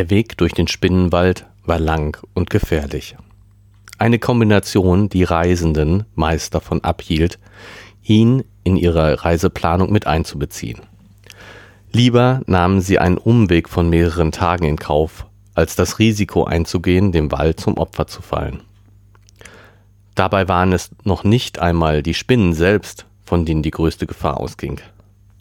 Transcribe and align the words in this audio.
Der 0.00 0.08
Weg 0.08 0.38
durch 0.38 0.54
den 0.54 0.66
Spinnenwald 0.66 1.44
war 1.66 1.78
lang 1.78 2.16
und 2.32 2.48
gefährlich. 2.48 3.16
Eine 3.98 4.18
Kombination, 4.18 5.10
die 5.10 5.24
Reisenden 5.24 6.06
meist 6.14 6.54
davon 6.54 6.82
abhielt, 6.82 7.38
ihn 8.02 8.42
in 8.64 8.78
ihre 8.78 9.22
Reiseplanung 9.22 9.92
mit 9.92 10.06
einzubeziehen. 10.06 10.80
Lieber 11.92 12.40
nahmen 12.46 12.80
sie 12.80 12.98
einen 12.98 13.18
Umweg 13.18 13.68
von 13.68 13.90
mehreren 13.90 14.32
Tagen 14.32 14.64
in 14.64 14.78
Kauf, 14.78 15.26
als 15.52 15.76
das 15.76 15.98
Risiko 15.98 16.44
einzugehen, 16.44 17.12
dem 17.12 17.30
Wald 17.30 17.60
zum 17.60 17.76
Opfer 17.76 18.06
zu 18.06 18.22
fallen. 18.22 18.62
Dabei 20.14 20.48
waren 20.48 20.72
es 20.72 20.92
noch 21.04 21.24
nicht 21.24 21.58
einmal 21.58 22.02
die 22.02 22.14
Spinnen 22.14 22.54
selbst, 22.54 23.04
von 23.26 23.44
denen 23.44 23.62
die 23.62 23.70
größte 23.70 24.06
Gefahr 24.06 24.40
ausging. 24.40 24.80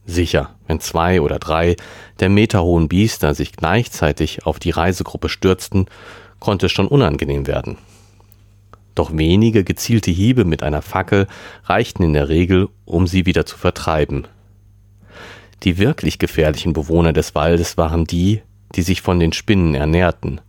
Sicher, 0.09 0.55
wenn 0.65 0.79
zwei 0.79 1.21
oder 1.21 1.37
drei 1.37 1.75
der 2.19 2.29
meterhohen 2.29 2.89
Biester 2.89 3.35
sich 3.35 3.53
gleichzeitig 3.53 4.45
auf 4.45 4.57
die 4.57 4.71
Reisegruppe 4.71 5.29
stürzten, 5.29 5.85
konnte 6.39 6.65
es 6.65 6.71
schon 6.71 6.87
unangenehm 6.87 7.45
werden. 7.45 7.77
Doch 8.95 9.15
wenige 9.15 9.63
gezielte 9.63 10.09
Hiebe 10.09 10.45
mit 10.45 10.63
einer 10.63 10.81
Fackel 10.81 11.27
reichten 11.63 12.03
in 12.03 12.13
der 12.13 12.27
Regel, 12.27 12.69
um 12.85 13.05
sie 13.05 13.27
wieder 13.27 13.45
zu 13.45 13.57
vertreiben, 13.57 14.27
die 15.63 15.77
wirklich 15.77 16.17
gefährlichen 16.17 16.73
Bewohner 16.73 17.13
des 17.13 17.35
Waldes 17.35 17.77
waren 17.77 18.05
die, 18.05 18.41
die 18.75 18.81
sich 18.81 19.01
von 19.01 19.19
den 19.19 19.31
Spinnen 19.31 19.75
ernährten. 19.75 20.41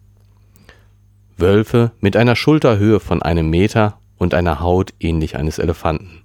Wölfe 1.37 1.93
mit 2.01 2.17
einer 2.17 2.35
Schulterhöhe 2.35 2.99
von 2.99 3.23
einem 3.23 3.51
Meter 3.51 3.99
und 4.17 4.33
einer 4.33 4.61
Haut 4.61 4.95
ähnlich 5.01 5.37
eines 5.37 5.59
Elefanten. 5.59 6.23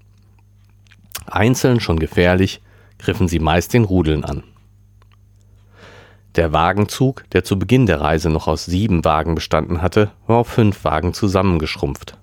Einzeln 1.25 1.79
schon 1.79 1.99
gefährlich, 1.99 2.61
griffen 2.97 3.27
sie 3.27 3.39
meist 3.39 3.73
den 3.73 3.83
Rudeln 3.83 4.23
an. 4.23 4.43
Der 6.35 6.51
Wagenzug, 6.51 7.29
der 7.31 7.43
zu 7.43 7.57
Beginn 7.57 7.85
der 7.85 8.01
Reise 8.01 8.29
noch 8.29 8.47
aus 8.47 8.65
sieben 8.65 9.05
Wagen 9.05 9.35
bestanden 9.35 9.81
hatte, 9.81 10.11
war 10.27 10.37
auf 10.37 10.47
fünf 10.47 10.83
Wagen 10.83 11.13
zusammengeschrumpft. 11.13 12.17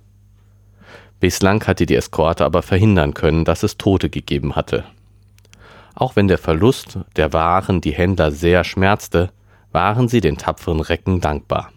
Bislang 1.18 1.66
hatte 1.66 1.86
die 1.86 1.94
Eskorte 1.94 2.44
aber 2.44 2.62
verhindern 2.62 3.14
können, 3.14 3.44
dass 3.44 3.62
es 3.62 3.78
Tote 3.78 4.10
gegeben 4.10 4.54
hatte. 4.54 4.84
Auch 5.94 6.16
wenn 6.16 6.28
der 6.28 6.38
Verlust 6.38 6.98
der 7.16 7.32
Waren 7.32 7.80
die 7.80 7.92
Händler 7.92 8.32
sehr 8.32 8.64
schmerzte, 8.64 9.30
waren 9.70 10.08
sie 10.08 10.20
den 10.20 10.36
tapferen 10.36 10.80
Recken 10.80 11.20
dankbar. 11.20 11.70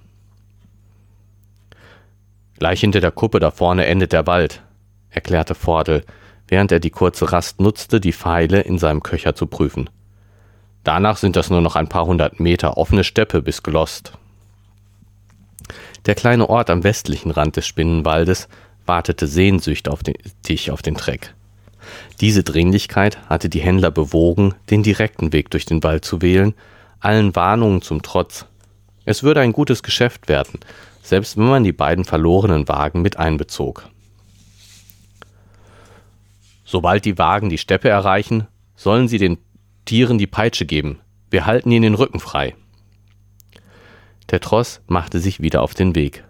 Gleich 2.58 2.80
hinter 2.82 3.02
der 3.02 3.12
Kuppe 3.12 3.40
da 3.40 3.52
vorne 3.52 3.86
endet 3.86 4.14
der 4.14 4.28
Wald, 4.28 4.62
erklärte 5.10 5.56
Vordel, 5.56 6.04
während 6.48 6.72
er 6.72 6.80
die 6.80 6.90
kurze 6.90 7.32
Rast 7.32 7.60
nutzte, 7.60 8.00
die 8.00 8.14
Pfeile 8.14 8.62
in 8.62 8.78
seinem 8.78 9.04
Köcher 9.04 9.36
zu 9.36 9.48
prüfen. 9.48 9.90
Danach 10.84 11.18
sind 11.18 11.36
das 11.36 11.50
nur 11.50 11.62
noch 11.62 11.76
ein 11.76 11.90
paar 11.90 12.06
hundert 12.06 12.40
Meter 12.40 12.78
offene 12.78 13.04
Steppe 13.04 13.42
bis 13.42 13.64
Glost. 13.64 14.14
Der 16.06 16.14
kleine 16.14 16.48
Ort 16.50 16.70
am 16.70 16.84
westlichen 16.84 17.32
Rand 17.32 17.56
des 17.56 17.66
Spinnenwaldes 17.66 18.48
wartete 18.86 19.26
sehnsüchtig 19.26 19.92
auf 19.92 20.04
den, 20.04 20.16
auf 20.70 20.82
den 20.84 20.96
Treck. 20.96 21.34
Diese 22.22 22.44
Dringlichkeit 22.44 23.18
hatte 23.30 23.50
die 23.50 23.62
Händler 23.62 23.92
bewogen, 23.92 24.54
den 24.70 24.84
direkten 24.84 25.34
Weg 25.34 25.50
durch 25.50 25.66
den 25.66 25.84
Wald 25.84 26.06
zu 26.06 26.22
wählen, 26.22 26.54
allen 27.00 27.36
Warnungen 27.36 27.82
zum 27.82 28.02
Trotz. 28.02 28.46
Es 29.06 29.24
würde 29.24 29.42
ein 29.42 29.54
gutes 29.54 29.84
Geschäft 29.84 30.28
werden, 30.28 30.60
selbst 31.02 31.38
wenn 31.38 31.46
man 31.46 31.64
die 31.64 31.74
beiden 31.74 32.06
verlorenen 32.06 32.68
Wagen 32.68 33.02
mit 33.02 33.18
einbezog. 33.18 33.90
Sobald 36.76 37.06
die 37.06 37.18
Wagen 37.18 37.50
die 37.50 37.58
Steppe 37.58 37.88
erreichen, 37.88 38.48
sollen 38.76 39.08
sie 39.08 39.18
den 39.18 39.38
Tieren 39.86 40.18
die 40.18 40.28
Peitsche 40.28 40.66
geben. 40.66 41.00
Wir 41.30 41.46
halten 41.46 41.72
ihnen 41.72 41.84
den 41.84 41.96
Rücken 41.96 42.20
frei. 42.20 42.54
Der 44.30 44.42
Tross 44.42 44.82
machte 44.86 45.22
sich 45.22 45.40
wieder 45.40 45.62
auf 45.62 45.74
den 45.74 45.96
Weg. 45.96 46.26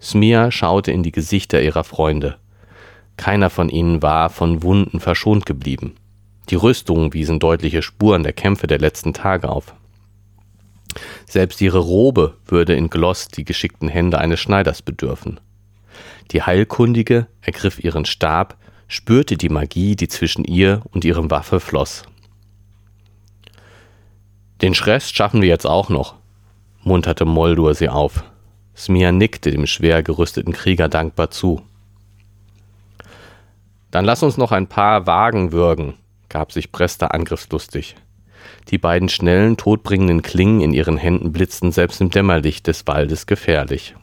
Smia 0.00 0.52
schaute 0.52 0.92
in 0.92 1.02
die 1.02 1.10
Gesichter 1.10 1.60
ihrer 1.60 1.82
Freunde. 1.82 2.38
Keiner 3.16 3.50
von 3.50 3.68
ihnen 3.68 4.00
war 4.00 4.30
von 4.30 4.62
Wunden 4.62 5.00
verschont 5.00 5.44
geblieben. 5.44 5.96
Die 6.50 6.54
Rüstungen 6.54 7.12
wiesen 7.12 7.40
deutliche 7.40 7.82
Spuren 7.82 8.22
der 8.22 8.32
Kämpfe 8.32 8.68
der 8.68 8.78
letzten 8.78 9.12
Tage 9.12 9.48
auf. 9.48 9.74
Selbst 11.26 11.60
ihre 11.60 11.80
Robe 11.80 12.36
würde 12.46 12.76
in 12.76 12.90
Gloss 12.90 13.26
die 13.26 13.44
geschickten 13.44 13.88
Hände 13.88 14.18
eines 14.18 14.38
Schneiders 14.38 14.82
bedürfen. 14.82 15.40
Die 16.30 16.42
Heilkundige 16.42 17.26
ergriff 17.40 17.82
ihren 17.82 18.04
Stab, 18.04 18.56
spürte 18.90 19.36
die 19.36 19.48
Magie, 19.48 19.94
die 19.94 20.08
zwischen 20.08 20.44
ihr 20.44 20.82
und 20.92 21.04
ihrem 21.04 21.30
Waffe 21.30 21.60
floss. 21.60 22.02
Den 24.60 24.74
Schrest 24.74 25.16
schaffen 25.16 25.40
wir 25.40 25.48
jetzt 25.48 25.64
auch 25.64 25.88
noch, 25.88 26.16
munterte 26.82 27.24
Moldur 27.24 27.74
sie 27.74 27.88
auf. 27.88 28.24
Smia 28.76 29.12
nickte 29.12 29.52
dem 29.52 29.66
schwer 29.66 30.02
gerüsteten 30.02 30.52
Krieger 30.52 30.88
dankbar 30.88 31.30
zu. 31.30 31.62
Dann 33.92 34.04
lass 34.04 34.24
uns 34.24 34.36
noch 34.36 34.50
ein 34.50 34.66
paar 34.66 35.06
Wagen 35.06 35.52
würgen, 35.52 35.94
gab 36.28 36.50
sich 36.50 36.72
Prester 36.72 37.14
angriffslustig. 37.14 37.94
Die 38.70 38.78
beiden 38.78 39.08
schnellen, 39.08 39.56
todbringenden 39.56 40.22
Klingen 40.22 40.60
in 40.62 40.72
ihren 40.72 40.96
Händen 40.96 41.32
blitzten 41.32 41.70
selbst 41.70 42.00
im 42.00 42.10
Dämmerlicht 42.10 42.66
des 42.66 42.86
Waldes 42.88 43.26
gefährlich. 43.26 43.94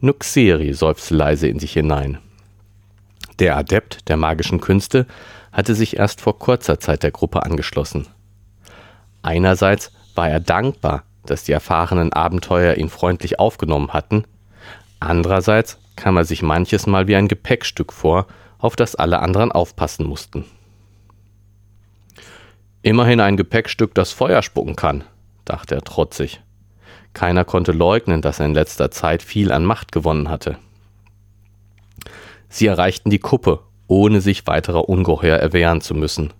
Nuxeri 0.00 0.72
seufzte 0.74 1.14
leise 1.14 1.46
in 1.46 1.60
sich 1.60 1.72
hinein. 1.74 2.18
Der 3.38 3.56
Adept 3.56 4.08
der 4.08 4.16
magischen 4.16 4.60
Künste 4.60 5.06
hatte 5.52 5.74
sich 5.74 5.96
erst 5.96 6.20
vor 6.20 6.38
kurzer 6.38 6.80
Zeit 6.80 7.02
der 7.02 7.10
Gruppe 7.10 7.44
angeschlossen. 7.44 8.06
Einerseits 9.22 9.92
war 10.14 10.28
er 10.28 10.40
dankbar, 10.40 11.04
dass 11.24 11.44
die 11.44 11.52
erfahrenen 11.52 12.12
Abenteuer 12.12 12.74
ihn 12.76 12.88
freundlich 12.88 13.38
aufgenommen 13.38 13.92
hatten, 13.92 14.24
andererseits 14.98 15.78
kam 15.96 16.16
er 16.16 16.24
sich 16.24 16.42
manches 16.42 16.86
Mal 16.86 17.06
wie 17.06 17.16
ein 17.16 17.28
Gepäckstück 17.28 17.92
vor, 17.92 18.26
auf 18.58 18.76
das 18.76 18.94
alle 18.94 19.20
anderen 19.20 19.52
aufpassen 19.52 20.06
mussten. 20.06 20.44
Immerhin 22.82 23.20
ein 23.20 23.36
Gepäckstück, 23.36 23.94
das 23.94 24.12
Feuer 24.12 24.42
spucken 24.42 24.76
kann, 24.76 25.04
dachte 25.44 25.74
er 25.74 25.82
trotzig. 25.82 26.40
Keiner 27.12 27.44
konnte 27.44 27.72
leugnen, 27.72 28.22
dass 28.22 28.40
er 28.40 28.46
in 28.46 28.54
letzter 28.54 28.90
Zeit 28.90 29.22
viel 29.22 29.52
an 29.52 29.64
Macht 29.64 29.92
gewonnen 29.92 30.28
hatte. 30.28 30.58
Sie 32.48 32.66
erreichten 32.66 33.10
die 33.10 33.18
Kuppe, 33.18 33.60
ohne 33.86 34.20
sich 34.20 34.46
weiterer 34.46 34.88
Ungeheuer 34.88 35.36
erwehren 35.36 35.80
zu 35.80 35.94
müssen. 35.94 36.32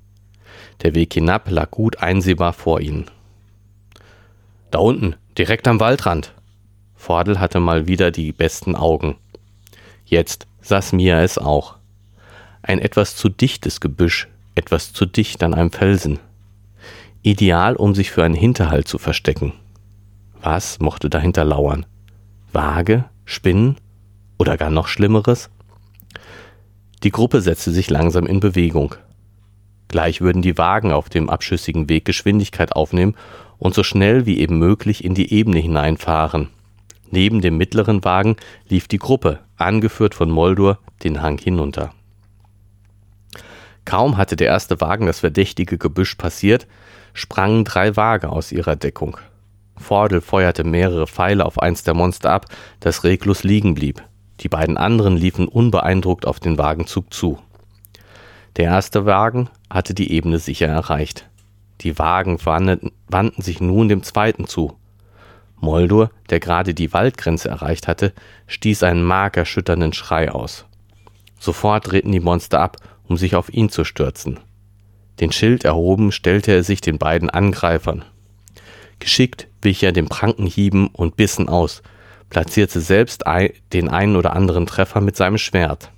Der 0.83 0.95
Weg 0.95 1.15
hinab 1.15 1.51
lag 1.51 1.71
gut 1.71 1.99
einsehbar 1.99 2.53
vor 2.53 2.81
ihnen. 2.81 3.11
Da 4.71 4.79
unten, 4.79 5.17
direkt 5.37 5.67
am 5.67 5.81
Waldrand. 5.81 6.33
Vordel 6.95 7.41
hatte 7.41 7.61
mal 7.61 7.87
wieder 7.87 8.11
die 8.11 8.33
besten 8.33 8.75
Augen. 8.75 9.17
Jetzt 10.05 10.47
saß 10.61 10.93
Mia 10.93 11.23
es 11.23 11.39
auch. 11.39 11.77
Ein 12.63 12.79
etwas 12.79 13.17
zu 13.17 13.29
dichtes 13.29 13.81
Gebüsch, 13.81 14.29
etwas 14.55 14.93
zu 14.93 15.07
dicht 15.07 15.43
an 15.43 15.55
einem 15.55 15.71
Felsen. 15.71 16.19
Ideal, 17.23 17.77
um 17.77 17.95
sich 17.95 18.11
für 18.11 18.25
einen 18.25 18.35
Hinterhalt 18.35 18.89
zu 18.89 18.99
verstecken. 18.99 19.53
Was 20.41 20.79
mochte 20.79 21.11
dahinter 21.11 21.45
lauern? 21.45 21.87
Waage? 22.53 23.05
Spinnen? 23.25 23.77
Oder 24.39 24.57
gar 24.57 24.71
noch 24.71 24.89
Schlimmeres? 24.89 25.51
Die 27.03 27.11
Gruppe 27.11 27.41
setzte 27.41 27.71
sich 27.71 27.91
langsam 27.91 28.27
in 28.27 28.41
Bewegung. 28.41 28.97
Gleich 29.89 30.21
würden 30.21 30.43
die 30.43 30.59
Wagen 30.59 30.93
auf 30.93 31.09
dem 31.09 31.31
abschüssigen 31.31 31.89
Weg 31.89 32.05
Geschwindigkeit 32.05 32.75
aufnehmen 32.75 33.15
und 33.59 33.75
so 33.75 33.83
schnell 33.83 34.27
wie 34.27 34.39
eben 34.39 34.59
möglich 34.59 35.05
in 35.05 35.15
die 35.15 35.33
Ebene 35.33 35.59
hineinfahren. 35.59 36.49
Neben 37.11 37.41
dem 37.41 37.57
mittleren 37.57 38.05
Wagen 38.05 38.37
lief 38.69 38.87
die 38.89 38.99
Gruppe, 38.99 39.41
angeführt 39.57 40.15
von 40.15 40.31
Moldur, 40.31 40.79
den 41.03 41.23
Hang 41.23 41.39
hinunter. 41.39 41.95
Kaum 43.87 44.19
hatte 44.19 44.37
der 44.37 44.49
erste 44.49 44.81
Wagen 44.83 45.07
das 45.07 45.21
verdächtige 45.21 45.79
Gebüsch 45.79 46.17
passiert, 46.17 46.67
sprangen 47.15 47.65
drei 47.65 47.97
Wagen 47.97 48.27
aus 48.27 48.53
ihrer 48.53 48.77
Deckung. 48.77 49.17
Vordel 49.79 50.21
feuerte 50.21 50.65
mehrere 50.65 51.07
Pfeile 51.07 51.47
auf 51.47 51.59
eins 51.63 51.85
der 51.85 51.95
Monster 51.95 52.31
ab, 52.31 52.47
das 52.81 53.05
reglos 53.05 53.45
liegen 53.45 53.75
blieb. 53.75 54.03
Die 54.41 54.49
beiden 54.49 54.77
anderen 54.77 55.17
liefen 55.17 55.49
unbeeindruckt 55.49 56.27
auf 56.27 56.41
den 56.41 56.59
Wagenzug 56.59 57.13
zu. 57.13 57.39
Der 58.57 58.67
erste 58.67 59.07
Wagen 59.07 59.51
hatte 59.71 59.95
die 59.95 60.13
Ebene 60.13 60.39
sicher 60.39 60.67
erreicht. 60.67 61.29
Die 61.81 61.99
Wagen 61.99 62.39
wandten 62.45 63.43
sich 63.43 63.61
nun 63.61 63.89
dem 63.89 64.03
zweiten 64.03 64.47
zu. 64.47 64.77
Moldur, 65.61 66.11
der 66.31 66.41
gerade 66.41 66.75
die 66.75 66.93
Waldgrenze 66.93 67.49
erreicht 67.49 67.89
hatte, 67.89 68.13
stieß 68.47 68.83
einen 68.85 69.03
markerschütternden 69.03 69.93
Schrei 69.93 70.31
aus. 70.31 70.67
Sofort 71.39 71.91
drehten 71.91 72.13
die 72.13 72.21
Monster 72.21 72.61
ab, 72.61 72.77
um 73.09 73.17
sich 73.17 73.37
auf 73.37 73.53
ihn 73.53 73.69
zu 73.69 73.85
stürzen. 73.85 74.41
Den 75.21 75.33
Schild 75.33 75.65
erhoben, 75.65 76.13
stellte 76.13 76.53
er 76.53 76.63
sich 76.63 76.81
den 76.81 76.99
beiden 76.99 77.31
Angreifern. 77.31 78.05
Geschickt 78.99 79.49
wich 79.63 79.83
er 79.83 79.93
den 79.93 80.09
Prankenhieben 80.09 80.89
und 80.89 81.17
Bissen 81.17 81.49
aus, 81.49 81.83
platzierte 82.31 82.81
selbst 82.81 83.25
den 83.73 83.89
einen 83.89 84.17
oder 84.17 84.35
anderen 84.35 84.67
Treffer 84.67 85.01
mit 85.01 85.17
seinem 85.17 85.39
Schwert. 85.39 85.91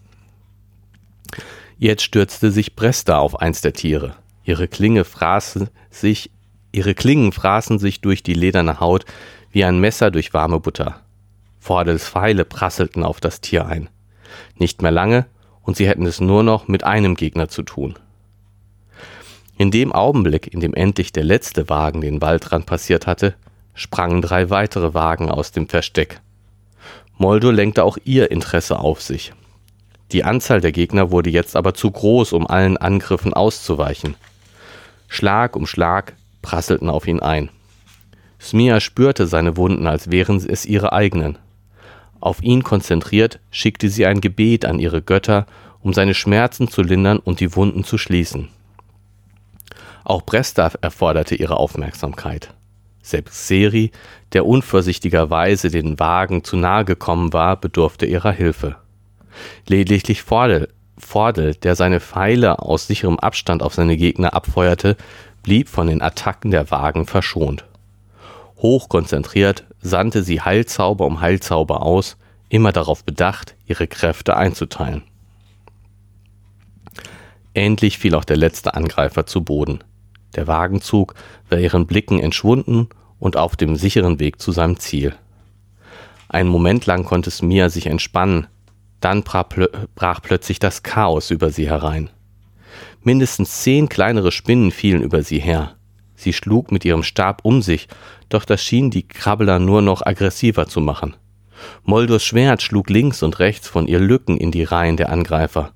Jetzt 1.78 2.02
stürzte 2.02 2.50
sich 2.50 2.76
Bresta 2.76 3.18
auf 3.18 3.40
eins 3.40 3.62
der 3.62 3.72
Tiere. 3.72 4.14
Ihre 4.44 4.68
Klinge 4.68 5.04
fraß 5.04 5.60
sich 5.90 6.30
Ihre 6.72 6.94
Klingen 6.94 7.32
fraßen 7.32 7.78
sich 7.78 8.00
durch 8.00 8.22
die 8.22 8.34
lederne 8.34 8.80
Haut 8.80 9.04
wie 9.50 9.64
ein 9.64 9.80
Messer 9.80 10.10
durch 10.10 10.32
warme 10.32 10.60
Butter. 10.60 11.00
Vordels 11.58 12.08
Pfeile 12.08 12.44
prasselten 12.44 13.02
auf 13.02 13.20
das 13.20 13.40
Tier 13.40 13.66
ein. 13.66 13.88
Nicht 14.56 14.80
mehr 14.80 14.92
lange, 14.92 15.26
und 15.62 15.76
sie 15.76 15.88
hätten 15.88 16.06
es 16.06 16.20
nur 16.20 16.42
noch 16.42 16.68
mit 16.68 16.84
einem 16.84 17.16
Gegner 17.16 17.48
zu 17.48 17.62
tun. 17.62 17.98
In 19.58 19.70
dem 19.70 19.92
Augenblick, 19.92 20.52
in 20.52 20.60
dem 20.60 20.74
endlich 20.74 21.12
der 21.12 21.24
letzte 21.24 21.68
Wagen 21.68 22.00
den 22.00 22.22
Waldrand 22.22 22.66
passiert 22.66 23.06
hatte, 23.06 23.34
sprangen 23.80 24.20
drei 24.20 24.50
weitere 24.50 24.92
Wagen 24.92 25.30
aus 25.30 25.52
dem 25.52 25.66
Versteck. 25.66 26.20
Moldo 27.16 27.50
lenkte 27.50 27.82
auch 27.82 27.96
ihr 28.04 28.30
Interesse 28.30 28.78
auf 28.78 29.00
sich. 29.00 29.32
Die 30.12 30.22
Anzahl 30.22 30.60
der 30.60 30.72
Gegner 30.72 31.10
wurde 31.10 31.30
jetzt 31.30 31.56
aber 31.56 31.72
zu 31.72 31.90
groß, 31.90 32.34
um 32.34 32.46
allen 32.46 32.76
Angriffen 32.76 33.32
auszuweichen. 33.32 34.16
Schlag 35.08 35.56
um 35.56 35.66
Schlag 35.66 36.14
prasselten 36.42 36.90
auf 36.90 37.06
ihn 37.06 37.20
ein. 37.20 37.48
Smia 38.38 38.80
spürte 38.80 39.26
seine 39.26 39.56
Wunden, 39.56 39.86
als 39.86 40.10
wären 40.10 40.36
es 40.36 40.66
ihre 40.66 40.92
eigenen. 40.92 41.38
Auf 42.20 42.42
ihn 42.42 42.62
konzentriert, 42.62 43.40
schickte 43.50 43.88
sie 43.88 44.04
ein 44.04 44.20
Gebet 44.20 44.66
an 44.66 44.78
ihre 44.78 45.00
Götter, 45.00 45.46
um 45.80 45.94
seine 45.94 46.12
Schmerzen 46.12 46.68
zu 46.68 46.82
lindern 46.82 47.18
und 47.18 47.40
die 47.40 47.56
Wunden 47.56 47.84
zu 47.84 47.96
schließen. 47.96 48.48
Auch 50.04 50.22
Bresta 50.22 50.70
erforderte 50.82 51.34
ihre 51.34 51.56
Aufmerksamkeit. 51.56 52.52
Selbst 53.02 53.46
Seri, 53.46 53.90
der 54.32 54.46
unvorsichtigerweise 54.46 55.70
den 55.70 55.98
Wagen 55.98 56.44
zu 56.44 56.56
nahe 56.56 56.84
gekommen 56.84 57.32
war, 57.32 57.56
bedurfte 57.56 58.06
ihrer 58.06 58.32
Hilfe. 58.32 58.76
Lediglich 59.66 60.22
Vordel, 60.22 60.68
Vordel, 60.98 61.54
der 61.54 61.76
seine 61.76 62.00
Pfeile 62.00 62.58
aus 62.58 62.86
sicherem 62.86 63.18
Abstand 63.18 63.62
auf 63.62 63.74
seine 63.74 63.96
Gegner 63.96 64.34
abfeuerte, 64.34 64.96
blieb 65.42 65.68
von 65.68 65.86
den 65.86 66.02
Attacken 66.02 66.50
der 66.50 66.70
Wagen 66.70 67.06
verschont. 67.06 67.64
Hochkonzentriert 68.58 69.64
sandte 69.80 70.22
sie 70.22 70.42
Heilzauber 70.42 71.06
um 71.06 71.20
Heilzauber 71.20 71.82
aus, 71.82 72.18
immer 72.50 72.72
darauf 72.72 73.04
bedacht, 73.04 73.54
ihre 73.66 73.86
Kräfte 73.86 74.36
einzuteilen. 74.36 75.02
Endlich 77.54 77.98
fiel 77.98 78.14
auch 78.14 78.24
der 78.24 78.36
letzte 78.36 78.74
Angreifer 78.74 79.26
zu 79.26 79.42
Boden. 79.42 79.82
Der 80.36 80.46
Wagenzug 80.46 81.14
war 81.48 81.58
ihren 81.58 81.86
Blicken 81.86 82.20
entschwunden 82.20 82.88
und 83.18 83.36
auf 83.36 83.56
dem 83.56 83.76
sicheren 83.76 84.20
Weg 84.20 84.40
zu 84.40 84.52
seinem 84.52 84.78
Ziel. 84.78 85.14
Einen 86.28 86.48
Moment 86.48 86.86
lang 86.86 87.04
konnte 87.04 87.30
Smia 87.30 87.68
sich 87.68 87.86
entspannen, 87.86 88.46
dann 89.00 89.22
brach 89.22 90.22
plötzlich 90.22 90.58
das 90.58 90.82
Chaos 90.82 91.30
über 91.30 91.50
sie 91.50 91.68
herein. 91.68 92.10
Mindestens 93.02 93.62
zehn 93.62 93.88
kleinere 93.88 94.30
Spinnen 94.30 94.70
fielen 94.70 95.02
über 95.02 95.22
sie 95.22 95.40
her. 95.40 95.76
Sie 96.14 96.32
schlug 96.32 96.70
mit 96.70 96.84
ihrem 96.84 97.02
Stab 97.02 97.40
um 97.44 97.62
sich, 97.62 97.88
doch 98.28 98.44
das 98.44 98.62
schien 98.62 98.90
die 98.90 99.08
Krabbler 99.08 99.58
nur 99.58 99.80
noch 99.80 100.04
aggressiver 100.04 100.68
zu 100.68 100.80
machen. 100.80 101.16
Moldors 101.84 102.24
Schwert 102.24 102.62
schlug 102.62 102.90
links 102.90 103.22
und 103.22 103.38
rechts 103.38 103.68
von 103.68 103.86
ihr 103.86 104.00
Lücken 104.00 104.36
in 104.36 104.50
die 104.50 104.64
Reihen 104.64 104.96
der 104.96 105.10
Angreifer. 105.10 105.72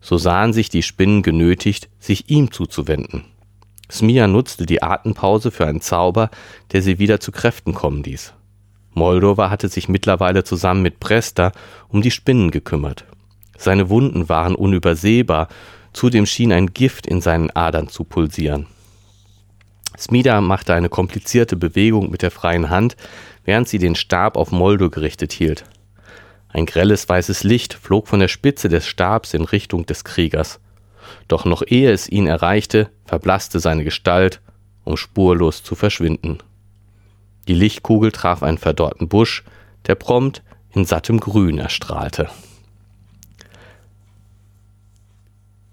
So 0.00 0.18
sahen 0.18 0.52
sich 0.52 0.68
die 0.70 0.82
Spinnen 0.82 1.22
genötigt, 1.22 1.88
sich 1.98 2.30
ihm 2.30 2.50
zuzuwenden. 2.50 3.24
Smia 3.90 4.26
nutzte 4.26 4.66
die 4.66 4.82
Atempause 4.82 5.50
für 5.50 5.66
einen 5.66 5.80
Zauber, 5.80 6.30
der 6.72 6.82
sie 6.82 6.98
wieder 6.98 7.20
zu 7.20 7.32
Kräften 7.32 7.74
kommen 7.74 8.02
ließ. 8.02 8.32
Moldova 8.94 9.50
hatte 9.50 9.68
sich 9.68 9.88
mittlerweile 9.88 10.44
zusammen 10.44 10.82
mit 10.82 11.00
Presta 11.00 11.52
um 11.88 12.00
die 12.00 12.10
Spinnen 12.10 12.50
gekümmert. 12.50 13.04
Seine 13.58 13.88
Wunden 13.90 14.28
waren 14.28 14.54
unübersehbar, 14.54 15.48
zudem 15.92 16.26
schien 16.26 16.52
ein 16.52 16.72
Gift 16.72 17.06
in 17.06 17.20
seinen 17.20 17.50
Adern 17.50 17.88
zu 17.88 18.04
pulsieren. 18.04 18.66
Smida 19.96 20.40
machte 20.40 20.74
eine 20.74 20.88
komplizierte 20.88 21.56
Bewegung 21.56 22.10
mit 22.10 22.22
der 22.22 22.30
freien 22.30 22.70
Hand, 22.70 22.96
während 23.44 23.68
sie 23.68 23.78
den 23.78 23.94
Stab 23.94 24.36
auf 24.36 24.50
Moldo 24.50 24.90
gerichtet 24.90 25.32
hielt. 25.32 25.64
Ein 26.48 26.66
grelles 26.66 27.08
weißes 27.08 27.44
Licht 27.44 27.74
flog 27.74 28.08
von 28.08 28.20
der 28.20 28.28
Spitze 28.28 28.68
des 28.68 28.86
Stabs 28.86 29.34
in 29.34 29.42
Richtung 29.42 29.86
des 29.86 30.04
Kriegers. 30.04 30.60
Doch 31.28 31.44
noch 31.44 31.62
ehe 31.66 31.90
es 31.90 32.08
ihn 32.08 32.26
erreichte, 32.26 32.90
verblasste 33.04 33.60
seine 33.60 33.84
Gestalt, 33.84 34.40
um 34.84 34.96
spurlos 34.96 35.62
zu 35.62 35.74
verschwinden. 35.74 36.38
Die 37.48 37.54
Lichtkugel 37.54 38.12
traf 38.12 38.42
einen 38.42 38.58
verdorrten 38.58 39.08
Busch, 39.08 39.44
der 39.86 39.94
prompt 39.94 40.42
in 40.72 40.84
sattem 40.84 41.20
Grün 41.20 41.58
erstrahlte. 41.58 42.28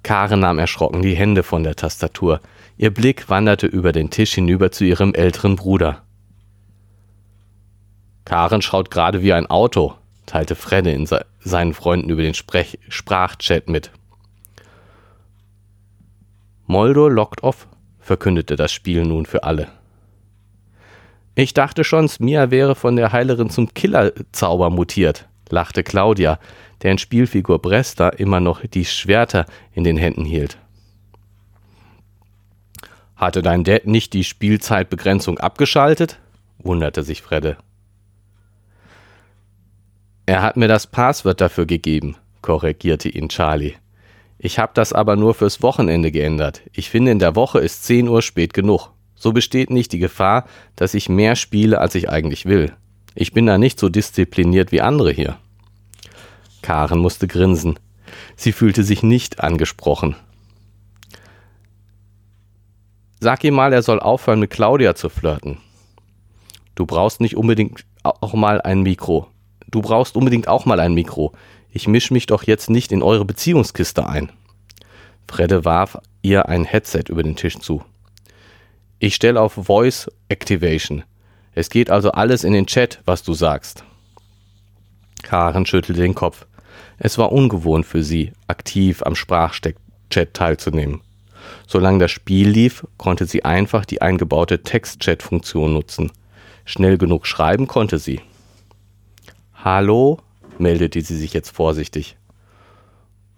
Karen 0.04 0.40
nahm 0.40 0.60
erschrocken 0.60 1.02
die 1.02 1.16
Hände 1.16 1.44
von 1.44 1.64
der 1.64 1.76
Tastatur. 1.76 2.42
Ihr 2.78 2.94
Blick 2.94 3.30
wanderte 3.30 3.68
über 3.68 3.92
den 3.92 4.10
Tisch 4.10 4.34
hinüber 4.34 4.72
zu 4.72 4.84
ihrem 4.84 5.14
älteren 5.14 5.56
Bruder. 5.56 6.02
Karen 8.26 8.62
schaut 8.62 8.92
gerade 8.92 9.22
wie 9.22 9.34
ein 9.34 9.48
Auto, 9.48 9.96
teilte 10.26 10.56
Fredde 10.56 10.92
in 10.92 11.06
se 11.06 11.26
seinen 11.40 11.74
Freunden 11.74 12.10
über 12.10 12.22
den 12.22 12.34
Sprech 12.34 12.80
Sprachchat 12.90 13.68
mit. 13.68 13.92
Moldo 16.72 17.10
locked 17.10 17.44
off, 17.44 17.68
verkündete 18.00 18.56
das 18.56 18.72
Spiel 18.72 19.04
nun 19.04 19.26
für 19.26 19.44
alle. 19.44 19.68
Ich 21.36 21.54
dachte 21.54 21.84
schon, 21.84 22.08
Smia 22.08 22.50
wäre 22.50 22.76
von 22.76 22.96
der 22.96 23.12
Heilerin 23.12 23.50
zum 23.50 23.74
Killerzauber 23.74 24.70
mutiert, 24.70 25.28
lachte 25.50 25.84
Claudia, 25.84 26.40
deren 26.82 26.98
Spielfigur 26.98 27.60
Bresta 27.60 28.08
immer 28.08 28.40
noch 28.40 28.66
die 28.66 28.86
Schwerter 28.86 29.48
in 29.74 29.84
den 29.84 29.98
Händen 29.98 30.24
hielt. 30.24 30.60
Hatte 33.18 33.42
dein 33.42 33.66
Dad 33.66 33.86
nicht 33.86 34.14
die 34.14 34.24
Spielzeitbegrenzung 34.24 35.40
abgeschaltet? 35.40 36.20
wunderte 36.58 37.04
sich 37.04 37.22
Fredde. 37.22 37.58
Er 40.26 40.42
hat 40.42 40.56
mir 40.56 40.70
das 40.70 40.88
Passwort 40.88 41.42
dafür 41.42 41.66
gegeben, 41.66 42.16
korrigierte 42.42 43.10
ihn 43.10 43.28
Charlie. 43.28 43.76
Ich 44.44 44.58
habe 44.58 44.72
das 44.74 44.92
aber 44.92 45.18
nur 45.18 45.36
fürs 45.36 45.62
Wochenende 45.62 46.12
geändert. 46.12 46.64
Ich 46.74 46.90
finde, 46.90 47.12
in 47.12 47.20
der 47.20 47.36
Woche 47.36 47.60
ist 47.60 47.84
10 47.84 48.08
Uhr 48.08 48.24
spät 48.24 48.56
genug. 48.56 48.90
So 49.14 49.34
besteht 49.34 49.70
nicht 49.70 49.92
die 49.92 50.00
Gefahr, 50.00 50.46
dass 50.76 50.96
ich 50.96 51.10
mehr 51.10 51.36
spiele, 51.36 51.80
als 51.80 51.94
ich 51.94 52.10
eigentlich 52.10 52.48
will. 52.48 52.74
Ich 53.14 53.34
bin 53.34 53.46
da 53.46 53.60
nicht 53.60 53.80
so 53.80 53.88
diszipliniert 53.88 54.72
wie 54.72 54.82
andere 54.82 55.12
hier. 55.12 55.38
Karen 56.64 56.98
musste 56.98 57.28
grinsen. 57.28 57.78
Sie 58.36 58.52
fühlte 58.52 58.84
sich 58.84 59.04
nicht 59.04 59.42
angesprochen. 59.42 60.16
Sag 63.20 63.44
ihm 63.44 63.54
mal, 63.54 63.72
er 63.74 63.84
soll 63.84 64.00
aufhören, 64.00 64.40
mit 64.40 64.50
Claudia 64.50 64.96
zu 64.96 65.10
flirten. 65.10 65.60
Du 66.74 66.88
brauchst 66.88 67.22
nicht 67.22 67.38
unbedingt 67.38 67.86
auch 68.02 68.34
mal 68.34 68.60
ein 68.60 68.82
Mikro. 68.82 69.28
Du 69.70 69.84
brauchst 69.84 70.16
unbedingt 70.16 70.48
auch 70.48 70.66
mal 70.66 70.80
ein 70.80 70.96
Mikro. 70.96 71.34
Ich 71.70 71.88
misch 71.88 72.10
mich 72.10 72.26
doch 72.26 72.42
jetzt 72.42 72.72
nicht 72.72 72.92
in 72.92 73.04
eure 73.04 73.24
Beziehungskiste 73.24 74.08
ein. 74.08 74.32
Fredde 75.28 75.66
warf 75.66 75.98
ihr 76.22 76.50
ein 76.50 76.66
Headset 76.66 77.04
über 77.10 77.24
den 77.24 77.36
Tisch 77.36 77.58
zu. 77.58 77.84
Ich 79.00 79.16
stelle 79.16 79.42
auf 79.42 79.54
Voice 79.54 80.12
Activation. 80.28 81.04
Es 81.54 81.70
geht 81.70 81.90
also 81.90 82.12
alles 82.12 82.44
in 82.44 82.54
den 82.54 82.68
Chat, 82.68 83.02
was 83.06 83.24
du 83.24 83.34
sagst. 83.34 83.84
Karen 85.24 85.66
schüttelte 85.66 86.02
den 86.02 86.16
Kopf. 86.16 86.46
Es 86.98 87.18
war 87.18 87.32
ungewohnt 87.32 87.86
für 87.86 88.04
sie, 88.04 88.32
aktiv 88.48 89.02
am 89.04 89.16
Sprachchat 89.16 89.76
teilzunehmen. 90.34 91.02
Solange 91.68 92.00
das 92.00 92.12
Spiel 92.12 92.50
lief, 92.50 92.86
konnte 92.98 93.26
sie 93.26 93.44
einfach 93.44 93.86
die 93.86 94.02
eingebaute 94.02 94.62
Text-Chat-Funktion 94.62 95.74
nutzen. 95.74 96.12
Schnell 96.66 96.98
genug 96.98 97.26
schreiben 97.26 97.68
konnte 97.68 97.98
sie. 97.98 98.22
Hallo? 99.56 100.20
meldete 100.58 101.02
sie 101.02 101.18
sich 101.18 101.34
jetzt 101.34 101.50
vorsichtig. 101.50 102.18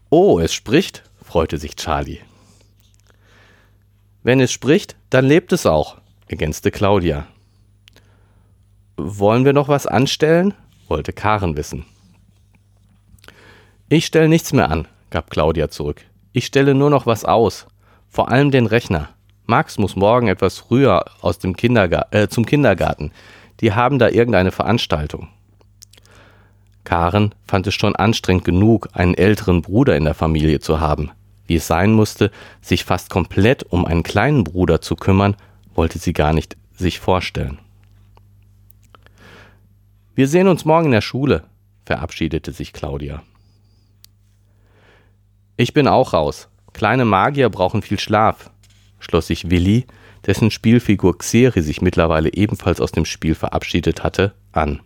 Oh, 0.10 0.40
es 0.40 0.54
spricht, 0.54 1.04
freute 1.34 1.58
sich 1.58 1.76
Charlie. 1.76 2.20
Wenn 4.22 4.40
es 4.40 4.52
spricht, 4.52 4.96
dann 5.10 5.26
lebt 5.26 5.52
es 5.52 5.66
auch, 5.66 5.98
ergänzte 6.28 6.70
Claudia. 6.70 7.26
Wollen 8.98 9.44
wir 9.44 9.54
noch 9.54 9.68
was 9.68 9.88
anstellen? 9.88 10.54
wollte 10.88 11.12
Karen 11.12 11.58
wissen. 11.58 11.88
Ich 13.90 14.06
stelle 14.06 14.30
nichts 14.30 14.54
mehr 14.54 14.70
an, 14.70 14.88
gab 15.10 15.32
Claudia 15.32 15.70
zurück. 15.70 16.06
Ich 16.34 16.46
stelle 16.46 16.76
nur 16.76 16.92
noch 16.92 17.08
was 17.08 17.26
aus. 17.26 17.66
Vor 18.10 18.30
allem 18.30 18.52
den 18.52 18.68
Rechner. 18.68 19.10
Max 19.48 19.80
muss 19.80 19.96
morgen 19.96 20.28
etwas 20.28 20.60
früher 20.60 21.04
aus 21.22 21.40
dem 21.40 21.58
Kindergar 21.58 22.10
äh, 22.12 22.28
zum 22.28 22.46
Kindergarten. 22.46 23.12
Die 23.60 23.74
haben 23.74 23.98
da 23.98 24.08
irgendeine 24.08 24.52
Veranstaltung. 24.52 25.30
Karen 26.84 27.34
fand 27.48 27.66
es 27.66 27.74
schon 27.74 27.96
anstrengend 27.96 28.46
genug, 28.46 28.90
einen 28.94 29.16
älteren 29.16 29.64
Bruder 29.64 29.98
in 29.98 30.04
der 30.04 30.14
Familie 30.14 30.60
zu 30.60 30.80
haben. 30.80 31.10
Wie 31.46 31.56
es 31.56 31.68
sein 31.68 31.94
musste, 31.94 32.32
sich 32.62 32.86
fast 32.86 33.10
komplett 33.10 33.64
um 33.64 33.86
einen 33.86 34.04
kleinen 34.04 34.44
Bruder 34.44 34.82
zu 34.82 34.96
kümmern, 34.96 35.36
wollte 35.76 36.00
sie 36.00 36.14
gar 36.14 36.34
nicht 36.34 36.58
sich 36.74 37.00
vorstellen. 37.00 37.60
Wir 40.16 40.28
sehen 40.28 40.48
uns 40.48 40.64
morgen 40.66 40.86
in 40.86 40.92
der 40.92 41.02
Schule, 41.02 41.44
verabschiedete 41.86 42.52
sich 42.52 42.72
Claudia. 42.72 43.24
Ich 45.58 45.74
bin 45.74 45.88
auch 45.88 46.14
raus. 46.14 46.50
Kleine 46.74 47.06
Magier 47.06 47.50
brauchen 47.50 47.82
viel 47.82 48.00
Schlaf, 48.00 48.50
schloss 49.00 49.28
sich 49.28 49.50
Willi, 49.50 49.86
dessen 50.26 50.50
Spielfigur 50.50 51.18
Xeri 51.18 51.62
sich 51.62 51.82
mittlerweile 51.82 52.34
ebenfalls 52.34 52.82
aus 52.82 52.92
dem 52.92 53.06
Spiel 53.06 53.36
verabschiedet 53.36 54.04
hatte, 54.04 54.34
an. 54.52 54.82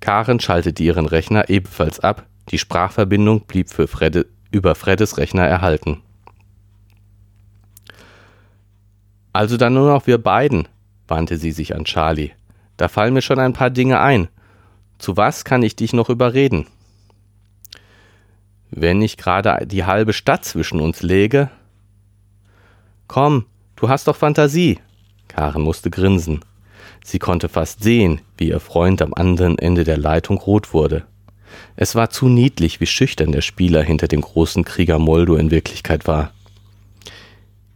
Karen 0.00 0.40
schaltete 0.40 0.82
ihren 0.82 1.06
Rechner 1.06 1.50
ebenfalls 1.50 2.00
ab, 2.00 2.26
die 2.50 2.58
Sprachverbindung 2.58 3.42
blieb 3.46 3.70
für 3.70 3.88
Fredde, 3.88 4.26
über 4.50 4.74
Freddes 4.74 5.18
Rechner 5.18 5.46
erhalten. 5.46 6.02
Also 9.32 9.56
dann 9.56 9.74
nur 9.74 9.92
noch 9.92 10.06
wir 10.06 10.18
beiden, 10.18 10.68
wandte 11.06 11.36
sie 11.36 11.52
sich 11.52 11.74
an 11.74 11.84
Charlie. 11.84 12.32
Da 12.76 12.88
fallen 12.88 13.14
mir 13.14 13.22
schon 13.22 13.38
ein 13.38 13.52
paar 13.52 13.70
Dinge 13.70 14.00
ein. 14.00 14.28
Zu 14.98 15.16
was 15.16 15.44
kann 15.44 15.62
ich 15.62 15.76
dich 15.76 15.92
noch 15.92 16.08
überreden? 16.08 16.66
Wenn 18.70 19.00
ich 19.00 19.16
gerade 19.16 19.66
die 19.66 19.84
halbe 19.84 20.12
Stadt 20.12 20.44
zwischen 20.44 20.80
uns 20.80 21.02
lege. 21.02 21.50
Komm, 23.06 23.46
du 23.76 23.88
hast 23.88 24.08
doch 24.08 24.16
Fantasie. 24.16 24.78
Karen 25.28 25.62
musste 25.62 25.90
grinsen. 25.90 26.40
Sie 27.04 27.18
konnte 27.18 27.48
fast 27.48 27.82
sehen, 27.82 28.20
wie 28.36 28.48
ihr 28.48 28.60
Freund 28.60 29.00
am 29.02 29.14
anderen 29.14 29.56
Ende 29.58 29.84
der 29.84 29.96
Leitung 29.96 30.38
rot 30.38 30.74
wurde. 30.74 31.06
Es 31.76 31.94
war 31.94 32.10
zu 32.10 32.28
niedlich, 32.28 32.80
wie 32.80 32.86
schüchtern 32.86 33.32
der 33.32 33.40
Spieler 33.40 33.82
hinter 33.82 34.08
dem 34.08 34.20
großen 34.20 34.64
Krieger 34.64 34.98
Moldo 34.98 35.36
in 35.36 35.50
Wirklichkeit 35.50 36.06
war. 36.06 36.32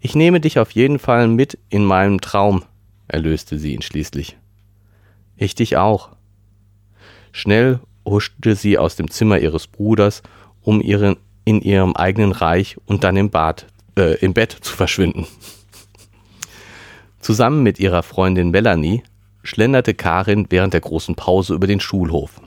Ich 0.00 0.14
nehme 0.14 0.40
dich 0.40 0.58
auf 0.58 0.72
jeden 0.72 0.98
Fall 0.98 1.28
mit 1.28 1.58
in 1.68 1.84
meinem 1.84 2.20
Traum, 2.20 2.64
erlöste 3.06 3.58
sie 3.58 3.74
ihn 3.74 3.82
schließlich. 3.82 4.36
Ich 5.36 5.54
dich 5.54 5.76
auch. 5.76 6.10
Schnell 7.30 7.80
huschte 8.04 8.56
sie 8.56 8.78
aus 8.78 8.96
dem 8.96 9.10
Zimmer 9.10 9.38
ihres 9.38 9.66
Bruders, 9.66 10.22
um 10.60 10.80
ihren, 10.80 11.16
in 11.44 11.60
ihrem 11.60 11.94
eigenen 11.94 12.32
Reich 12.32 12.76
und 12.86 13.04
dann 13.04 13.16
im 13.16 13.30
Bad, 13.30 13.66
äh, 13.96 14.16
im 14.18 14.34
Bett 14.34 14.56
zu 14.60 14.74
verschwinden. 14.74 15.26
Zusammen 17.20 17.62
mit 17.62 17.78
ihrer 17.78 18.02
Freundin 18.02 18.50
Melanie 18.50 19.04
schlenderte 19.44 19.94
Karin 19.94 20.46
während 20.50 20.74
der 20.74 20.80
großen 20.80 21.14
Pause 21.14 21.54
über 21.54 21.66
den 21.66 21.80
Schulhof. 21.80 22.40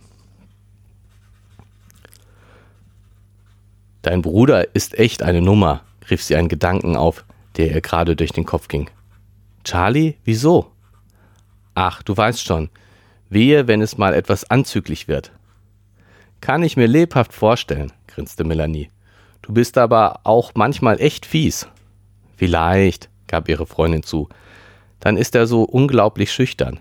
Dein 4.05 4.21
Bruder 4.21 4.75
ist 4.75 5.00
echt 5.00 5.24
eine 5.24 5.41
Nummer, 5.41 5.81
rief 6.12 6.21
sie 6.21 6.35
einen 6.35 6.47
Gedanken 6.47 6.95
auf, 6.95 7.25
der 7.57 7.71
ihr 7.71 7.81
gerade 7.81 8.15
durch 8.15 8.31
den 8.31 8.45
Kopf 8.45 8.67
ging. 8.67 8.88
Charlie, 9.63 10.13
wieso? 10.24 10.71
Ach, 11.74 12.03
du 12.03 12.15
weißt 12.15 12.45
schon, 12.45 12.69
wehe, 13.31 13.67
wenn 13.67 13.81
es 13.81 13.97
mal 13.97 14.13
etwas 14.13 14.47
anzüglich 14.47 15.07
wird. 15.07 15.31
Kann 16.39 16.62
ich 16.62 16.77
mir 16.77 16.85
lebhaft 16.85 17.33
vorstellen, 17.33 17.93
grinste 18.05 18.43
Melanie. 18.43 18.91
Du 19.41 19.53
bist 19.53 19.75
aber 19.75 20.19
auch 20.24 20.51
manchmal 20.53 21.01
echt 21.01 21.25
fies. 21.25 21.67
Vielleicht, 22.38 23.09
gab 23.25 23.50
ihre 23.50 23.65
Freundin 23.65 24.03
zu. 24.03 24.29
Dann 25.00 25.17
ist 25.17 25.33
er 25.33 25.47
so 25.47 25.63
unglaublich 25.63 26.31
schüchtern. 26.31 26.79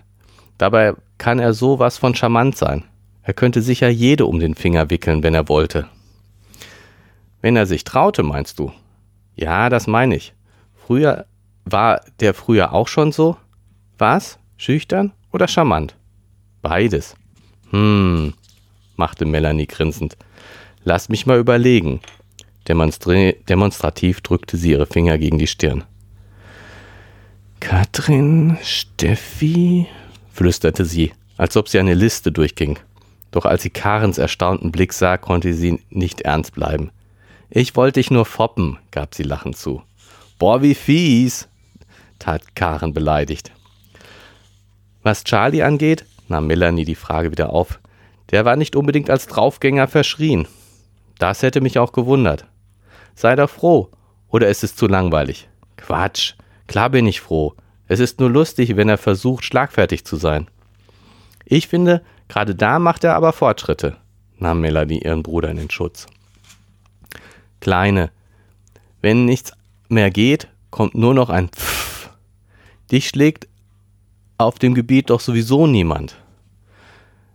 Dabei 0.59 0.93
kann 1.17 1.39
er 1.39 1.55
sowas 1.55 1.97
von 1.97 2.13
charmant 2.13 2.55
sein. 2.55 2.83
Er 3.23 3.33
könnte 3.33 3.63
sicher 3.63 3.89
jede 3.89 4.27
um 4.27 4.39
den 4.39 4.53
Finger 4.53 4.91
wickeln, 4.91 5.23
wenn 5.23 5.33
er 5.33 5.49
wollte. 5.49 5.89
Wenn 7.45 7.57
er 7.57 7.67
sich 7.67 7.83
traute, 7.83 8.23
meinst 8.23 8.57
du? 8.57 8.71
Ja, 9.35 9.69
das 9.69 9.85
meine 9.85 10.15
ich. 10.15 10.33
Früher 10.73 11.27
war 11.63 12.01
der 12.19 12.33
früher 12.33 12.73
auch 12.73 12.87
schon 12.87 13.11
so? 13.11 13.37
Was? 13.99 14.39
Schüchtern 14.57 15.11
oder 15.31 15.47
charmant? 15.47 15.95
Beides. 16.63 17.15
Hm, 17.69 18.33
machte 18.95 19.25
Melanie 19.25 19.67
grinsend. 19.67 20.17
Lass 20.85 21.07
mich 21.07 21.27
mal 21.27 21.37
überlegen. 21.37 21.99
Demonstri 22.67 23.35
demonstrativ 23.47 24.21
drückte 24.21 24.57
sie 24.57 24.71
ihre 24.71 24.87
Finger 24.87 25.19
gegen 25.19 25.37
die 25.37 25.45
Stirn. 25.45 25.83
Katrin, 27.59 28.57
Steffi, 28.63 29.85
flüsterte 30.31 30.83
sie, 30.83 31.11
als 31.37 31.55
ob 31.57 31.69
sie 31.69 31.77
eine 31.77 31.93
Liste 31.93 32.31
durchging. 32.31 32.79
Doch 33.29 33.45
als 33.45 33.61
sie 33.61 33.69
Karens 33.69 34.17
erstaunten 34.17 34.71
Blick 34.71 34.93
sah, 34.93 35.17
konnte 35.17 35.53
sie 35.53 35.79
nicht 35.91 36.21
ernst 36.21 36.55
bleiben. 36.55 36.89
Ich 37.49 37.75
wollte 37.75 37.99
dich 37.99 38.11
nur 38.11 38.25
foppen, 38.25 38.77
gab 38.91 39.15
sie 39.15 39.23
lachend 39.23 39.57
zu. 39.57 39.83
Boah, 40.39 40.61
wie 40.61 40.75
fies, 40.75 41.47
tat 42.19 42.55
Karen 42.55 42.93
beleidigt. 42.93 43.51
Was 45.03 45.23
Charlie 45.23 45.61
angeht, 45.61 46.05
nahm 46.27 46.47
Melanie 46.47 46.85
die 46.85 46.95
Frage 46.95 47.31
wieder 47.31 47.51
auf, 47.51 47.79
der 48.31 48.45
war 48.45 48.55
nicht 48.55 48.75
unbedingt 48.75 49.09
als 49.09 49.27
Draufgänger 49.27 49.87
verschrien. 49.87 50.47
Das 51.19 51.43
hätte 51.43 51.61
mich 51.61 51.77
auch 51.77 51.91
gewundert. 51.91 52.45
Sei 53.13 53.35
doch 53.35 53.49
froh, 53.49 53.89
oder 54.29 54.49
ist 54.49 54.63
es 54.63 54.75
zu 54.75 54.87
langweilig? 54.87 55.47
Quatsch, 55.77 56.33
klar 56.67 56.89
bin 56.89 57.05
ich 57.05 57.21
froh. 57.21 57.53
Es 57.87 57.99
ist 57.99 58.19
nur 58.19 58.31
lustig, 58.31 58.75
wenn 58.75 58.89
er 58.89 58.97
versucht, 58.97 59.45
schlagfertig 59.45 60.05
zu 60.05 60.15
sein. 60.15 60.47
Ich 61.45 61.67
finde, 61.67 62.01
gerade 62.27 62.55
da 62.55 62.79
macht 62.79 63.03
er 63.03 63.15
aber 63.15 63.31
Fortschritte, 63.31 63.97
nahm 64.39 64.61
Melanie 64.61 65.03
ihren 65.03 65.21
Bruder 65.21 65.49
in 65.49 65.57
den 65.57 65.69
Schutz. 65.69 66.07
Kleine, 67.65 68.11
wenn 69.01 69.25
nichts 69.25 69.51
mehr 69.89 70.11
geht, 70.11 70.47
kommt 70.69 70.93
nur 70.93 71.15
noch 71.15 71.31
ein 71.31 71.49
Pfff. 71.49 72.11
Dich 72.91 73.07
schlägt 73.07 73.47
auf 74.37 74.59
dem 74.59 74.75
Gebiet 74.75 75.09
doch 75.09 75.19
sowieso 75.19 75.65
niemand. 75.65 76.15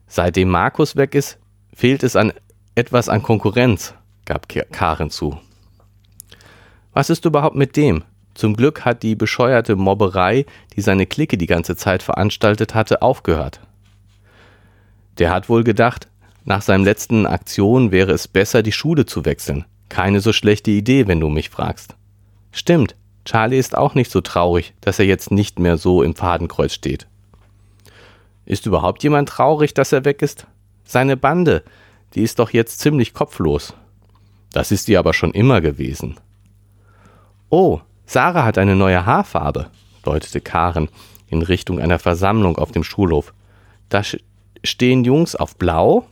Seitdem 0.07 0.49
Markus 0.49 0.95
weg 0.95 1.17
ist, 1.17 1.41
fehlt 1.75 2.05
es 2.05 2.15
an 2.15 2.33
etwas 2.77 3.09
an 3.09 3.25
Konkurrenz, 3.25 3.93
gab 4.25 4.49
Karen 4.49 5.11
zu. 5.11 5.37
Was 6.93 7.11
ist 7.11 7.25
überhaupt 7.25 7.57
mit 7.57 7.77
dem? 7.77 8.05
Zum 8.35 8.55
Glück 8.55 8.85
hat 8.85 9.03
die 9.03 9.17
bescheuerte 9.17 9.75
Mobberei, 9.75 10.47
die 10.77 10.81
seine 10.81 11.07
Clique 11.07 11.39
die 11.39 11.49
ganze 11.49 11.75
Zeit 11.75 12.05
veranstaltet 12.05 12.73
hatte, 12.77 13.03
aufgehört. 13.03 13.59
Der 15.19 15.33
hat 15.33 15.49
wohl 15.49 15.65
gedacht, 15.65 16.07
nach 16.45 16.63
seinem 16.63 16.85
letzten 16.85 17.27
Aktion 17.27 17.91
wäre 17.91 18.13
es 18.13 18.29
besser, 18.29 18.63
die 18.63 18.71
Schule 18.71 19.07
zu 19.07 19.25
wechseln. 19.25 19.65
Keine 19.91 20.23
so 20.23 20.33
schlechte 20.33 20.71
Idee, 20.71 21.07
wenn 21.07 21.21
du 21.21 21.29
mich 21.29 21.51
fragst. 21.51 21.97
Stimmt, 22.53 22.97
Charlie 23.27 23.59
ist 23.59 23.77
auch 23.77 23.95
nicht 23.95 24.11
so 24.11 24.23
traurig, 24.23 24.73
dass 24.81 24.99
er 24.99 25.05
jetzt 25.05 25.31
nicht 25.31 25.59
mehr 25.59 25.77
so 25.77 26.03
im 26.03 26.17
Fadenkreuz 26.17 26.73
steht. 26.73 27.07
Ist 28.47 28.65
überhaupt 28.65 29.03
jemand 29.03 29.29
traurig, 29.29 29.75
dass 29.75 29.93
er 29.93 30.07
weg 30.07 30.23
ist? 30.23 30.47
Seine 30.85 31.17
Bande, 31.17 31.63
die 32.15 32.23
ist 32.23 32.39
doch 32.39 32.51
jetzt 32.51 32.81
ziemlich 32.81 33.13
kopflos. 33.13 33.75
Das 34.53 34.73
ist 34.73 34.89
die 34.89 34.97
aber 34.97 35.13
schon 35.13 35.33
immer 35.33 35.61
gewesen. 35.61 36.19
Oh, 37.51 37.81
Sarah 38.07 38.45
hat 38.45 38.59
eine 38.59 38.75
neue 38.75 39.07
Haarfarbe, 39.07 39.71
deutete 40.03 40.41
Karen 40.41 40.89
in 41.29 41.43
Richtung 41.43 41.79
einer 41.79 41.99
Versammlung 41.99 42.59
auf 42.59 42.73
dem 42.73 42.83
Schulhof. 42.83 43.33
Da 43.89 44.03
stehen 44.65 45.05
Jungs 45.05 45.37
auf 45.37 45.57
Blau. 45.57 46.07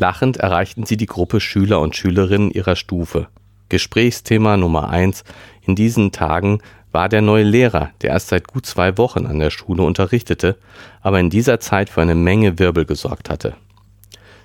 Lachend 0.00 0.36
erreichten 0.36 0.86
sie 0.86 0.96
die 0.96 1.06
Gruppe 1.06 1.40
Schüler 1.40 1.80
und 1.80 1.96
Schülerinnen 1.96 2.52
ihrer 2.52 2.76
Stufe. 2.76 3.26
Gesprächsthema 3.68 4.56
Nummer 4.56 4.90
eins 4.90 5.24
in 5.66 5.74
diesen 5.74 6.12
Tagen 6.12 6.60
war 6.92 7.08
der 7.08 7.20
neue 7.20 7.42
Lehrer, 7.42 7.90
der 8.00 8.10
erst 8.10 8.28
seit 8.28 8.46
gut 8.46 8.64
zwei 8.64 8.96
Wochen 8.96 9.26
an 9.26 9.40
der 9.40 9.50
Schule 9.50 9.82
unterrichtete, 9.82 10.56
aber 11.00 11.18
in 11.18 11.30
dieser 11.30 11.58
Zeit 11.58 11.90
für 11.90 12.00
eine 12.00 12.14
Menge 12.14 12.60
Wirbel 12.60 12.84
gesorgt 12.84 13.28
hatte. 13.28 13.54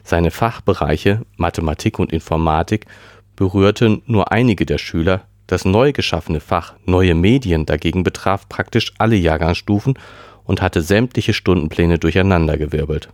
Seine 0.03 0.31
Fachbereiche 0.31 1.22
Mathematik 1.38 2.00
und 2.00 2.12
Informatik 2.12 2.88
berührten 3.36 4.01
nur 4.07 4.31
einige 4.31 4.65
der 4.65 4.79
Schüler, 4.79 5.22
das 5.45 5.65
neu 5.65 5.91
geschaffene 5.93 6.39
Fach 6.39 6.74
Neue 6.86 7.13
Medien 7.13 7.67
dagegen 7.67 8.03
betraf 8.03 8.50
praktisch 8.50 8.91
alle 8.98 9.17
Jahrgangsstufen 9.17 10.00
und 10.45 10.63
hatte 10.63 10.81
sämtliche 10.81 11.33
Stundenpläne 11.33 12.00
durcheinandergewirbelt. 12.00 13.10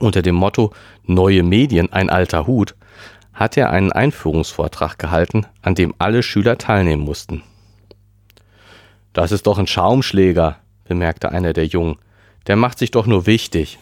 Unter 0.00 0.22
dem 0.22 0.34
Motto 0.34 0.72
Neue 1.04 1.42
Medien 1.42 1.92
ein 1.92 2.10
alter 2.10 2.46
Hut 2.46 2.74
hat 3.32 3.56
er 3.56 3.70
einen 3.70 3.92
Einführungsvortrag 3.92 4.98
gehalten, 4.98 5.46
an 5.62 5.74
dem 5.74 5.94
alle 5.98 6.22
Schüler 6.22 6.58
teilnehmen 6.58 7.02
mussten. 7.02 7.42
Das 9.12 9.32
ist 9.32 9.46
doch 9.46 9.58
ein 9.58 9.66
Schaumschläger, 9.66 10.58
bemerkte 10.84 11.30
einer 11.30 11.52
der 11.52 11.66
Jungen. 11.66 11.96
Der 12.46 12.56
macht 12.56 12.78
sich 12.78 12.90
doch 12.90 13.06
nur 13.06 13.26
wichtig. 13.26 13.78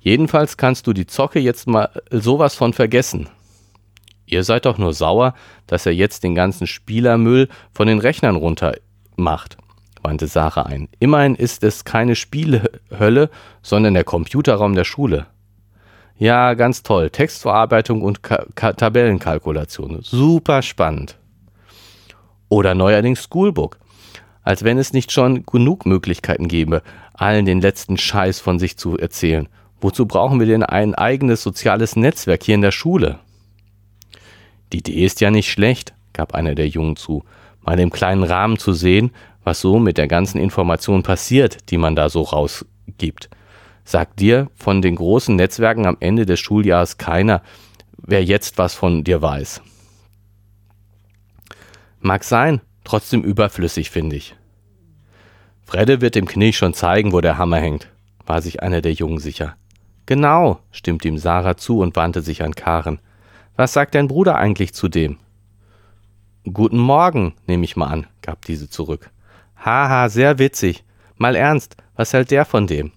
Jedenfalls 0.00 0.56
kannst 0.56 0.86
du 0.86 0.92
die 0.92 1.06
Zocke 1.06 1.40
jetzt 1.40 1.66
mal 1.66 1.90
sowas 2.10 2.54
von 2.54 2.72
vergessen, 2.72 3.28
Ihr 4.26 4.42
seid 4.42 4.64
doch 4.64 4.78
nur 4.78 4.94
sauer, 4.94 5.34
dass 5.66 5.86
er 5.86 5.92
jetzt 5.92 6.24
den 6.24 6.34
ganzen 6.34 6.66
Spielermüll 6.66 7.48
von 7.72 7.86
den 7.86 7.98
Rechnern 7.98 8.36
runter 8.36 8.74
macht, 9.16 9.56
wandte 10.04 10.26
Sarah 10.26 10.66
ein. 10.66 10.88
Immerhin 11.00 11.34
ist 11.34 11.64
es 11.64 11.84
keine 11.84 12.14
Spielehölle, 12.14 13.30
sondern 13.62 13.94
der 13.94 14.04
Computerraum 14.04 14.74
der 14.74 14.84
Schule. 14.84 15.26
Ja, 16.16 16.54
ganz 16.54 16.82
toll. 16.82 17.10
Textverarbeitung 17.10 18.02
und 18.02 18.22
Ka 18.22 18.46
Ka 18.54 18.74
Tabellenkalkulation. 18.74 19.98
Super 20.02 20.62
spannend. 20.62 21.18
Oder 22.48 22.74
neuerdings 22.74 23.24
Schoolbook. 23.24 23.78
Als 24.42 24.62
wenn 24.62 24.78
es 24.78 24.92
nicht 24.92 25.10
schon 25.10 25.44
genug 25.46 25.86
Möglichkeiten 25.86 26.46
gäbe, 26.46 26.82
allen 27.14 27.46
den 27.46 27.60
letzten 27.60 27.96
Scheiß 27.96 28.40
von 28.40 28.58
sich 28.58 28.76
zu 28.76 28.98
erzählen. 28.98 29.48
Wozu 29.80 30.06
brauchen 30.06 30.38
wir 30.38 30.46
denn 30.46 30.62
ein 30.62 30.94
eigenes 30.94 31.42
soziales 31.42 31.96
Netzwerk 31.96 32.42
hier 32.42 32.54
in 32.54 32.62
der 32.62 32.70
Schule? 32.70 33.18
Die 34.72 34.78
Idee 34.78 35.04
ist 35.04 35.20
ja 35.20 35.30
nicht 35.30 35.50
schlecht, 35.50 35.94
gab 36.12 36.34
einer 36.34 36.54
der 36.54 36.68
Jungen 36.68 36.96
zu, 36.96 37.24
mal 37.60 37.78
im 37.80 37.90
kleinen 37.90 38.22
Rahmen 38.22 38.58
zu 38.58 38.72
sehen, 38.72 39.10
was 39.44 39.60
so 39.60 39.78
mit 39.78 39.98
der 39.98 40.08
ganzen 40.08 40.38
Information 40.40 41.02
passiert, 41.02 41.70
die 41.70 41.78
man 41.78 41.94
da 41.94 42.08
so 42.08 42.22
rausgibt. 42.22 43.28
Sagt 43.84 44.20
dir 44.20 44.50
von 44.54 44.82
den 44.82 44.96
großen 44.96 45.36
Netzwerken 45.36 45.86
am 45.86 45.98
Ende 46.00 46.26
des 46.26 46.40
Schuljahres 46.40 46.96
keiner, 46.96 47.42
wer 47.98 48.24
jetzt 48.24 48.58
was 48.58 48.74
von 48.74 49.04
dir 49.04 49.20
weiß. 49.20 49.60
Mag 52.00 52.24
sein, 52.24 52.60
trotzdem 52.82 53.22
überflüssig, 53.22 53.90
finde 53.90 54.16
ich. 54.16 54.34
Fredde 55.62 56.00
wird 56.00 56.14
dem 56.14 56.26
Knilch 56.26 56.56
schon 56.56 56.74
zeigen, 56.74 57.12
wo 57.12 57.20
der 57.20 57.38
Hammer 57.38 57.58
hängt, 57.58 57.88
war 58.26 58.42
sich 58.42 58.62
einer 58.62 58.80
der 58.80 58.92
Jungen 58.92 59.18
sicher. 59.18 59.56
Genau, 60.06 60.60
stimmte 60.70 61.08
ihm 61.08 61.16
Sarah 61.16 61.56
zu 61.56 61.78
und 61.80 61.96
wandte 61.96 62.20
sich 62.20 62.42
an 62.42 62.54
Karen. 62.54 63.00
Was 63.56 63.72
sagt 63.72 63.94
dein 63.94 64.08
Bruder 64.08 64.36
eigentlich 64.36 64.74
zu 64.74 64.88
dem? 64.88 65.18
Guten 66.44 66.78
Morgen, 66.78 67.34
nehme 67.46 67.64
ich 67.64 67.76
mal 67.76 67.86
an, 67.86 68.06
gab 68.20 68.44
diese 68.44 68.68
zurück. 68.68 69.10
Haha, 69.64 70.10
sehr 70.10 70.38
witzig. 70.38 70.84
Mal 71.16 71.36
ernst, 71.36 71.76
was 71.96 72.12
hält 72.12 72.30
der 72.30 72.44
von 72.44 72.66
dem? 72.66 72.92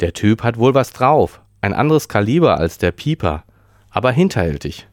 Der 0.00 0.12
Typ 0.12 0.42
hat 0.42 0.58
wohl 0.58 0.74
was 0.74 0.92
drauf, 0.92 1.40
ein 1.62 1.72
anderes 1.72 2.08
Kaliber 2.08 2.58
als 2.58 2.76
der 2.76 2.92
Pieper, 2.92 3.44
aber 3.88 4.12
hinterhältig. 4.12 4.86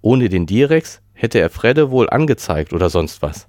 Ohne 0.00 0.28
den 0.28 0.46
Direx 0.46 1.00
hätte 1.12 1.38
er 1.38 1.50
Fredde 1.50 1.92
wohl 1.92 2.10
angezeigt 2.10 2.72
oder 2.72 2.90
sonst 2.90 3.22
was. 3.22 3.46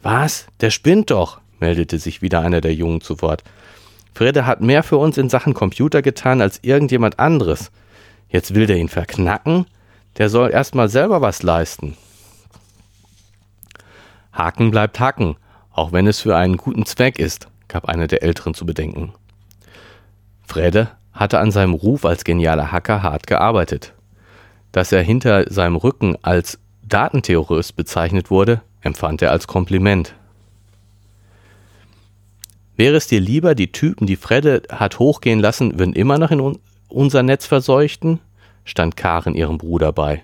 Was? 0.00 0.46
Der 0.60 0.70
spinnt 0.70 1.10
doch, 1.10 1.40
meldete 1.58 1.98
sich 1.98 2.22
wieder 2.22 2.40
einer 2.40 2.60
der 2.60 2.72
Jungen 2.72 3.00
zu 3.00 3.20
Wort. 3.20 3.42
Fredde 4.14 4.46
hat 4.46 4.60
mehr 4.60 4.84
für 4.84 4.98
uns 4.98 5.18
in 5.18 5.28
Sachen 5.28 5.54
Computer 5.54 6.02
getan 6.02 6.40
als 6.40 6.60
irgendjemand 6.62 7.18
anderes. 7.18 7.72
Jetzt 8.28 8.54
will 8.54 8.66
der 8.66 8.76
ihn 8.76 8.88
verknacken? 8.88 9.66
Der 10.18 10.28
soll 10.28 10.52
erst 10.52 10.76
mal 10.76 10.88
selber 10.88 11.20
was 11.20 11.42
leisten. 11.42 11.96
Haken 14.32 14.70
bleibt 14.70 15.00
Haken, 15.00 15.36
auch 15.76 15.92
wenn 15.92 16.06
es 16.06 16.20
für 16.20 16.34
einen 16.34 16.56
guten 16.56 16.86
Zweck 16.86 17.18
ist, 17.18 17.48
gab 17.68 17.84
einer 17.84 18.06
der 18.06 18.22
Älteren 18.22 18.54
zu 18.54 18.64
bedenken. 18.64 19.12
Fredde 20.46 20.88
hatte 21.12 21.38
an 21.38 21.50
seinem 21.50 21.74
Ruf 21.74 22.06
als 22.06 22.24
genialer 22.24 22.72
Hacker 22.72 23.02
hart 23.02 23.26
gearbeitet. 23.26 23.92
Dass 24.72 24.90
er 24.90 25.02
hinter 25.02 25.52
seinem 25.52 25.76
Rücken 25.76 26.16
als 26.22 26.58
Datenterrorist 26.82 27.76
bezeichnet 27.76 28.30
wurde, 28.30 28.62
empfand 28.80 29.20
er 29.20 29.32
als 29.32 29.46
Kompliment. 29.46 30.14
Wäre 32.76 32.96
es 32.96 33.06
dir 33.06 33.20
lieber, 33.20 33.54
die 33.54 33.72
Typen, 33.72 34.06
die 34.06 34.16
Fredde 34.16 34.62
hat 34.70 34.98
hochgehen 34.98 35.40
lassen, 35.40 35.78
würden 35.78 35.94
immer 35.94 36.18
noch 36.18 36.30
in 36.30 36.40
un 36.40 36.58
unser 36.88 37.22
Netz 37.22 37.46
verseuchten? 37.46 38.20
stand 38.64 38.96
Karen 38.96 39.34
ihrem 39.34 39.58
Bruder 39.58 39.92
bei. 39.92 40.22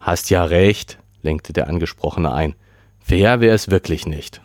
Hast 0.00 0.30
ja 0.30 0.42
recht, 0.44 0.98
lenkte 1.22 1.52
der 1.52 1.68
Angesprochene 1.68 2.32
ein. 2.32 2.54
Fair 2.98 3.40
wäre 3.40 3.54
es 3.54 3.70
wirklich 3.70 4.06
nicht. 4.06 4.40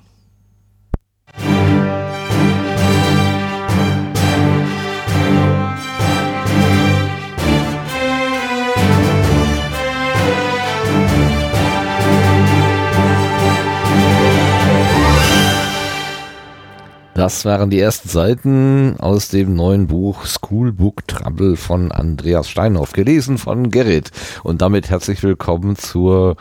Das 17.18 17.46
waren 17.46 17.72
die 17.72 17.80
ersten 17.80 18.10
Seiten 18.10 18.96
aus 19.00 19.30
dem 19.30 19.56
neuen 19.56 19.88
Buch 19.88 20.28
Schoolbook 20.28 21.08
Trouble 21.08 21.58
von 21.58 21.92
Andreas 21.92 22.48
Steinhoff, 22.48 22.94
gelesen 22.94 23.40
von 23.40 23.72
Gerrit. 23.72 24.12
Und 24.44 24.62
damit 24.62 24.92
herzlich 24.92 25.24
willkommen 25.24 25.76
zur 25.76 26.38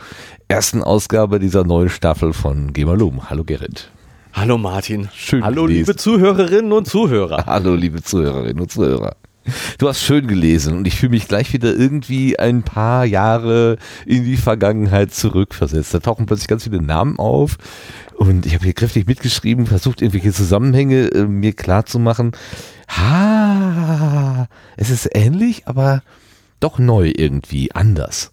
ersten 0.47 0.83
Ausgabe 0.83 1.39
dieser 1.39 1.63
neuen 1.63 1.89
Staffel 1.89 2.31
von 2.31 2.73
Gemalum. 2.73 3.27
Hallo 3.27 3.43
Gerrit. 3.43 3.89
Hallo 4.37 4.59
Martin. 4.59 5.09
Schön 5.15 5.43
Hallo 5.43 5.63
gelesen. 5.63 5.79
liebe 5.79 5.95
Zuhörerinnen 5.95 6.71
und 6.71 6.87
Zuhörer. 6.87 7.43
Hallo 7.47 7.73
liebe 7.73 8.03
Zuhörerinnen 8.03 8.61
und 8.61 8.71
Zuhörer. 8.71 9.15
Du 9.79 9.87
hast 9.87 10.03
schön 10.03 10.27
gelesen 10.27 10.77
und 10.77 10.85
ich 10.85 10.93
fühle 10.99 11.09
mich 11.09 11.27
gleich 11.27 11.53
wieder 11.53 11.75
irgendwie 11.75 12.37
ein 12.37 12.61
paar 12.61 13.03
Jahre 13.03 13.77
in 14.05 14.25
die 14.25 14.37
Vergangenheit 14.37 15.11
zurückversetzt. 15.11 15.91
Da 15.91 16.01
tauchen 16.01 16.27
plötzlich 16.27 16.49
ganz 16.49 16.65
viele 16.65 16.83
Namen 16.83 17.17
auf 17.17 17.57
und 18.13 18.45
ich 18.45 18.53
habe 18.53 18.63
hier 18.63 18.73
kräftig 18.75 19.07
mitgeschrieben, 19.07 19.65
versucht 19.65 20.03
irgendwelche 20.03 20.33
Zusammenhänge 20.33 21.07
äh, 21.07 21.25
mir 21.25 21.53
klar 21.53 21.87
zu 21.87 21.97
machen. 21.97 22.33
Ha, 22.89 24.47
es 24.75 24.91
ist 24.91 25.09
ähnlich, 25.15 25.67
aber 25.67 26.03
doch 26.59 26.77
neu 26.77 27.11
irgendwie, 27.15 27.71
anders. 27.71 28.31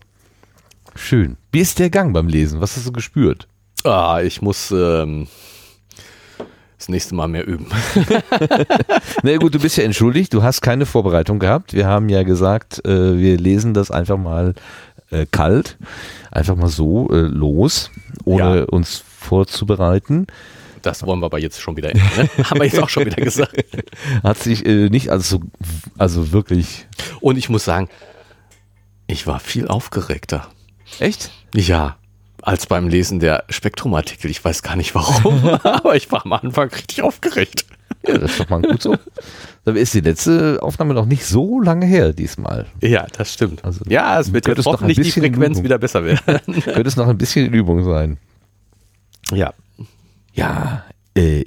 Schön. 0.94 1.38
Wie 1.50 1.60
ist 1.60 1.78
der 1.78 1.88
Gang 1.88 2.12
beim 2.12 2.28
Lesen? 2.28 2.60
Was 2.60 2.76
hast 2.76 2.86
du 2.86 2.92
gespürt? 2.92 3.48
Ah, 3.84 4.20
ich 4.22 4.42
muss 4.42 4.70
ähm, 4.70 5.28
das 6.84 6.90
nächste 6.90 7.14
Mal 7.14 7.28
mehr 7.28 7.46
üben. 7.46 7.66
Na 9.22 9.36
gut, 9.38 9.54
du 9.54 9.58
bist 9.58 9.78
ja 9.78 9.84
entschuldigt, 9.84 10.34
du 10.34 10.42
hast 10.42 10.60
keine 10.60 10.84
Vorbereitung 10.84 11.38
gehabt. 11.38 11.72
Wir 11.72 11.86
haben 11.86 12.10
ja 12.10 12.24
gesagt, 12.24 12.84
äh, 12.84 13.18
wir 13.18 13.38
lesen 13.38 13.72
das 13.72 13.90
einfach 13.90 14.18
mal 14.18 14.54
äh, 15.10 15.24
kalt, 15.30 15.78
einfach 16.30 16.56
mal 16.56 16.68
so 16.68 17.08
äh, 17.10 17.20
los, 17.22 17.90
ohne 18.24 18.58
Ja. 18.58 18.64
uns 18.64 19.02
vorzubereiten. 19.18 20.26
Das 20.82 21.06
wollen 21.06 21.20
wir 21.20 21.26
aber 21.26 21.38
jetzt 21.38 21.58
schon 21.62 21.78
wieder 21.78 21.90
ändern. 21.90 22.10
Ne? 22.36 22.44
Haben 22.44 22.60
wir 22.60 22.66
jetzt 22.66 22.78
auch 22.78 22.90
schon 22.90 23.06
wieder 23.06 23.22
gesagt. 23.22 23.64
Hat 24.22 24.36
sich 24.38 24.66
äh, 24.66 24.90
nicht 24.90 25.08
als 25.08 25.30
so, 25.30 25.40
also 25.96 26.32
wirklich. 26.32 26.86
Und 27.22 27.38
ich 27.38 27.48
muss 27.48 27.64
sagen, 27.64 27.88
ich 29.06 29.26
war 29.26 29.40
viel 29.40 29.68
aufgeregter. 29.68 30.48
Echt? 31.00 31.30
Ja, 31.54 31.96
als 32.44 32.66
beim 32.66 32.88
Lesen 32.88 33.20
der 33.20 33.44
Spektrumartikel. 33.48 34.30
Ich 34.30 34.44
weiß 34.44 34.62
gar 34.62 34.76
nicht 34.76 34.94
warum, 34.94 35.44
aber 35.62 35.96
ich 35.96 36.12
war 36.12 36.24
am 36.24 36.32
Anfang 36.34 36.68
richtig 36.68 37.02
aufgeregt. 37.02 37.64
Ja, 38.06 38.18
das 38.18 38.32
ist 38.32 38.40
doch 38.40 38.50
mal 38.50 38.60
gut 38.60 38.82
so. 38.82 38.96
Dann 39.64 39.76
ist 39.76 39.94
die 39.94 40.00
letzte 40.00 40.58
Aufnahme 40.62 40.92
noch 40.92 41.06
nicht 41.06 41.24
so 41.24 41.60
lange 41.60 41.86
her 41.86 42.12
diesmal. 42.12 42.66
Ja, 42.82 43.06
das 43.16 43.32
stimmt. 43.32 43.64
Also, 43.64 43.82
ja, 43.88 44.20
es 44.20 44.32
wird 44.32 44.46
jetzt 44.46 44.66
hoffentlich 44.66 45.00
die 45.00 45.10
Frequenz 45.10 45.62
wieder 45.62 45.78
besser 45.78 46.04
werden. 46.04 46.20
Könnte 46.62 46.82
es 46.82 46.96
noch 46.96 47.08
ein 47.08 47.16
bisschen 47.18 47.52
Übung 47.52 47.84
sein. 47.84 48.18
ja. 49.32 49.52
Ja, 50.36 50.84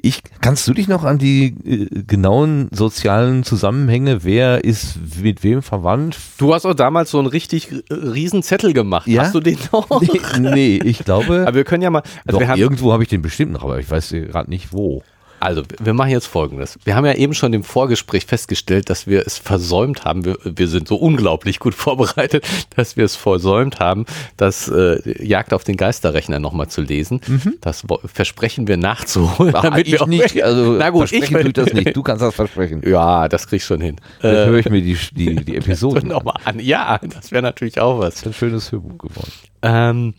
ich, 0.01 0.21
kannst 0.39 0.67
du 0.67 0.73
dich 0.73 0.87
noch 0.87 1.03
an 1.03 1.17
die 1.17 1.55
äh, 1.65 2.03
genauen 2.07 2.69
sozialen 2.71 3.43
Zusammenhänge, 3.43 4.23
wer 4.23 4.63
ist 4.63 4.97
mit 5.21 5.43
wem 5.43 5.61
verwandt? 5.61 6.17
Du 6.37 6.53
hast 6.53 6.65
auch 6.65 6.73
damals 6.73 7.11
so 7.11 7.19
einen 7.19 7.27
richtig 7.27 7.71
äh, 7.71 7.93
riesen 7.93 8.43
Zettel 8.43 8.73
gemacht. 8.73 9.07
Ja? 9.07 9.23
Hast 9.23 9.35
du 9.35 9.41
den 9.41 9.57
noch? 9.71 10.01
Nee, 10.01 10.19
nee 10.39 10.79
ich 10.83 10.99
glaube, 10.99 11.41
Aber 11.45 11.55
wir 11.55 11.65
können 11.65 11.83
ja 11.83 11.89
mal. 11.89 12.03
Also 12.25 12.37
doch, 12.37 12.39
wir 12.39 12.47
haben, 12.47 12.59
irgendwo 12.59 12.93
habe 12.93 13.03
ich 13.03 13.09
den 13.09 13.21
bestimmt 13.21 13.51
noch, 13.51 13.63
aber 13.63 13.79
ich 13.79 13.89
weiß 13.89 14.09
gerade 14.09 14.49
nicht 14.49 14.71
wo. 14.71 15.03
Also, 15.39 15.61
wir 15.79 15.93
machen 15.93 16.09
jetzt 16.11 16.25
folgendes. 16.27 16.79
Wir 16.83 16.95
haben 16.95 17.05
ja 17.05 17.13
eben 17.13 17.33
schon 17.33 17.53
im 17.53 17.63
Vorgespräch 17.63 18.25
festgestellt, 18.25 18.89
dass 18.89 19.05
wir 19.07 19.25
es 19.27 19.37
versäumt 19.37 20.03
haben. 20.05 20.25
Wir, 20.25 20.37
wir 20.43 20.67
sind 20.67 20.87
so 20.87 20.95
unglaublich 20.95 21.59
gut 21.59 21.75
vorbereitet, 21.75 22.45
dass 22.75 22.97
wir 22.97 23.05
es 23.05 23.15
versäumt 23.15 23.79
haben, 23.79 24.05
das 24.37 24.67
äh, 24.67 24.97
Jagd 25.23 25.53
auf 25.53 25.63
den 25.63 25.77
Geisterrechner 25.77 26.39
nochmal 26.39 26.67
zu 26.69 26.81
lesen. 26.81 27.21
Das 27.61 27.83
wo- 27.87 27.99
versprechen 28.05 28.67
wir 28.67 28.77
nachzuholen. 28.77 29.53
Ach, 29.55 29.61
damit 29.63 29.85
ich 29.87 29.93
wir 29.93 30.01
auch- 30.01 30.07
nicht, 30.07 30.41
also 30.43 30.73
Na 30.73 30.89
gut, 30.89 31.11
ich 31.11 31.29
tut 31.29 31.57
das 31.57 31.73
nicht. 31.73 31.95
Du 31.95 32.03
kannst 32.03 32.21
das 32.21 32.33
versprechen. 32.35 32.81
Ja, 32.85 33.27
das 33.27 33.47
krieg 33.47 33.57
ich 33.57 33.63
schon 33.65 33.81
hin. 33.81 33.97
Dann 34.21 34.33
Äh, 34.35 34.45
höre 34.47 34.57
ich 34.59 34.69
mir 34.69 34.81
die, 34.81 34.97
die, 35.13 35.35
die 35.35 35.55
Episoden 35.57 36.03
an. 36.03 36.07
nochmal 36.09 36.35
an. 36.45 36.59
Ja, 36.59 36.99
das 37.01 37.31
wäre 37.31 37.43
natürlich 37.43 37.79
auch 37.79 37.99
was. 37.99 38.15
Das 38.15 38.21
ist 38.21 38.27
ein 38.27 38.33
schönes 38.33 38.71
Hörbuch 38.71 38.97
geworden. 38.97 39.31
Ähm, 39.61 40.13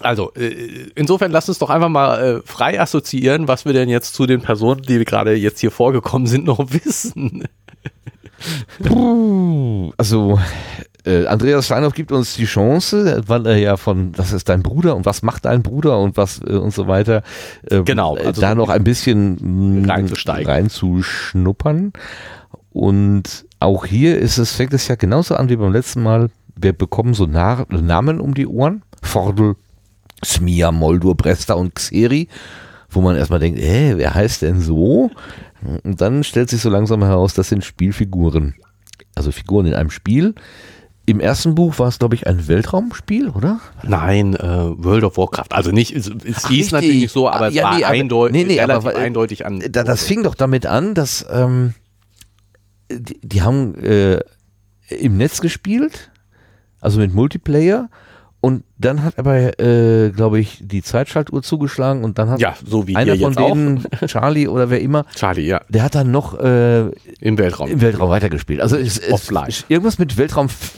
also, 0.00 0.32
äh, 0.34 0.90
insofern 0.94 1.30
lasst 1.30 1.48
uns 1.48 1.58
doch 1.58 1.70
einfach 1.70 1.88
mal 1.88 2.20
äh, 2.22 2.42
frei 2.44 2.80
assoziieren, 2.80 3.48
was 3.48 3.64
wir 3.64 3.72
denn 3.72 3.88
jetzt 3.88 4.14
zu 4.14 4.26
den 4.26 4.40
Personen, 4.40 4.82
die 4.82 5.04
gerade 5.04 5.34
jetzt 5.34 5.60
hier 5.60 5.70
vorgekommen 5.70 6.26
sind, 6.26 6.44
noch 6.46 6.58
wissen. 6.72 7.44
Puh, 8.82 9.92
Also, 9.96 10.38
äh, 11.04 11.26
Andreas 11.26 11.66
Steinhoff 11.66 11.94
gibt 11.94 12.12
uns 12.12 12.34
die 12.34 12.44
Chance, 12.44 13.22
weil 13.26 13.46
er 13.46 13.56
ja 13.56 13.76
von, 13.76 14.12
das 14.12 14.32
ist 14.32 14.48
dein 14.48 14.62
Bruder 14.62 14.96
und 14.96 15.06
was 15.06 15.22
macht 15.22 15.44
dein 15.44 15.62
Bruder 15.62 15.98
und 15.98 16.16
was 16.16 16.40
äh, 16.46 16.52
und 16.56 16.72
so 16.74 16.88
weiter, 16.88 17.22
ähm, 17.70 17.84
Genau, 17.84 18.16
äh, 18.16 18.26
also 18.26 18.40
da 18.40 18.54
noch 18.54 18.68
ein 18.68 18.84
bisschen 18.84 19.82
mh, 19.82 19.92
reinzusteigen. 19.92 20.46
reinzuschnuppern. 20.50 21.92
Und 22.72 23.46
auch 23.58 23.84
hier 23.84 24.18
ist 24.18 24.38
es, 24.38 24.52
fängt 24.54 24.72
es 24.74 24.88
ja 24.88 24.94
genauso 24.94 25.34
an 25.34 25.48
wie 25.48 25.56
beim 25.56 25.72
letzten 25.72 26.02
Mal. 26.02 26.30
Wir 26.56 26.72
bekommen 26.72 27.14
so 27.14 27.26
Na 27.26 27.64
Namen 27.70 28.20
um 28.20 28.34
die 28.34 28.46
Ohren. 28.46 28.82
Fordel, 29.02 29.56
Smia, 30.24 30.70
Moldur, 30.72 31.14
Bresta 31.16 31.54
und 31.54 31.74
Xeri, 31.74 32.28
wo 32.90 33.00
man 33.00 33.16
erstmal 33.16 33.38
denkt, 33.40 33.58
äh, 33.60 33.96
wer 33.96 34.14
heißt 34.14 34.42
denn 34.42 34.60
so? 34.60 35.10
Und 35.84 36.00
dann 36.00 36.24
stellt 36.24 36.50
sich 36.50 36.60
so 36.60 36.70
langsam 36.70 37.02
heraus, 37.04 37.34
das 37.34 37.48
sind 37.48 37.64
Spielfiguren. 37.64 38.54
Also 39.14 39.30
Figuren 39.32 39.66
in 39.66 39.74
einem 39.74 39.90
Spiel. 39.90 40.34
Im 41.06 41.18
ersten 41.20 41.54
Buch 41.54 41.78
war 41.78 41.88
es, 41.88 41.98
glaube 41.98 42.14
ich, 42.14 42.26
ein 42.26 42.46
Weltraumspiel, 42.46 43.30
oder? 43.30 43.60
Nein, 43.82 44.34
äh, 44.34 44.40
World 44.42 45.02
of 45.04 45.16
Warcraft. 45.16 45.46
Also 45.50 45.72
nicht, 45.72 45.94
es, 45.94 46.06
es 46.08 46.46
hieß 46.46 46.50
richtig. 46.50 46.72
natürlich 46.72 47.00
nicht 47.02 47.12
so, 47.12 47.28
aber 47.28 47.46
Ah, 47.46 47.48
es 47.48 47.54
ja, 47.54 47.64
war 47.64 47.76
nee, 47.76 47.84
aber- 47.84 47.92
eindeutig, 47.94 48.32
nee, 48.36 48.44
nee, 48.54 48.60
aber 48.60 48.74
relativ 48.74 48.86
weil- 48.94 49.04
eindeutig 49.04 49.46
an. 49.46 49.62
Da, 49.70 49.82
das 49.82 50.04
fing 50.04 50.22
doch 50.22 50.34
damit 50.34 50.66
an, 50.66 50.94
dass 50.94 51.26
ähm, 51.30 51.74
die, 52.90 53.18
die 53.22 53.42
haben 53.42 53.74
äh, 53.82 54.20
im 54.88 55.16
Netz 55.16 55.40
gespielt, 55.40 56.10
also 56.80 57.00
mit 57.00 57.12
Multiplayer. 57.14 57.88
Und 58.42 58.64
dann 58.78 59.02
hat 59.02 59.18
aber, 59.18 59.60
äh, 59.60 60.10
glaube 60.10 60.40
ich, 60.40 60.60
die 60.62 60.82
Zeitschaltuhr 60.82 61.42
zugeschlagen 61.42 62.04
und 62.04 62.18
dann 62.18 62.30
hat 62.30 62.40
Ja, 62.40 62.54
so 62.64 62.86
wie 62.88 62.96
einer 62.96 63.12
von 63.16 63.32
jetzt 63.32 63.38
auch. 63.38 63.52
denen, 63.52 63.84
Charlie 64.06 64.48
oder 64.48 64.70
wer 64.70 64.80
immer, 64.80 65.04
Charlie, 65.14 65.46
ja, 65.46 65.60
der 65.68 65.82
hat 65.82 65.94
dann 65.94 66.10
noch 66.10 66.38
äh, 66.40 66.86
im 67.20 67.36
Weltraum. 67.36 67.68
im 67.68 67.80
Weltraum 67.82 68.08
weitergespielt. 68.08 68.62
Also 68.62 68.76
es, 68.76 68.96
es, 68.98 69.12
Offline. 69.12 69.52
irgendwas 69.68 69.98
mit 69.98 70.16
Weltraum 70.16 70.46
f- 70.46 70.72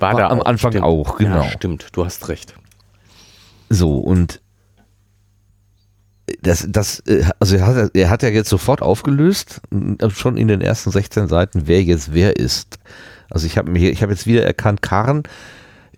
war 0.00 0.16
da 0.16 0.28
am 0.28 0.40
auch, 0.40 0.46
Anfang 0.46 0.72
stimmt. 0.72 0.84
auch, 0.84 1.16
genau. 1.18 1.44
Ja, 1.44 1.50
stimmt, 1.50 1.86
du 1.92 2.04
hast 2.04 2.28
recht. 2.28 2.54
So, 3.70 3.98
und 3.98 4.40
das, 6.42 6.66
das, 6.68 7.00
äh, 7.00 7.24
also 7.38 7.56
er 7.56 7.66
hat, 7.66 7.90
er 7.94 8.10
hat 8.10 8.22
ja 8.22 8.28
jetzt 8.30 8.48
sofort 8.48 8.82
aufgelöst, 8.82 9.60
äh, 10.00 10.10
schon 10.10 10.36
in 10.36 10.48
den 10.48 10.60
ersten 10.60 10.90
16 10.90 11.28
Seiten, 11.28 11.62
wer 11.66 11.82
jetzt 11.82 12.12
wer 12.12 12.36
ist. 12.36 12.78
Also 13.30 13.46
ich 13.46 13.56
habe 13.58 13.70
mir, 13.70 13.90
ich 13.90 14.02
habe 14.02 14.12
jetzt 14.12 14.26
wieder 14.26 14.44
erkannt, 14.44 14.82
Karen 14.82 15.22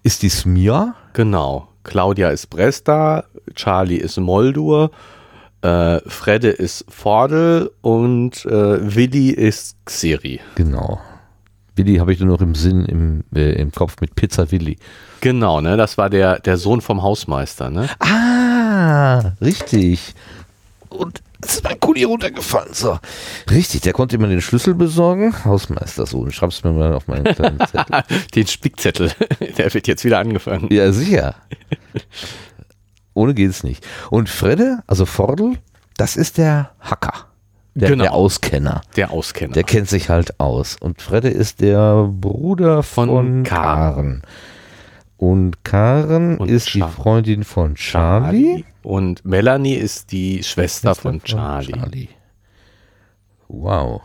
ist 0.02 0.22
die 0.22 0.28
Smia, 0.28 0.94
Genau. 1.16 1.68
Claudia 1.82 2.28
ist 2.28 2.50
Bresta, 2.50 3.24
Charlie 3.54 3.96
ist 3.96 4.18
Moldur, 4.18 4.90
äh, 5.62 5.98
Fredde 6.06 6.50
ist 6.50 6.84
Vordel 6.90 7.70
und 7.80 8.44
äh, 8.44 8.94
Willi 8.94 9.30
ist 9.30 9.78
Xeri. 9.86 10.40
genau. 10.56 11.00
Willi 11.74 11.96
habe 11.96 12.12
ich 12.12 12.20
nur 12.20 12.28
noch 12.28 12.42
im 12.42 12.54
Sinn, 12.54 12.84
im, 12.84 13.24
äh, 13.34 13.52
im 13.52 13.72
Kopf 13.72 13.96
mit 14.02 14.14
Pizza 14.14 14.50
Willi. 14.50 14.76
Genau, 15.22 15.62
ne? 15.62 15.78
Das 15.78 15.96
war 15.96 16.10
der, 16.10 16.38
der 16.40 16.58
Sohn 16.58 16.82
vom 16.82 17.02
Hausmeister, 17.02 17.70
ne? 17.70 17.88
Ah, 17.98 19.32
richtig. 19.40 20.14
Und 20.90 21.22
ist 21.44 21.64
mein 21.64 21.78
Kuli 21.80 22.04
runtergefallen. 22.04 22.72
So. 22.72 22.98
Richtig, 23.50 23.82
der 23.82 23.92
konnte 23.92 24.16
immer 24.16 24.28
den 24.28 24.40
Schlüssel 24.40 24.74
besorgen. 24.74 25.34
Hausmeister, 25.44 26.06
so. 26.06 26.28
Schreib's 26.30 26.62
mir 26.64 26.72
mal 26.72 26.92
auf 26.94 27.06
meinen 27.08 27.24
kleinen 27.24 27.58
Zettel. 27.60 28.02
Den 28.34 28.46
Spickzettel. 28.46 29.12
Der 29.58 29.72
wird 29.74 29.86
jetzt 29.86 30.04
wieder 30.04 30.18
angefangen. 30.18 30.68
Ja, 30.72 30.92
sicher. 30.92 31.34
Ohne 33.14 33.34
geht's 33.34 33.62
nicht. 33.64 33.86
Und 34.10 34.28
Fredde, 34.28 34.82
also 34.86 35.06
Vordel, 35.06 35.54
das 35.96 36.16
ist 36.16 36.38
der 36.38 36.70
Hacker. 36.80 37.26
Der, 37.74 37.90
Genau. 37.90 38.04
der 38.04 38.12
Auskenner. 38.14 38.80
Der 38.96 39.10
Auskenner. 39.10 39.52
Der 39.52 39.64
kennt 39.64 39.88
sich 39.88 40.08
halt 40.08 40.40
aus. 40.40 40.76
Und 40.80 41.02
Fredde 41.02 41.28
ist 41.28 41.60
der 41.60 42.04
Bruder 42.10 42.82
von, 42.82 43.08
Von 43.08 43.42
Karen. 43.42 43.42
Karen. 43.44 44.22
Und 45.18 45.64
Karen 45.64 46.36
Und 46.38 46.50
ist 46.50 46.74
die 46.74 46.80
Char- 46.80 46.90
Freundin 46.90 47.44
von 47.44 47.74
Charlie. 47.74 48.64
Und 48.86 49.24
Melanie 49.24 49.74
ist 49.74 50.12
die 50.12 50.44
Schwester 50.44 50.94
von 50.94 51.20
Charlie. 51.20 52.08
Wow. 53.48 54.00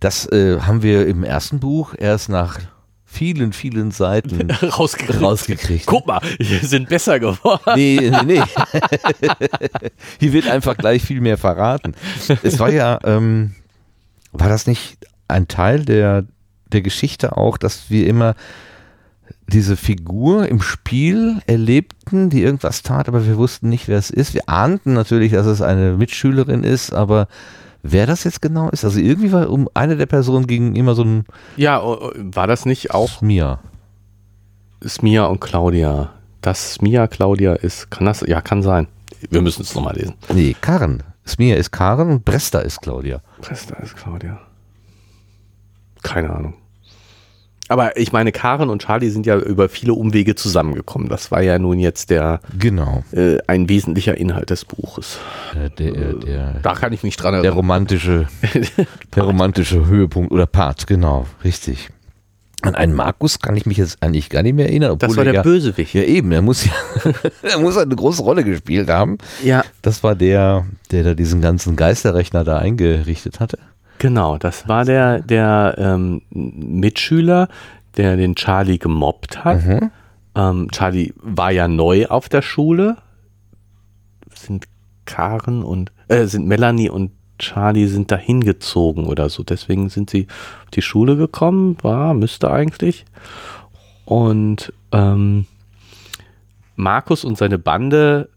Das 0.00 0.24
äh, 0.32 0.60
haben 0.60 0.82
wir 0.82 1.06
im 1.06 1.24
ersten 1.24 1.60
Buch 1.60 1.92
erst 1.98 2.30
nach 2.30 2.58
vielen, 3.04 3.52
vielen 3.52 3.90
Seiten 3.90 4.50
Rausgekriegt. 4.62 5.20
rausgekriegt. 5.20 5.84
Guck 5.84 6.06
mal, 6.06 6.22
wir 6.38 6.60
sind 6.60 6.88
besser 6.88 7.20
geworden. 7.20 7.60
Nee, 7.76 8.10
nee, 8.24 8.40
nee. 8.40 8.42
Hier 10.20 10.32
wird 10.32 10.48
einfach 10.48 10.78
gleich 10.78 11.02
viel 11.02 11.20
mehr 11.20 11.36
verraten. 11.36 11.94
Es 12.42 12.58
war 12.58 12.70
ja, 12.70 12.98
ähm, 13.04 13.56
war 14.32 14.48
das 14.48 14.66
nicht 14.66 14.96
ein 15.28 15.48
Teil 15.48 15.84
der, 15.84 16.24
der 16.72 16.80
Geschichte 16.80 17.36
auch, 17.36 17.58
dass 17.58 17.90
wir 17.90 18.06
immer 18.06 18.36
diese 19.50 19.76
Figur 19.76 20.48
im 20.48 20.62
Spiel 20.62 21.42
erlebten, 21.46 22.30
die 22.30 22.42
irgendwas 22.42 22.82
tat, 22.82 23.08
aber 23.08 23.26
wir 23.26 23.36
wussten 23.36 23.68
nicht, 23.68 23.88
wer 23.88 23.98
es 23.98 24.10
ist. 24.10 24.32
Wir 24.34 24.48
ahnten 24.48 24.94
natürlich, 24.94 25.32
dass 25.32 25.46
es 25.46 25.60
eine 25.60 25.92
Mitschülerin 25.92 26.64
ist, 26.64 26.92
aber 26.92 27.28
wer 27.82 28.06
das 28.06 28.24
jetzt 28.24 28.40
genau 28.40 28.70
ist, 28.70 28.84
also 28.84 28.98
irgendwie 28.98 29.32
war 29.32 29.50
um 29.50 29.68
eine 29.74 29.96
der 29.96 30.06
Personen 30.06 30.46
ging 30.46 30.74
immer 30.76 30.94
so 30.94 31.04
ein 31.04 31.24
Ja, 31.56 31.82
war 31.82 32.46
das 32.46 32.64
nicht 32.64 32.92
auch 32.92 33.20
Mia. 33.20 33.58
Smia 34.86 35.26
und 35.26 35.40
Claudia? 35.40 36.10
Dass 36.40 36.74
Smia 36.74 37.06
Claudia 37.06 37.54
ist, 37.54 37.90
kann 37.90 38.06
das, 38.06 38.22
ja, 38.22 38.40
kann 38.40 38.62
sein. 38.62 38.86
Wir 39.28 39.42
müssen 39.42 39.62
es 39.62 39.74
nochmal 39.74 39.96
lesen. 39.96 40.14
Nee, 40.32 40.56
Karen. 40.60 41.02
Smia 41.26 41.56
ist 41.56 41.70
Karen 41.70 42.10
und 42.10 42.24
Bresta 42.24 42.60
ist 42.60 42.80
Claudia. 42.80 43.20
Presta 43.42 43.76
ist 43.76 43.96
Claudia. 43.96 44.40
Keine 46.02 46.30
Ahnung. 46.30 46.54
Aber 47.70 47.96
ich 47.96 48.10
meine, 48.10 48.32
Karen 48.32 48.68
und 48.68 48.82
Charlie 48.82 49.10
sind 49.10 49.26
ja 49.26 49.38
über 49.38 49.68
viele 49.68 49.94
Umwege 49.94 50.34
zusammengekommen. 50.34 51.08
Das 51.08 51.30
war 51.30 51.40
ja 51.40 51.56
nun 51.60 51.78
jetzt 51.78 52.10
der 52.10 52.40
Genau. 52.58 53.04
äh, 53.12 53.38
ein 53.46 53.68
wesentlicher 53.68 54.16
Inhalt 54.18 54.50
des 54.50 54.64
Buches. 54.64 55.18
Der, 55.54 55.68
der, 55.68 56.14
der, 56.14 56.54
Da 56.64 56.74
kann 56.74 56.92
ich 56.92 57.04
mich 57.04 57.16
dran 57.16 57.30
der 57.32 57.38
erinnern. 57.38 57.54
romantische, 57.56 58.26
der 59.14 59.22
romantische 59.22 59.86
Höhepunkt 59.86 60.32
oder 60.32 60.46
Part, 60.46 60.88
genau, 60.88 61.26
richtig. 61.44 61.90
An 62.62 62.74
einen 62.74 62.92
Markus 62.92 63.38
kann 63.38 63.54
ich 63.56 63.66
mich 63.66 63.78
jetzt 63.78 64.02
eigentlich 64.02 64.30
gar 64.30 64.42
nicht 64.42 64.54
mehr 64.56 64.66
erinnern. 64.66 64.90
Obwohl 64.90 65.08
Das 65.08 65.16
war 65.16 65.22
er 65.24 65.32
der 65.32 65.34
ja, 65.34 65.42
Bösewicht. 65.42 65.94
Ja, 65.94 66.02
eben, 66.02 66.32
er 66.32 66.42
muss 66.42 66.64
ja, 66.64 66.72
er 67.42 67.58
muss 67.60 67.78
eine 67.78 67.94
große 67.94 68.20
Rolle 68.22 68.42
gespielt 68.42 68.88
haben. 68.90 69.16
Ja, 69.44 69.62
Das 69.80 70.02
war 70.02 70.16
der, 70.16 70.66
der 70.90 71.04
da 71.04 71.14
diesen 71.14 71.40
ganzen 71.40 71.76
Geisterrechner 71.76 72.42
da 72.42 72.58
eingerichtet 72.58 73.38
hatte. 73.38 73.58
Genau. 74.00 74.38
Das 74.38 74.66
war 74.66 74.84
der, 74.84 75.20
der 75.20 75.76
ähm, 75.78 76.22
Mitschüler, 76.30 77.46
der 77.96 78.16
den 78.16 78.34
Charlie 78.34 78.78
gemobbt 78.78 79.44
hat. 79.44 79.64
Mhm. 79.64 79.90
Ähm, 80.34 80.68
Charlie 80.72 81.12
war 81.16 81.52
ja 81.52 81.68
neu 81.68 82.06
auf 82.06 82.28
der 82.28 82.42
Schule. 82.42 82.96
Sind 84.34 84.66
Karen 85.04 85.62
und 85.62 85.92
äh, 86.08 86.26
sind 86.26 86.48
Melanie 86.48 86.90
und 86.90 87.12
Charlie 87.38 87.86
sind 87.86 88.10
da 88.10 88.16
hingezogen 88.16 89.06
oder 89.06 89.28
so. 89.28 89.42
Deswegen 89.42 89.88
sind 89.88 90.10
sie 90.10 90.26
auf 90.64 90.70
die 90.72 90.82
Schule 90.82 91.16
gekommen. 91.16 91.76
War, 91.82 92.14
müsste 92.14 92.50
eigentlich. 92.50 93.04
Und 94.04 94.72
ähm, 94.92 95.46
Markus 96.76 97.24
und 97.24 97.38
seine 97.38 97.58
Bande, 97.58 98.28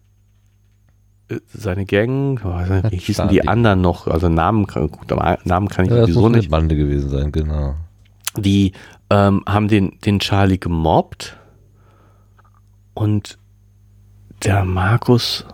seine 1.54 1.86
Gang, 1.86 2.40
oh, 2.44 2.50
wie 2.92 2.98
hießen 2.98 3.28
die 3.30 3.48
anderen 3.48 3.82
noch? 3.82 4.08
Also 4.08 4.30
Namen, 4.30 4.68
kann- 4.68 4.90
gut, 4.92 5.10
Namen 5.46 5.68
kann 5.70 5.86
ich 5.86 5.92
Ja, 5.92 5.98
das 5.98 6.10
sowieso 6.10 6.30
nicht 6.30 6.50
Bande 6.52 6.76
gewesen 6.76 7.10
sein, 7.10 7.32
genau. 7.32 7.76
die 8.38 8.74
ähm, 9.10 9.44
haben 9.48 9.68
den, 9.68 9.98
den 10.06 10.20
Charlie 10.20 10.58
gemobbt 10.60 11.38
und 12.94 13.38
der 14.44 14.66
Markus, 14.66 15.46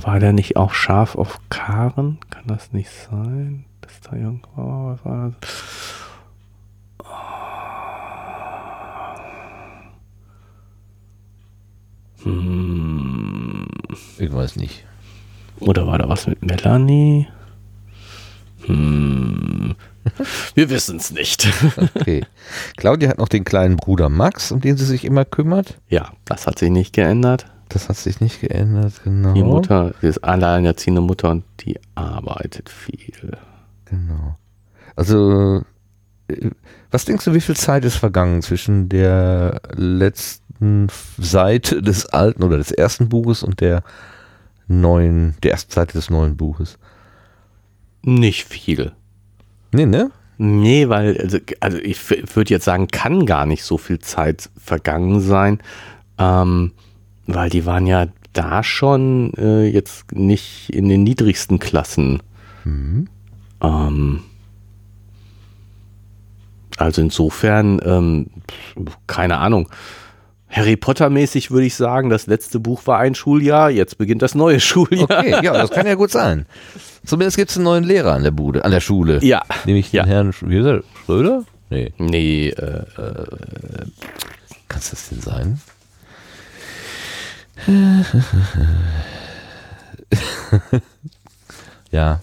war 0.00 0.18
der 0.20 0.32
nicht 0.32 0.56
auch 0.56 0.72
scharf 0.72 1.14
auf 1.16 1.38
Karen? 1.50 2.18
Kann 2.30 2.44
das 2.46 2.72
nicht 2.72 2.90
sein? 2.90 3.64
Dass 3.82 4.00
da 4.00 4.16
irgendwo, 4.16 4.56
was 4.56 5.04
war 5.04 5.32
das? 5.40 5.50
Hm, 12.24 13.66
Ich 14.18 14.32
weiß 14.32 14.56
nicht. 14.56 14.84
Oder 15.60 15.86
war 15.86 15.98
da 15.98 16.08
was 16.08 16.26
mit 16.26 16.44
Melanie? 16.44 17.28
Hm, 18.66 19.74
wir 20.54 20.70
wissen 20.70 20.96
es 20.96 21.10
nicht. 21.10 21.48
Okay. 21.94 22.24
Claudia 22.76 23.10
hat 23.10 23.18
noch 23.18 23.28
den 23.28 23.44
kleinen 23.44 23.76
Bruder 23.76 24.08
Max, 24.08 24.52
um 24.52 24.60
den 24.60 24.76
sie 24.76 24.84
sich 24.84 25.04
immer 25.04 25.24
kümmert. 25.24 25.78
Ja, 25.88 26.12
das 26.24 26.46
hat 26.46 26.58
sich 26.58 26.70
nicht 26.70 26.94
geändert. 26.94 27.46
Das 27.68 27.88
hat 27.88 27.96
sich 27.96 28.20
nicht 28.20 28.40
geändert, 28.40 28.94
genau. 29.04 29.34
Die 29.34 29.42
Mutter 29.42 29.92
die 30.00 30.06
ist 30.06 30.24
alleinerziehende 30.24 31.02
Mutter 31.02 31.30
und 31.30 31.44
die 31.60 31.78
arbeitet 31.94 32.70
viel. 32.70 33.36
Genau. 33.84 34.36
Also, 34.96 35.62
äh, 36.28 36.50
was 36.90 37.04
denkst 37.04 37.26
du, 37.26 37.34
wie 37.34 37.40
viel 37.40 37.56
Zeit 37.56 37.84
ist 37.84 37.96
vergangen 37.96 38.40
zwischen 38.42 38.88
der 38.88 39.60
letzten 39.74 40.88
Seite 41.18 41.82
des 41.82 42.06
alten 42.06 42.42
oder 42.42 42.56
des 42.56 42.70
ersten 42.72 43.08
Buches 43.08 43.42
und 43.42 43.60
der 43.60 43.82
neuen, 44.68 45.34
der 45.42 45.52
ersten 45.52 45.72
Seite 45.72 45.94
des 45.94 46.10
neuen 46.10 46.36
Buches? 46.36 46.78
Nicht 48.02 48.46
viel. 48.46 48.92
Nee, 49.72 49.86
ne? 49.86 50.10
Nee, 50.38 50.88
weil, 50.88 51.18
also, 51.20 51.38
also 51.58 51.78
ich 51.78 51.98
würde 52.36 52.50
jetzt 52.50 52.64
sagen, 52.64 52.86
kann 52.88 53.26
gar 53.26 53.44
nicht 53.44 53.64
so 53.64 53.76
viel 53.76 53.98
Zeit 53.98 54.48
vergangen 54.56 55.20
sein, 55.20 55.58
ähm, 56.16 56.72
weil 57.26 57.50
die 57.50 57.66
waren 57.66 57.86
ja 57.86 58.06
da 58.32 58.62
schon 58.62 59.32
äh, 59.36 59.66
jetzt 59.66 60.12
nicht 60.12 60.70
in 60.70 60.88
den 60.88 61.02
niedrigsten 61.02 61.58
Klassen. 61.58 62.22
Mhm. 62.64 63.08
Ähm, 63.60 64.22
also 66.76 67.02
insofern, 67.02 67.80
ähm, 67.84 68.26
keine 69.08 69.38
Ahnung. 69.38 69.68
Harry 70.50 70.76
Potter 70.76 71.10
mäßig 71.10 71.50
würde 71.50 71.66
ich 71.66 71.74
sagen, 71.74 72.08
das 72.10 72.26
letzte 72.26 72.58
Buch 72.58 72.86
war 72.86 72.98
ein 72.98 73.14
Schuljahr, 73.14 73.70
jetzt 73.70 73.98
beginnt 73.98 74.22
das 74.22 74.34
neue 74.34 74.60
Schuljahr. 74.60 75.04
Okay, 75.10 75.44
ja, 75.44 75.52
das 75.52 75.70
kann 75.70 75.86
ja 75.86 75.94
gut 75.94 76.10
sein. 76.10 76.46
Zumindest 77.04 77.36
gibt 77.36 77.50
es 77.50 77.56
einen 77.56 77.64
neuen 77.64 77.84
Lehrer 77.84 78.14
an 78.14 78.22
der 78.22 78.30
Bude, 78.30 78.64
an 78.64 78.70
der 78.70 78.80
Schule. 78.80 79.22
Ja, 79.24 79.42
Nämlich 79.64 79.92
ja. 79.92 80.02
den 80.04 80.08
Herrn 80.10 80.30
Sch- 80.32 80.48
wie 80.48 80.58
ist 80.58 80.66
er? 80.66 80.82
Schröder? 81.04 81.44
Nee. 81.70 81.92
Nee, 81.98 82.48
äh, 82.48 82.82
Kann 84.68 84.80
es 84.80 84.90
das 84.90 85.08
denn 85.10 85.20
sein? 85.20 85.60
ja, 91.90 92.20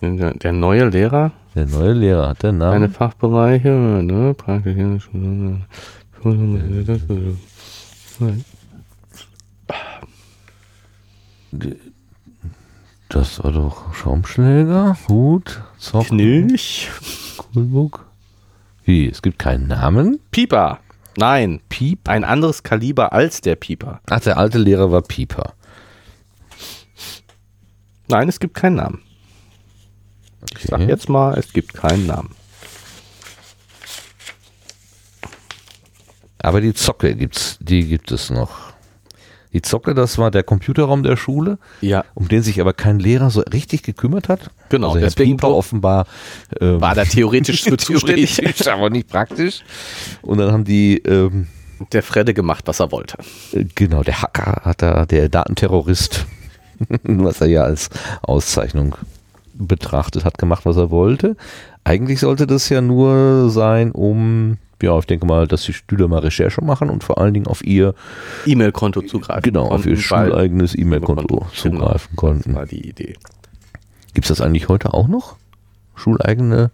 der, 0.00 0.52
neue 0.52 0.88
Lehrer, 0.88 1.32
der 1.54 1.66
neue 1.66 1.92
Lehrer 1.92 2.28
hat 2.30 2.42
den 2.42 2.58
Namen. 2.58 2.90
Fachbereiche, 2.90 3.68
ne, 3.68 4.34
praktisch, 4.34 5.08
Nein. 8.18 8.44
Das 13.08 13.42
war 13.44 13.52
doch 13.52 13.94
Schaumschläger, 13.94 14.96
Hut, 15.08 15.62
Zocken. 15.78 16.18
Knilch. 16.18 16.90
Kulbuck. 17.36 18.06
Wie, 18.84 19.08
es 19.08 19.22
gibt 19.22 19.38
keinen 19.38 19.68
Namen? 19.68 20.20
Pieper. 20.30 20.80
Nein, 21.16 21.60
Piep. 21.68 22.08
Ein 22.08 22.24
anderes 22.24 22.62
Kaliber 22.62 23.12
als 23.12 23.40
der 23.40 23.54
Pieper. 23.54 24.00
Ach, 24.10 24.20
der 24.20 24.36
alte 24.36 24.58
Lehrer 24.58 24.90
war 24.90 25.02
Pieper. 25.02 25.54
Nein, 28.08 28.28
es 28.28 28.40
gibt 28.40 28.54
keinen 28.54 28.76
Namen. 28.76 29.02
Okay. 30.42 30.58
Ich 30.58 30.64
sag 30.64 30.80
jetzt 30.80 31.08
mal, 31.08 31.38
es 31.38 31.52
gibt 31.52 31.72
keinen 31.72 32.06
Namen. 32.06 32.34
Aber 36.44 36.60
die 36.60 36.74
Zocke 36.74 37.14
gibt's, 37.14 37.58
die 37.60 37.86
gibt 37.86 38.10
es 38.12 38.30
noch. 38.30 38.50
Die 39.52 39.62
Zocke, 39.62 39.94
das 39.94 40.18
war 40.18 40.32
der 40.32 40.42
Computerraum 40.42 41.04
der 41.04 41.16
Schule, 41.16 41.58
Ja, 41.80 42.04
um 42.14 42.26
den 42.26 42.42
sich 42.42 42.60
aber 42.60 42.72
kein 42.72 42.98
Lehrer 42.98 43.30
so 43.30 43.40
richtig 43.52 43.84
gekümmert 43.84 44.28
hat. 44.28 44.50
Genau, 44.68 44.88
also 44.88 44.98
Herr 44.98 45.06
deswegen 45.06 45.36
Pieper 45.36 45.54
offenbar 45.54 46.06
ähm, 46.60 46.80
war 46.80 46.94
da 46.96 47.04
theoretisch 47.04 47.62
für 47.62 47.76
zuständig. 47.76 48.34
theoretisch, 48.36 48.66
aber 48.66 48.90
nicht 48.90 49.08
praktisch. 49.08 49.62
Und 50.22 50.38
dann 50.38 50.50
haben 50.50 50.64
die 50.64 50.98
ähm, 50.98 51.46
Der 51.92 52.02
Fredde 52.02 52.34
gemacht, 52.34 52.64
was 52.66 52.80
er 52.80 52.90
wollte. 52.90 53.16
Äh, 53.52 53.64
Genau, 53.76 54.02
der 54.02 54.20
Hacker 54.22 54.62
hat 54.64 54.82
da, 54.82 55.06
der 55.06 55.28
Datenterrorist, 55.28 56.26
was 57.04 57.40
er 57.40 57.46
ja 57.46 57.62
als 57.62 57.90
Auszeichnung 58.22 58.96
betrachtet 59.54 60.24
hat, 60.24 60.36
gemacht, 60.36 60.66
was 60.66 60.76
er 60.76 60.90
wollte. 60.90 61.36
Eigentlich 61.84 62.18
sollte 62.18 62.48
das 62.48 62.68
ja 62.70 62.80
nur 62.80 63.50
sein, 63.50 63.92
um, 63.92 64.58
ja, 64.82 64.98
ich 64.98 65.06
denke 65.06 65.26
mal, 65.26 65.46
dass 65.46 65.62
die 65.64 65.72
Schüler 65.72 66.08
mal 66.08 66.18
Recherche 66.20 66.62
machen 66.62 66.90
und 66.90 67.02
vor 67.04 67.18
allen 67.18 67.34
Dingen 67.34 67.46
auf 67.46 67.64
ihr, 67.64 67.94
E-Mail-Konto 68.46 69.02
zugreifen. 69.02 69.42
genau, 69.42 69.68
auf 69.68 69.86
ihr 69.86 69.96
schuleigenes 69.96 70.74
E-Mail-Konto 70.76 71.26
Genau, 71.26 71.46
zugreifen 71.54 72.08
Das 72.12 72.16
konnten. 72.16 72.54
war 72.54 72.66
die 72.66 72.86
Idee. 72.88 73.14
Gibt 74.12 74.26
es 74.26 74.28
das 74.28 74.40
eigentlich 74.40 74.68
heute 74.68 74.92
auch 74.94 75.08
noch? 75.08 75.36
Schuleigene, 75.96 76.70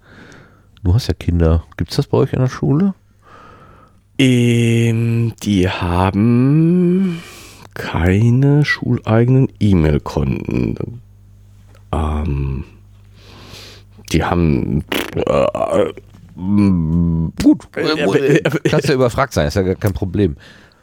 du 0.83 0.95
hast 0.95 1.09
ja 1.09 1.15
Kinder, 1.15 1.65
gibt 1.77 1.91
es 1.91 1.97
das 1.97 2.07
bei 2.07 2.19
euch 2.19 2.33
in 2.33 2.41
der 2.41 2.49
Schule? 2.49 2.95
Ähm, 4.19 5.33
die 5.43 5.69
haben 5.69 7.23
keine 7.75 8.65
schuleigenen 8.65 9.49
E-Mail-Konten. 9.61 11.01
Ähm, 11.93 12.65
die 14.13 14.25
haben 14.25 14.85
äh, 15.15 15.93
Gut, 17.43 17.69
äh, 17.77 18.41
kannst 18.65 18.89
ja 18.89 18.95
überfragt 18.95 19.35
sein, 19.35 19.47
ist 19.47 19.55
ja 19.55 19.63
gar 19.63 19.75
kein 19.75 19.93
Problem. 19.93 20.37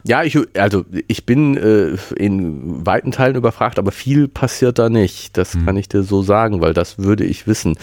Ja, 0.04 0.22
ich, 0.22 0.38
also 0.56 0.84
ich 1.08 1.26
bin 1.26 1.56
äh, 1.56 1.96
in 2.16 2.86
weiten 2.86 3.10
Teilen 3.10 3.36
überfragt, 3.36 3.78
aber 3.78 3.90
viel 3.90 4.28
passiert 4.28 4.78
da 4.78 4.88
nicht. 4.88 5.36
Das 5.36 5.56
kann 5.64 5.76
ich 5.76 5.88
dir 5.88 6.02
so 6.02 6.22
sagen, 6.22 6.60
weil 6.60 6.72
das 6.72 6.98
würde 6.98 7.24
ich 7.24 7.46
wissen. 7.46 7.76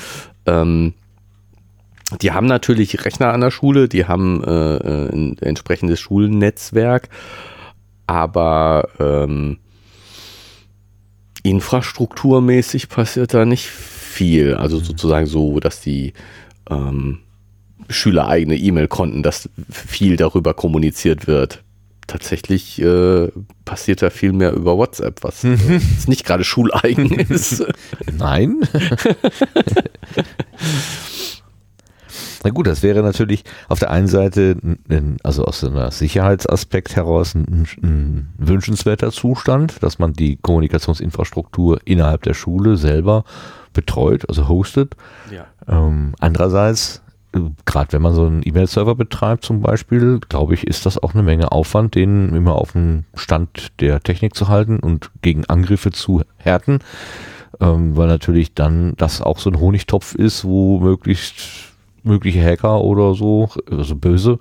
Ähm, 0.46 0.94
die 2.22 2.32
haben 2.32 2.48
natürlich 2.48 3.04
Rechner 3.04 3.34
an 3.34 3.42
der 3.42 3.52
Schule, 3.52 3.90
die 3.90 4.06
haben 4.06 4.44
äh, 4.44 4.76
äh, 4.76 5.10
ein 5.12 5.38
entsprechendes 5.40 6.00
Schulnetzwerk, 6.00 7.10
aber 8.08 8.88
ähm, 9.00 9.58
infrastrukturmäßig 11.44 12.90
passiert 12.90 13.34
da 13.34 13.46
nicht 13.46 13.68
viel. 13.68 14.56
Also 14.56 14.80
sozusagen 14.80 15.26
so, 15.26 15.60
dass 15.60 15.82
die 15.82 16.14
ähm, 16.70 17.20
Schüler 17.90 18.28
eigene 18.28 18.56
E-Mail-Konten, 18.56 19.24
dass 19.24 19.50
viel 19.70 20.18
darüber 20.18 20.54
kommuniziert 20.54 21.28
wird. 21.28 21.64
Tatsächlich 22.08 22.80
äh, 22.82 23.30
passiert 23.66 24.02
da 24.02 24.10
viel 24.10 24.32
mehr 24.32 24.54
über 24.54 24.78
WhatsApp, 24.78 25.24
was 25.24 25.44
äh, 25.44 25.56
jetzt 25.70 26.08
nicht 26.08 26.26
gerade 26.26 26.44
schuleigen 26.44 27.12
ist. 27.30 27.66
Nein. 28.18 28.62
Na 32.44 32.52
gut, 32.52 32.68
das 32.68 32.84
wäre 32.84 33.02
natürlich 33.02 33.44
auf 33.70 33.80
der 33.80 33.90
einen 33.90 34.08
Seite, 34.08 34.56
also 35.24 35.46
aus 35.46 35.64
einem 35.64 35.90
Sicherheitsaspekt 35.90 36.96
heraus, 36.96 37.34
ein, 37.34 37.66
ein 37.82 38.34
wünschenswerter 38.38 39.12
Zustand, 39.12 39.82
dass 39.82 39.98
man 39.98 40.14
die 40.14 40.38
Kommunikationsinfrastruktur 40.38 41.80
innerhalb 41.86 42.22
der 42.22 42.36
Schule 42.36 42.78
selber 42.78 43.24
betreut, 43.74 44.30
also 44.30 44.48
hostet. 44.48 44.96
Ja. 45.32 45.48
Ähm, 45.68 46.14
andererseits, 46.20 47.02
gerade 47.66 47.94
wenn 47.94 48.02
man 48.02 48.14
so 48.14 48.26
einen 48.26 48.42
E-Mail-Server 48.44 48.96
betreibt 48.96 49.44
zum 49.44 49.62
Beispiel, 49.62 50.20
glaube 50.30 50.54
ich, 50.54 50.66
ist 50.66 50.86
das 50.86 51.02
auch 51.02 51.14
eine 51.14 51.24
Menge 51.24 51.52
Aufwand, 51.52 51.96
den 51.96 52.34
immer 52.36 52.56
auf 52.56 52.74
dem 52.74 53.04
Stand 53.16 53.80
der 53.80 54.00
Technik 54.02 54.36
zu 54.36 54.48
halten 54.48 54.80
und 54.80 55.12
gegen 55.22 55.46
Angriffe 55.46 55.92
zu 55.92 56.22
härten, 56.38 56.80
ähm, 57.60 57.96
weil 57.98 58.08
natürlich 58.08 58.54
dann 58.54 58.94
das 58.98 59.22
auch 59.22 59.40
so 59.40 59.50
ein 59.50 59.60
Honigtopf 59.60 60.16
ist, 60.16 60.46
wo 60.46 60.80
möglichst 60.80 61.74
mögliche 62.04 62.44
Hacker 62.44 62.82
oder 62.82 63.16
so, 63.16 63.50
also 63.70 63.96
böse 63.96 64.40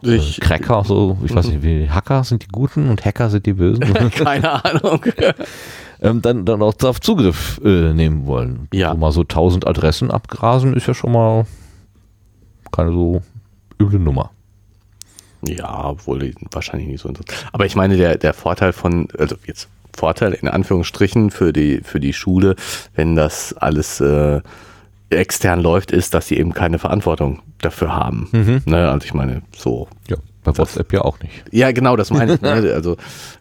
Ich, 0.00 0.38
äh, 0.38 0.40
Cracker, 0.40 0.82
so, 0.84 1.18
ich 1.24 1.34
weiß 1.34 1.48
nicht, 1.48 1.62
wie 1.62 1.88
Hacker 1.90 2.24
sind 2.24 2.42
die 2.42 2.48
Guten 2.48 2.88
und 2.88 3.04
Hacker 3.04 3.28
sind 3.30 3.46
die 3.46 3.52
Bösen, 3.52 3.82
keine 4.10 4.64
Ahnung. 4.64 5.04
ähm, 6.00 6.22
dann, 6.22 6.44
dann 6.44 6.62
auch 6.62 6.74
darauf 6.74 7.00
Zugriff 7.00 7.60
äh, 7.62 7.92
nehmen 7.92 8.26
wollen. 8.26 8.68
Ja. 8.72 8.92
So 8.92 8.96
mal 8.96 9.12
so 9.12 9.20
1000 9.20 9.66
Adressen 9.66 10.10
abgrasen 10.10 10.74
ist 10.74 10.86
ja 10.86 10.94
schon 10.94 11.12
mal 11.12 11.46
keine 12.72 12.92
so 12.92 13.22
üble 13.80 14.00
Nummer. 14.00 14.30
Ja, 15.44 15.86
obwohl 15.90 16.20
die 16.20 16.34
wahrscheinlich 16.52 16.88
nicht 16.88 17.00
so 17.00 17.08
interessant. 17.08 17.46
Aber 17.52 17.66
ich 17.66 17.74
meine, 17.74 17.96
der, 17.96 18.16
der 18.16 18.32
Vorteil 18.32 18.72
von, 18.72 19.08
also 19.18 19.36
jetzt 19.46 19.68
Vorteil 19.94 20.32
in 20.32 20.48
Anführungsstrichen 20.48 21.30
für 21.30 21.52
die, 21.52 21.80
für 21.82 22.00
die 22.00 22.12
Schule, 22.12 22.56
wenn 22.94 23.16
das 23.16 23.52
alles 23.54 24.00
äh, 24.00 24.40
extern 25.10 25.60
läuft, 25.60 25.90
ist, 25.90 26.14
dass 26.14 26.28
sie 26.28 26.38
eben 26.38 26.54
keine 26.54 26.78
Verantwortung 26.78 27.42
dafür 27.60 27.94
haben. 27.94 28.28
Ne? 28.64 28.88
Also 28.90 29.04
ich 29.04 29.14
meine, 29.14 29.42
so. 29.56 29.88
Ja, 30.08 30.16
bei 30.44 30.56
WhatsApp 30.56 30.92
ja 30.92 31.02
auch 31.02 31.20
nicht. 31.20 31.44
Ja, 31.50 31.70
genau, 31.72 31.96
das 31.96 32.10
meine 32.10 32.34
ich. 32.34 32.40
Ne? 32.40 32.50
Also 32.74 32.96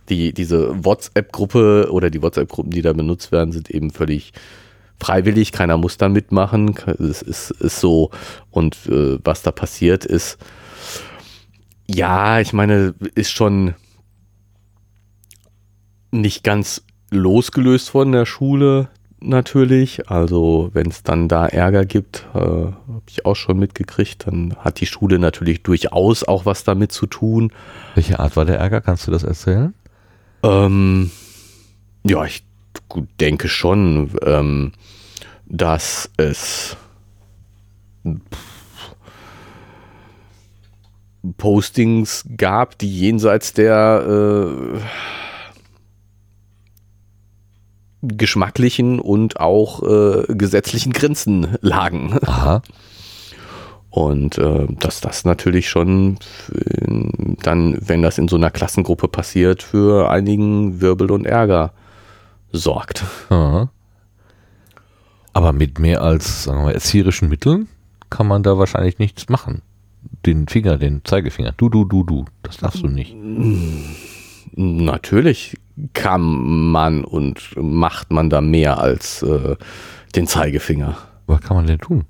die, 0.09 0.33
diese 0.33 0.83
WhatsApp-Gruppe 0.83 1.89
oder 1.91 2.09
die 2.09 2.21
WhatsApp-Gruppen, 2.21 2.71
die 2.71 2.81
da 2.81 2.93
benutzt 2.93 3.31
werden, 3.31 3.51
sind 3.51 3.69
eben 3.69 3.91
völlig 3.91 4.33
freiwillig. 5.01 5.51
Keiner 5.51 5.77
muss 5.77 5.97
da 5.97 6.09
mitmachen. 6.09 6.75
Es 6.99 7.21
ist, 7.21 7.51
ist 7.51 7.79
so. 7.79 8.11
Und 8.51 8.77
äh, 8.87 9.17
was 9.23 9.41
da 9.41 9.51
passiert 9.51 10.05
ist, 10.05 10.37
ja, 11.87 12.39
ich 12.39 12.53
meine, 12.53 12.93
ist 13.15 13.31
schon 13.31 13.73
nicht 16.11 16.43
ganz 16.43 16.83
losgelöst 17.09 17.89
von 17.89 18.11
der 18.11 18.25
Schule 18.25 18.89
natürlich. 19.19 20.09
Also 20.09 20.69
wenn 20.73 20.89
es 20.89 21.03
dann 21.03 21.27
da 21.27 21.47
Ärger 21.47 21.85
gibt, 21.85 22.27
äh, 22.33 22.39
habe 22.39 23.03
ich 23.07 23.25
auch 23.25 23.35
schon 23.35 23.59
mitgekriegt, 23.59 24.27
dann 24.27 24.55
hat 24.59 24.79
die 24.79 24.85
Schule 24.85 25.19
natürlich 25.19 25.63
durchaus 25.63 26.23
auch 26.23 26.45
was 26.45 26.63
damit 26.63 26.91
zu 26.91 27.07
tun. 27.07 27.51
Welche 27.95 28.19
Art 28.19 28.35
war 28.35 28.45
der 28.45 28.59
Ärger? 28.59 28.81
Kannst 28.81 29.07
du 29.07 29.11
das 29.11 29.23
erzählen? 29.23 29.73
Ähm, 30.43 31.11
ja, 32.03 32.23
ich 32.25 32.43
denke 33.19 33.47
schon, 33.47 34.11
ähm, 34.25 34.71
dass 35.51 36.09
es 36.15 36.77
Postings 41.37 42.25
gab, 42.37 42.77
die 42.79 42.89
jenseits 42.89 43.53
der 43.53 44.47
äh, 44.47 44.79
geschmacklichen 48.01 48.99
und 48.99 49.39
auch 49.39 49.83
äh, 49.83 50.33
gesetzlichen 50.33 50.93
Grenzen 50.93 51.57
lagen. 51.61 52.17
Aha. 52.25 52.63
Und 53.89 54.37
äh, 54.37 54.67
dass 54.79 55.01
das 55.01 55.25
natürlich 55.25 55.69
schon 55.69 56.17
dann, 57.43 57.77
wenn 57.81 58.01
das 58.01 58.17
in 58.17 58.29
so 58.29 58.37
einer 58.37 58.49
Klassengruppe 58.49 59.09
passiert, 59.09 59.63
für 59.63 60.09
einigen 60.09 60.79
Wirbel 60.79 61.11
und 61.11 61.25
Ärger 61.25 61.73
sorgt. 62.53 63.03
Aha. 63.29 63.69
Aber 65.33 65.53
mit 65.53 65.79
mehr 65.79 66.01
als 66.01 66.43
sagen 66.43 66.59
wir 66.59 66.65
mal, 66.65 66.73
erzieherischen 66.73 67.29
Mitteln 67.29 67.67
kann 68.09 68.27
man 68.27 68.43
da 68.43 68.57
wahrscheinlich 68.57 68.99
nichts 68.99 69.29
machen. 69.29 69.61
Den 70.25 70.47
Finger, 70.47 70.77
den 70.77 71.01
Zeigefinger. 71.03 71.53
Du, 71.55 71.69
du, 71.69 71.85
du, 71.85 72.03
du. 72.03 72.25
Das 72.43 72.57
darfst 72.57 72.83
du 72.83 72.87
nicht. 72.87 73.15
Natürlich 74.55 75.57
kann 75.93 76.21
man 76.71 77.05
und 77.05 77.55
macht 77.55 78.11
man 78.11 78.29
da 78.29 78.41
mehr 78.41 78.79
als 78.79 79.23
äh, 79.23 79.55
den 80.15 80.27
Zeigefinger. 80.27 80.97
Was 81.27 81.41
kann 81.41 81.55
man 81.55 81.67
denn 81.67 81.79
tun? 81.79 82.05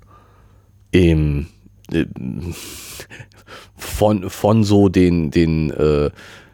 Im, 0.90 1.46
äh, 1.92 2.06
von, 3.76 4.28
von 4.28 4.64
so 4.64 4.88
den, 4.88 5.30
den 5.30 5.70
äh, 5.70 6.10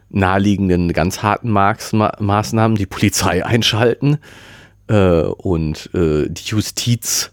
naheliegenden, 0.09 0.93
ganz 0.93 1.23
harten 1.23 1.49
Maß, 1.49 1.93
Maßnahmen 1.93 2.77
die 2.77 2.85
Polizei 2.85 3.45
einschalten 3.45 4.19
äh, 4.89 5.21
und 5.21 5.89
äh, 5.93 6.27
die 6.29 6.43
Justiz 6.45 7.31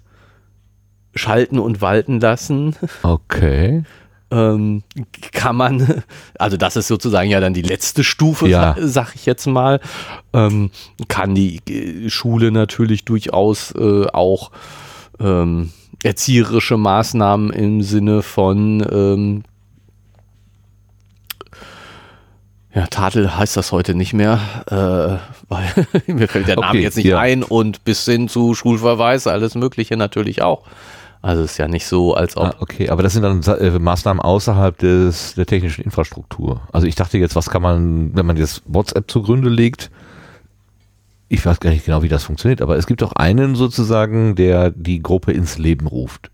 schalten 1.15 1.59
und 1.59 1.81
walten 1.81 2.21
lassen. 2.21 2.77
Okay. 3.03 3.83
ähm, 4.31 4.83
kann 5.33 5.57
man, 5.57 6.03
also 6.39 6.57
das 6.57 6.77
ist 6.77 6.89
sozusagen 6.89 7.31
ja 7.31 7.41
dann 7.41 7.55
die 7.55 7.63
letzte 7.63 8.05
Stufe, 8.05 8.49
Ja. 8.49 8.75
sa- 8.77 8.87
sag 8.89 9.15
ich 9.15 9.25
jetzt 9.25 9.47
mal, 9.47 9.81
ähm, 10.33 10.71
kann 11.09 11.35
die 11.35 11.61
äh, 11.69 12.11
Schule 12.11 12.51
natürlich 12.51 13.05
durchaus 13.05 13.73
äh, 13.73 14.07
auch 14.13 14.51
ähm, 15.21 15.71
erzieherische 16.03 16.77
Maßnahmen 16.77 17.51
im 17.51 17.83
Sinne 17.83 18.21
von 18.23 18.87
ähm, 18.93 19.45
ja, 22.77 22.87
Tadel 22.89 23.35
heißt 23.35 23.57
das 23.57 23.73
heute 23.73 23.95
nicht 23.95 24.13
mehr, 24.13 24.39
äh, 24.67 25.47
weil 25.49 25.87
mir 26.15 26.29
fällt 26.29 26.47
der 26.47 26.57
Name 26.57 26.69
Okay, 26.69 26.83
jetzt 26.83 26.97
nicht 26.99 27.07
ja. 27.07 27.19
ein 27.19 27.43
und 27.43 27.85
bis 27.85 28.05
hin 28.05 28.29
zu 28.29 28.55
Schulverweis, 28.55 29.27
alles 29.27 29.55
Mögliche 29.55 29.97
natürlich 29.97 30.43
auch. 30.43 30.65
Also 31.23 31.43
es 31.43 31.53
ist 31.53 31.57
ja 31.59 31.69
nicht 31.69 31.87
so, 31.87 32.13
als 32.13 32.37
ob 32.37 32.49
Ah, 32.49 32.55
okay, 32.61 32.91
aber 32.91 33.03
das 33.03 33.15
sind 33.15 33.23
dann 33.23 33.43
äh, 33.43 33.79
Maßnahmen 33.79 34.21
außerhalb 34.21 34.77
des, 34.77 35.35
der 35.37 35.47
technischen 35.47 35.85
Infrastruktur. 35.85 36.61
Also 36.71 36.87
ich 36.87 36.95
dachte 36.95 37.17
jetzt, 37.17 37.35
was 37.35 37.49
kann 37.49 37.63
man, 37.63 38.15
wenn 38.15 38.27
man 38.27 38.37
jetzt 38.37 38.63
WhatsApp 38.67 39.11
zugrunde 39.11 39.49
legt, 39.49 39.91
ich 41.29 41.47
weiß 41.47 41.61
gar 41.61 41.71
nicht 41.71 41.87
genau, 41.87 42.03
wie 42.03 42.09
das 42.09 42.25
funktioniert, 42.25 42.61
aber 42.61 42.77
es 42.77 42.87
gibt 42.87 43.03
auch 43.03 43.13
einen 43.13 43.55
sozusagen, 43.55 44.35
der 44.37 44.71
die 44.71 45.03
Gruppe 45.03 45.33
ins 45.33 45.57
Leben 45.57 45.87
ruft. 45.87 46.31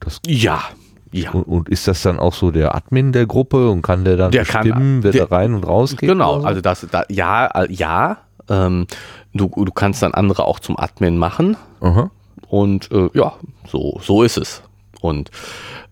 Das, 0.00 0.22
ja, 0.26 0.62
ja. 1.12 1.30
und, 1.32 1.42
und 1.44 1.68
ist 1.68 1.86
das 1.88 2.02
dann 2.02 2.18
auch 2.18 2.34
so 2.34 2.50
der 2.50 2.74
Admin 2.74 3.12
der 3.12 3.26
Gruppe 3.26 3.68
und 3.70 3.82
kann 3.82 4.04
der 4.04 4.16
dann 4.16 4.30
Der 4.32 4.44
kann- 4.44 4.62
bestimmen, 4.64 5.02
wer 5.02 5.12
der- 5.12 5.26
da 5.26 5.36
rein 5.36 5.54
und 5.54 5.66
raus 5.66 5.96
geht? 5.96 6.08
Genau, 6.08 6.40
so? 6.40 6.46
also 6.46 6.60
das, 6.60 6.86
da, 6.90 7.04
ja, 7.08 7.46
äh, 7.46 7.72
ja. 7.72 8.18
Ähm, 8.48 8.86
du, 9.32 9.46
du 9.48 9.70
kannst 9.72 10.02
dann 10.02 10.12
andere 10.14 10.44
auch 10.44 10.58
zum 10.60 10.76
Admin 10.78 11.16
machen 11.18 11.56
Aha. 11.80 12.10
und 12.48 12.90
äh, 12.90 13.08
ja, 13.14 13.34
so, 13.68 14.00
so 14.02 14.22
ist 14.24 14.36
es. 14.38 14.62
Und 15.00 15.30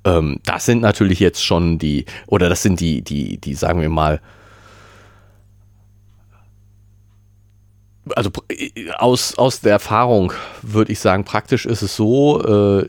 ähm, 0.04 0.40
das 0.44 0.66
sind 0.66 0.80
natürlich 0.82 1.20
jetzt 1.20 1.44
schon 1.44 1.78
die, 1.78 2.04
oder 2.26 2.48
das 2.48 2.62
sind 2.62 2.80
die, 2.80 3.02
die, 3.02 3.38
die, 3.38 3.54
sagen 3.54 3.80
wir 3.80 3.88
mal, 3.88 4.20
also 8.16 8.30
äh, 8.48 8.90
aus, 8.96 9.36
aus 9.36 9.60
der 9.60 9.72
Erfahrung 9.72 10.32
würde 10.62 10.92
ich 10.92 11.00
sagen, 11.00 11.24
praktisch 11.24 11.66
ist 11.66 11.82
es 11.82 11.96
so, 11.96 12.42
äh, 12.42 12.86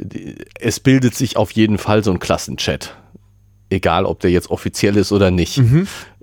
es 0.60 0.80
bildet 0.80 1.16
sich 1.16 1.38
auf 1.38 1.52
jeden 1.52 1.78
Fall 1.78 2.04
so 2.04 2.12
ein 2.12 2.20
Klassenchat. 2.20 2.96
Egal, 3.70 4.06
ob 4.06 4.20
der 4.20 4.32
jetzt 4.32 4.50
offiziell 4.50 4.98
ist 4.98 5.12
oder 5.12 5.30
nicht. 5.30 5.58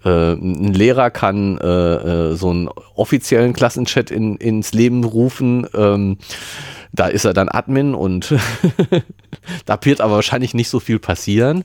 Äh, 0.06 0.34
ein 0.34 0.72
Lehrer 0.72 1.10
kann 1.10 1.58
äh, 1.58 1.66
äh, 1.66 2.34
so 2.36 2.50
einen 2.50 2.68
offiziellen 2.94 3.52
Klassenchat 3.52 4.12
in, 4.12 4.36
ins 4.36 4.72
Leben 4.72 5.02
rufen. 5.02 5.66
Ähm, 5.74 6.18
da 6.92 7.06
ist 7.08 7.24
er 7.24 7.34
dann 7.34 7.48
Admin 7.48 7.94
und 7.94 8.32
da 9.66 9.78
wird 9.82 10.00
aber 10.00 10.14
wahrscheinlich 10.14 10.54
nicht 10.54 10.68
so 10.68 10.78
viel 10.78 11.00
passieren. 11.00 11.64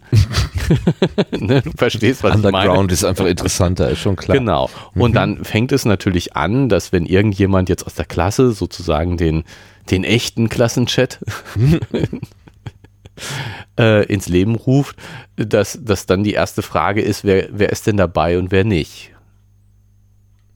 ne, 1.39 1.61
du 1.61 1.71
verstehst, 1.77 2.23
was 2.23 2.35
ich 2.35 2.41
meine. 2.41 2.57
Underground 2.57 2.91
ist 2.91 3.03
einfach 3.03 3.27
interessanter, 3.27 3.89
ist 3.91 3.99
schon 3.99 4.15
klar. 4.15 4.37
Genau. 4.37 4.69
Und 4.95 5.15
dann 5.15 5.43
fängt 5.45 5.71
es 5.71 5.85
natürlich 5.85 6.35
an, 6.35 6.67
dass 6.67 6.91
wenn 6.91 7.05
irgendjemand 7.05 7.69
jetzt 7.69 7.85
aus 7.85 7.93
der 7.93 8.05
Klasse 8.05 8.51
sozusagen 8.53 9.17
den, 9.17 9.43
den 9.91 10.03
echten 10.03 10.49
Klassenchat 10.49 11.19
äh, 13.79 14.05
ins 14.05 14.27
Leben 14.27 14.55
ruft, 14.55 14.95
dass, 15.35 15.79
dass 15.81 16.05
dann 16.05 16.23
die 16.23 16.33
erste 16.33 16.61
Frage 16.61 17.01
ist, 17.01 17.23
wer, 17.23 17.47
wer 17.51 17.69
ist 17.71 17.87
denn 17.87 17.97
dabei 17.97 18.37
und 18.37 18.51
wer 18.51 18.63
nicht? 18.63 19.11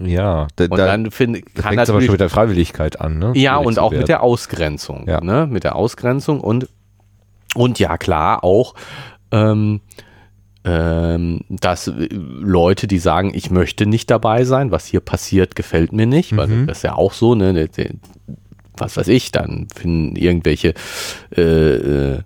Ja, 0.01 0.47
da, 0.57 0.65
Und 0.65 0.77
da, 0.77 0.85
dann 0.87 1.09
find, 1.11 1.35
kann 1.55 1.63
fängt 1.63 1.65
aber 1.65 1.75
natürlich 1.75 2.05
schon 2.05 2.13
mit 2.13 2.19
der 2.21 2.29
Freiwilligkeit 2.29 2.99
an, 2.99 3.17
ne? 3.17 3.31
ja, 3.35 3.55
und 3.57 3.79
auch 3.79 3.91
mit 3.91 3.99
werden. 3.99 4.07
der 4.07 4.23
Ausgrenzung. 4.23 5.07
Ja. 5.07 5.21
Ne? 5.21 5.47
Mit 5.49 5.63
der 5.63 5.75
Ausgrenzung 5.75 6.41
und, 6.41 6.67
und 7.55 7.79
ja, 7.79 7.97
klar, 7.97 8.43
auch, 8.43 8.75
ähm, 9.31 9.79
ähm, 10.65 11.41
dass 11.47 11.91
Leute, 11.95 12.87
die 12.87 12.97
sagen, 12.97 13.31
ich 13.33 13.51
möchte 13.51 13.85
nicht 13.85 14.09
dabei 14.11 14.43
sein, 14.43 14.71
was 14.71 14.85
hier 14.85 14.99
passiert, 14.99 15.55
gefällt 15.55 15.93
mir 15.93 16.07
nicht, 16.07 16.35
weil 16.35 16.47
Mhm. 16.47 16.67
das 16.67 16.77
ist 16.79 16.83
ja 16.83 16.95
auch 16.95 17.13
so, 17.13 17.35
ne? 17.35 17.69
Was 18.77 18.97
weiß 18.97 19.07
ich, 19.07 19.31
dann 19.31 19.67
finden 19.73 20.17
irgendwelche, 20.17 20.73
äh, 21.37 21.41
äh, 21.41 22.19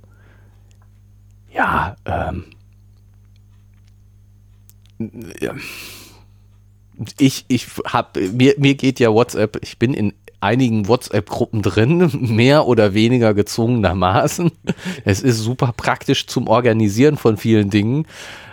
ja, 1.60 1.95
ähm, 2.06 2.45
ich, 7.17 7.45
ich 7.48 7.67
hab, 7.86 8.15
mir, 8.15 8.56
mir 8.58 8.76
geht 8.76 9.00
ja 9.00 9.12
WhatsApp, 9.13 9.60
ich 9.62 9.78
bin 9.78 9.93
in 9.93 10.13
einigen 10.39 10.88
WhatsApp-Gruppen 10.88 11.62
drin, 11.62 12.10
mehr 12.36 12.65
oder 12.65 12.93
weniger 12.93 13.34
gezwungenermaßen. 13.34 14.52
Es 15.04 15.22
ist 15.22 15.39
super 15.39 15.74
praktisch 15.76 16.28
zum 16.28 16.48
Organisieren 16.48 17.17
von 17.17 17.36
vielen 17.36 17.69
Dingen. 17.69 18.08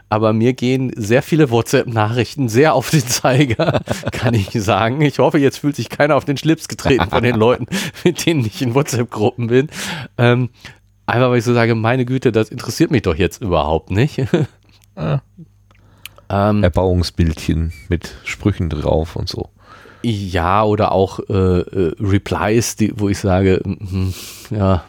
Aber 0.08 0.32
mir 0.32 0.52
gehen 0.52 0.92
sehr 0.94 1.22
viele 1.22 1.50
WhatsApp-Nachrichten 1.50 2.48
sehr 2.48 2.74
auf 2.74 2.90
den 2.90 3.06
Zeiger, 3.06 3.82
kann 4.12 4.34
ich 4.34 4.50
sagen. 4.50 5.00
Ich 5.00 5.18
hoffe, 5.18 5.38
jetzt 5.38 5.58
fühlt 5.58 5.74
sich 5.74 5.88
keiner 5.88 6.14
auf 6.14 6.24
den 6.24 6.36
Schlips 6.36 6.68
getreten 6.68 7.10
von 7.10 7.24
den 7.24 7.34
Leuten, 7.36 7.66
mit 8.04 8.24
denen 8.24 8.44
ich 8.44 8.62
in 8.62 8.74
WhatsApp-Gruppen 8.74 9.48
bin. 9.48 9.68
Ähm, 10.16 10.50
einfach 11.06 11.30
weil 11.30 11.38
ich 11.38 11.44
so 11.44 11.54
sage, 11.54 11.74
meine 11.74 12.04
Güte, 12.04 12.32
das 12.32 12.50
interessiert 12.50 12.90
mich 12.90 13.02
doch 13.02 13.16
jetzt 13.16 13.42
überhaupt 13.42 13.90
nicht. 13.90 14.22
Ah. 14.98 15.20
ähm, 16.30 16.62
Erbauungsbildchen 16.62 17.74
mit 17.90 18.14
Sprüchen 18.24 18.70
drauf 18.70 19.14
und 19.14 19.28
so. 19.28 19.50
Ja, 20.02 20.64
oder 20.64 20.92
auch 20.92 21.20
äh, 21.28 21.34
äh, 21.34 21.94
Replies, 22.00 22.76
die, 22.76 22.94
wo 22.96 23.10
ich 23.10 23.18
sage, 23.18 23.60
mhm, 23.62 24.14
ja, 24.48 24.84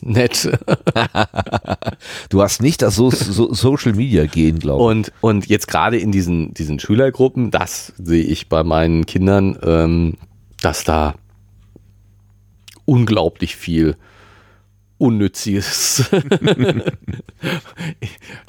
nett. 0.00 0.48
Du 2.28 2.42
hast 2.42 2.62
nicht 2.62 2.82
das 2.82 2.94
so, 2.94 3.10
so 3.10 3.52
Social 3.52 3.94
Media 3.94 4.26
gehen, 4.26 4.60
glaube 4.60 4.84
Und, 4.84 5.12
und 5.20 5.46
jetzt 5.46 5.66
gerade 5.66 5.98
in 5.98 6.12
diesen, 6.12 6.54
diesen 6.54 6.78
Schülergruppen, 6.78 7.50
das 7.50 7.92
sehe 7.98 8.22
ich 8.22 8.48
bei 8.48 8.62
meinen 8.62 9.06
Kindern, 9.06 9.58
ähm, 9.64 10.14
dass 10.60 10.84
da 10.84 11.14
unglaublich 12.84 13.56
viel 13.56 13.96
unnütziges, 14.98 16.10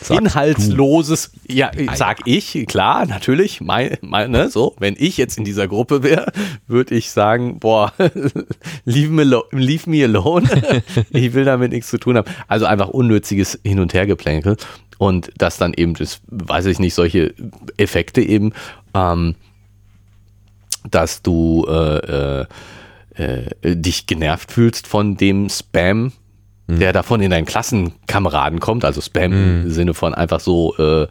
inhaltsloses, 0.09 1.31
ja, 1.47 1.71
sag 1.93 2.19
ich, 2.25 2.65
klar, 2.67 3.05
natürlich, 3.05 3.61
mein, 3.61 3.97
mein, 4.01 4.31
ne, 4.31 4.49
so, 4.49 4.75
wenn 4.79 4.95
ich 4.97 5.17
jetzt 5.17 5.37
in 5.37 5.43
dieser 5.45 5.67
Gruppe 5.67 6.03
wäre, 6.03 6.31
würde 6.67 6.95
ich 6.95 7.11
sagen, 7.11 7.59
boah, 7.59 7.93
leave 8.85 9.11
me, 9.11 9.21
alo- 9.23 9.45
leave 9.51 9.89
me 9.89 10.03
alone, 10.03 10.49
ich 11.11 11.33
will 11.33 11.45
damit 11.45 11.71
nichts 11.71 11.89
zu 11.89 11.97
tun 11.99 12.17
haben. 12.17 12.29
Also 12.47 12.65
einfach 12.65 12.89
unnütziges 12.89 13.59
Hin- 13.63 13.79
und 13.79 13.93
Hergeplänkel. 13.93 14.57
Und 14.97 15.31
das 15.37 15.57
dann 15.57 15.73
eben, 15.73 15.93
das 15.93 16.19
weiß 16.27 16.65
ich 16.65 16.79
nicht, 16.79 16.93
solche 16.93 17.33
Effekte 17.77 18.21
eben, 18.21 18.51
ähm, 18.93 19.35
dass 20.89 21.21
du 21.21 21.65
äh, 21.69 22.41
äh, 22.41 22.45
äh, 23.15 23.75
dich 23.75 24.07
genervt 24.07 24.51
fühlst 24.51 24.87
von 24.87 25.15
dem 25.15 25.49
Spam, 25.49 26.11
der 26.77 26.93
davon 26.93 27.19
in 27.21 27.31
deinen 27.31 27.45
Klassenkameraden 27.45 28.59
kommt, 28.59 28.85
also 28.85 29.01
Spam 29.01 29.33
im 29.33 29.71
Sinne 29.71 29.93
von 29.95 30.13
einfach 30.13 30.39
so 30.39 30.75
äh, 30.77 31.07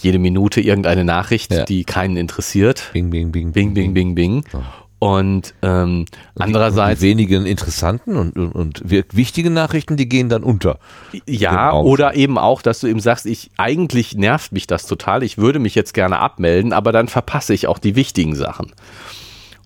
jede 0.00 0.18
Minute 0.18 0.60
irgendeine 0.60 1.04
Nachricht, 1.04 1.52
Ja. 1.52 1.64
die 1.64 1.84
keinen 1.84 2.16
interessiert. 2.16 2.90
Bing, 2.92 3.10
bing, 3.10 3.30
bing, 3.30 3.52
Bing, 3.52 3.72
bing, 3.74 3.94
bing, 3.94 4.14
bing. 4.14 4.44
Und 4.98 5.54
ähm, 5.62 6.04
andererseits, 6.38 7.00
Die 7.00 7.06
wenigen 7.08 7.44
interessanten 7.44 8.16
und, 8.16 8.36
und, 8.36 8.52
und 8.52 8.82
wichtigen 8.86 9.52
Nachrichten, 9.52 9.96
die 9.96 10.08
gehen 10.08 10.28
dann 10.28 10.44
unter. 10.44 10.78
ja, 11.26 11.70
Genau. 11.70 11.82
oder 11.84 12.14
eben 12.14 12.38
auch, 12.38 12.62
dass 12.62 12.78
du 12.80 12.86
eben 12.86 13.00
sagst, 13.00 13.26
ich 13.26 13.50
eigentlich 13.56 14.14
nervt 14.16 14.52
mich 14.52 14.66
das 14.68 14.86
total, 14.86 15.22
ich 15.24 15.38
würde 15.38 15.58
mich 15.58 15.74
jetzt 15.74 15.92
gerne 15.94 16.18
abmelden, 16.20 16.72
aber 16.72 16.92
dann 16.92 17.08
verpasse 17.08 17.52
ich 17.54 17.66
auch 17.66 17.78
die 17.78 17.96
wichtigen 17.96 18.34
Sachen. 18.36 18.72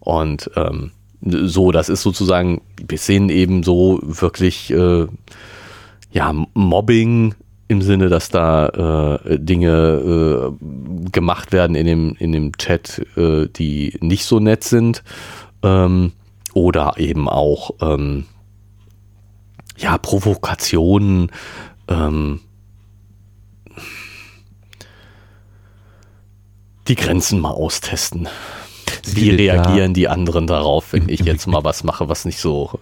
Und 0.01 0.51
ähm, 0.57 0.93
so, 1.27 1.73
das 1.73 1.89
ist 1.89 2.03
sozusagen 2.03 2.63
bis 2.87 3.07
hin 3.07 3.29
eben 3.29 3.63
so 3.63 4.01
wirklich 4.03 4.71
äh, 4.71 5.07
ja, 6.13 6.33
Mobbing 6.55 7.35
im 7.69 7.83
Sinne, 7.83 8.09
dass 8.09 8.29
da 8.29 9.19
äh, 9.25 9.39
Dinge 9.39 10.53
äh, 10.53 11.11
gemacht 11.11 11.53
werden 11.53 11.75
in 11.75 11.87
dem, 11.87 12.17
in 12.19 12.33
dem 12.33 12.57
Chat, 12.57 13.05
äh, 13.17 13.49
die 13.49 13.99
nicht 14.01 14.25
so 14.25 14.39
nett 14.39 14.63
sind. 14.65 15.03
Ähm, 15.63 16.13
oder 16.55 16.95
eben 16.97 17.29
auch 17.29 17.73
ähm, 17.81 18.25
ja, 19.77 19.99
Provokationen. 19.99 21.31
Ähm, 21.89 22.41
die 26.89 26.95
Grenzen 26.95 27.41
mal 27.41 27.51
austesten. 27.51 28.29
Wie 29.15 29.31
da- 29.31 29.37
reagieren 29.37 29.95
die 29.95 30.09
anderen 30.09 30.47
darauf, 30.47 30.93
wenn 30.93 31.09
ich 31.09 31.21
jetzt 31.21 31.47
mal 31.47 31.63
was 31.65 31.85
mache, 31.85 32.09
was 32.09 32.25
nicht 32.25 32.39
so 32.41 32.79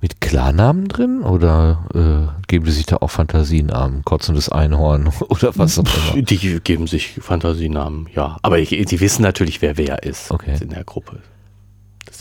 Mit 0.00 0.20
Klarnamen 0.22 0.88
drin 0.88 1.20
oder 1.22 1.84
äh, 1.94 2.46
geben 2.48 2.64
die 2.64 2.70
sich 2.70 2.86
da 2.86 2.96
auch 3.00 3.10
Fantasienamen? 3.10 4.02
Kotzendes 4.04 4.48
Einhorn 4.48 5.10
oder 5.28 5.52
was 5.56 5.78
auch 5.78 5.84
immer? 6.14 6.22
Die 6.22 6.60
geben 6.60 6.86
sich 6.86 7.12
Fantasienamen, 7.20 8.08
ja. 8.14 8.38
Aber 8.42 8.58
ich, 8.58 8.70
die 8.70 9.00
wissen 9.00 9.22
natürlich, 9.22 9.60
wer 9.60 9.76
wer 9.76 10.02
ist 10.02 10.30
Okay. 10.30 10.56
in 10.60 10.70
der 10.70 10.84
Gruppe. 10.84 11.18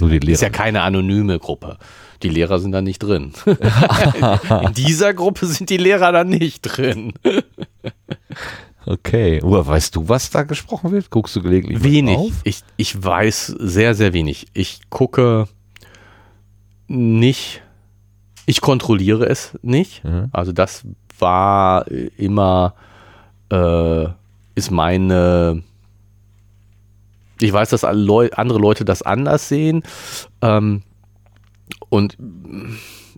Nur 0.01 0.09
die 0.09 0.31
Ist 0.31 0.41
ja 0.41 0.49
keine 0.49 0.81
anonyme 0.83 1.39
Gruppe. 1.39 1.77
Die 2.23 2.29
Lehrer 2.29 2.59
sind 2.59 2.71
da 2.73 2.81
nicht 2.81 2.99
drin. 2.99 3.31
In 4.65 4.73
dieser 4.73 5.13
Gruppe 5.13 5.45
sind 5.45 5.69
die 5.69 5.77
Lehrer 5.77 6.11
da 6.13 6.23
nicht 6.25 6.61
drin. 6.61 7.13
Okay. 8.85 9.41
Oder 9.41 9.65
weißt 9.67 9.95
du, 9.95 10.07
was 10.07 10.29
da 10.29 10.43
gesprochen 10.43 10.91
wird? 10.91 11.09
Guckst 11.09 11.35
du 11.35 11.41
gelegentlich 11.41 11.83
Wenig. 11.83 12.15
drauf? 12.15 12.31
Ich, 12.43 12.63
ich 12.77 13.03
weiß 13.03 13.47
sehr, 13.59 13.93
sehr 13.93 14.13
wenig. 14.13 14.47
Ich 14.53 14.81
gucke 14.89 15.47
nicht, 16.87 17.61
ich 18.45 18.61
kontrolliere 18.61 19.25
es 19.25 19.57
nicht. 19.61 20.03
Mhm. 20.03 20.29
Also 20.31 20.51
das 20.51 20.85
war 21.19 21.87
immer, 22.17 22.73
äh, 23.51 24.05
ist 24.55 24.71
meine, 24.71 25.63
ich 27.39 27.53
weiß, 27.53 27.69
dass 27.69 27.83
andere 27.83 28.59
Leute 28.59 28.85
das 28.85 29.01
anders 29.01 29.49
sehen. 29.49 29.83
Ähm, 30.41 30.83
und 31.89 32.17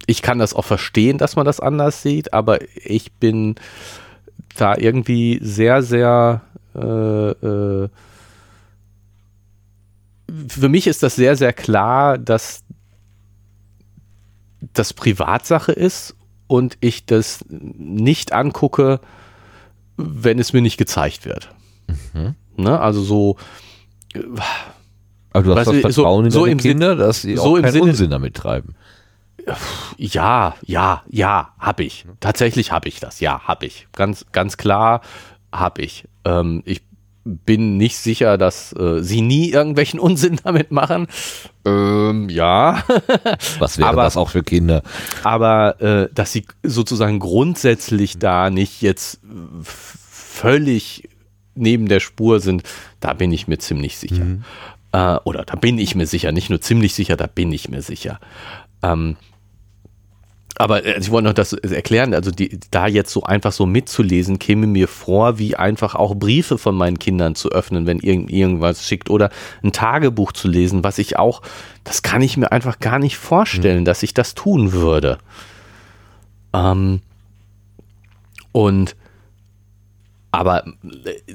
ich 0.05 0.21
kann 0.21 0.39
das 0.39 0.53
auch 0.53 0.65
verstehen, 0.65 1.17
dass 1.17 1.35
man 1.35 1.45
das 1.45 1.59
anders 1.59 2.01
sieht, 2.01 2.33
aber 2.33 2.59
ich 2.75 3.11
bin 3.13 3.55
da 4.53 4.75
irgendwie 4.77 5.39
sehr, 5.41 5.81
sehr 5.83 6.41
äh, 6.75 6.79
äh, 6.79 7.89
für 10.47 10.69
mich 10.69 10.87
ist 10.87 11.03
das 11.03 11.15
sehr, 11.15 11.35
sehr 11.35 11.51
klar, 11.53 12.17
dass 12.17 12.63
das 14.73 14.93
Privatsache 14.93 15.71
ist 15.73 16.15
und 16.47 16.77
ich 16.79 17.05
das 17.05 17.43
nicht 17.49 18.31
angucke, 18.31 18.99
wenn 19.97 20.39
es 20.39 20.53
mir 20.53 20.61
nicht 20.61 20.77
gezeigt 20.77 21.25
wird. 21.25 21.53
Ne? 22.55 22.79
Also 22.79 23.01
so, 23.01 23.37
Aber 25.33 25.43
du 25.43 25.55
hast 25.55 25.65
das 25.67 25.73
du, 25.75 25.81
so- 25.81 25.81
Vertrauen 25.81 26.25
in 26.25 26.31
so 26.31 26.41
deine 26.41 26.51
im 26.53 26.59
Sinn- 26.59 26.71
Kinder, 26.71 26.95
dass 26.95 27.21
sie 27.23 27.35
so 27.35 27.43
auch 27.43 27.55
im 27.57 27.63
keinen 27.63 27.73
Sinne- 27.73 27.83
Unsinn 27.85 28.09
damit 28.11 28.35
treiben. 28.35 28.75
Ja, 29.97 30.55
ja, 30.65 31.03
ja, 31.09 31.49
habe 31.59 31.83
ich. 31.83 32.05
Tatsächlich 32.19 32.71
habe 32.71 32.87
ich 32.89 32.99
das. 32.99 33.19
Ja, 33.19 33.41
habe 33.47 33.65
ich. 33.65 33.87
Ganz, 33.93 34.25
ganz 34.31 34.57
klar 34.57 35.01
habe 35.51 35.81
ich. 35.81 36.05
Ähm, 36.25 36.61
ich 36.65 36.81
bin 37.23 37.77
nicht 37.77 37.97
sicher, 37.97 38.37
dass 38.39 38.73
äh, 38.73 39.01
sie 39.03 39.21
nie 39.21 39.49
irgendwelchen 39.51 39.99
Unsinn 40.07 40.39
damit 40.43 40.71
machen. 40.71 41.07
Ähm, 41.65 42.29
ja. 42.29 42.83
Was 43.59 43.77
wäre 43.77 43.89
Aber- 43.89 44.03
das 44.03 44.17
auch 44.17 44.29
für 44.29 44.43
Kinder? 44.43 44.81
aber 45.23 45.79
äh, 45.81 46.09
dass 46.13 46.31
sie 46.31 46.45
sozusagen 46.63 47.19
grundsätzlich 47.19 48.17
da 48.17 48.49
nicht 48.49 48.81
jetzt 48.81 49.15
äh, 49.23 49.27
völlig 49.63 51.09
neben 51.53 51.87
der 51.87 51.99
Spur 51.99 52.39
sind, 52.39 52.63
da 52.99 53.13
bin 53.13 53.31
ich 53.31 53.47
mir 53.47 53.57
ziemlich 53.59 53.97
sicher. 53.97 54.25
Äh, 54.93 55.17
oder 55.25 55.43
da 55.43 55.55
bin 55.55 55.77
ich 55.77 55.95
mir 55.95 56.07
sicher, 56.07 56.31
nicht 56.31 56.49
nur 56.49 56.61
ziemlich 56.61 56.93
sicher, 56.95 57.17
da 57.17 57.27
bin 57.27 57.51
ich 57.51 57.69
mir 57.69 57.81
sicher. 57.81 58.19
Ähm, 58.81 59.17
aber 60.61 60.85
äh, 60.85 60.99
ich 60.99 61.09
wollte 61.09 61.27
noch 61.27 61.33
das 61.33 61.53
erklären, 61.53 62.13
also 62.13 62.29
die, 62.29 62.59
da 62.69 62.87
jetzt 62.87 63.11
so 63.11 63.23
einfach 63.23 63.51
so 63.51 63.65
mitzulesen, 63.65 64.37
käme 64.37 64.67
mir 64.67 64.87
vor, 64.87 65.39
wie 65.39 65.55
einfach 65.55 65.95
auch 65.95 66.15
Briefe 66.15 66.57
von 66.57 66.75
meinen 66.75 66.99
Kindern 66.99 67.35
zu 67.35 67.49
öffnen, 67.49 67.87
wenn 67.87 67.99
irgend, 67.99 68.29
irgendwas 68.29 68.87
schickt 68.87 69.09
oder 69.09 69.31
ein 69.63 69.71
Tagebuch 69.71 70.31
zu 70.31 70.47
lesen, 70.47 70.83
was 70.83 70.99
ich 70.99 71.17
auch, 71.17 71.41
das 71.83 72.03
kann 72.03 72.21
ich 72.21 72.37
mir 72.37 72.51
einfach 72.51 72.79
gar 72.79 72.99
nicht 72.99 73.17
vorstellen, 73.17 73.85
dass 73.85 74.03
ich 74.03 74.13
das 74.13 74.35
tun 74.35 74.71
würde. 74.71 75.17
Ähm, 76.53 77.01
und 78.51 78.95
aber 80.31 80.65
äh, 80.67 81.33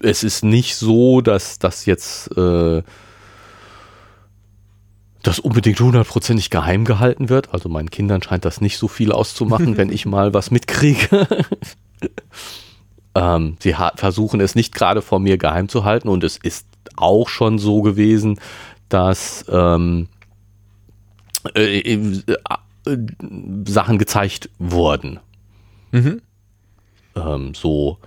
es 0.00 0.22
ist 0.22 0.42
nicht 0.42 0.76
so, 0.76 1.20
dass 1.20 1.58
das 1.58 1.84
jetzt 1.84 2.34
äh, 2.36 2.82
das 5.26 5.40
unbedingt 5.40 5.80
hundertprozentig 5.80 6.50
geheim 6.50 6.84
gehalten 6.84 7.28
wird. 7.28 7.52
Also 7.52 7.68
meinen 7.68 7.90
Kindern 7.90 8.22
scheint 8.22 8.44
das 8.44 8.60
nicht 8.60 8.78
so 8.78 8.86
viel 8.86 9.10
auszumachen, 9.12 9.76
wenn 9.76 9.90
ich 9.90 10.06
mal 10.06 10.34
was 10.34 10.50
mitkriege. 10.50 11.26
ähm, 13.14 13.56
sie 13.60 13.74
versuchen 13.96 14.40
es 14.40 14.54
nicht 14.54 14.74
gerade 14.74 15.02
vor 15.02 15.18
mir 15.18 15.36
geheim 15.36 15.68
zu 15.68 15.84
halten 15.84 16.08
und 16.08 16.22
es 16.22 16.36
ist 16.36 16.66
auch 16.96 17.28
schon 17.28 17.58
so 17.58 17.82
gewesen, 17.82 18.38
dass 18.88 19.44
ähm, 19.48 20.08
äh, 21.54 21.80
äh, 21.80 22.20
äh, 22.86 22.98
Sachen 23.66 23.98
gezeigt 23.98 24.48
wurden. 24.58 25.18
Ähm, 27.16 27.54
so, 27.54 27.98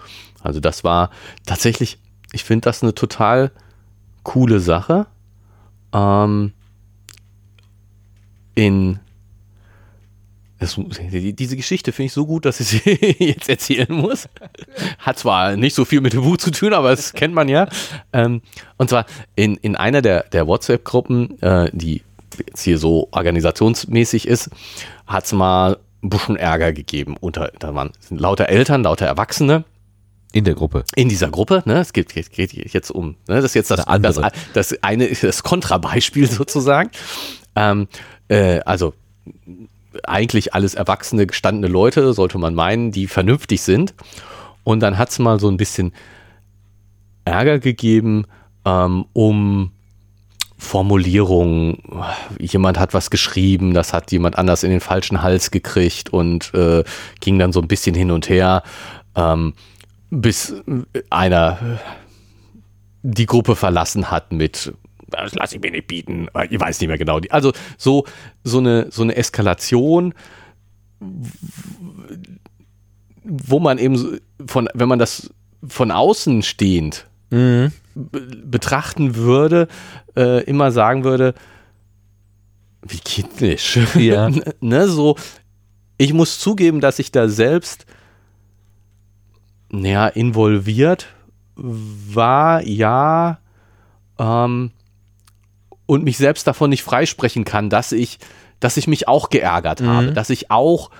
also 0.42 0.62
das 0.62 0.86
war 0.86 1.10
tatsächlich, 1.46 2.00
ich 2.32 2.46
finde 2.46 2.66
das 2.66 2.82
eine 2.82 2.96
total 2.96 3.52
coole 4.24 4.62
Sache. 4.62 5.08
Ähm, 5.94 6.54
in 8.60 9.00
das, 10.60 10.76
die- 10.76 11.34
diese 11.34 11.56
Geschichte 11.56 11.94
finde 11.94 12.08
ich 12.08 12.14
so 12.14 12.26
gut, 12.26 12.44
dass 12.44 12.60
ich 12.60 12.68
sie 12.68 13.16
jetzt 13.20 13.48
erzählen 13.48 13.88
muss. 13.90 14.28
Hat 15.00 15.18
zwar 15.18 15.56
nicht 15.56 15.74
so 15.74 15.86
viel 15.86 16.02
mit 16.02 16.12
dem 16.12 16.22
Buch 16.22 16.36
zu 16.38 16.52
tun, 16.52 16.74
aber 16.74 16.90
das 16.90 17.14
kennt 17.14 17.34
man 17.34 17.48
ja. 17.48 17.70
Ähm, 18.12 18.42
und 18.78 18.90
zwar 18.90 19.06
in, 19.38 19.56
in 19.56 19.78
einer 19.78 20.02
der, 20.02 20.24
der 20.24 20.48
WhatsApp-Gruppen, 20.48 21.42
äh, 21.42 21.70
die 21.72 22.02
jetzt 22.46 22.62
hier 22.64 22.78
so 22.78 23.08
organisationsmäßig 23.12 24.28
ist, 24.28 24.50
hat 25.08 25.24
es 25.26 25.32
mal 25.32 25.78
ein 26.04 26.10
bisschen 26.10 26.36
Ärger 26.36 26.74
gegeben. 26.74 27.16
Unter, 27.22 27.52
da 27.60 27.74
waren 27.74 27.92
lauter 28.10 28.50
Eltern, 28.50 28.84
lauter 28.84 29.06
Erwachsene 29.06 29.64
In 30.34 30.44
der 30.44 30.56
Gruppe. 30.56 30.84
in 30.96 31.08
dieser 31.08 31.30
Gruppe, 31.30 31.64
ne, 31.66 31.80
es 31.80 31.94
geht, 31.94 32.14
geht, 32.14 32.32
geht 32.34 32.54
jetzt 32.74 32.92
um, 32.92 33.12
ne, 33.30 33.36
das 33.36 33.46
ist 33.46 33.54
jetzt 33.56 33.72
das, 33.72 33.78
das, 33.86 33.88
andere. 33.88 34.32
das 34.54 34.76
eine, 34.84 35.08
das 35.10 35.44
Kontrabeispiel 35.44 36.30
sozusagen. 36.30 36.92
Ähm, 37.56 37.88
äh, 38.30 38.60
also 38.62 38.94
eigentlich 40.04 40.54
alles 40.54 40.76
erwachsene, 40.76 41.28
gestandene 41.28 41.68
Leute, 41.68 42.14
sollte 42.14 42.38
man 42.38 42.56
meinen, 42.56 42.92
die 42.92 43.08
vernünftig 43.08 43.62
sind. 43.62 43.94
Und 44.64 44.80
dann 44.82 44.98
hat 44.98 45.10
es 45.10 45.20
mal 45.20 45.40
so 45.40 45.50
ein 45.50 45.58
bisschen 45.58 45.94
Ärger 47.26 47.60
gegeben 47.60 48.26
ähm, 48.66 49.06
um 49.14 49.72
Formulierungen. 50.58 51.82
Jemand 52.40 52.80
hat 52.80 52.94
was 52.94 53.10
geschrieben, 53.10 53.74
das 53.74 53.94
hat 53.94 54.12
jemand 54.12 54.38
anders 54.38 54.64
in 54.64 54.72
den 54.72 54.82
falschen 54.82 55.22
Hals 55.22 55.52
gekriegt 55.52 56.12
und 56.12 56.54
äh, 56.54 56.84
ging 57.22 57.40
dann 57.40 57.54
so 57.54 57.62
ein 57.62 57.68
bisschen 57.68 57.96
hin 57.96 58.12
und 58.12 58.30
her, 58.30 58.64
ähm, 59.16 59.54
bis 60.10 60.54
einer 61.10 61.80
die 63.02 63.26
Gruppe 63.26 63.56
verlassen 63.56 64.12
hat 64.12 64.34
mit 64.34 64.74
das 65.10 65.34
lasse 65.36 65.56
ich 65.56 65.62
mir 65.62 65.72
nicht 65.72 65.88
bieten. 65.88 66.28
Ich 66.50 66.60
weiß 66.60 66.80
nicht 66.80 66.88
mehr 66.88 66.98
genau. 66.98 67.20
Also 67.30 67.52
so, 67.78 68.06
so, 68.44 68.60
eine, 68.60 68.88
so 68.92 69.04
eine 69.04 69.16
Eskalation, 69.16 70.14
wo 73.24 73.60
man 73.60 73.78
eben 73.78 74.20
von, 74.48 74.70
wenn 74.74 74.88
man 74.90 75.00
das 75.00 75.30
von 75.68 75.92
außen 75.92 76.42
stehend 76.44 77.08
be- 77.30 77.72
betrachten 77.96 79.16
würde, 79.16 79.68
äh, 80.16 80.44
immer 80.46 80.72
sagen 80.72 81.04
würde, 81.04 81.34
wie 82.82 83.00
kindisch. 83.00 83.78
Ja. 83.96 84.30
ne, 84.62 84.88
so, 84.88 85.16
ich 85.98 86.14
muss 86.14 86.40
zugeben, 86.40 86.80
dass 86.82 86.98
ich 87.00 87.12
da 87.12 87.28
selbst 87.30 87.86
naja, 89.72 90.08
involviert 90.08 91.08
war, 91.56 92.64
ja, 92.64 93.38
ähm, 94.18 94.72
und 95.90 96.04
mich 96.04 96.20
selbst 96.20 96.46
davon 96.46 96.70
nicht 96.70 96.84
freisprechen 96.84 97.46
kann, 97.46 97.72
dass 97.72 97.92
ich, 97.92 98.20
dass 98.60 98.78
ich 98.78 98.86
mich 98.88 99.08
auch 99.08 99.32
geärgert 99.32 99.82
habe, 99.82 100.12
dass 100.12 100.30
ich 100.30 100.52
auch 100.52 100.92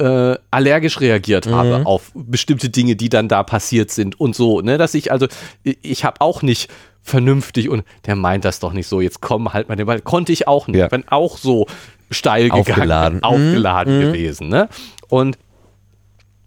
äh, 0.00 0.36
allergisch 0.52 1.00
reagiert 1.00 1.48
habe 1.48 1.84
auf 1.86 2.12
bestimmte 2.14 2.68
Dinge, 2.70 2.94
die 2.94 3.08
dann 3.08 3.26
da 3.26 3.42
passiert 3.42 3.90
sind 3.90 4.20
und 4.20 4.36
so, 4.36 4.60
ne, 4.60 4.78
dass 4.78 4.94
ich 4.94 5.10
also, 5.10 5.26
ich, 5.64 5.78
ich 5.82 6.04
habe 6.04 6.20
auch 6.20 6.42
nicht 6.42 6.70
vernünftig 7.02 7.68
und 7.68 7.82
der 8.06 8.14
meint 8.14 8.44
das 8.44 8.60
doch 8.60 8.72
nicht 8.72 8.86
so, 8.86 9.00
jetzt 9.00 9.20
komm, 9.20 9.52
halt 9.52 9.68
mal 9.68 9.74
den 9.74 9.86
Ball, 9.86 10.00
konnte 10.00 10.30
ich 10.30 10.46
auch 10.46 10.68
nicht, 10.68 10.76
Ja. 10.78 10.86
bin 10.86 11.02
auch 11.08 11.36
so 11.36 11.66
steil 12.12 12.44
gegangen, 12.44 12.60
Aufgeladen. 12.68 13.22
aufgeladen 13.24 14.00
gewesen, 14.00 14.48
ne, 14.50 14.68
und 15.08 15.36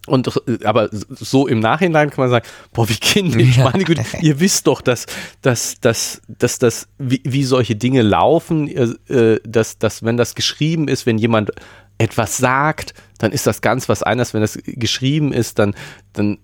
und 0.07 0.27
äh, 0.47 0.65
aber 0.65 0.89
so 0.91 1.47
im 1.47 1.59
Nachhinein 1.59 2.09
kann 2.09 2.23
man 2.23 2.29
sagen, 2.29 2.45
boah, 2.73 2.89
wie 2.89 2.95
kindisch, 2.95 3.57
meine 3.63 3.83
Güte, 3.83 4.03
ihr 4.21 4.39
wisst 4.39 4.67
doch, 4.67 4.81
dass, 4.81 5.05
dass, 5.41 5.79
dass, 5.79 6.21
dass 6.27 6.59
das, 6.59 6.87
wie, 6.97 7.21
wie 7.23 7.43
solche 7.43 7.75
Dinge 7.75 8.01
laufen, 8.01 8.67
äh, 8.67 9.39
dass, 9.43 9.77
dass, 9.77 10.03
wenn 10.03 10.17
das 10.17 10.35
geschrieben 10.35 10.87
ist, 10.87 11.05
wenn 11.05 11.17
jemand 11.17 11.51
etwas 11.97 12.37
sagt, 12.37 12.95
dann 13.19 13.31
ist 13.31 13.45
das 13.45 13.61
ganz 13.61 13.87
was 13.87 14.01
anderes. 14.01 14.33
Wenn 14.33 14.41
das 14.41 14.57
geschrieben 14.65 15.33
ist, 15.33 15.59
dann, 15.59 15.75
dann 16.13 16.39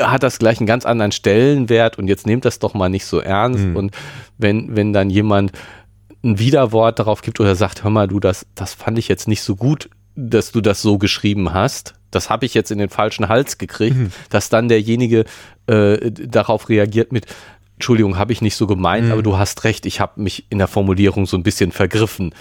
hat 0.00 0.22
das 0.22 0.38
gleich 0.38 0.58
einen 0.58 0.66
ganz 0.66 0.86
anderen 0.86 1.12
Stellenwert 1.12 1.98
und 1.98 2.08
jetzt 2.08 2.26
nehmt 2.26 2.44
das 2.44 2.58
doch 2.58 2.74
mal 2.74 2.88
nicht 2.88 3.04
so 3.04 3.18
ernst. 3.18 3.64
Und 3.74 3.94
wenn, 4.38 4.74
wenn 4.74 4.92
dann 4.92 5.10
jemand 5.10 5.52
ein 6.24 6.38
Widerwort 6.38 6.98
darauf 6.98 7.22
gibt 7.22 7.40
oder 7.40 7.54
sagt, 7.54 7.84
hör 7.84 7.90
mal, 7.90 8.08
du, 8.08 8.20
das, 8.20 8.46
das 8.54 8.74
fand 8.74 8.98
ich 8.98 9.08
jetzt 9.08 9.28
nicht 9.28 9.42
so 9.42 9.54
gut, 9.54 9.90
dass 10.14 10.52
du 10.52 10.60
das 10.60 10.82
so 10.82 10.98
geschrieben 10.98 11.52
hast. 11.52 11.94
Das 12.16 12.30
habe 12.30 12.46
ich 12.46 12.54
jetzt 12.54 12.70
in 12.70 12.78
den 12.78 12.88
falschen 12.88 13.28
Hals 13.28 13.58
gekriegt, 13.58 13.96
dass 14.30 14.48
dann 14.48 14.68
derjenige 14.68 15.24
äh, 15.66 16.10
darauf 16.10 16.68
reagiert 16.68 17.12
mit, 17.12 17.26
Entschuldigung, 17.74 18.16
habe 18.16 18.32
ich 18.32 18.40
nicht 18.40 18.56
so 18.56 18.66
gemeint, 18.66 19.06
Mhm. 19.06 19.12
aber 19.12 19.22
du 19.22 19.36
hast 19.36 19.64
recht, 19.64 19.84
ich 19.86 20.00
habe 20.00 20.20
mich 20.22 20.46
in 20.50 20.58
der 20.58 20.66
Formulierung 20.68 21.26
so 21.26 21.36
ein 21.36 21.42
bisschen 21.42 21.72
vergriffen. 21.72 22.34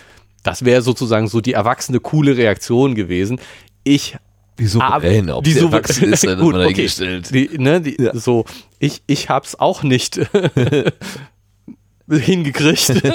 Das 0.43 0.63
wäre 0.63 0.81
sozusagen 0.81 1.27
so 1.27 1.41
die 1.41 1.53
erwachsene, 1.53 1.99
coole 1.99 2.37
Reaktion 2.37 2.95
gewesen. 2.95 3.39
Ich 3.83 4.15
Die 4.59 4.67
souverän, 4.67 5.29
ob 5.29 5.45
souver- 5.45 5.75
erwachsen 5.77 6.13
ist, 6.13 6.25
dann 6.25 6.39
Gut, 6.45 6.55
okay. 6.55 6.87
Die, 7.33 7.49
ne, 7.57 7.81
die, 7.81 7.97
Ja. 8.01 8.15
So, 8.15 8.45
ich, 8.79 9.01
ich 9.07 9.27
hab's 9.29 9.55
auch 9.55 9.83
nicht 9.83 10.19
hingekriegt. 12.09 12.93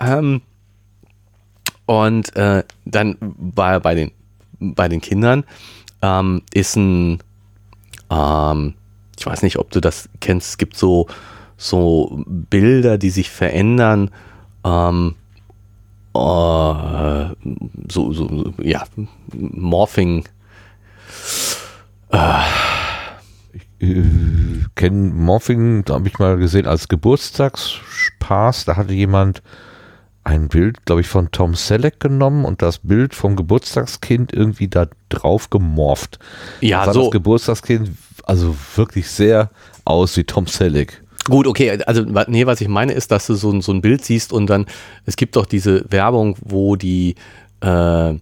ähm, 0.00 0.40
und 1.86 2.34
äh, 2.36 2.64
dann 2.84 3.16
war 3.20 3.72
er 3.72 3.80
bei 3.80 3.94
den, 3.94 4.10
bei 4.60 4.88
den 4.88 5.00
Kindern, 5.00 5.44
ähm, 6.02 6.42
ist 6.52 6.76
ein, 6.76 7.18
ähm, 8.10 8.74
ich 9.18 9.26
weiß 9.26 9.42
nicht, 9.42 9.58
ob 9.58 9.70
du 9.70 9.80
das 9.80 10.08
kennst, 10.20 10.50
es 10.50 10.58
gibt 10.58 10.76
so, 10.76 11.06
so 11.56 12.24
Bilder, 12.26 12.98
die 12.98 13.10
sich 13.10 13.30
verändern, 13.30 14.10
ähm, 14.64 15.14
äh, 16.14 17.34
so, 17.88 18.12
so, 18.12 18.54
ja, 18.62 18.84
Morphing, 19.34 20.24
äh, 22.10 22.42
kenne 24.74 25.12
Morphing, 25.12 25.84
da 25.84 25.94
habe 25.94 26.08
ich 26.08 26.18
mal 26.18 26.36
gesehen, 26.36 26.66
als 26.66 26.88
Geburtstagsspaß. 26.88 28.64
Da 28.64 28.76
hatte 28.76 28.92
jemand 28.92 29.42
ein 30.28 30.48
Bild, 30.48 30.84
glaube 30.84 31.00
ich, 31.00 31.08
von 31.08 31.30
Tom 31.30 31.54
Selleck 31.54 32.00
genommen 32.00 32.44
und 32.44 32.60
das 32.62 32.78
Bild 32.78 33.14
vom 33.14 33.34
Geburtstagskind 33.34 34.32
irgendwie 34.32 34.68
da 34.68 34.86
drauf 35.08 35.48
gemorpht. 35.50 36.18
ja, 36.60 36.84
sah 36.84 36.92
so. 36.92 37.02
das 37.04 37.10
Geburtstagskind 37.12 37.90
also 38.24 38.54
wirklich 38.76 39.08
sehr 39.08 39.50
aus 39.84 40.16
wie 40.18 40.24
Tom 40.24 40.46
Selleck. 40.46 41.02
Gut, 41.24 41.46
okay, 41.46 41.82
also 41.86 42.02
nee, 42.28 42.46
was 42.46 42.60
ich 42.60 42.68
meine 42.68 42.92
ist, 42.92 43.10
dass 43.10 43.26
du 43.26 43.34
so, 43.34 43.50
ein- 43.50 43.62
so 43.62 43.72
ein 43.72 43.80
Bild 43.80 44.04
siehst 44.04 44.32
und 44.32 44.46
dann, 44.48 44.66
es 45.06 45.16
gibt 45.16 45.36
doch 45.36 45.46
diese 45.46 45.84
Werbung, 45.90 46.36
wo 46.40 46.76
die, 46.76 47.14
äh, 47.60 48.14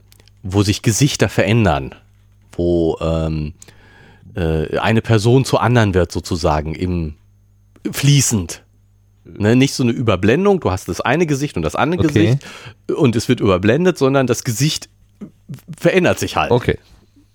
wo 0.43 0.63
sich 0.63 0.83
Gesichter 0.83 1.29
verändern, 1.29 1.95
wo 2.53 2.97
ähm, 3.01 3.53
äh, 4.37 4.79
eine 4.79 5.03
Person 5.03 5.45
zur 5.45 5.61
anderen 5.61 5.93
wird 5.95 6.13
sozusagen 6.13 6.75
im 6.75 7.15
fließend. 7.91 8.63
Ne, 9.39 9.57
nicht 9.57 9.75
so 9.75 9.83
eine 9.83 9.93
Überblendung, 9.93 10.61
du 10.61 10.71
hast 10.71 10.89
das 10.89 11.01
eine 11.01 11.27
Gesicht 11.27 11.57
und 11.57 11.63
das 11.63 11.75
andere 11.75 12.05
Okay. 12.07 12.37
Gesicht 12.37 12.47
und 12.97 13.17
es 13.17 13.29
wird 13.29 13.41
überblendet, 13.41 13.99
sondern 13.99 14.27
das 14.27 14.45
Gesicht 14.45 14.89
verändert 15.77 16.19
sich 16.21 16.37
halt. 16.37 16.53
Okay. 16.53 16.79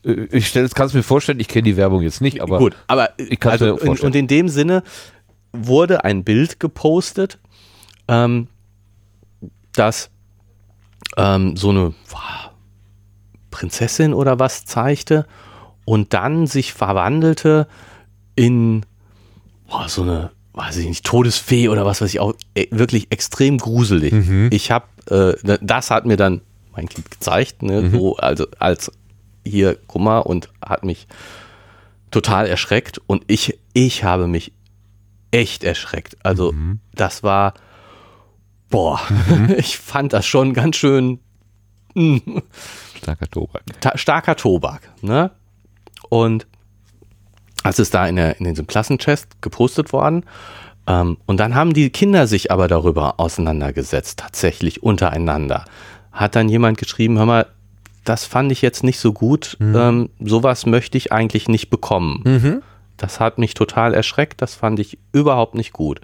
Äh, 0.06 0.28
Ich 0.32 0.48
stelle, 0.48 0.70
kann 0.70 0.88
es 0.88 0.94
mir 0.94 1.04
vorstellen, 1.04 1.40
ich 1.42 1.48
kenne 1.50 1.64
die 1.64 1.76
Werbung 1.78 2.02
jetzt 2.02 2.22
nicht, 2.22 2.42
aber 2.42 2.60
Gut, 2.60 2.76
aber 2.88 3.10
ich 3.18 3.40
kann's 3.40 3.60
mir 3.60 3.68
also 3.72 3.80
in, 3.82 3.86
vorstellen. 3.88 4.08
und 4.12 4.16
in 4.16 4.28
dem 4.28 4.48
Sinne 4.48 4.84
wurde 5.52 6.06
ein 6.06 6.24
Bild 6.24 6.60
gepostet, 6.62 7.40
ähm, 8.08 8.48
das 9.74 10.10
ähm, 11.18 11.58
so 11.58 11.70
eine 11.72 11.94
boah, 12.10 12.54
Prinzessin 13.52 14.14
oder 14.14 14.40
was 14.40 14.66
zeigte 14.66 15.26
und 15.86 16.14
dann 16.14 16.48
sich 16.48 16.72
verwandelte 16.74 17.68
in 18.36 18.86
boah, 19.70 19.90
so 19.90 20.04
eine, 20.04 20.32
weiß 20.62 20.78
ich 20.78 20.88
nicht, 20.88 21.06
Todesfee 21.06 21.70
oder 21.70 21.86
was 21.86 22.02
weiß 22.02 22.10
ich 22.14 22.20
auch, 22.20 22.34
äh, 22.56 22.68
wirklich 22.72 23.08
extrem 23.12 23.58
gruselig. 23.58 24.14
Ich 24.52 24.72
habe, 24.72 24.86
äh, 25.10 25.58
das 25.62 25.92
hat 25.92 26.06
mir 26.06 26.18
dann 26.18 26.42
mein 26.76 26.88
Kind 26.88 27.10
gezeigt, 27.12 27.64
ne, 27.64 27.90
so, 27.90 28.16
also 28.18 28.48
als 28.60 28.92
hier, 29.46 29.78
guck 29.88 30.02
mal, 30.02 30.20
und 30.20 30.50
hat 30.64 30.84
mich 30.86 31.08
total 32.12 32.46
erschreckt 32.48 33.00
und 33.08 33.24
ich, 33.28 33.58
ich 33.74 34.04
habe 34.04 34.28
mich 34.28 34.54
echt 35.32 35.64
erschreckt. 35.64 36.18
Also 36.24 36.54
das 36.94 37.24
war, 37.24 37.54
boah, 38.70 39.00
ich 39.58 39.78
fand 39.78 40.14
das 40.14 40.26
schon 40.26 40.54
ganz 40.54 40.76
schön 40.78 41.20
starker 42.98 43.28
Tobak. 43.28 43.64
ta- 43.82 43.98
starker 43.98 44.36
Tobak. 44.36 44.82
Ne? 45.02 45.32
Und 46.10 46.48
als 47.64 47.80
es 47.80 47.90
da 47.90 48.08
in, 48.08 48.16
der, 48.16 48.40
in 48.40 48.46
diesem 48.46 48.68
Klassenchest 48.68 49.42
gepostet 49.42 49.94
worden 49.94 50.26
ähm, 50.88 51.18
und 51.26 51.40
dann 51.40 51.56
haben 51.56 51.74
die 51.74 51.90
Kinder 51.90 52.28
sich 52.28 52.52
aber 52.52 52.68
darüber 52.68 53.20
auseinandergesetzt, 53.20 54.20
tatsächlich 54.20 54.84
untereinander. 54.84 55.66
Hat 56.12 56.36
dann 56.36 56.50
jemand 56.50 56.78
geschrieben, 56.78 57.18
hör 57.18 57.26
mal, 57.26 57.48
das 58.04 58.26
fand 58.26 58.52
ich 58.52 58.62
jetzt 58.62 58.84
nicht 58.84 59.00
so 59.00 59.14
gut, 59.14 59.58
ähm, 59.62 60.10
sowas 60.20 60.66
möchte 60.66 60.98
ich 60.98 61.12
eigentlich 61.12 61.48
nicht 61.48 61.70
bekommen. 61.70 62.22
Das 62.98 63.20
hat 63.20 63.38
mich 63.38 63.54
total 63.54 63.94
erschreckt, 63.94 64.42
das 64.42 64.56
fand 64.56 64.80
ich 64.80 64.98
überhaupt 65.12 65.54
nicht 65.56 65.72
gut. 65.72 66.02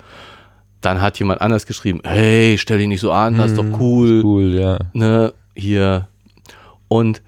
Dann 0.82 1.02
hat 1.02 1.18
jemand 1.18 1.42
anders 1.42 1.66
geschrieben, 1.66 2.02
hey, 2.04 2.58
stell 2.60 2.78
dich 2.78 2.88
nicht 2.88 3.02
so 3.02 3.12
an, 3.12 3.38
das 3.38 3.52
ist 3.52 3.58
doch 3.58 3.80
cool 3.80 4.22
Cool, 4.24 4.54
ja. 4.54 4.78
ne, 4.94 5.34
hier. 5.56 6.08
Und 6.88 7.24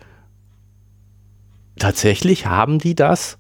tatsächlich 1.80 2.45
haben 2.45 2.77
die 2.77 2.93
das. 2.93 3.38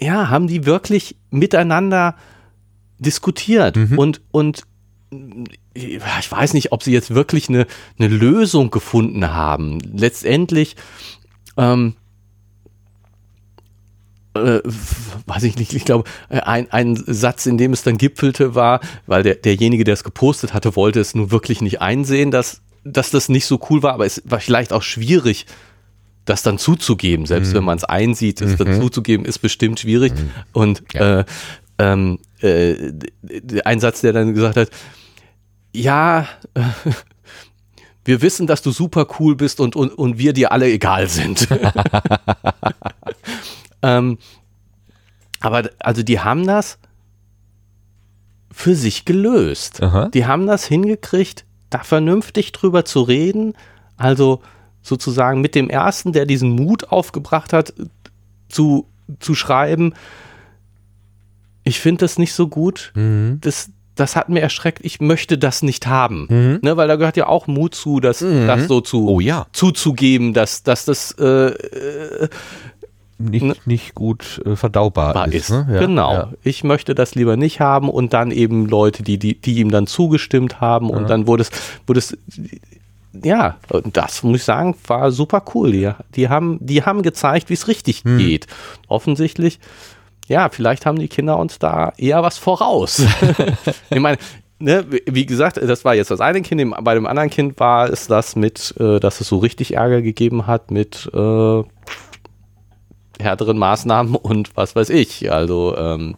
Ja, 0.00 0.28
haben 0.28 0.46
die 0.46 0.64
wirklich 0.64 1.16
miteinander 1.30 2.14
diskutiert 2.98 3.76
und, 3.96 4.20
und 4.30 4.64
ich 5.74 6.30
weiß 6.30 6.54
nicht, 6.54 6.72
ob 6.72 6.82
sie 6.82 6.92
jetzt 6.92 7.14
wirklich 7.14 7.48
eine, 7.48 7.66
eine 7.98 8.08
Lösung 8.08 8.70
gefunden 8.70 9.28
haben. 9.30 9.78
Letztendlich, 9.80 10.76
ähm, 11.56 11.94
äh, 14.34 14.60
weiß 15.26 15.44
ich 15.44 15.56
nicht, 15.56 15.72
ich 15.72 15.84
glaube, 15.84 16.08
ein, 16.28 16.70
ein 16.70 16.96
Satz, 16.96 17.46
in 17.46 17.58
dem 17.58 17.72
es 17.72 17.82
dann 17.82 17.96
gipfelte, 17.96 18.54
war, 18.54 18.80
weil 19.06 19.22
der, 19.22 19.36
derjenige, 19.36 19.84
der 19.84 19.94
es 19.94 20.04
gepostet 20.04 20.52
hatte, 20.52 20.76
wollte 20.76 21.00
es 21.00 21.14
nun 21.14 21.30
wirklich 21.30 21.62
nicht 21.62 21.80
einsehen, 21.80 22.30
dass, 22.30 22.60
dass 22.84 23.10
das 23.10 23.28
nicht 23.28 23.46
so 23.46 23.60
cool 23.70 23.82
war, 23.82 23.94
aber 23.94 24.06
es 24.06 24.22
war 24.26 24.40
vielleicht 24.40 24.72
auch 24.72 24.82
schwierig, 24.82 25.46
das 26.28 26.42
dann 26.42 26.58
zuzugeben. 26.58 27.26
Selbst 27.26 27.54
wenn 27.54 27.64
man 27.64 27.78
es 27.78 27.84
einsieht, 27.84 28.40
es 28.40 28.56
dann 28.56 28.80
zuzugeben, 28.80 29.24
ist 29.24 29.38
bestimmt 29.38 29.80
schwierig. 29.80 30.12
Und 30.52 30.82
Ja. 30.92 31.20
äh, 31.20 31.24
ähm, 31.78 32.18
äh, 32.40 32.92
ein 33.64 33.80
Satz, 33.80 34.00
der 34.00 34.12
dann 34.12 34.34
gesagt 34.34 34.56
hat, 34.56 34.70
ja, 35.72 36.26
wir 38.04 38.22
wissen, 38.22 38.46
dass 38.46 38.62
du 38.62 38.70
super 38.70 39.06
cool 39.18 39.36
bist 39.36 39.60
und, 39.60 39.76
und, 39.76 39.90
und 39.90 40.18
wir 40.18 40.32
dir 40.32 40.52
alle 40.52 40.70
egal 40.70 41.08
sind. 41.08 41.46
ähm, 43.82 44.18
aber 45.40 45.70
also 45.78 46.02
die 46.02 46.20
haben 46.20 46.46
das 46.46 46.78
für 48.50 48.74
sich 48.74 49.04
gelöst. 49.04 49.82
Aha. 49.82 50.08
Die 50.08 50.26
haben 50.26 50.46
das 50.46 50.64
hingekriegt, 50.64 51.44
da 51.70 51.84
vernünftig 51.84 52.52
drüber 52.52 52.84
zu 52.84 53.02
reden. 53.02 53.54
Also 53.96 54.40
sozusagen 54.88 55.40
mit 55.40 55.54
dem 55.54 55.70
ersten, 55.70 56.12
der 56.12 56.26
diesen 56.26 56.50
Mut 56.50 56.90
aufgebracht 56.90 57.52
hat, 57.52 57.74
zu, 58.48 58.86
zu 59.20 59.34
schreiben, 59.34 59.92
ich 61.64 61.80
finde 61.80 62.00
das 62.00 62.18
nicht 62.18 62.32
so 62.32 62.48
gut. 62.48 62.92
Mhm. 62.94 63.38
Das, 63.42 63.70
das 63.94 64.16
hat 64.16 64.28
mir 64.30 64.40
erschreckt, 64.40 64.80
ich 64.84 65.00
möchte 65.00 65.36
das 65.36 65.62
nicht 65.62 65.86
haben. 65.86 66.26
Mhm. 66.30 66.58
Ne, 66.62 66.76
weil 66.76 66.88
da 66.88 66.96
gehört 66.96 67.16
ja 67.16 67.26
auch 67.26 67.46
Mut 67.46 67.74
zu, 67.74 68.00
das, 68.00 68.20
das 68.20 68.66
so 68.68 68.80
zu, 68.80 69.08
Oh 69.08 69.20
ja. 69.20 69.46
zuzugeben, 69.52 70.32
dass, 70.32 70.62
dass 70.62 70.84
das 70.86 71.12
äh, 71.12 71.52
Nicht, 73.18 73.66
nicht 73.66 73.94
gut 73.96 74.40
äh, 74.46 74.54
verdaubar 74.54 75.26
ist. 75.26 75.34
ist. 75.34 75.50
Ne? 75.50 75.66
Ja, 75.72 75.80
genau. 75.80 76.12
Ja. 76.12 76.32
Ich 76.44 76.62
möchte 76.62 76.94
das 76.94 77.16
lieber 77.16 77.36
nicht 77.36 77.58
haben 77.60 77.90
und 77.90 78.12
dann 78.12 78.30
eben 78.30 78.66
Leute, 78.66 79.02
die, 79.02 79.18
die, 79.18 79.38
die 79.40 79.58
ihm 79.58 79.70
dann 79.72 79.88
zugestimmt 79.88 80.60
haben 80.60 80.88
und 80.88 81.10
dann 81.10 81.26
wurde 81.26 81.42
es, 81.42 81.50
wurde 81.86 81.98
es, 81.98 82.16
ja, 83.12 83.56
das 83.92 84.22
muss 84.22 84.36
ich 84.38 84.44
sagen, 84.44 84.76
war 84.86 85.10
super 85.10 85.42
cool. 85.54 85.72
Die, 85.72 85.90
die, 86.14 86.28
haben, 86.28 86.58
die 86.60 86.82
haben 86.82 87.02
gezeigt, 87.02 87.48
wie 87.50 87.54
es 87.54 87.68
richtig 87.68 88.04
Hm. 88.04 88.18
geht. 88.18 88.46
Offensichtlich, 88.86 89.58
ja, 90.28 90.48
vielleicht 90.50 90.84
haben 90.86 90.98
die 90.98 91.08
Kinder 91.08 91.38
uns 91.38 91.58
da 91.58 91.92
eher 91.96 92.22
was 92.22 92.38
voraus. 92.38 93.02
ich 93.90 94.00
meine, 94.00 94.18
ne, 94.58 94.84
wie- 95.06 95.24
gesagt, 95.26 95.56
das 95.56 95.84
war 95.84 95.94
jetzt 95.94 96.10
das 96.10 96.20
eine 96.20 96.42
Kind, 96.42 96.74
bei 96.82 96.94
dem 96.94 97.06
anderen 97.06 97.30
Kind 97.30 97.58
war 97.58 97.88
es 97.88 98.06
das 98.08 98.36
mit, 98.36 98.74
äh, 98.78 99.00
dass 99.00 99.20
es 99.20 99.28
so 99.28 99.38
richtig 99.38 99.74
Ärger 99.74 100.02
gegeben 100.02 100.46
hat 100.46 100.70
mit 100.70 101.10
äh, 101.14 101.62
härteren 103.20 103.58
Maßnahmen 103.58 104.14
und 104.14 104.56
was 104.56 104.76
weiß 104.76 104.90
ich. 104.90 105.32
Also 105.32 105.76
ähm, 105.76 106.16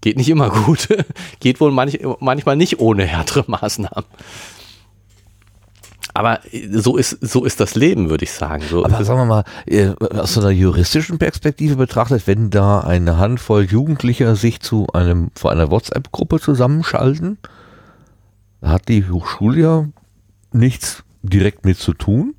geht 0.00 0.16
nicht 0.16 0.28
immer 0.30 0.50
gut. 0.50 0.88
geht 1.40 1.60
wohl 1.60 1.72
manch, 1.72 1.98
manchmal 2.20 2.56
nicht 2.56 2.78
ohne 2.80 3.04
härtere 3.04 3.44
Maßnahmen. 3.46 4.04
Aber 6.20 6.40
so 6.70 6.98
ist, 6.98 7.16
so 7.22 7.46
ist 7.46 7.60
das 7.60 7.76
Leben, 7.76 8.10
würde 8.10 8.24
ich 8.24 8.32
sagen. 8.32 8.62
So 8.68 8.84
Aber 8.84 9.02
sagen 9.04 9.20
wir 9.20 9.24
mal, 9.24 9.44
äh, 9.64 9.92
aus 10.14 10.36
einer 10.36 10.50
juristischen 10.50 11.16
Perspektive 11.16 11.76
betrachtet, 11.76 12.26
wenn 12.26 12.50
da 12.50 12.80
eine 12.80 13.16
Handvoll 13.16 13.64
Jugendlicher 13.64 14.36
sich 14.36 14.60
zu 14.60 14.86
einem, 14.92 15.30
vor 15.34 15.50
einer 15.50 15.70
WhatsApp-Gruppe 15.70 16.38
zusammenschalten, 16.38 17.38
hat 18.60 18.88
die 18.88 19.08
Hochschule 19.08 19.60
ja 19.62 19.88
nichts 20.52 21.04
direkt 21.22 21.64
mit 21.64 21.78
zu 21.78 21.94
tun, 21.94 22.34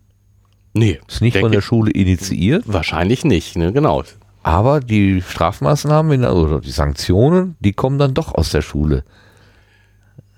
nee, 0.74 1.00
ist 1.08 1.24
nicht 1.24 1.40
von 1.40 1.52
der 1.52 1.62
Schule 1.62 1.90
initiiert. 1.90 2.66
Wahrscheinlich 2.68 3.26
nicht, 3.26 3.56
ne? 3.56 3.74
genau. 3.74 4.04
Aber 4.44 4.80
die 4.80 5.24
Strafmaßnahmen 5.24 6.24
oder 6.24 6.62
die 6.62 6.70
Sanktionen, 6.70 7.56
die 7.60 7.74
kommen 7.74 7.98
dann 7.98 8.14
doch 8.14 8.36
aus 8.36 8.52
der 8.52 8.62
Schule. 8.62 9.04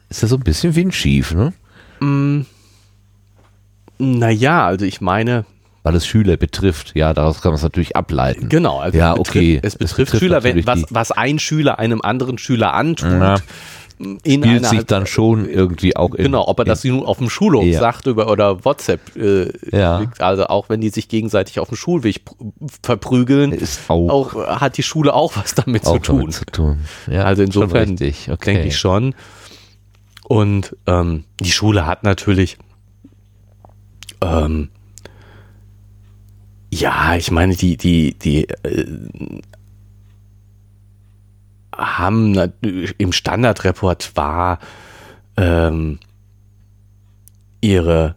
Ist 0.08 0.22
ja 0.22 0.30
so 0.30 0.38
ein 0.38 0.44
bisschen 0.44 0.76
windschief, 0.78 1.34
ne? 1.34 1.52
Mm, 2.00 2.46
naja, 3.98 4.66
also 4.66 4.86
ich 4.86 5.02
meine. 5.02 5.46
Weil 5.84 5.96
es 5.96 6.08
Schüler 6.08 6.38
betrifft, 6.38 6.94
ja, 6.96 7.14
daraus 7.14 7.42
kann 7.42 7.52
man 7.52 7.58
es 7.58 7.64
natürlich 7.64 7.96
ableiten. 7.98 8.48
Genau, 8.48 8.80
also 8.80 8.98
ja, 8.98 9.12
es 9.12 9.18
betrifft, 9.18 9.36
okay. 9.38 9.60
es 9.62 9.76
betrifft, 9.76 10.18
Schüler, 10.18 10.44
wenn, 10.44 10.66
was, 10.66 10.86
was 10.90 11.12
ein 11.12 11.40
Schüler 11.40 11.78
einem 11.78 12.02
anderen 12.02 12.38
Schüler 12.38 12.74
antut. 12.74 13.12
Ja. 13.12 13.36
In 14.24 14.44
Spielt 14.44 14.66
sich 14.66 14.84
dann 14.86 15.06
schon 15.06 15.48
irgendwie 15.48 15.96
auch 15.96 16.16
in, 16.16 16.26
Genau, 16.26 16.48
ob 16.48 16.60
er 16.60 16.66
das 16.66 16.84
nun 16.84 17.06
auf 17.06 17.20
dem 17.20 17.30
Schulhof 17.30 17.64
Ja. 17.64 17.80
sagt 17.80 18.08
über, 18.08 18.30
oder 18.30 18.66
WhatsApp, 18.66 19.16
äh, 19.16 19.52
Ja. 19.72 20.06
also 20.20 20.46
auch 20.48 20.68
wenn 20.68 20.82
die 20.82 20.90
sich 20.90 21.08
gegenseitig 21.10 21.60
auf 21.60 21.68
dem 21.70 21.78
Schulweg 21.78 22.22
pr- 22.26 22.52
verprügeln, 22.82 23.56
auch, 23.88 24.10
auch, 24.10 24.36
äh, 24.36 24.48
hat 24.56 24.78
die 24.78 24.84
Schule 24.84 25.14
auch 25.14 25.38
was 25.38 25.54
damit 25.54 25.86
auch 25.86 25.94
zu 25.94 26.00
tun. 26.00 26.18
damit 26.22 26.34
zu 26.34 26.46
tun. 26.46 26.80
Ja, 27.10 27.24
Also 27.26 27.44
insofern. 27.44 27.92
Okay. 27.94 28.14
denke 28.46 28.64
ich 28.68 28.78
schon. 28.78 29.16
Und 30.28 30.76
ähm, 30.88 31.26
die 31.40 31.52
Schule 31.52 31.86
hat 31.86 32.04
natürlich, 32.04 32.58
ähm, 34.24 34.70
ja, 36.72 37.16
ich 37.16 37.30
meine, 37.30 37.56
die, 37.56 37.78
die, 37.78 38.18
die 38.18 38.50
äh, 38.50 38.88
haben 41.76 42.52
im 42.98 43.12
Standardrepertoire 43.12 44.60
ähm, 45.38 46.00
ihre, 47.62 48.16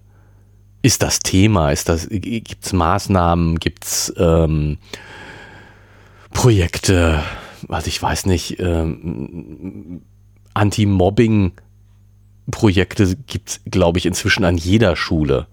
ist 0.83 1.03
das 1.03 1.21
Thema, 1.21 1.71
ist 1.71 1.89
das, 1.89 2.09
gibt 2.09 2.65
es 2.65 2.73
Maßnahmen, 2.73 3.59
gibt 3.59 3.85
es 3.85 4.13
ähm, 4.17 4.79
Projekte, 6.33 7.23
also 7.69 7.89
ich 7.89 8.03
weiß 8.03 8.27
nicht, 8.27 8.61
ähm, 8.61 10.03
Anti-Mobbing-Projekte 10.55 13.17
gibt 13.27 13.51
es, 13.51 13.61
glaube 13.67 13.99
ich, 13.99 14.07
inzwischen 14.07 14.45
an 14.45 14.57
jeder 14.57 14.97
Schule. 14.97 15.47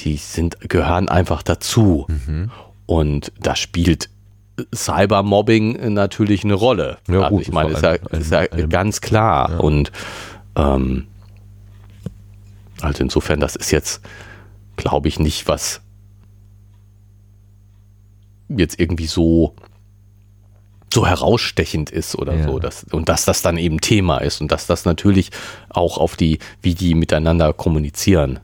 Die 0.00 0.16
sind, 0.16 0.68
gehören 0.68 1.08
einfach 1.08 1.42
dazu. 1.42 2.06
Mhm. 2.08 2.50
Und 2.86 3.32
da 3.40 3.54
spielt 3.54 4.08
Cybermobbing 4.74 5.92
natürlich 5.94 6.44
eine 6.44 6.54
Rolle. 6.54 6.98
Ja, 7.08 7.22
also 7.22 7.36
gut, 7.36 7.42
ich 7.42 7.52
meine, 7.52 7.70
ist 7.70 7.78
ist 7.78 7.82
ja, 8.30 8.40
ist 8.42 8.58
ja 8.58 8.66
ganz 8.66 9.00
klar. 9.00 9.62
Und 9.62 9.92
ähm, 10.56 11.06
also 12.80 13.02
insofern, 13.02 13.40
das 13.40 13.56
ist 13.56 13.70
jetzt, 13.70 14.02
glaube 14.76 15.08
ich, 15.08 15.18
nicht 15.18 15.48
was 15.48 15.80
jetzt 18.48 18.80
irgendwie 18.80 19.06
so 19.06 19.54
so 20.92 21.06
herausstechend 21.06 21.90
ist 21.90 22.16
oder 22.16 22.34
Ja. 22.34 22.46
so. 22.48 22.58
Dass, 22.58 22.84
und 22.84 23.08
dass 23.08 23.24
das 23.24 23.42
dann 23.42 23.56
eben 23.56 23.80
Thema 23.80 24.18
ist 24.18 24.40
und 24.40 24.50
dass 24.50 24.66
das 24.66 24.84
natürlich 24.84 25.30
auch 25.68 25.98
auf 25.98 26.16
die, 26.16 26.40
wie 26.62 26.74
die 26.74 26.94
miteinander 26.96 27.52
kommunizieren, 27.52 28.40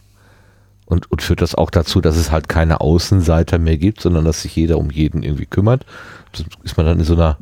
Und, 0.86 1.10
und 1.10 1.22
führt 1.22 1.42
das 1.42 1.54
auch 1.54 1.70
dazu, 1.70 2.00
dass 2.00 2.16
es 2.16 2.30
halt 2.30 2.48
keine 2.48 2.80
Außenseiter 2.80 3.58
mehr 3.58 3.78
gibt, 3.78 4.00
sondern 4.00 4.24
dass 4.24 4.42
sich 4.42 4.54
jeder 4.54 4.78
um 4.78 4.90
jeden 4.90 5.22
irgendwie 5.22 5.46
kümmert? 5.46 5.86
Ist 6.62 6.76
man 6.76 6.86
dann 6.86 6.98
in 6.98 7.04
so 7.04 7.14
einer 7.14 7.38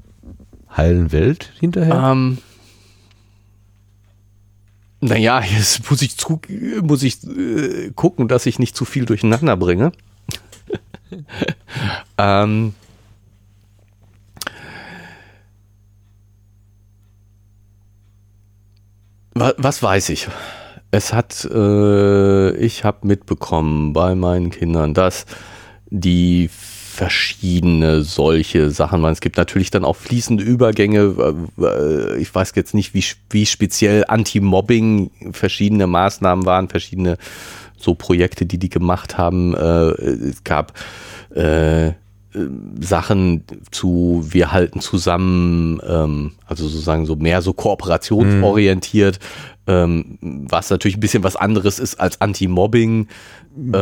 heilen 0.76 1.12
Welt 1.12 1.52
hinterher? 1.58 2.12
Ähm, 2.12 2.38
naja, 5.00 5.42
jetzt 5.42 5.90
muss 5.90 6.02
ich, 6.02 6.16
zu, 6.16 6.40
muss 6.82 7.02
ich 7.02 7.24
äh, 7.24 7.90
gucken, 7.94 8.28
dass 8.28 8.46
ich 8.46 8.58
nicht 8.58 8.76
zu 8.76 8.84
viel 8.84 9.04
durcheinander 9.04 9.56
bringe. 9.56 9.92
ähm, 12.18 12.74
wa- 19.34 19.54
was 19.56 19.82
weiß 19.82 20.08
ich? 20.10 20.28
Es 20.90 21.12
hat, 21.12 21.44
äh, 21.50 22.54
ich 22.56 22.84
habe 22.84 23.06
mitbekommen 23.06 23.92
bei 23.92 24.14
meinen 24.14 24.50
Kindern, 24.50 24.92
dass 24.94 25.24
die 25.88 26.50
verschiedene 26.52 28.02
solche 28.02 28.70
Sachen 28.70 29.02
waren. 29.02 29.12
Es 29.12 29.22
gibt 29.22 29.38
natürlich 29.38 29.70
dann 29.70 29.84
auch 29.84 29.96
fließende 29.96 30.44
Übergänge. 30.44 31.14
Ich 32.18 32.34
weiß 32.34 32.52
jetzt 32.54 32.74
nicht, 32.74 32.92
wie, 32.92 33.02
wie 33.30 33.46
speziell 33.46 34.04
Anti-Mobbing 34.06 35.10
verschiedene 35.32 35.86
Maßnahmen 35.86 36.44
waren, 36.44 36.68
verschiedene 36.68 37.16
so 37.82 37.94
Projekte, 37.94 38.46
die 38.46 38.58
die 38.58 38.70
gemacht 38.70 39.18
haben. 39.18 39.54
Äh, 39.54 39.90
Es 40.30 40.44
gab 40.44 40.72
äh, 41.34 41.92
Sachen 42.80 43.44
zu, 43.70 44.24
wir 44.26 44.52
halten 44.52 44.80
zusammen, 44.80 45.80
ähm, 45.86 46.32
also 46.46 46.66
sozusagen 46.66 47.04
so 47.04 47.14
mehr 47.16 47.42
so 47.42 47.52
kooperationsorientiert, 47.52 49.18
ähm, 49.66 50.18
was 50.48 50.70
natürlich 50.70 50.96
ein 50.96 51.00
bisschen 51.00 51.22
was 51.24 51.36
anderes 51.36 51.78
ist 51.78 52.00
als 52.00 52.20
Anti-Mobbing, 52.20 53.06
äh, 53.74 53.76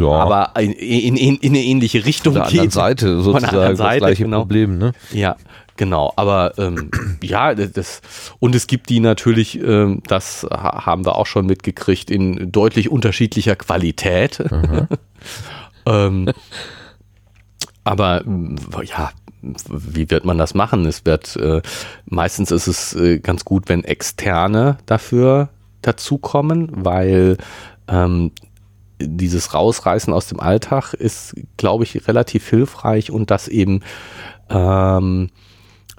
Ja. 0.00 0.08
aber 0.08 0.52
in, 0.60 0.72
in, 0.72 1.16
in, 1.16 1.36
in 1.36 1.48
eine 1.50 1.62
ähnliche 1.64 2.04
Richtung 2.06 2.34
Von 2.34 2.42
der 2.42 2.48
anderen 2.48 2.66
geht. 2.68 2.72
Seite 2.72 3.06
Von 3.06 3.14
der 3.16 3.22
sozusagen 3.24 3.46
anderen 3.56 3.70
das 3.70 3.78
Seite, 3.78 3.98
gleiche 3.98 4.22
genau. 4.22 4.38
Problem, 4.40 4.78
ne? 4.78 4.92
Ja, 5.12 5.36
genau. 5.80 6.12
Aber 6.16 6.58
ähm, 6.58 6.90
ja, 7.22 7.54
das 7.54 8.02
und 8.38 8.54
es 8.54 8.66
gibt 8.66 8.90
die 8.90 9.00
natürlich, 9.00 9.58
ähm, 9.58 10.02
das 10.06 10.46
ha- 10.50 10.84
haben 10.84 11.06
wir 11.06 11.16
auch 11.16 11.24
schon 11.24 11.46
mitgekriegt, 11.46 12.10
in 12.10 12.52
deutlich 12.52 12.90
unterschiedlicher 12.90 13.56
Qualität. 13.56 14.44
ähm, 15.86 16.30
aber 17.82 18.22
ja, 18.84 19.10
wie 19.40 20.10
wird 20.10 20.26
man 20.26 20.36
das 20.36 20.52
machen? 20.52 20.84
Es 20.84 21.06
wird 21.06 21.34
äh, 21.36 21.62
meistens 22.04 22.50
ist 22.50 22.66
es 22.66 22.94
äh, 22.94 23.18
ganz 23.18 23.46
gut, 23.46 23.70
wenn 23.70 23.82
Externe 23.82 24.76
dafür 24.84 25.48
dazukommen, 25.80 26.68
weil 26.84 27.38
ähm, 27.88 28.32
dieses 29.00 29.54
Rausreißen 29.54 30.12
aus 30.12 30.26
dem 30.26 30.40
Alltag 30.40 30.92
ist, 30.92 31.34
glaube 31.56 31.84
ich, 31.84 32.06
relativ 32.06 32.46
hilfreich 32.50 33.10
und 33.10 33.30
das 33.30 33.48
eben 33.48 33.80
ähm, 34.50 35.30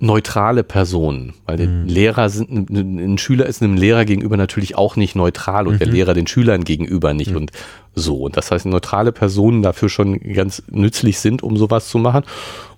neutrale 0.02 0.64
Personen, 0.64 1.36
weil 1.46 1.58
der 1.58 1.68
Lehrer 1.86 2.30
sind, 2.30 2.70
ein, 2.72 3.18
Schüler 3.20 3.46
ist 3.46 3.62
einem 3.62 3.76
Lehrer 3.76 4.04
gegenüber 4.04 4.36
natürlich 4.36 4.76
auch 4.76 4.96
nicht 4.96 5.16
neutral 5.16 5.68
und 5.68 5.80
der 5.80 5.88
Lehrer 5.94 6.16
den 6.16 6.26
Schülern 6.28 6.64
gegenüber 6.64 7.14
nicht 7.14 7.36
und 7.36 7.52
so. 7.94 8.18
Und 8.18 8.36
das 8.36 8.50
heißt, 8.50 8.66
neutrale 8.66 9.12
Personen 9.12 9.62
dafür 9.62 9.90
schon 9.90 10.20
ganz 10.20 10.64
nützlich 10.72 11.20
sind, 11.20 11.44
um 11.44 11.56
sowas 11.56 11.88
zu 11.90 12.00
machen. 12.00 12.24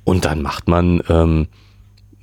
Und 0.03 0.26
dann 0.26 0.41
macht 0.41 0.67
man, 0.67 1.01
ähm, 1.07 1.47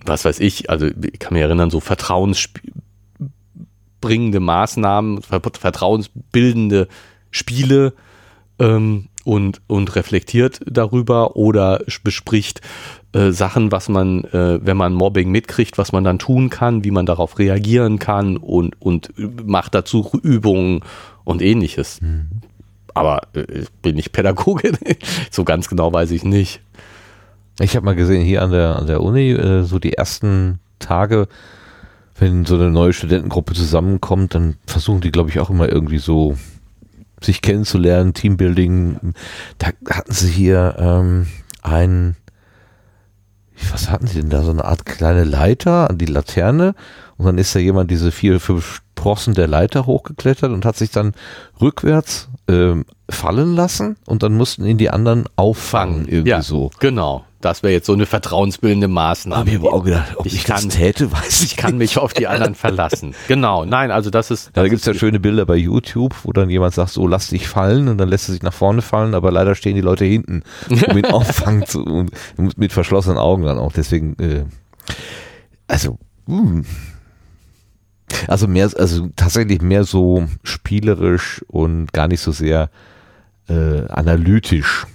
was 0.04 0.26
weiß 0.26 0.38
ich, 0.40 0.68
also 0.68 0.86
ich 0.86 1.18
kann 1.18 1.32
mich 1.32 1.42
erinnern, 1.42 1.70
so 1.70 1.80
vertrauensbringende 1.80 4.40
Maßnahmen, 4.40 5.22
ver- 5.22 5.40
vertrauensbildende 5.58 6.88
Spiele 7.30 7.94
ähm, 8.58 9.06
und, 9.24 9.60
und 9.66 9.94
reflektiert 9.96 10.60
darüber 10.66 11.36
oder 11.36 11.82
bespricht 12.02 12.60
äh, 13.12 13.30
Sachen, 13.32 13.72
was 13.72 13.88
man, 13.88 14.24
äh, 14.24 14.64
wenn 14.64 14.76
man 14.76 14.92
Mobbing 14.92 15.30
mitkriegt, 15.30 15.78
was 15.78 15.92
man 15.92 16.04
dann 16.04 16.18
tun 16.18 16.50
kann, 16.50 16.84
wie 16.84 16.90
man 16.90 17.06
darauf 17.06 17.38
reagieren 17.38 17.98
kann 17.98 18.36
und, 18.36 18.80
und 18.80 19.12
macht 19.46 19.74
dazu 19.74 20.10
Übungen 20.22 20.80
und 21.24 21.42
ähnliches. 21.42 22.00
Aber 22.94 23.22
äh, 23.34 23.42
ich 23.60 23.70
bin 23.82 23.96
nicht 23.96 24.12
Pädagoge, 24.12 24.72
so 25.30 25.44
ganz 25.44 25.68
genau 25.68 25.92
weiß 25.92 26.10
ich 26.12 26.24
nicht. 26.24 26.60
Ich 27.60 27.76
habe 27.76 27.84
mal 27.84 27.94
gesehen, 27.94 28.24
hier 28.24 28.42
an 28.42 28.52
der, 28.52 28.76
an 28.76 28.86
der 28.86 29.02
Uni, 29.02 29.32
äh, 29.32 29.62
so 29.64 29.78
die 29.78 29.92
ersten 29.92 30.60
Tage, 30.78 31.28
wenn 32.18 32.46
so 32.46 32.54
eine 32.54 32.70
neue 32.70 32.92
Studentengruppe 32.92 33.54
zusammenkommt, 33.54 34.34
dann 34.34 34.56
versuchen 34.66 35.00
die, 35.00 35.10
glaube 35.10 35.30
ich, 35.30 35.40
auch 35.40 35.50
immer 35.50 35.68
irgendwie 35.68 35.98
so 35.98 36.36
sich 37.22 37.42
kennenzulernen, 37.42 38.14
Teambuilding. 38.14 39.14
Da 39.58 39.68
hatten 39.88 40.12
sie 40.12 40.30
hier 40.30 40.76
ähm, 40.78 41.26
ein, 41.62 42.16
was 43.70 43.90
hatten 43.90 44.06
sie 44.06 44.20
denn 44.20 44.30
da, 44.30 44.42
so 44.42 44.50
eine 44.50 44.64
Art 44.64 44.86
kleine 44.86 45.24
Leiter 45.24 45.90
an 45.90 45.98
die 45.98 46.06
Laterne 46.06 46.74
und 47.18 47.26
dann 47.26 47.36
ist 47.38 47.54
da 47.54 47.58
jemand 47.58 47.90
diese 47.90 48.12
vier, 48.12 48.40
fünf 48.40 48.80
Sprossen 49.00 49.34
der 49.34 49.46
Leiter 49.46 49.84
hochgeklettert 49.84 50.50
und 50.50 50.64
hat 50.64 50.76
sich 50.76 50.90
dann 50.90 51.12
rückwärts 51.60 52.29
ähm, 52.50 52.84
fallen 53.08 53.54
lassen 53.54 53.96
und 54.06 54.22
dann 54.22 54.34
mussten 54.36 54.64
ihn 54.66 54.78
die 54.78 54.90
anderen 54.90 55.24
auffangen, 55.36 56.06
irgendwie 56.08 56.30
ja, 56.30 56.42
so. 56.42 56.70
Genau. 56.80 57.24
Das 57.42 57.62
wäre 57.62 57.72
jetzt 57.72 57.86
so 57.86 57.94
eine 57.94 58.04
vertrauensbildende 58.04 58.86
Maßnahme. 58.86 59.40
Hab 59.40 59.48
ich 59.48 59.54
aber 59.56 59.72
auch 59.72 59.82
gedacht, 59.84 60.12
ob 60.16 60.26
Ich 60.26 60.34
ich, 60.34 60.44
das 60.44 60.60
kann- 60.60 60.68
täte, 60.68 61.10
weiß 61.10 61.42
ich 61.42 61.52
ich 61.52 61.56
kann 61.56 61.78
mich 61.78 61.96
auf 61.96 62.12
die 62.12 62.26
anderen 62.26 62.54
verlassen. 62.54 63.14
Genau, 63.28 63.64
nein, 63.64 63.90
also 63.90 64.10
das 64.10 64.30
ist. 64.30 64.48
Ja, 64.54 64.62
da 64.62 64.68
gibt 64.68 64.80
es 64.80 64.86
ja 64.86 64.92
schöne 64.92 65.20
Bilder 65.20 65.46
bei 65.46 65.56
YouTube, 65.56 66.14
wo 66.24 66.32
dann 66.32 66.50
jemand 66.50 66.74
sagt, 66.74 66.90
so 66.90 67.06
lass 67.06 67.28
dich 67.28 67.48
fallen 67.48 67.88
und 67.88 67.96
dann 67.96 68.10
lässt 68.10 68.28
er 68.28 68.32
sich 68.32 68.42
nach 68.42 68.52
vorne 68.52 68.82
fallen, 68.82 69.14
aber 69.14 69.30
leider 69.32 69.54
stehen 69.54 69.74
die 69.74 69.80
Leute 69.80 70.04
hinten, 70.04 70.42
um 70.68 70.98
ihn 70.98 71.06
auffangen 71.10 71.64
zu, 71.64 71.82
und 71.82 72.10
mit 72.58 72.72
verschlossenen 72.74 73.16
Augen 73.16 73.44
dann 73.44 73.58
auch. 73.58 73.72
Deswegen, 73.72 74.16
äh, 74.18 74.44
also 75.66 75.98
Hm. 76.26 76.66
Also 78.28 78.46
mehr, 78.48 78.70
also 78.76 79.08
tatsächlich 79.16 79.60
mehr 79.62 79.84
so 79.84 80.26
spielerisch 80.42 81.42
und 81.48 81.92
gar 81.92 82.08
nicht 82.08 82.20
so 82.20 82.32
sehr 82.32 82.70
äh, 83.48 83.86
analytisch. 83.88 84.86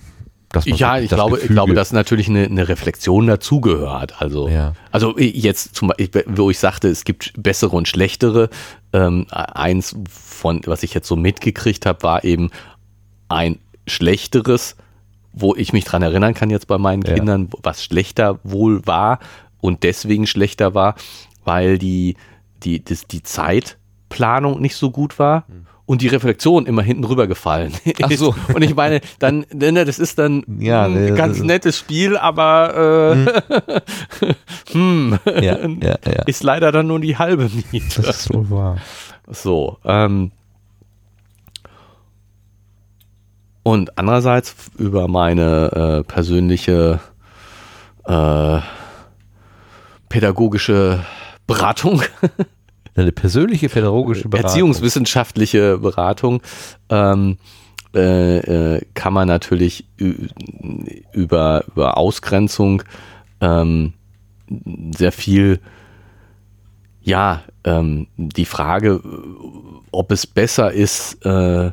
dass 0.50 0.66
man 0.66 0.78
Ja, 0.78 0.94
wirklich 0.94 1.12
ich 1.12 1.16
glaube, 1.16 1.36
ich 1.36 1.42
Gefüge- 1.44 1.54
glaube, 1.54 1.74
dass 1.74 1.92
natürlich 1.92 2.30
eine, 2.30 2.46
eine 2.46 2.68
Reflexion 2.70 3.28
dazugehört. 3.28 4.22
Also, 4.22 4.48
Ja. 4.48 4.74
also 4.92 5.18
jetzt 5.20 5.76
zum 5.76 5.90
Beispiel, 5.90 6.24
wo 6.28 6.50
ich 6.50 6.60
sagte, 6.60 6.88
es 6.88 7.04
gibt 7.04 7.34
bessere 7.38 7.76
und 7.76 7.88
schlechtere. 7.90 8.50
Ähm, 8.94 9.26
eins 9.30 9.96
von, 10.10 10.62
was 10.66 10.84
ich 10.84 10.94
jetzt 10.94 11.08
so 11.10 11.18
mitgekriegt 11.18 11.86
habe, 11.86 12.02
war 12.04 12.24
eben 12.24 12.52
ein 13.28 13.60
schlechteres, 13.88 14.76
wo 15.34 15.54
ich 15.56 15.74
mich 15.74 15.84
dran 15.84 16.02
erinnern 16.02 16.34
kann 16.34 16.50
jetzt 16.50 16.68
bei 16.68 16.78
meinen 16.78 17.02
Ja. 17.04 17.16
Kindern, 17.16 17.50
was 17.64 17.84
schlechter 17.84 18.40
wohl 18.44 18.86
war 18.88 19.20
und 19.60 19.84
deswegen 19.84 20.26
schlechter 20.28 20.74
war, 20.74 20.96
weil 21.44 21.78
die, 21.78 22.16
die, 22.64 22.84
das, 22.84 23.08
die 23.08 23.24
Zeitplanung 23.24 24.62
nicht 24.62 24.76
so 24.76 24.92
gut 24.92 25.20
war. 25.20 25.46
Und 25.88 26.02
die 26.02 26.08
Reflexion 26.08 26.66
immer 26.66 26.82
hinten 26.82 27.04
rübergefallen 27.04 27.72
Hm. 27.84 27.94
Ach 28.02 28.12
so. 28.14 28.36
Und 28.56 28.64
ich 28.64 28.74
meine, 28.76 29.02
dann, 29.20 29.46
ne, 29.54 29.86
das 29.86 30.00
ist 30.00 30.18
dann 30.18 30.44
Ja, 30.60 30.86
ein 30.86 30.94
ne, 30.94 31.14
ganz 31.14 31.38
das- 31.38 31.46
nettes 31.46 31.78
Spiel, 31.78 32.18
aber 32.18 33.14
äh, 33.54 34.32
hm, 34.72 35.20
Ja, 35.28 35.60
ja, 35.60 35.98
ja. 36.06 36.24
ist 36.26 36.42
leider 36.42 36.72
dann 36.72 36.88
nur 36.88 37.00
die 37.00 37.18
halbe 37.20 37.52
Miete. 37.72 38.02
Das 38.02 38.22
ist 38.22 38.34
wohl 38.34 38.50
wahr. 38.50 38.78
So. 39.28 39.78
Ähm, 39.86 40.32
und 43.64 43.98
andererseits 43.98 44.56
über 44.78 45.08
meine 45.08 46.00
äh, 46.00 46.04
persönliche 46.04 47.00
äh, 48.06 48.60
pädagogische 50.10 51.04
Beratung, 51.48 52.02
Eine 52.96 53.12
persönliche 53.12 53.68
pädagogische 53.68 54.30
Beratung. 54.30 54.50
erziehungswissenschaftliche 54.50 55.78
Beratung, 55.80 56.42
ähm, 56.90 57.38
äh, 57.94 58.38
äh, 58.76 58.82
kann 58.94 59.14
man 59.14 59.28
natürlich 59.28 59.86
über, 59.98 61.66
über 61.68 61.98
Ausgrenzung 61.98 62.84
ähm, 63.42 63.94
sehr 64.96 65.12
viel, 65.12 65.60
ja, 67.02 67.44
ähm, 67.64 68.08
die 68.18 68.46
Frage, 68.46 69.02
ob 69.92 70.12
es 70.12 70.26
besser 70.26 70.72
ist, 70.72 71.26
äh, 71.26 71.72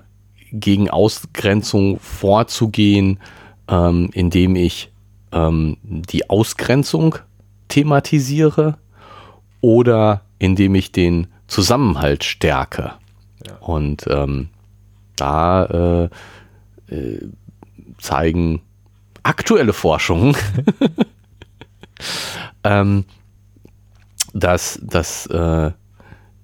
gegen 0.52 0.90
Ausgrenzung 0.90 1.98
vorzugehen, 1.98 3.18
ähm, 3.68 4.10
indem 4.12 4.56
ich 4.56 4.92
ähm, 5.32 5.76
die 5.82 6.28
Ausgrenzung 6.28 7.16
thematisiere 7.68 8.78
oder 9.62 10.20
indem 10.38 10.74
ich 10.74 10.92
den 10.92 11.28
Zusammenhalt 11.46 12.24
stärke. 12.24 12.92
Und 13.60 14.04
ähm, 14.08 14.50
da 15.16 16.10
äh, 16.88 16.94
äh, 16.94 17.28
zeigen 17.98 18.60
aktuelle 19.22 19.72
Forschungen, 19.72 20.36
ähm, 22.64 23.04
dass, 24.34 24.78
dass 24.82 25.26
äh, 25.26 25.70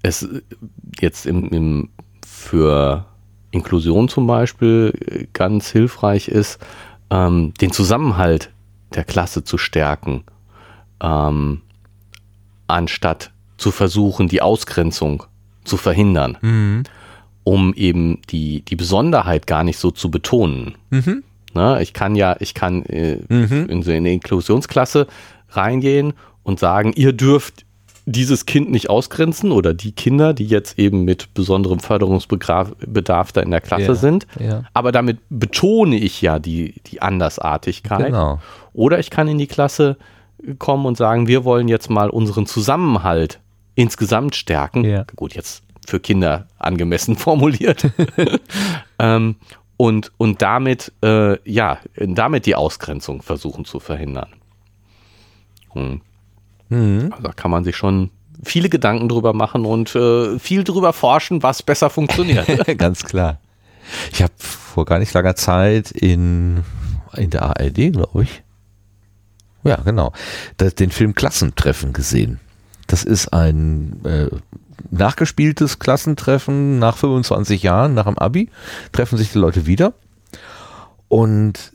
es 0.03 0.29
jetzt 1.01 1.27
im, 1.27 1.49
im, 1.51 1.89
für 2.25 3.07
Inklusion 3.51 4.09
zum 4.09 4.27
Beispiel 4.27 4.93
äh, 5.07 5.27
ganz 5.33 5.71
hilfreich 5.71 6.29
ist, 6.29 6.59
ähm, 7.11 7.53
den 7.61 7.73
Zusammenhalt 7.73 8.53
der 8.95 9.05
Klasse 9.05 9.45
zu 9.45 9.59
stärken, 9.59 10.25
ähm, 11.03 11.63
anstatt 12.69 13.33
zu 13.57 13.71
versuchen, 13.73 14.29
die 14.29 14.41
Ausgrenzung 14.43 15.25
zu 15.65 15.77
verhindern, 15.77 16.39
Mhm. 16.41 16.83
um 17.45 17.75
eben 17.75 18.21
die, 18.31 18.63
die 18.63 18.77
Besonderheit 18.77 19.47
gar 19.47 19.65
nicht 19.65 19.79
so 19.79 19.91
zu 19.91 20.11
betonen. 20.11 20.77
Mhm. 20.91 21.25
Ne? 21.55 21.83
Ich 21.83 21.93
kann 21.93 22.15
ja, 22.15 22.37
ich 22.41 22.55
kann 22.55 22.85
äh, 22.85 23.19
Mhm. 23.29 23.67
in 23.69 23.83
so 23.83 23.91
eine 23.91 24.13
Inklusionsklasse 24.13 25.07
reingehen 25.51 26.13
und 26.43 26.59
sagen, 26.61 26.93
ihr 26.95 27.13
dürft 27.13 27.65
dieses 28.11 28.47
Kind 28.47 28.71
nicht 28.71 28.89
ausgrenzen 28.89 29.51
oder 29.53 29.75
die 29.75 29.93
Kinder, 29.93 30.33
die 30.33 30.47
jetzt 30.47 30.79
eben 30.79 31.05
mit 31.05 31.35
besonderem 31.35 31.79
Förderungsbedarf 31.79 33.33
da 33.33 33.41
in 33.43 33.51
der 33.51 33.61
Klasse 33.61 33.83
Ja, 33.89 33.95
sind. 33.95 34.27
ja. 34.41 34.63
Aber 34.73 34.93
damit 34.93 35.19
betone 35.29 35.97
ich 35.97 36.23
ja 36.23 36.39
die, 36.39 36.75
die 36.87 37.03
Andersartigkeit. 37.03 38.07
Genau. 38.07 38.41
Oder 38.73 38.99
ich 38.99 39.11
kann 39.11 39.29
in 39.29 39.37
die 39.39 39.47
Klasse 39.47 39.97
kommen 40.59 40.87
und 40.87 40.97
sagen, 40.97 41.27
wir 41.27 41.45
wollen 41.45 41.69
jetzt 41.69 41.91
mal 41.91 42.11
unseren 42.11 42.47
Zusammenhalt 42.47 43.41
insgesamt 43.75 44.35
stärken. 44.35 44.85
Ja. 44.85 45.05
Gut, 45.17 45.35
jetzt 45.35 45.63
für 45.87 46.01
Kinder 46.01 46.47
angemessen 46.59 47.17
formuliert. 47.17 47.91
ähm, 48.99 49.37
und, 49.77 50.13
und 50.17 50.43
damit, 50.43 50.93
äh, 51.05 51.39
ja, 51.49 51.79
damit 51.97 52.47
die 52.47 52.57
Ausgrenzung 52.57 53.23
versuchen 53.23 53.65
zu 53.65 53.79
verhindern. 53.79 54.29
Hm. 55.71 56.01
Mhm. 56.69 57.13
Also 57.13 57.23
da 57.23 57.33
kann 57.33 57.51
man 57.51 57.65
sich 57.65 57.77
schon 57.77 58.11
viele 58.43 58.69
Gedanken 58.69 59.09
drüber 59.09 59.33
machen 59.33 59.65
und 59.65 59.95
äh, 59.95 60.39
viel 60.39 60.65
drüber 60.65 60.93
forschen, 60.93 61.43
was 61.43 61.63
besser 61.63 61.91
funktioniert. 61.91 62.47
Ganz 62.79 63.05
klar. 63.05 63.39
Ich 64.13 64.23
habe 64.23 64.33
vor 64.39 64.85
gar 64.85 64.99
nicht 64.99 65.15
langer 65.15 65.35
Zeit 65.35 65.91
in, 65.91 66.63
in 67.17 67.31
der 67.31 67.43
ARD, 67.43 67.93
glaube 67.93 68.25
ich, 68.25 68.43
ja, 69.69 69.77
genau, 69.77 70.13
da, 70.57 70.71
den 70.71 70.91
Film 70.91 71.15
Klassentreffen 71.15 71.93
gesehen. 71.93 72.41
Das 72.87 73.05
ist 73.05 73.33
ein 73.33 74.05
äh, 74.05 74.29
nachgespieltes 74.91 75.79
Klassentreffen 75.79 76.79
nach 76.79 76.97
25 76.97 77.63
Jahren, 77.63 77.95
nach 77.95 78.07
dem 78.07 78.19
Abi, 78.19 78.49
treffen 78.93 79.19
sich 79.19 79.33
die 79.33 79.39
Leute 79.39 79.67
wieder. 79.67 79.93
Und 81.09 81.73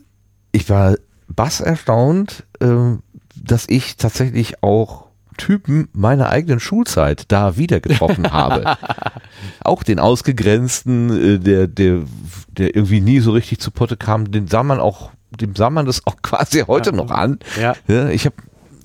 ich 0.52 0.68
war 0.68 0.96
bass 1.28 1.60
erstaunt, 1.60 2.44
äh, 2.60 2.96
dass 3.36 3.66
ich 3.68 3.96
tatsächlich 3.96 4.62
auch 4.62 5.04
Typen 5.36 5.88
meiner 5.92 6.28
eigenen 6.28 6.60
Schulzeit 6.60 7.24
da 7.28 7.56
wieder 7.56 7.80
getroffen 7.80 8.32
habe. 8.32 8.76
auch 9.64 9.82
den 9.82 9.98
Ausgegrenzten, 9.98 11.10
äh, 11.10 11.38
der, 11.38 11.66
der, 11.66 12.02
der 12.48 12.74
irgendwie 12.74 13.00
nie 13.00 13.20
so 13.20 13.32
richtig 13.32 13.58
zu 13.58 13.70
Potte 13.70 13.96
kam, 13.96 14.30
den 14.30 14.46
sah 14.46 14.62
man 14.62 14.80
auch, 14.80 15.10
dem 15.36 15.54
sah 15.56 15.70
man 15.70 15.86
das 15.86 16.06
auch 16.06 16.16
quasi 16.22 16.60
heute 16.60 16.92
noch 16.92 17.10
an. 17.10 17.38
ja. 17.60 17.74
Ja, 17.88 18.08
ich 18.08 18.26
habe 18.26 18.36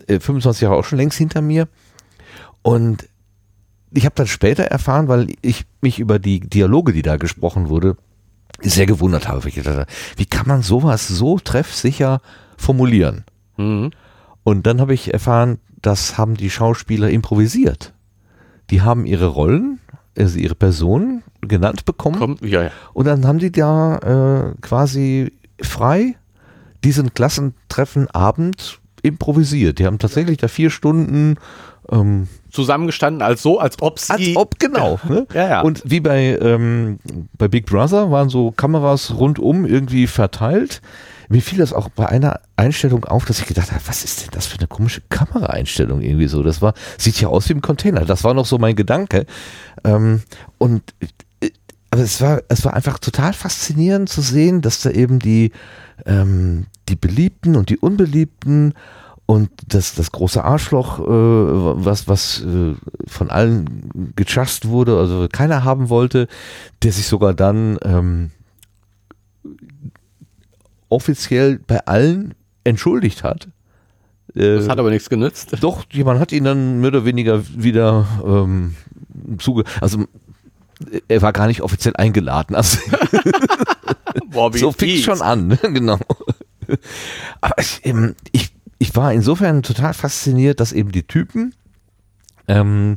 äh, 0.08 0.20
25 0.20 0.62
Jahre 0.62 0.76
auch 0.76 0.86
schon 0.86 0.98
längst 0.98 1.18
hinter 1.18 1.42
mir 1.42 1.68
und 2.62 3.08
ich 3.92 4.06
habe 4.06 4.16
dann 4.16 4.28
später 4.28 4.64
erfahren, 4.66 5.08
weil 5.08 5.34
ich 5.42 5.66
mich 5.82 6.00
über 6.00 6.20
die 6.20 6.40
Dialoge, 6.42 6.94
die 6.94 7.02
da 7.02 7.18
gesprochen 7.18 7.70
wurde, 7.70 7.98
sehr 8.62 8.86
gewundert 8.86 9.28
habe. 9.28 9.48
Ich 9.50 9.56
gedacht, 9.56 9.76
habe, 9.76 9.92
wie 10.18 10.26
kann 10.26 10.48
man 10.48 10.62
sowas 10.62 11.08
so 11.08 11.40
treffsicher 11.40 12.22
formulieren? 12.58 13.24
Mhm. 13.58 13.92
Und 14.44 14.68
dann 14.68 14.82
habe 14.82 14.94
ich 14.94 15.14
erfahren, 15.14 15.60
das 15.82 16.18
haben 16.18 16.36
die 16.36 16.50
Schauspieler 16.50 17.10
improvisiert. 17.10 17.94
Die 18.70 18.82
haben 18.82 19.06
ihre 19.06 19.28
Rollen, 19.28 19.80
also 20.18 20.38
ihre 20.38 20.56
Personen 20.56 21.24
genannt 21.42 21.86
bekommen 21.86 22.18
Komm, 22.18 22.38
ja, 22.42 22.64
ja. 22.64 22.72
und 22.94 23.06
dann 23.06 23.26
haben 23.26 23.40
die 23.40 23.52
da 23.52 23.98
äh, 24.52 24.56
quasi 24.62 25.32
frei 25.62 26.16
diesen 26.84 27.14
Klassentreffen 27.14 28.10
Abend 28.10 28.80
improvisiert. 29.02 29.80
Die 29.80 29.86
haben 29.86 30.00
tatsächlich 30.00 30.38
da 30.38 30.48
vier 30.48 30.70
Stunden 30.70 31.38
ähm, 31.92 32.28
Zusammengestanden 32.52 33.22
als 33.22 33.42
so, 33.42 33.60
als 33.60 33.82
ob 33.82 34.00
sie. 34.00 34.12
als 34.12 34.36
ob, 34.36 34.60
genau. 34.60 35.00
Ne? 35.08 35.28
Ja, 35.34 35.50
ja. 35.50 35.62
Und 35.62 35.84
wie 35.86 36.00
bei, 36.00 36.38
ähm, 36.42 37.00
bei 37.38 37.48
Big 37.48 37.66
Brother 37.66 38.12
waren 38.12 38.30
so 38.30 38.52
Kameras 38.52 39.14
rundum 39.18 39.66
irgendwie 39.66 40.08
verteilt. 40.08 40.82
Mir 41.30 41.42
fiel 41.42 41.60
das 41.60 41.74
auch 41.74 41.90
bei 41.90 42.08
einer 42.08 42.42
Einstellung 42.56 43.06
auf, 43.06 43.26
dass 43.26 43.40
ich 43.40 43.46
gedacht 43.46 43.72
habe, 43.72 43.82
was 43.86 44.04
ist 44.04 44.24
denn 44.24 44.30
das 44.32 44.48
für 44.48 44.58
eine 44.58 44.68
komische 44.68 45.02
Kameraeinstellung 45.10 46.02
irgendwie 46.02 46.28
so? 46.28 46.42
Das 46.42 46.62
war, 46.62 46.74
sieht 46.98 47.22
ja 47.22 47.28
aus 47.28 47.48
wie 47.50 47.54
ein 47.54 47.62
Container. 47.62 48.04
Das 48.04 48.24
war 48.24 48.34
noch 48.34 48.48
so 48.48 48.58
mein 48.58 48.76
Gedanke. 48.76 49.28
Ähm, 49.84 50.24
und 50.58 50.82
äh, 51.42 51.52
aber 51.92 52.02
es 52.02 52.20
war, 52.20 52.42
es 52.50 52.66
war 52.66 52.74
einfach 52.74 52.98
total 52.98 53.34
faszinierend 53.34 54.10
zu 54.10 54.22
sehen, 54.22 54.62
dass 54.62 54.82
da 54.82 54.90
eben 54.90 55.20
die, 55.20 55.52
ähm, 56.06 56.66
die 56.88 56.96
Beliebten 56.96 57.56
und 57.56 57.70
die 57.70 57.78
Unbeliebten 57.78 58.74
und 59.26 59.52
das, 59.68 59.94
das 59.94 60.12
große 60.12 60.44
Arschloch, 60.44 61.00
äh, 61.00 61.04
was, 61.06 62.08
was 62.08 62.42
äh, 62.44 62.74
von 63.06 63.30
allen 63.30 64.14
gejust 64.16 64.68
wurde, 64.68 64.98
also 64.98 65.28
keiner 65.32 65.64
haben 65.64 65.90
wollte, 65.90 66.28
der 66.82 66.92
sich 66.92 67.06
sogar 67.06 67.36
dann 67.36 67.78
ähm, 67.84 68.32
offiziell 70.90 71.60
bei 71.60 71.86
allen 71.86 72.34
entschuldigt 72.64 73.24
hat. 73.24 73.50
Äh, 74.34 74.56
Das 74.56 74.68
hat 74.70 74.80
aber 74.80 74.90
nichts 74.90 75.10
genützt. 75.10 75.56
doch, 75.62 75.86
jemand 75.92 76.20
hat 76.20 76.32
ihn 76.32 76.44
dann 76.44 76.82
mehr 76.82 76.90
oder 76.90 77.06
weniger 77.06 77.44
wieder 77.56 78.08
ähm, 78.26 78.76
zuge... 79.38 79.64
Also 79.80 80.06
er 81.08 81.22
war 81.22 81.34
gar 81.34 81.48
nicht 81.48 81.62
offiziell 81.62 81.96
eingeladen. 81.96 82.56
Also 82.56 82.78
Boah, 84.28 84.56
so 84.56 84.72
fing 84.72 84.98
schon 84.98 85.22
an, 85.22 85.48
ne? 85.48 85.58
genau. 85.62 86.00
Aber 87.42 87.56
ich, 87.60 87.82
ähm, 87.84 88.16
ich, 88.32 88.52
ich 88.78 88.96
war 88.96 89.12
insofern 89.14 89.64
total 89.64 89.94
fasziniert, 89.94 90.60
dass 90.60 90.72
eben 90.72 90.92
die 90.92 91.04
Typen 91.04 91.56
ähm, 92.48 92.96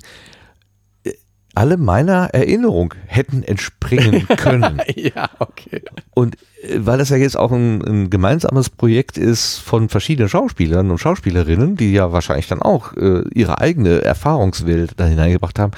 alle 1.54 1.76
meiner 1.76 2.30
Erinnerung 2.32 2.94
hätten 3.06 3.42
entspringen 3.42 4.26
können. 4.36 4.80
ja, 4.94 5.28
okay. 5.38 5.82
Und 6.14 6.36
äh, 6.62 6.78
weil 6.78 6.98
das 6.98 7.10
ja 7.10 7.16
jetzt 7.16 7.36
auch 7.36 7.52
ein, 7.52 7.82
ein, 7.82 8.10
gemeinsames 8.10 8.70
Projekt 8.70 9.18
ist 9.18 9.58
von 9.58 9.88
verschiedenen 9.88 10.28
Schauspielern 10.28 10.90
und 10.90 10.98
Schauspielerinnen, 10.98 11.76
die 11.76 11.92
ja 11.92 12.12
wahrscheinlich 12.12 12.48
dann 12.48 12.62
auch 12.62 12.94
äh, 12.96 13.22
ihre 13.34 13.60
eigene 13.60 14.02
Erfahrungswelt 14.02 14.92
da 14.96 15.04
hineingebracht 15.04 15.58
haben, 15.58 15.72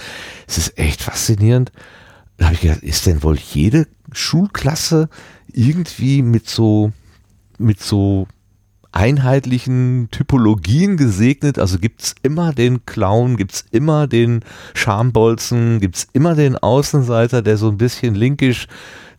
es 0.46 0.58
ist 0.58 0.78
echt 0.78 1.02
faszinierend. 1.02 1.72
Da 2.36 2.46
habe 2.46 2.54
ich 2.54 2.60
gedacht, 2.60 2.82
ist 2.82 3.06
denn 3.06 3.22
wohl 3.22 3.38
jede 3.38 3.86
Schulklasse 4.12 5.08
irgendwie 5.52 6.22
mit 6.22 6.48
so 6.48 6.92
mit 7.58 7.80
so 7.80 8.26
einheitlichen 8.94 10.08
Typologien 10.10 10.96
gesegnet. 10.96 11.58
Also 11.58 11.78
gibt's 11.78 12.14
immer 12.22 12.52
den 12.52 12.86
Clown, 12.86 13.36
gibt's 13.36 13.64
immer 13.72 14.06
den 14.06 14.40
Schambolzen, 14.72 15.80
gibt's 15.80 16.06
immer 16.12 16.34
den 16.34 16.56
Außenseiter, 16.56 17.42
der 17.42 17.56
so 17.56 17.68
ein 17.68 17.76
bisschen 17.76 18.14
linkisch 18.14 18.68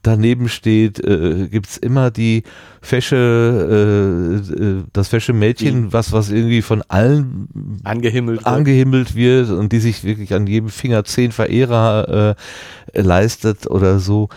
daneben 0.02 0.50
steht, 0.50 1.04
äh, 1.04 1.48
gibt's 1.50 1.78
immer 1.78 2.12
die 2.12 2.44
fesche, 2.82 4.42
äh, 4.50 4.54
äh 4.54 4.84
das 4.94 5.10
fesche 5.10 5.34
Mädchen, 5.34 5.92
was, 5.92 6.12
was 6.12 6.30
irgendwie 6.30 6.62
von 6.62 6.84
allen 6.88 7.82
angehimmelt 7.84 8.40
wird. 8.40 8.48
angehimmelt 8.48 9.16
wird 9.16 9.50
und 9.50 9.72
die 9.72 9.80
sich 9.80 10.04
wirklich 10.04 10.34
an 10.34 10.48
jedem 10.48 10.70
Finger 10.70 11.04
zehn 11.04 11.32
Verehrer 11.32 12.36
äh, 12.94 13.02
leistet 13.02 13.68
oder 13.68 14.00
so. 14.00 14.30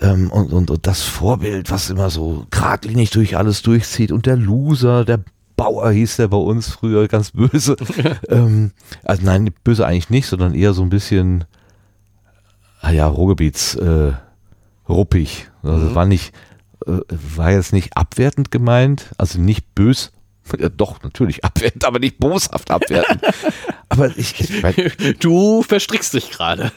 Ähm, 0.00 0.30
und, 0.30 0.52
und, 0.52 0.70
und 0.70 0.86
das 0.86 1.02
Vorbild, 1.02 1.70
was 1.70 1.90
immer 1.90 2.10
so 2.10 2.46
geradlinig 2.50 3.10
durch 3.10 3.36
alles 3.36 3.62
durchzieht 3.62 4.12
und 4.12 4.26
der 4.26 4.36
Loser, 4.36 5.04
der 5.04 5.20
Bauer 5.56 5.90
hieß 5.90 6.16
der 6.16 6.28
bei 6.28 6.36
uns 6.36 6.68
früher 6.68 7.06
ganz 7.08 7.30
böse. 7.30 7.76
ähm, 8.28 8.72
also 9.04 9.22
nein, 9.24 9.50
böse 9.62 9.86
eigentlich 9.86 10.10
nicht, 10.10 10.26
sondern 10.26 10.54
eher 10.54 10.72
so 10.72 10.82
ein 10.82 10.90
bisschen, 10.90 11.44
ah 12.80 12.90
ja, 12.90 13.06
Ruhrgebiets 13.06 13.76
äh, 13.76 14.12
ruppig. 14.88 15.50
Also 15.62 15.90
mhm. 15.90 15.94
war 15.94 16.06
nicht, 16.06 16.34
äh, 16.86 16.98
war 17.08 17.52
jetzt 17.52 17.72
nicht 17.72 17.96
abwertend 17.96 18.50
gemeint, 18.50 19.14
also 19.16 19.40
nicht 19.40 19.74
bös, 19.74 20.12
ja, 20.58 20.68
doch, 20.68 21.02
natürlich 21.02 21.44
abwertend, 21.44 21.84
aber 21.84 21.98
nicht 21.98 22.18
boshaft 22.18 22.70
abwertend. 22.70 23.22
aber 23.88 24.16
ich, 24.16 24.40
ich 24.40 24.62
mein, 24.62 24.74
Du 25.20 25.62
verstrickst 25.62 26.14
dich 26.14 26.30
gerade. 26.30 26.70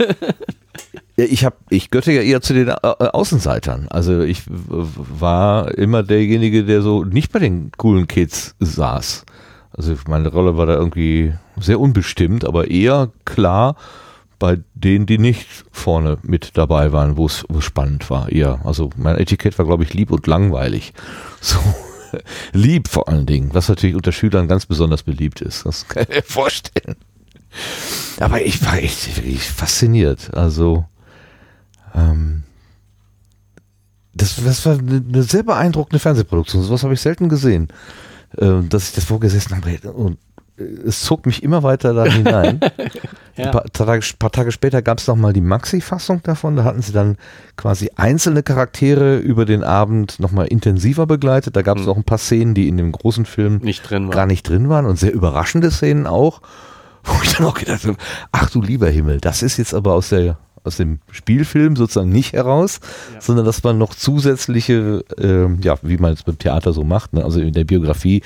Ich 1.16 1.44
habe, 1.44 1.56
ich 1.70 1.90
gehörte 1.90 2.12
ja 2.12 2.22
eher 2.22 2.42
zu 2.42 2.54
den 2.54 2.70
äh, 2.70 2.74
Außenseitern. 2.74 3.88
Also 3.90 4.22
ich 4.22 4.44
war 4.48 5.76
immer 5.76 6.04
derjenige, 6.04 6.64
der 6.64 6.82
so 6.82 7.04
nicht 7.04 7.32
bei 7.32 7.40
den 7.40 7.72
coolen 7.76 8.08
Kids 8.08 8.56
saß. 8.60 9.26
Also 9.72 9.96
meine 10.08 10.30
Rolle 10.30 10.58
war 10.58 10.66
da 10.66 10.74
irgendwie 10.74 11.34
sehr 11.60 11.80
unbestimmt, 11.80 12.46
aber 12.46 12.70
eher 12.70 13.12
klar 13.26 13.76
bei 14.40 14.60
denen, 14.76 15.08
die 15.08 15.18
nicht 15.18 15.48
vorne 15.72 16.18
mit 16.22 16.52
dabei 16.58 16.92
waren, 16.92 17.18
wo 17.18 17.26
es 17.26 17.46
spannend 17.60 18.10
war. 18.10 18.32
Eher. 18.32 18.60
Also 18.64 18.92
mein 18.96 19.18
Etikett 19.18 19.58
war, 19.58 19.66
glaube 19.66 19.84
ich, 19.84 19.94
lieb 19.94 20.12
und 20.12 20.28
langweilig. 20.28 20.94
So 21.42 21.58
lieb 22.54 22.88
vor 22.88 23.08
allen 23.08 23.26
Dingen, 23.26 23.54
was 23.54 23.70
natürlich 23.70 23.96
unter 23.96 24.12
Schülern 24.12 24.48
ganz 24.48 24.66
besonders 24.66 25.04
beliebt 25.04 25.42
ist. 25.42 25.66
Das 25.66 25.88
kann 25.88 26.04
ich 26.04 26.10
mir 26.10 26.24
vorstellen. 26.24 26.96
Aber 28.20 28.42
ich 28.42 28.64
war 28.66 28.78
echt 28.78 29.08
fasziniert. 29.42 30.34
Also 30.34 30.86
ähm, 31.96 32.44
das, 34.14 34.36
das 34.44 34.66
war 34.66 34.80
eine 34.80 35.24
sehr 35.24 35.44
beeindruckende 35.44 36.00
Fernsehproduktion. 36.00 36.64
So 36.64 36.74
was 36.74 36.84
habe 36.84 36.94
ich 36.94 37.02
selten 37.02 37.30
gesehen, 37.30 37.68
äh, 38.38 38.62
dass 38.64 38.90
ich 38.90 38.96
das 38.96 39.06
vorgesessen 39.06 39.56
habe 39.56 39.92
und 39.94 40.18
es 40.58 41.02
zog 41.02 41.26
mich 41.26 41.44
immer 41.44 41.64
weiter 41.64 41.94
da 41.94 42.06
hinein. 42.06 42.60
ja. 43.36 43.46
Ein 43.46 43.52
paar 43.52 43.66
Tage, 43.66 44.06
paar 44.18 44.32
Tage 44.32 44.52
später 44.52 44.82
gab 44.82 44.98
es 44.98 45.08
nochmal 45.08 45.34
die 45.34 45.42
Maxi-Fassung 45.42 46.24
davon. 46.24 46.56
Da 46.56 46.64
hatten 46.64 46.82
sie 46.82 46.92
dann 46.92 47.18
quasi 47.56 47.92
einzelne 47.96 48.44
Charaktere 48.44 49.18
über 49.18 49.46
den 49.46 49.64
Abend 49.64 50.20
nochmal 50.20 50.48
intensiver 50.48 51.06
begleitet. 51.06 51.56
Da 51.56 51.62
gab 51.62 51.78
es 51.78 51.84
mhm. 51.84 51.90
auch 51.90 51.98
ein 51.98 52.04
paar 52.04 52.18
Szenen, 52.18 52.56
die 52.56 52.68
in 52.68 52.78
dem 52.78 52.92
großen 52.92 53.26
Film 53.26 53.58
nicht 53.58 53.90
drin 53.90 54.10
gar 54.10 54.26
nicht 54.26 54.48
drin 54.48 54.70
waren 54.70 54.86
und 54.86 54.98
sehr 54.98 55.14
überraschende 55.14 55.70
Szenen 55.70 56.08
auch. 56.08 56.42
Wo 57.04 57.14
ich 57.24 57.36
dann 57.36 57.46
auch 57.46 57.54
gedacht 57.54 57.86
habe, 57.86 57.98
ach 58.32 58.50
du 58.50 58.62
lieber 58.62 58.90
Himmel, 58.90 59.22
das 59.22 59.42
ist 59.42 59.58
jetzt 59.58 59.74
aber 59.74 59.94
aus 59.94 60.10
der 60.10 60.38
aus 60.68 60.78
dem 60.78 61.00
Spielfilm 61.12 61.76
sozusagen 61.76 62.12
nicht 62.12 62.34
heraus, 62.34 62.80
ja. 63.14 63.22
sondern 63.22 63.46
dass 63.46 63.64
man 63.64 63.78
noch 63.78 63.96
zusätzliche, 63.96 65.04
äh, 65.18 65.48
ja, 65.64 65.78
wie 65.82 65.98
man 65.98 66.14
es 66.14 66.24
beim 66.24 66.38
Theater 66.38 66.74
so 66.74 66.84
macht, 66.84 67.14
ne? 67.14 67.24
also 67.24 67.40
in 67.40 67.54
der 67.54 67.64
Biografie 67.64 68.22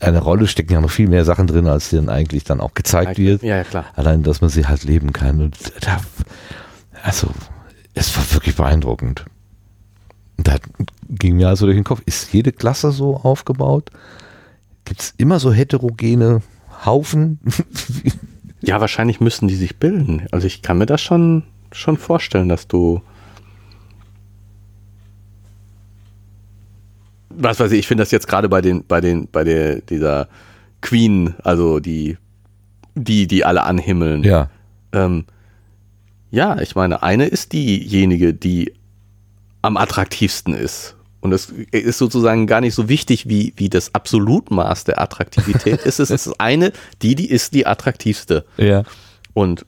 eine 0.00 0.20
Rolle 0.20 0.46
stecken 0.46 0.72
ja 0.72 0.80
noch 0.80 0.90
viel 0.90 1.08
mehr 1.08 1.24
Sachen 1.24 1.46
drin, 1.46 1.66
als 1.66 1.90
dann 1.90 2.08
eigentlich 2.08 2.44
dann 2.44 2.60
auch 2.60 2.74
gezeigt 2.74 3.18
wird. 3.18 3.42
Ja, 3.42 3.56
ja, 3.56 3.64
klar. 3.64 3.86
Allein, 3.94 4.22
dass 4.22 4.40
man 4.40 4.50
sie 4.50 4.66
halt 4.66 4.84
leben 4.84 5.12
kann. 5.12 5.40
Und 5.40 5.56
da, 5.80 6.00
also, 7.02 7.28
es 7.94 8.16
war 8.16 8.24
wirklich 8.32 8.56
beeindruckend. 8.56 9.24
Da 10.36 10.56
ging 11.08 11.36
mir 11.36 11.48
also 11.48 11.66
durch 11.66 11.76
den 11.76 11.84
Kopf, 11.84 12.02
ist 12.06 12.32
jede 12.32 12.52
Klasse 12.52 12.92
so 12.92 13.16
aufgebaut? 13.16 13.90
Gibt 14.84 15.00
es 15.00 15.14
immer 15.16 15.40
so 15.40 15.52
heterogene 15.52 16.42
Haufen? 16.84 17.40
ja, 18.60 18.80
wahrscheinlich 18.80 19.20
müssen 19.20 19.48
die 19.48 19.56
sich 19.56 19.76
bilden. 19.76 20.26
Also 20.30 20.46
ich 20.46 20.62
kann 20.62 20.78
mir 20.78 20.86
das 20.86 21.00
schon 21.00 21.42
schon 21.72 21.96
vorstellen, 21.96 22.48
dass 22.48 22.68
du. 22.68 23.02
Was 27.30 27.60
weiß 27.60 27.72
ich, 27.72 27.80
ich 27.80 27.86
finde 27.86 28.02
das 28.02 28.10
jetzt 28.10 28.26
gerade 28.26 28.48
bei 28.48 28.60
den, 28.60 28.84
bei 28.84 29.00
den, 29.00 29.28
bei 29.30 29.44
der, 29.44 29.80
dieser 29.80 30.28
Queen, 30.80 31.34
also 31.44 31.78
die, 31.78 32.16
die, 32.94 33.26
die 33.26 33.44
alle 33.44 33.62
anhimmeln. 33.62 34.24
Ja. 34.24 34.50
Ähm, 34.92 35.24
ja, 36.30 36.60
ich 36.60 36.74
meine, 36.74 37.02
eine 37.02 37.26
ist 37.26 37.52
diejenige, 37.52 38.34
die 38.34 38.74
am 39.62 39.76
attraktivsten 39.76 40.54
ist. 40.54 40.96
Und 41.20 41.32
es 41.32 41.52
ist 41.72 41.98
sozusagen 41.98 42.46
gar 42.46 42.60
nicht 42.60 42.74
so 42.74 42.88
wichtig, 42.88 43.28
wie, 43.28 43.52
wie 43.56 43.68
das 43.68 43.94
Absolutmaß 43.94 44.84
der 44.84 45.00
Attraktivität 45.00 45.82
ist. 45.82 45.98
Es 45.98 46.10
ist 46.10 46.40
eine, 46.40 46.72
die, 47.02 47.14
die 47.14 47.28
ist 47.28 47.54
die 47.54 47.66
attraktivste. 47.66 48.44
Ja. 48.56 48.84
Und 49.34 49.66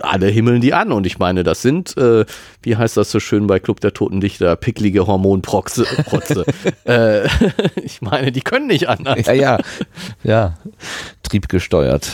alle 0.00 0.26
himmeln 0.28 0.60
die 0.60 0.74
an. 0.74 0.92
Und 0.92 1.06
ich 1.06 1.18
meine, 1.18 1.44
das 1.44 1.62
sind, 1.62 1.96
äh, 1.96 2.24
wie 2.62 2.76
heißt 2.76 2.96
das 2.96 3.10
so 3.10 3.20
schön 3.20 3.46
bei 3.46 3.58
Club 3.58 3.80
der 3.80 3.94
Toten 3.94 4.20
Dichter, 4.20 4.56
picklige 4.56 5.06
Hormonprotze. 5.06 5.86
äh, 6.84 7.26
ich 7.82 8.02
meine, 8.02 8.32
die 8.32 8.42
können 8.42 8.66
nicht 8.66 8.88
anders. 8.88 9.26
Ja, 9.26 9.32
ja. 9.32 9.58
Ja, 10.22 10.58
triebgesteuert. 11.22 12.10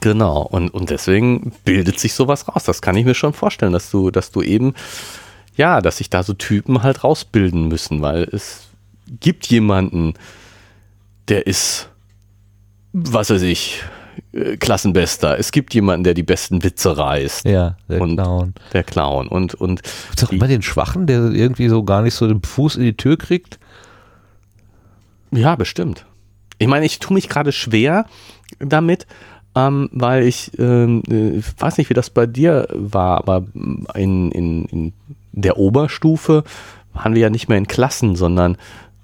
Genau. 0.00 0.42
Und, 0.42 0.70
und 0.70 0.90
deswegen 0.90 1.52
bildet 1.64 1.98
sich 1.98 2.12
sowas 2.12 2.48
raus. 2.48 2.64
Das 2.64 2.82
kann 2.82 2.96
ich 2.96 3.04
mir 3.04 3.14
schon 3.14 3.32
vorstellen, 3.32 3.72
dass 3.72 3.90
du, 3.90 4.10
dass 4.10 4.30
du 4.30 4.42
eben, 4.42 4.74
ja, 5.56 5.80
dass 5.80 5.98
sich 5.98 6.10
da 6.10 6.22
so 6.22 6.34
Typen 6.34 6.82
halt 6.82 7.04
rausbilden 7.04 7.68
müssen, 7.68 8.02
weil 8.02 8.24
es 8.24 8.68
gibt 9.20 9.46
jemanden, 9.46 10.14
der 11.28 11.46
ist, 11.46 11.88
was 12.92 13.30
weiß 13.30 13.42
ich, 13.42 13.82
äh, 14.38 14.56
Klassenbester. 14.56 15.38
Es 15.38 15.52
gibt 15.52 15.74
jemanden, 15.74 16.04
der 16.04 16.14
die 16.14 16.22
besten 16.22 16.62
Witze 16.62 16.96
reißt. 16.96 17.44
Ja, 17.46 17.76
der 17.88 18.00
und 18.00 18.16
Clown. 18.16 18.54
Der 18.72 18.84
Clown. 18.84 19.28
Und, 19.28 19.54
und 19.54 19.82
Gibt's 19.82 20.24
auch 20.24 20.32
immer 20.32 20.48
den 20.48 20.62
Schwachen, 20.62 21.06
der 21.06 21.30
irgendwie 21.30 21.68
so 21.68 21.82
gar 21.84 22.02
nicht 22.02 22.14
so 22.14 22.26
den 22.26 22.42
Fuß 22.42 22.76
in 22.76 22.82
die 22.82 22.96
Tür 22.96 23.16
kriegt? 23.16 23.58
Ja, 25.30 25.56
bestimmt. 25.56 26.06
Ich 26.58 26.68
meine, 26.68 26.86
ich 26.86 26.98
tue 26.98 27.14
mich 27.14 27.28
gerade 27.28 27.52
schwer 27.52 28.06
damit, 28.58 29.06
ähm, 29.54 29.88
weil 29.92 30.24
ich 30.24 30.52
ähm, 30.58 31.02
äh, 31.08 31.42
weiß 31.58 31.78
nicht, 31.78 31.90
wie 31.90 31.94
das 31.94 32.10
bei 32.10 32.26
dir 32.26 32.68
war, 32.72 33.18
aber 33.18 33.44
in, 33.94 34.30
in, 34.32 34.64
in 34.66 34.92
der 35.32 35.58
Oberstufe 35.58 36.44
waren 36.94 37.14
wir 37.14 37.22
ja 37.22 37.30
nicht 37.30 37.48
mehr 37.48 37.58
in 37.58 37.68
Klassen, 37.68 38.16
sondern 38.16 38.56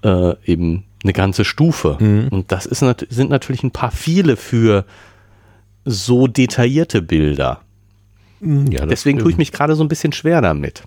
äh, 0.03 0.33
eben 0.45 0.83
eine 1.03 1.13
ganze 1.13 1.45
Stufe. 1.45 1.97
Mhm. 1.99 2.27
Und 2.29 2.51
das 2.51 2.65
ist, 2.65 2.83
sind 3.09 3.29
natürlich 3.29 3.63
ein 3.63 3.71
paar 3.71 3.91
viele 3.91 4.35
für 4.35 4.85
so 5.85 6.27
detaillierte 6.27 7.01
Bilder. 7.01 7.61
Mhm, 8.39 8.71
ja, 8.71 8.85
Deswegen 8.85 9.19
tue 9.19 9.31
ich 9.31 9.37
mich 9.37 9.51
gerade 9.51 9.75
so 9.75 9.83
ein 9.83 9.87
bisschen 9.87 10.11
schwer 10.11 10.41
damit. 10.41 10.83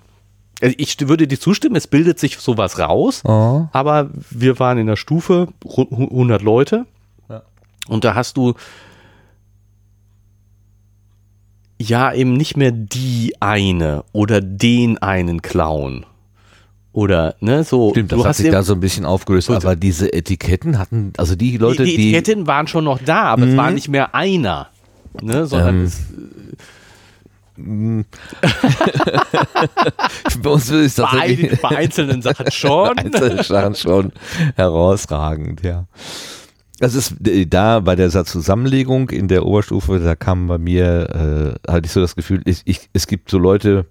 Also 0.61 0.75
ich 0.77 0.97
würde 1.09 1.29
dir 1.29 1.39
zustimmen, 1.39 1.77
es 1.77 1.87
bildet 1.87 2.19
sich 2.19 2.39
sowas 2.39 2.79
raus, 2.81 3.23
oh. 3.25 3.69
aber 3.73 4.11
wir 4.31 4.59
waren 4.59 4.79
in 4.79 4.89
der 4.89 4.97
Stufe 4.97 5.49
100 5.65 6.43
Leute 6.43 6.85
ja. 7.29 7.43
und 7.87 8.03
da 8.03 8.17
hast 8.17 8.37
du 8.37 8.55
ja 11.81 12.13
eben 12.13 12.33
nicht 12.33 12.57
mehr 12.57 12.73
die 12.73 13.35
eine 13.39 14.05
oder 14.13 14.41
den 14.41 14.99
einen 14.99 15.43
Clown, 15.43 16.05
oder, 16.99 17.37
ne, 17.39 17.63
so. 17.63 17.91
Stimmt, 17.91 18.11
das 18.11 18.25
hat 18.25 18.37
sich 18.37 18.51
da 18.51 18.65
so 18.65 18.73
ein 18.73 18.81
bisschen 18.81 19.05
aufgelöst, 19.05 19.51
aber 19.51 19.77
diese 19.77 20.13
Etiketten 20.13 20.79
hatten, 20.79 21.13
also 21.17 21.37
die 21.37 21.57
Leute, 21.57 21.85
die. 21.85 21.97
Die 21.97 22.15
Etiketten 22.15 22.49
waren 22.49 22.67
schon 22.67 22.83
noch 22.83 22.99
da, 22.99 23.25
aber 23.25 23.47
es 23.47 23.57
war 23.57 23.69
mhm. 23.69 23.75
nicht 23.75 23.89
mehr 23.89 24.17
einer, 24.17 24.69
ne, 25.23 25.47
sondern 25.47 25.81
ähm. 25.81 25.85
es, 25.85 26.03
bei 30.43 30.51
uns 30.51 30.71
ist 30.71 30.99
das 30.99 31.11
bei, 31.11 31.59
bei 31.61 31.77
einzelnen 31.77 32.23
Sachen 32.23 32.51
schon. 32.53 32.97
einzelnen 32.97 33.43
Sachen 33.43 33.75
schon 33.75 34.13
herausragend, 34.55 35.63
ja. 35.63 35.87
Das 36.79 36.95
ist 36.95 37.17
da 37.49 37.81
bei 37.81 37.97
der 37.97 38.11
Satzzusammenlegung 38.11 39.11
in 39.11 39.27
der 39.27 39.45
Oberstufe, 39.45 39.99
da 39.99 40.15
kam 40.15 40.47
bei 40.47 40.59
mir, 40.59 41.59
äh, 41.67 41.71
hatte 41.71 41.87
ich 41.87 41.93
so 41.93 42.01
das 42.01 42.15
Gefühl, 42.15 42.43
ich, 42.45 42.63
ich, 42.67 42.89
es 42.93 43.09
gibt 43.09 43.31
so 43.31 43.39
Leute, 43.39 43.87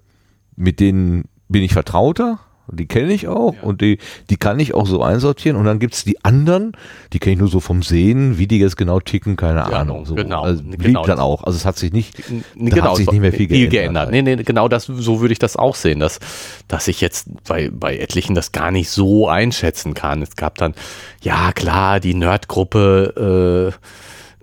mit 0.56 0.80
denen 0.80 1.24
bin 1.48 1.62
ich 1.62 1.74
vertrauter 1.74 2.38
die 2.70 2.86
kenne 2.86 3.12
ich 3.12 3.28
auch 3.28 3.54
ja. 3.54 3.62
und 3.62 3.80
die, 3.80 3.98
die 4.30 4.36
kann 4.36 4.60
ich 4.60 4.74
auch 4.74 4.86
so 4.86 5.02
einsortieren. 5.02 5.56
Und 5.56 5.64
dann 5.64 5.78
gibt's 5.78 6.04
die 6.04 6.24
anderen, 6.24 6.72
die 7.12 7.18
kenne 7.18 7.34
ich 7.34 7.38
nur 7.38 7.48
so 7.48 7.60
vom 7.60 7.82
Sehen, 7.82 8.38
wie 8.38 8.46
die 8.46 8.58
jetzt 8.58 8.76
genau 8.76 9.00
ticken, 9.00 9.36
keine 9.36 9.60
ja, 9.60 9.66
Ahnung. 9.66 10.04
So. 10.06 10.14
Genau. 10.14 10.42
Also 10.42 10.62
blieb 10.62 10.80
genau 10.80 11.04
dann 11.04 11.18
auch. 11.18 11.44
Also 11.44 11.56
es 11.56 11.64
hat 11.64 11.76
sich 11.76 11.92
nicht, 11.92 12.22
genau, 12.54 12.90
hat 12.90 12.96
sich 12.96 13.10
nicht 13.10 13.20
mehr 13.20 13.32
viel, 13.32 13.48
viel 13.48 13.68
geändert. 13.68 14.10
geändert. 14.10 14.10
Nee, 14.10 14.36
nee, 14.36 14.42
genau 14.42 14.68
das, 14.68 14.84
so 14.84 15.20
würde 15.20 15.32
ich 15.32 15.38
das 15.38 15.56
auch 15.56 15.74
sehen, 15.74 16.00
dass, 16.00 16.20
dass 16.68 16.88
ich 16.88 17.00
jetzt 17.00 17.28
bei, 17.44 17.70
bei 17.72 17.96
etlichen 17.96 18.34
das 18.34 18.52
gar 18.52 18.70
nicht 18.70 18.90
so 18.90 19.28
einschätzen 19.28 19.94
kann. 19.94 20.22
Es 20.22 20.36
gab 20.36 20.56
dann, 20.58 20.74
ja 21.22 21.52
klar, 21.52 22.00
die 22.00 22.14
Nerdgruppe, 22.14 23.74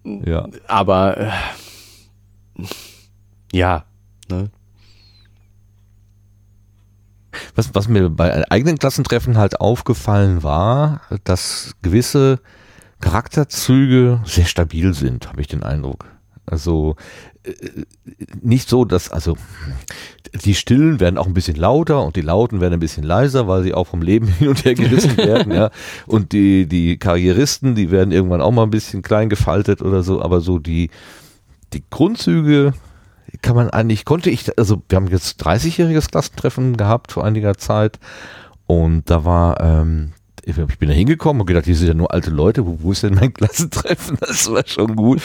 äh, 0.05 0.29
ja. 0.29 0.47
aber 0.67 1.17
äh, 1.17 1.29
ja, 3.51 3.85
ne? 4.29 4.49
Was, 7.55 7.73
was 7.73 7.87
mir 7.87 8.09
bei 8.09 8.49
eigenen 8.51 8.77
Klassentreffen 8.77 9.37
halt 9.37 9.59
aufgefallen 9.61 10.43
war, 10.43 11.01
dass 11.23 11.75
gewisse 11.81 12.39
Charakterzüge 13.01 14.21
sehr 14.25 14.45
stabil 14.45 14.93
sind, 14.93 15.27
habe 15.27 15.41
ich 15.41 15.47
den 15.47 15.63
Eindruck. 15.63 16.05
Also 16.45 16.95
äh, 17.43 17.53
nicht 18.41 18.69
so, 18.69 18.85
dass, 18.85 19.09
also 19.11 19.35
die 20.43 20.55
Stillen 20.55 20.99
werden 20.99 21.17
auch 21.17 21.27
ein 21.27 21.33
bisschen 21.33 21.55
lauter 21.55 22.03
und 22.03 22.15
die 22.15 22.21
Lauten 22.21 22.61
werden 22.61 22.75
ein 22.75 22.79
bisschen 22.79 23.03
leiser, 23.03 23.47
weil 23.47 23.63
sie 23.63 23.73
auch 23.73 23.87
vom 23.87 24.01
Leben 24.01 24.27
hin 24.39 24.49
und 24.49 24.65
her 24.65 24.75
gerissen 24.75 25.17
werden, 25.17 25.53
ja. 25.53 25.71
Und 26.05 26.31
die, 26.31 26.67
die 26.67 26.97
Karrieristen, 26.97 27.75
die 27.75 27.91
werden 27.91 28.11
irgendwann 28.11 28.41
auch 28.41 28.51
mal 28.51 28.63
ein 28.63 28.71
bisschen 28.71 29.01
klein 29.01 29.29
gefaltet 29.29 29.81
oder 29.81 30.03
so, 30.03 30.21
aber 30.21 30.41
so 30.41 30.59
die, 30.59 30.89
die 31.73 31.83
Grundzüge 31.89 32.73
kann 33.41 33.55
man 33.55 33.69
eigentlich, 33.69 34.05
konnte 34.05 34.29
ich, 34.29 34.57
also 34.57 34.81
wir 34.89 34.95
haben 34.97 35.07
jetzt 35.07 35.41
30-jähriges 35.43 36.11
Klassentreffen 36.11 36.77
gehabt 36.77 37.11
vor 37.11 37.23
einiger 37.23 37.57
Zeit 37.57 37.99
und 38.67 39.09
da 39.09 39.25
war, 39.25 39.61
ähm, 39.61 40.13
ich 40.43 40.55
bin 40.55 40.89
da 40.89 40.95
hingekommen 40.95 41.41
und 41.41 41.47
gedacht, 41.47 41.65
hier 41.65 41.75
sind 41.75 41.87
ja 41.87 41.93
nur 41.93 42.13
alte 42.13 42.29
Leute, 42.29 42.65
wo, 42.65 42.77
wo 42.81 42.91
ist 42.91 43.03
denn 43.03 43.15
mein 43.15 43.33
Klassentreffen? 43.33 44.17
Das 44.19 44.51
war 44.51 44.63
schon 44.65 44.95
gut. 44.95 45.21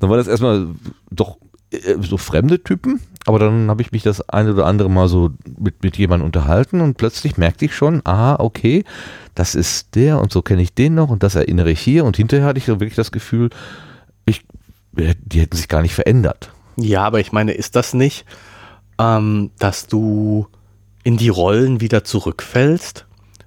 Dann 0.00 0.10
war 0.10 0.18
das 0.18 0.26
erstmal 0.26 0.68
doch 1.10 1.38
äh, 1.70 1.96
so 2.00 2.16
fremde 2.16 2.62
Typen, 2.62 3.00
aber 3.26 3.38
dann 3.38 3.68
habe 3.68 3.82
ich 3.82 3.92
mich 3.92 4.02
das 4.02 4.26
eine 4.28 4.52
oder 4.52 4.66
andere 4.66 4.90
Mal 4.90 5.08
so 5.08 5.30
mit, 5.58 5.82
mit 5.82 5.96
jemandem 5.96 6.26
unterhalten 6.26 6.80
und 6.80 6.96
plötzlich 6.96 7.36
merkte 7.36 7.66
ich 7.66 7.74
schon, 7.74 8.00
ah, 8.04 8.36
okay, 8.38 8.84
das 9.34 9.54
ist 9.54 9.94
der 9.94 10.20
und 10.20 10.32
so 10.32 10.42
kenne 10.42 10.62
ich 10.62 10.74
den 10.74 10.94
noch 10.94 11.10
und 11.10 11.22
das 11.22 11.34
erinnere 11.34 11.70
ich 11.70 11.80
hier 11.80 12.04
und 12.04 12.16
hinterher 12.16 12.46
hatte 12.46 12.58
ich 12.58 12.66
so 12.66 12.80
wirklich 12.80 12.96
das 12.96 13.12
Gefühl, 13.12 13.50
ich, 14.24 14.44
die 14.92 15.40
hätten 15.40 15.56
sich 15.56 15.68
gar 15.68 15.82
nicht 15.82 15.94
verändert. 15.94 16.50
Ja, 16.78 17.04
aber 17.04 17.20
ich 17.20 17.32
meine, 17.32 17.52
ist 17.52 17.76
das 17.76 17.92
nicht, 17.92 18.24
ähm, 18.98 19.50
dass 19.58 19.86
du 19.86 20.46
in 21.02 21.16
die 21.16 21.28
Rollen 21.28 21.80
wieder 21.80 22.04
zurückfällst? 22.04 23.06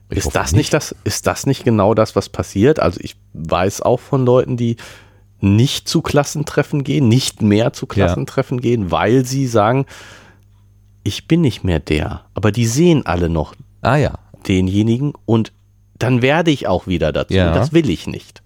Ich 0.09 0.17
ist 0.17 0.35
das 0.35 0.51
nicht. 0.51 0.57
nicht 0.59 0.73
das, 0.73 0.95
ist 1.05 1.27
das 1.27 1.45
nicht 1.45 1.63
genau 1.63 1.93
das, 1.93 2.15
was 2.15 2.27
passiert? 2.27 2.79
Also 2.79 2.99
ich 3.01 3.15
weiß 3.33 3.81
auch 3.81 3.99
von 3.99 4.25
Leuten, 4.25 4.57
die 4.57 4.75
nicht 5.39 5.87
zu 5.87 6.01
Klassentreffen 6.01 6.83
gehen, 6.83 7.07
nicht 7.07 7.41
mehr 7.41 7.71
zu 7.73 7.87
Klassentreffen 7.87 8.57
ja. 8.57 8.61
gehen, 8.61 8.91
weil 8.91 9.25
sie 9.25 9.47
sagen, 9.47 9.85
ich 11.03 11.27
bin 11.27 11.41
nicht 11.41 11.63
mehr 11.63 11.79
der. 11.79 12.25
Aber 12.33 12.51
die 12.51 12.67
sehen 12.67 13.05
alle 13.05 13.29
noch 13.29 13.55
ah, 13.81 13.95
ja. 13.95 14.19
denjenigen 14.47 15.13
und 15.25 15.53
dann 15.97 16.21
werde 16.21 16.51
ich 16.51 16.67
auch 16.67 16.87
wieder 16.87 17.11
dazu. 17.13 17.33
Ja. 17.33 17.53
Das 17.53 17.71
will 17.71 17.89
ich 17.89 18.05
nicht 18.07 18.41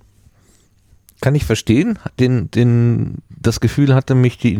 kann 1.26 1.34
ich 1.34 1.46
verstehen. 1.46 1.98
Den, 2.20 2.52
den, 2.52 3.24
das 3.46 3.60
Gefühl 3.60 3.94
hatte 3.94 4.16
mich 4.16 4.38
die 4.38 4.58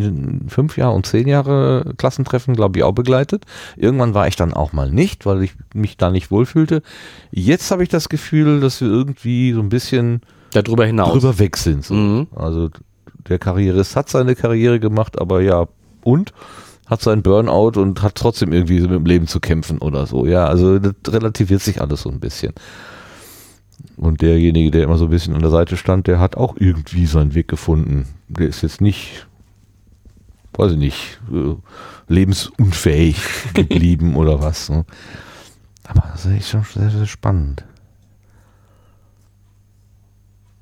fünf 0.48 0.78
Jahre 0.78 0.96
und 0.96 1.06
zehn 1.06 1.28
Jahre 1.28 1.94
Klassentreffen, 1.98 2.56
glaube 2.56 2.80
ich, 2.80 2.84
auch 2.84 2.94
begleitet. 2.94 3.46
Irgendwann 3.76 4.14
war 4.14 4.28
ich 4.28 4.36
dann 4.36 4.54
auch 4.54 4.74
mal 4.74 4.92
nicht, 4.92 5.26
weil 5.26 5.44
ich 5.44 5.54
mich 5.74 5.98
da 5.98 6.12
nicht 6.12 6.32
wohlfühlte. 6.32 6.82
Jetzt 7.32 7.72
habe 7.72 7.84
ich 7.84 7.90
das 7.90 8.10
Gefühl, 8.10 8.60
dass 8.60 8.82
wir 8.82 8.88
irgendwie 8.88 9.54
so 9.54 9.60
ein 9.60 9.70
bisschen 9.70 10.22
darüber 10.52 10.86
hinaus 10.86 11.14
drüber 11.14 11.40
weg 11.40 11.58
sind. 11.58 11.84
So. 11.84 11.94
Mhm. 11.94 12.28
Also 12.36 12.70
der 13.28 13.40
Karrierist 13.40 13.96
hat 13.96 14.10
seine 14.10 14.36
Karriere 14.36 14.80
gemacht, 14.80 15.20
aber 15.20 15.42
ja, 15.42 15.68
und? 16.04 16.34
hat 16.86 17.02
seinen 17.02 17.24
Burnout 17.24 17.80
und 17.80 18.02
hat 18.04 18.16
trotzdem 18.16 18.54
irgendwie 18.54 18.80
so 18.80 18.88
mit 18.88 18.98
dem 18.98 19.06
Leben 19.06 19.28
zu 19.28 19.40
kämpfen 19.40 19.80
oder 19.80 20.06
so. 20.06 20.26
Ja, 20.26 20.46
also 20.46 20.78
das 20.78 20.94
relativiert 21.08 21.62
sich 21.62 21.82
alles 21.82 22.02
so 22.02 22.10
ein 22.10 22.20
bisschen. 22.20 22.54
Und 23.98 24.22
derjenige, 24.22 24.72
der 24.72 24.84
immer 24.84 24.98
so 24.98 25.06
ein 25.06 25.12
bisschen 25.12 25.36
an 25.36 25.42
der 25.42 25.52
Seite 25.52 25.78
stand, 25.78 26.08
der 26.08 26.20
hat 26.20 26.36
auch 26.38 26.56
irgendwie 26.58 27.06
seinen 27.06 27.34
Weg 27.34 27.48
gefunden. 27.48 28.08
Der 28.28 28.48
ist 28.48 28.62
jetzt 28.62 28.82
nicht, 28.82 29.28
weiß 30.54 30.74
ich 30.74 30.78
nicht, 30.78 31.20
äh, 31.32 31.56
lebensunfähig 32.08 33.18
geblieben 33.54 34.16
oder 34.16 34.42
was. 34.42 34.70
Ne? 34.70 34.86
Aber 35.84 36.10
das 36.12 36.26
ist 36.26 36.50
schon 36.50 36.64
sehr, 36.64 36.90
sehr 36.90 37.06
spannend. 37.06 37.64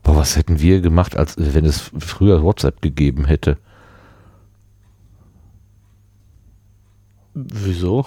Boah, 0.04 0.18
was 0.18 0.36
hätten 0.36 0.60
wir 0.60 0.82
gemacht, 0.82 1.16
als 1.16 1.36
wenn 1.38 1.66
es 1.66 1.92
früher 1.98 2.44
WhatsApp 2.44 2.82
gegeben 2.82 3.26
hätte? 3.26 3.58
Wieso? 7.34 8.06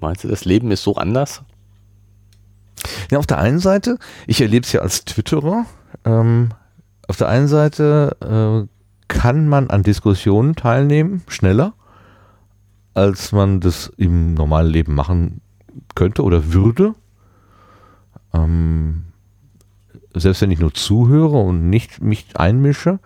Meinst 0.00 0.24
du, 0.24 0.28
das 0.28 0.44
Leben 0.44 0.70
ist 0.70 0.82
so 0.82 0.96
anders? 0.96 1.42
Ja, 3.10 3.18
auf 3.18 3.26
der 3.26 3.38
einen 3.38 3.58
Seite, 3.58 3.98
ich 4.26 4.40
erlebe 4.40 4.64
es 4.64 4.72
ja 4.72 4.80
als 4.80 5.04
Twitterer, 5.04 5.66
ähm, 6.04 6.50
auf 7.06 7.16
der 7.16 7.28
einen 7.28 7.48
Seite 7.48 8.16
äh, 8.20 8.68
kann 9.08 9.48
man 9.48 9.70
an 9.70 9.82
Diskussionen 9.82 10.54
teilnehmen, 10.54 11.22
schneller, 11.28 11.72
als 12.94 13.32
man 13.32 13.60
das 13.60 13.90
im 13.96 14.34
normalen 14.34 14.70
Leben 14.70 14.94
machen 14.94 15.40
könnte 15.94 16.22
oder 16.22 16.52
würde. 16.52 16.94
Ähm, 18.34 19.04
selbst 20.14 20.42
wenn 20.42 20.50
ich 20.50 20.58
nur 20.58 20.74
zuhöre 20.74 21.38
und 21.38 21.70
nicht 21.70 22.02
mich 22.02 22.26
einmische, 22.34 22.98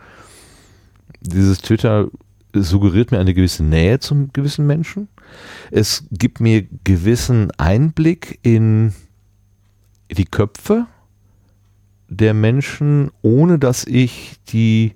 dieses 1.21 1.61
Twitter 1.61 2.09
suggeriert 2.55 3.13
mir 3.13 3.19
eine 3.19 3.35
gewisse 3.35 3.65
Nähe 3.65 4.01
zum 4.01 4.33
gewissen 4.33 4.67
Menschen. 4.67 5.09
Es 5.71 6.05
gibt 6.11 6.41
mir 6.41 6.67
gewissen 6.85 7.51
Einblick 7.53 8.39
in 8.43 8.93
die 10.13 10.25
Köpfe 10.25 10.87
der 12.09 12.35
Menschen, 12.35 13.11
ohne 13.23 13.59
dass 13.59 13.85
ich 13.85 14.35
die 14.49 14.95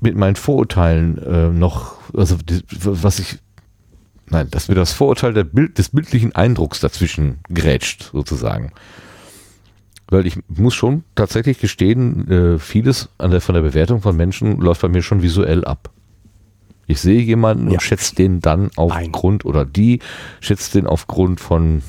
mit 0.00 0.16
meinen 0.16 0.36
Vorurteilen 0.36 1.18
äh, 1.18 1.48
noch, 1.48 1.96
also 2.14 2.36
die, 2.36 2.62
was 2.68 3.18
ich, 3.18 3.38
nein, 4.28 4.48
dass 4.50 4.68
mir 4.68 4.74
das 4.74 4.92
Vorurteil 4.92 5.44
Bild, 5.44 5.78
des 5.78 5.90
bildlichen 5.90 6.34
Eindrucks 6.34 6.80
dazwischen 6.80 7.38
grätscht, 7.52 8.10
sozusagen. 8.12 8.72
Weil 10.08 10.26
ich 10.26 10.38
muss 10.48 10.74
schon 10.74 11.04
tatsächlich 11.14 11.58
gestehen, 11.58 12.30
äh, 12.30 12.58
vieles 12.58 13.08
an 13.18 13.30
der, 13.30 13.40
von 13.40 13.54
der 13.54 13.62
Bewertung 13.62 14.02
von 14.02 14.16
Menschen 14.16 14.58
läuft 14.60 14.82
bei 14.82 14.88
mir 14.88 15.02
schon 15.02 15.22
visuell 15.22 15.64
ab. 15.64 15.90
Ich 16.86 17.00
sehe 17.00 17.20
jemanden 17.20 17.68
ja. 17.68 17.74
und 17.74 17.82
schätze 17.82 18.14
den 18.14 18.40
dann 18.40 18.70
aufgrund 18.76 19.44
oder 19.44 19.64
die 19.64 20.00
schätzt 20.40 20.74
den 20.74 20.86
aufgrund 20.86 21.40
von 21.40 21.82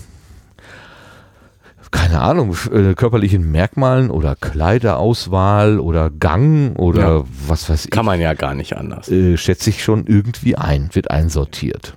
keine 1.91 2.21
Ahnung, 2.21 2.55
äh, 2.71 2.93
körperlichen 2.93 3.51
Merkmalen 3.51 4.09
oder 4.09 4.35
Kleiderauswahl 4.35 5.79
oder 5.79 6.09
Gang 6.09 6.77
oder 6.77 7.19
ja. 7.19 7.23
was 7.47 7.69
weiß 7.69 7.85
ich. 7.85 7.91
Kann 7.91 8.05
man 8.05 8.19
ja 8.19 8.33
gar 8.33 8.55
nicht 8.55 8.75
anders. 8.75 9.09
Äh, 9.09 9.37
schätze 9.37 9.69
ich 9.69 9.83
schon 9.83 10.05
irgendwie 10.07 10.55
ein, 10.55 10.89
wird 10.93 11.11
einsortiert. 11.11 11.95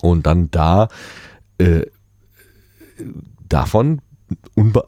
Und 0.00 0.26
dann 0.26 0.50
da 0.50 0.88
äh, 1.58 1.82
davon 3.48 4.00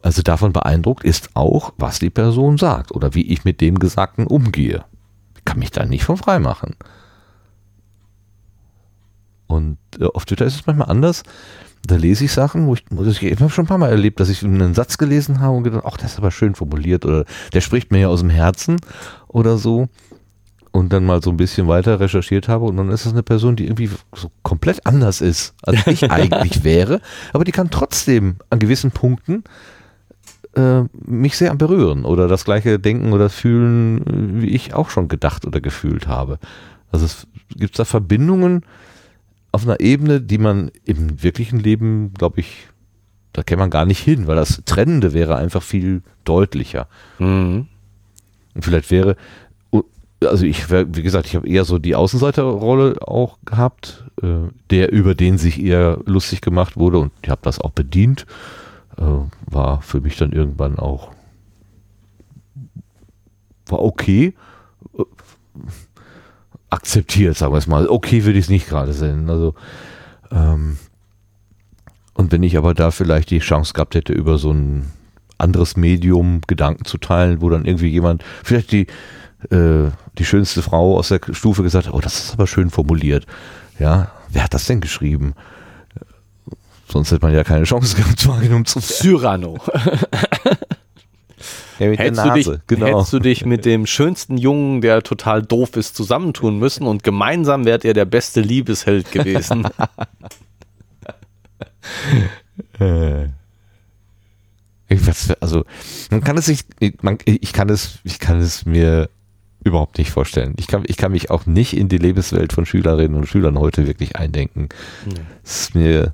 also 0.03 0.21
davon 0.21 0.53
beeindruckt 0.53 1.03
ist 1.03 1.35
auch, 1.35 1.73
was 1.77 1.97
die 1.97 2.11
Person 2.11 2.57
sagt 2.57 2.91
oder 2.91 3.15
wie 3.15 3.27
ich 3.31 3.43
mit 3.43 3.59
dem 3.59 3.79
Gesagten 3.79 4.27
umgehe. 4.27 4.85
Ich 5.35 5.45
kann 5.45 5.59
mich 5.59 5.71
da 5.71 5.85
nicht 5.85 6.03
von 6.03 6.17
frei 6.17 6.37
machen. 6.39 6.75
Und 9.47 9.77
äh, 9.99 10.05
auf 10.05 10.25
Twitter 10.25 10.45
ist 10.45 10.55
es 10.55 10.67
manchmal 10.67 10.89
anders 10.89 11.23
da 11.85 11.95
lese 11.95 12.25
ich 12.25 12.31
Sachen, 12.31 12.67
wo 12.67 12.75
ich, 12.75 12.83
ich, 12.91 13.23
ich 13.23 13.39
habe 13.39 13.49
schon 13.49 13.65
ein 13.65 13.67
paar 13.67 13.77
Mal 13.77 13.89
erlebt, 13.89 14.19
dass 14.19 14.29
ich 14.29 14.43
einen 14.43 14.73
Satz 14.73 14.97
gelesen 14.97 15.39
habe 15.39 15.55
und 15.57 15.63
gedacht, 15.63 15.83
ach, 15.85 15.97
das 15.97 16.13
ist 16.13 16.17
aber 16.19 16.31
schön 16.31 16.55
formuliert 16.55 17.05
oder 17.05 17.25
der 17.53 17.61
spricht 17.61 17.91
mir 17.91 17.99
ja 17.99 18.07
aus 18.07 18.21
dem 18.21 18.29
Herzen 18.29 18.77
oder 19.27 19.57
so 19.57 19.89
und 20.71 20.93
dann 20.93 21.05
mal 21.05 21.21
so 21.21 21.31
ein 21.31 21.37
bisschen 21.37 21.67
weiter 21.67 21.99
recherchiert 21.99 22.47
habe 22.47 22.65
und 22.65 22.77
dann 22.77 22.89
ist 22.89 23.05
das 23.05 23.13
eine 23.13 23.23
Person, 23.23 23.55
die 23.55 23.65
irgendwie 23.65 23.89
so 24.13 24.31
komplett 24.43 24.85
anders 24.85 25.21
ist, 25.21 25.53
als 25.63 25.85
ich 25.87 26.09
eigentlich 26.09 26.63
wäre, 26.63 27.01
aber 27.33 27.43
die 27.43 27.51
kann 27.51 27.69
trotzdem 27.69 28.37
an 28.49 28.59
gewissen 28.59 28.91
Punkten 28.91 29.43
äh, 30.55 30.83
mich 30.93 31.37
sehr 31.37 31.55
berühren 31.55 32.05
oder 32.05 32.27
das 32.27 32.45
gleiche 32.45 32.79
denken 32.79 33.13
oder 33.13 33.29
fühlen, 33.29 34.41
wie 34.41 34.49
ich 34.49 34.73
auch 34.73 34.89
schon 34.89 35.07
gedacht 35.07 35.45
oder 35.45 35.61
gefühlt 35.61 36.07
habe. 36.07 36.39
Also 36.91 37.05
es 37.05 37.27
gibt 37.55 37.79
da 37.79 37.85
Verbindungen, 37.85 38.65
auf 39.51 39.63
einer 39.63 39.79
Ebene, 39.79 40.21
die 40.21 40.37
man 40.37 40.71
im 40.85 41.21
wirklichen 41.23 41.59
Leben, 41.59 42.13
glaube 42.13 42.39
ich, 42.39 42.67
da 43.33 43.43
käme 43.43 43.61
man 43.61 43.69
gar 43.69 43.85
nicht 43.85 43.99
hin, 43.99 44.27
weil 44.27 44.35
das 44.35 44.61
Trennende 44.65 45.13
wäre 45.13 45.35
einfach 45.35 45.63
viel 45.63 46.01
deutlicher. 46.23 46.87
Mhm. 47.19 47.67
Und 48.53 48.65
vielleicht 48.65 48.91
wäre, 48.91 49.15
also 50.23 50.45
ich, 50.45 50.69
wie 50.69 51.01
gesagt, 51.03 51.27
ich 51.27 51.35
habe 51.35 51.47
eher 51.47 51.65
so 51.65 51.79
die 51.79 51.95
Außenseiterrolle 51.95 52.95
auch 53.07 53.39
gehabt, 53.45 54.05
äh, 54.21 54.49
der 54.69 54.91
über 54.91 55.15
den 55.15 55.37
sich 55.37 55.61
eher 55.61 55.99
lustig 56.05 56.41
gemacht 56.41 56.77
wurde 56.77 56.99
und 56.99 57.11
ich 57.21 57.29
habe 57.29 57.41
das 57.43 57.59
auch 57.59 57.71
bedient, 57.71 58.25
äh, 58.97 59.03
war 59.45 59.81
für 59.81 60.01
mich 60.01 60.17
dann 60.17 60.31
irgendwann 60.31 60.77
auch 60.77 61.11
war 63.71 63.81
okay, 63.81 64.33
äh, 64.97 65.03
akzeptiert, 66.71 67.37
sagen 67.37 67.53
wir 67.53 67.59
es 67.59 67.67
mal. 67.67 67.87
Okay 67.87 68.25
würde 68.25 68.39
ich 68.39 68.45
es 68.45 68.49
nicht 68.49 68.67
gerade 68.67 68.93
sehen. 68.93 69.29
Also 69.29 69.53
ähm, 70.31 70.77
und 72.13 72.31
wenn 72.31 72.43
ich 72.43 72.57
aber 72.57 72.73
da 72.73 72.91
vielleicht 72.91 73.29
die 73.29 73.39
Chance 73.39 73.73
gehabt 73.73 73.95
hätte, 73.95 74.13
über 74.13 74.37
so 74.37 74.51
ein 74.51 74.91
anderes 75.37 75.75
Medium 75.75 76.41
Gedanken 76.47 76.85
zu 76.85 76.97
teilen, 76.97 77.41
wo 77.41 77.49
dann 77.49 77.65
irgendwie 77.65 77.87
jemand, 77.87 78.23
vielleicht 78.43 78.71
die, 78.71 78.87
äh, 79.49 79.89
die 80.17 80.25
schönste 80.25 80.61
Frau 80.61 80.97
aus 80.97 81.09
der 81.09 81.19
Stufe 81.31 81.63
gesagt 81.63 81.87
hat, 81.87 81.93
oh, 81.93 81.99
das 81.99 82.25
ist 82.25 82.33
aber 82.33 82.47
schön 82.47 82.69
formuliert. 82.69 83.25
Ja, 83.79 84.11
wer 84.29 84.43
hat 84.43 84.53
das 84.53 84.65
denn 84.65 84.81
geschrieben? 84.81 85.33
Sonst 86.87 87.11
hätte 87.11 87.25
man 87.25 87.33
ja 87.33 87.43
keine 87.43 87.63
Chance 87.63 87.95
gehabt, 87.95 88.27
wahrgenommen 88.27 88.65
zu 88.65 88.79
Cyrano. 88.79 89.57
Ja, 91.81 91.89
mit 91.89 91.97
hättest, 91.97 92.17
der 92.17 92.23
du 92.25 92.29
Nase, 92.29 92.51
dich, 92.51 92.67
genau. 92.67 92.85
hättest 92.85 93.13
du 93.13 93.19
dich 93.19 93.45
mit 93.45 93.65
dem 93.65 93.87
schönsten 93.87 94.37
Jungen, 94.37 94.81
der 94.81 95.01
total 95.01 95.41
doof 95.41 95.75
ist, 95.77 95.95
zusammentun 95.95 96.59
müssen 96.59 96.85
und 96.85 97.03
gemeinsam 97.03 97.65
wärt 97.65 97.83
ihr 97.83 97.95
der 97.95 98.05
beste 98.05 98.41
Liebesheld 98.41 99.11
gewesen. 99.11 99.67
Äh. 102.79 103.25
Ich 104.87 105.07
weiß, 105.07 105.33
also 105.39 105.65
man 106.11 106.23
kann 106.23 106.37
es 106.37 106.45
sich, 106.45 106.61
man, 107.01 107.17
ich 107.25 107.53
kann 107.53 107.69
es, 107.69 107.99
ich 108.03 108.19
kann 108.19 108.39
es 108.39 108.65
mir 108.65 109.09
überhaupt 109.63 109.97
nicht 109.97 110.11
vorstellen. 110.11 110.53
Ich 110.57 110.67
kann, 110.67 110.83
ich 110.85 110.97
kann 110.97 111.11
mich 111.11 111.31
auch 111.31 111.47
nicht 111.47 111.75
in 111.75 111.89
die 111.89 111.97
Lebenswelt 111.97 112.53
von 112.53 112.67
Schülerinnen 112.67 113.15
und 113.15 113.27
Schülern 113.27 113.57
heute 113.57 113.87
wirklich 113.87 114.15
eindenken. 114.15 114.69
Es 115.43 115.61
ist 115.61 115.75
mir 115.75 116.13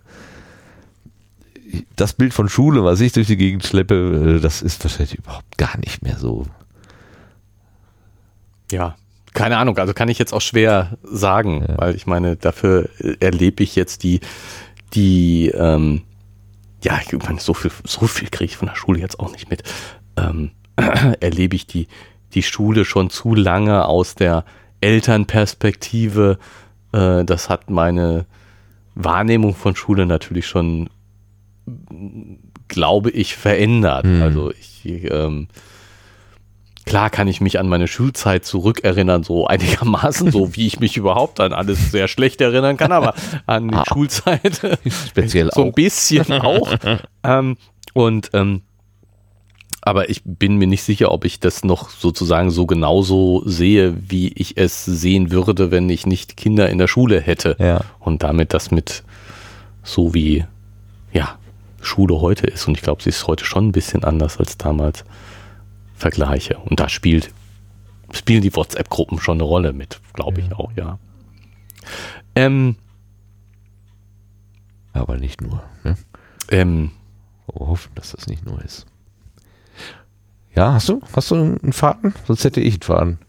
das 1.95 2.13
Bild 2.13 2.33
von 2.33 2.49
Schule, 2.49 2.83
was 2.83 3.01
ich 3.01 3.11
durch 3.13 3.27
die 3.27 3.37
Gegend 3.37 3.65
schleppe, 3.65 4.37
äh, 4.37 4.41
das 4.41 4.61
ist 4.61 4.83
wahrscheinlich 4.83 5.17
überhaupt 5.17 5.57
gar 5.57 5.77
nicht 5.77 6.01
mehr 6.03 6.17
so. 6.17 6.45
Ja, 8.71 8.95
keine 9.33 9.57
Ahnung, 9.57 9.77
also 9.77 9.93
kann 9.93 10.09
ich 10.09 10.19
jetzt 10.19 10.33
auch 10.33 10.41
schwer 10.41 10.97
sagen, 11.03 11.65
Ja. 11.67 11.77
weil 11.77 11.95
ich 11.95 12.07
meine, 12.07 12.35
dafür 12.35 12.89
äh, 12.99 13.15
erlebe 13.19 13.63
ich 13.63 13.75
jetzt 13.75 14.03
die, 14.03 14.19
die, 14.93 15.49
ähm, 15.49 16.01
ja, 16.83 16.99
ich 17.05 17.11
meine, 17.13 17.39
so 17.39 17.53
viel, 17.53 17.71
so 17.85 18.07
viel 18.07 18.29
kriege 18.29 18.45
ich 18.51 18.57
von 18.57 18.67
der 18.67 18.75
Schule 18.75 18.99
jetzt 18.99 19.19
auch 19.19 19.31
nicht 19.31 19.49
mit. 19.49 19.63
Ähm, 20.17 20.51
erlebe 21.19 21.55
ich 21.55 21.67
die, 21.67 21.87
die 22.33 22.43
Schule 22.43 22.85
schon 22.85 23.09
zu 23.09 23.35
lange 23.35 23.85
aus 23.85 24.15
der 24.15 24.43
Elternperspektive. 24.81 26.37
Äh, 26.91 27.23
das 27.25 27.49
hat 27.49 27.69
meine 27.69 28.25
Wahrnehmung 28.95 29.55
von 29.55 29.75
Schule 29.75 30.05
natürlich 30.05 30.47
schon, 30.47 30.89
glaube 32.67 33.09
ich, 33.11 33.35
verändert. 33.35 34.05
Hm. 34.05 34.21
Also 34.21 34.51
ich, 34.51 34.83
ähm, 35.11 35.47
klar 36.85 37.09
kann 37.09 37.27
ich 37.27 37.41
mich 37.41 37.59
an 37.59 37.67
meine 37.67 37.87
Schulzeit 37.87 38.45
zurückerinnern, 38.45 39.23
so 39.23 39.47
einigermaßen, 39.47 40.31
so 40.31 40.55
wie 40.55 40.67
ich 40.67 40.79
mich 40.79 40.97
überhaupt 40.97 41.39
an 41.39 41.53
alles 41.53 41.91
sehr 41.91 42.07
schlecht 42.07 42.41
erinnern 42.41 42.77
kann, 42.77 42.91
aber 42.91 43.13
an 43.45 43.69
die 43.69 43.75
Ah. 43.75 43.83
Schulzeit 43.87 44.61
Speziell 45.09 45.49
so 45.53 45.63
ein 45.63 45.69
auch. 45.69 45.73
bisschen 45.75 46.31
auch. 46.33 46.73
ähm, 47.23 47.57
und 47.93 48.29
ähm, 48.33 48.61
aber 49.81 50.09
ich 50.09 50.21
bin 50.25 50.57
mir 50.57 50.67
nicht 50.67 50.83
sicher, 50.83 51.11
ob 51.13 51.23
ich 51.23 51.39
das 51.39 51.63
noch 51.63 51.89
sozusagen 51.89 52.51
so 52.51 52.65
genauso 52.65 53.41
sehe, 53.45 53.95
wie 54.09 54.33
ich 54.33 54.57
es 54.57 54.83
sehen 54.83 55.31
würde, 55.31 55.71
wenn 55.71 55.89
ich 55.89 56.05
nicht 56.05 56.35
Kinder 56.35 56.69
in 56.69 56.77
der 56.77 56.87
Schule 56.89 57.21
hätte. 57.21 57.55
Ja. 57.57 57.81
Und 57.99 58.21
damit 58.21 58.53
das 58.53 58.69
mit 58.69 59.03
so 59.83 60.13
wie 60.13 60.43
Schule 61.81 62.19
heute 62.21 62.47
ist. 62.47 62.67
Und 62.67 62.75
ich 62.77 62.83
glaube, 62.83 63.03
sie 63.03 63.09
ist 63.09 63.27
heute 63.27 63.45
schon 63.45 63.67
ein 63.67 63.71
bisschen 63.71 64.03
anders 64.03 64.37
als 64.37 64.57
damals 64.57 65.03
vergleiche. 65.95 66.57
Und 66.59 66.79
da 66.79 66.89
spielt, 66.89 67.31
spielen 68.11 68.41
die 68.41 68.55
WhatsApp-Gruppen 68.55 69.19
schon 69.19 69.37
eine 69.37 69.43
Rolle 69.43 69.73
mit, 69.73 69.99
glaube 70.13 70.41
ich 70.41 70.51
auch, 70.53 70.71
ja. 70.75 70.99
Ähm, 72.35 72.75
Aber 74.93 75.17
nicht 75.17 75.41
nur. 75.41 75.63
Ne? 75.83 75.97
ähm, 76.49 76.91
Wir 77.53 77.67
hoffen, 77.67 77.91
dass 77.95 78.11
das 78.11 78.27
nicht 78.27 78.45
nur 78.45 78.61
ist. 78.63 78.85
Ja, 80.55 80.73
hast 80.73 80.89
du? 80.89 81.01
Hast 81.13 81.29
du 81.31 81.35
einen 81.35 81.73
Faden? 81.73 82.13
Sonst 82.25 82.43
hätte 82.43 82.61
ich 82.61 82.75
einen 82.75 82.81
Faden. 82.81 83.19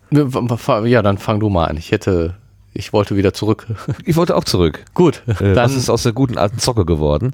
ja, 0.88 1.02
dann 1.02 1.18
fang 1.18 1.40
du 1.40 1.50
mal 1.50 1.66
an. 1.66 1.76
Ich 1.76 1.90
hätte, 1.92 2.36
ich 2.72 2.92
wollte 2.94 3.16
wieder 3.16 3.34
zurück. 3.34 3.66
Ich 4.04 4.16
wollte 4.16 4.34
auch 4.34 4.44
zurück. 4.44 4.84
Gut, 4.94 5.22
Äh, 5.26 5.34
dann 5.54 5.56
was 5.56 5.74
ist 5.74 5.90
aus 5.90 6.04
der 6.04 6.12
guten 6.12 6.38
alten 6.38 6.58
Zocke 6.58 6.86
geworden? 6.86 7.32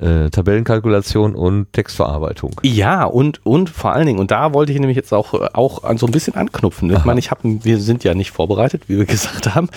Äh, 0.00 0.30
Tabellenkalkulation 0.30 1.34
und 1.34 1.72
Textverarbeitung. 1.72 2.52
Ja, 2.62 3.02
und, 3.02 3.44
und 3.44 3.68
vor 3.68 3.92
allen 3.92 4.06
Dingen, 4.06 4.20
und 4.20 4.30
da 4.30 4.54
wollte 4.54 4.70
ich 4.70 4.78
nämlich 4.78 4.96
jetzt 4.96 5.12
auch, 5.12 5.34
auch 5.54 5.82
an 5.82 5.98
so 5.98 6.06
ein 6.06 6.12
bisschen 6.12 6.36
anknüpfen. 6.36 6.88
Ich 6.90 6.98
Aha. 6.98 7.04
meine, 7.04 7.18
ich 7.18 7.32
hab, 7.32 7.40
wir 7.42 7.80
sind 7.80 8.04
ja 8.04 8.14
nicht 8.14 8.30
vorbereitet, 8.30 8.84
wie 8.86 8.98
wir 8.98 9.04
gesagt 9.06 9.56
haben. 9.56 9.68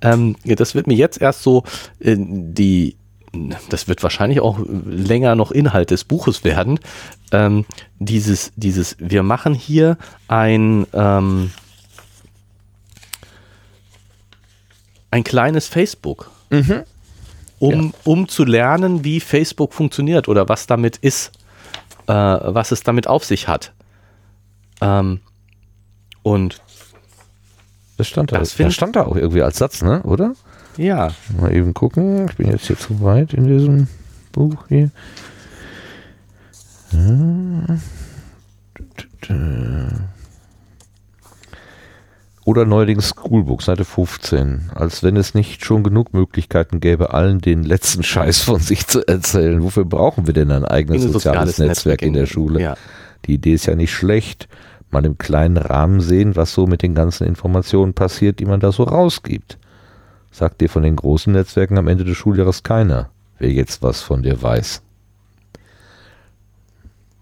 Ähm, 0.00 0.34
das 0.44 0.74
wird 0.74 0.88
mir 0.88 0.96
jetzt 0.96 1.20
erst 1.20 1.44
so 1.44 1.62
äh, 2.00 2.16
die, 2.18 2.96
das 3.68 3.86
wird 3.86 4.02
wahrscheinlich 4.02 4.40
auch 4.40 4.58
länger 4.66 5.36
noch 5.36 5.52
Inhalt 5.52 5.92
des 5.92 6.02
Buches 6.02 6.42
werden. 6.42 6.80
Ähm, 7.30 7.64
dieses, 8.00 8.50
dieses, 8.56 8.96
wir 8.98 9.22
machen 9.22 9.54
hier 9.54 9.96
ein, 10.26 10.88
ähm, 10.92 11.52
ein 15.12 15.22
kleines 15.22 15.68
Facebook. 15.68 16.32
Um, 17.58 17.92
um 18.04 18.28
zu 18.28 18.44
lernen, 18.44 19.04
wie 19.04 19.20
Facebook 19.20 19.72
funktioniert 19.72 20.28
oder 20.28 20.48
was 20.48 20.66
damit 20.66 20.96
ist, 20.98 21.32
äh, 22.06 22.12
was 22.12 22.72
es 22.72 22.82
damit 22.82 23.06
auf 23.06 23.24
sich 23.24 23.48
hat. 23.48 23.72
Ähm, 24.80 25.20
und 26.22 26.60
Das 27.96 28.06
stand 28.06 28.32
da. 28.32 28.38
Das 28.38 28.52
stand 28.74 28.96
da 28.96 29.04
auch 29.04 29.16
irgendwie 29.16 29.42
als 29.42 29.58
Satz, 29.58 29.82
ne? 29.82 30.02
Oder? 30.02 30.34
ja, 30.76 31.10
Mal 31.40 31.54
eben 31.54 31.74
gucken. 31.74 32.26
Ich 32.28 32.36
bin 32.36 32.50
jetzt 32.50 32.66
hier 32.66 32.78
zu 32.78 33.02
weit 33.02 33.34
in 33.34 33.46
diesem 33.48 33.88
Buch 34.32 34.68
hier. 34.68 34.90
Oder 42.48 42.64
neuerdings 42.64 43.10
Schoolbook, 43.10 43.60
Seite 43.60 43.84
15. 43.84 44.70
Als 44.74 45.02
wenn 45.02 45.18
es 45.18 45.34
nicht 45.34 45.66
schon 45.66 45.82
genug 45.82 46.14
Möglichkeiten 46.14 46.80
gäbe, 46.80 47.12
allen 47.12 47.42
den 47.42 47.62
letzten 47.62 48.02
Scheiß 48.02 48.40
von 48.40 48.58
sich 48.58 48.86
zu 48.86 49.06
erzählen. 49.06 49.62
Wofür 49.62 49.84
brauchen 49.84 50.26
wir 50.26 50.32
denn 50.32 50.50
ein 50.50 50.64
eigenes 50.64 51.04
ein 51.04 51.12
soziales, 51.12 51.58
Netzwerk 51.58 52.00
in 52.00 52.14
der 52.14 52.24
Schule? 52.24 52.58
Ja. 52.58 52.76
Die 53.26 53.34
Idee 53.34 53.52
ist 53.52 53.66
ja 53.66 53.74
nicht 53.76 53.92
schlecht. 53.92 54.48
Mal 54.90 55.04
im 55.04 55.18
kleinen 55.18 55.58
Rahmen 55.58 56.00
sehen, 56.00 56.36
was 56.36 56.54
so 56.54 56.66
mit 56.66 56.80
den 56.80 56.94
ganzen 56.94 57.26
Informationen 57.26 57.92
passiert, 57.92 58.38
die 58.38 58.46
man 58.46 58.60
da 58.60 58.72
so 58.72 58.84
rausgibt. 58.84 59.58
Sagt 60.30 60.62
dir 60.62 60.70
von 60.70 60.82
den 60.82 60.96
großen 60.96 61.30
Netzwerken 61.30 61.76
am 61.76 61.86
Ende 61.86 62.04
des 62.04 62.16
Schuljahres 62.16 62.62
keiner, 62.62 63.10
wer 63.38 63.52
jetzt 63.52 63.82
was 63.82 64.00
von 64.00 64.22
dir 64.22 64.40
weiß. 64.40 64.80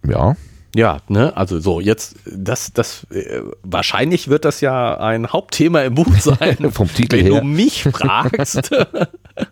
Ja, 0.07 0.37
Ja, 0.77 0.99
ne, 1.09 1.35
also 1.35 1.59
so, 1.59 1.81
jetzt, 1.81 2.17
das, 2.27 2.71
das, 2.75 3.05
äh, 3.11 3.41
wahrscheinlich 3.63 4.29
wird 4.29 4.45
das 4.45 4.61
ja 4.61 4.99
ein 4.99 5.33
Hauptthema 5.33 5.81
im 5.81 5.95
Buch 5.95 6.15
sein. 6.19 6.71
Vom 6.71 6.93
Titel 6.93 7.17
wenn 7.17 7.33
her. 7.33 7.41
du 7.41 7.47
mich 7.47 7.85
fragst. 7.85 8.71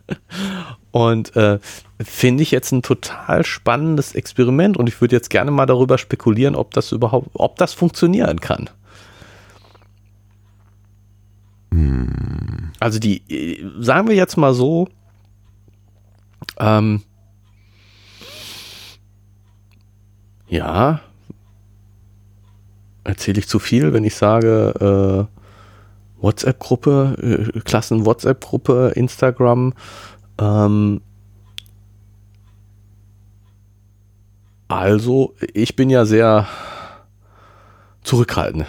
und 0.90 1.34
äh, 1.34 1.60
finde 1.98 2.42
ich 2.42 2.51
jetzt 2.51 2.72
ein 2.72 2.82
total 2.82 3.46
spannendes 3.46 4.14
Experiment 4.14 4.76
und 4.76 4.86
ich 4.86 5.01
würde 5.01 5.16
jetzt 5.16 5.30
gerne 5.30 5.51
mal 5.51 5.64
darüber 5.64 5.96
spekulieren, 5.96 6.55
ob 6.55 6.74
das 6.74 6.92
überhaupt, 6.92 7.30
ob 7.32 7.56
das 7.56 7.72
funktionieren 7.72 8.38
kann. 8.40 8.68
Also 12.80 12.98
die, 12.98 13.22
äh, 13.30 13.64
sagen 13.80 14.09
wir 14.09 14.14
jetzt 14.14 14.36
mal 14.36 14.52
so, 14.52 14.88
ähm, 16.59 17.02
ja, 20.48 21.01
erzähle 23.05 23.39
ich 23.39 23.48
zu 23.48 23.59
viel, 23.59 23.93
wenn 23.93 24.05
ich 24.05 24.14
sage, 24.14 25.28
äh, 25.31 26.22
WhatsApp-Gruppe, 26.22 27.51
äh, 27.55 27.60
Klassen-WhatsApp-Gruppe, 27.60 28.93
Instagram, 28.97 29.74
ähm, 30.39 31.01
also, 34.68 35.35
ich 35.52 35.76
bin 35.76 35.90
ja 35.90 36.05
sehr 36.05 36.48
zurückhaltend. 38.02 38.66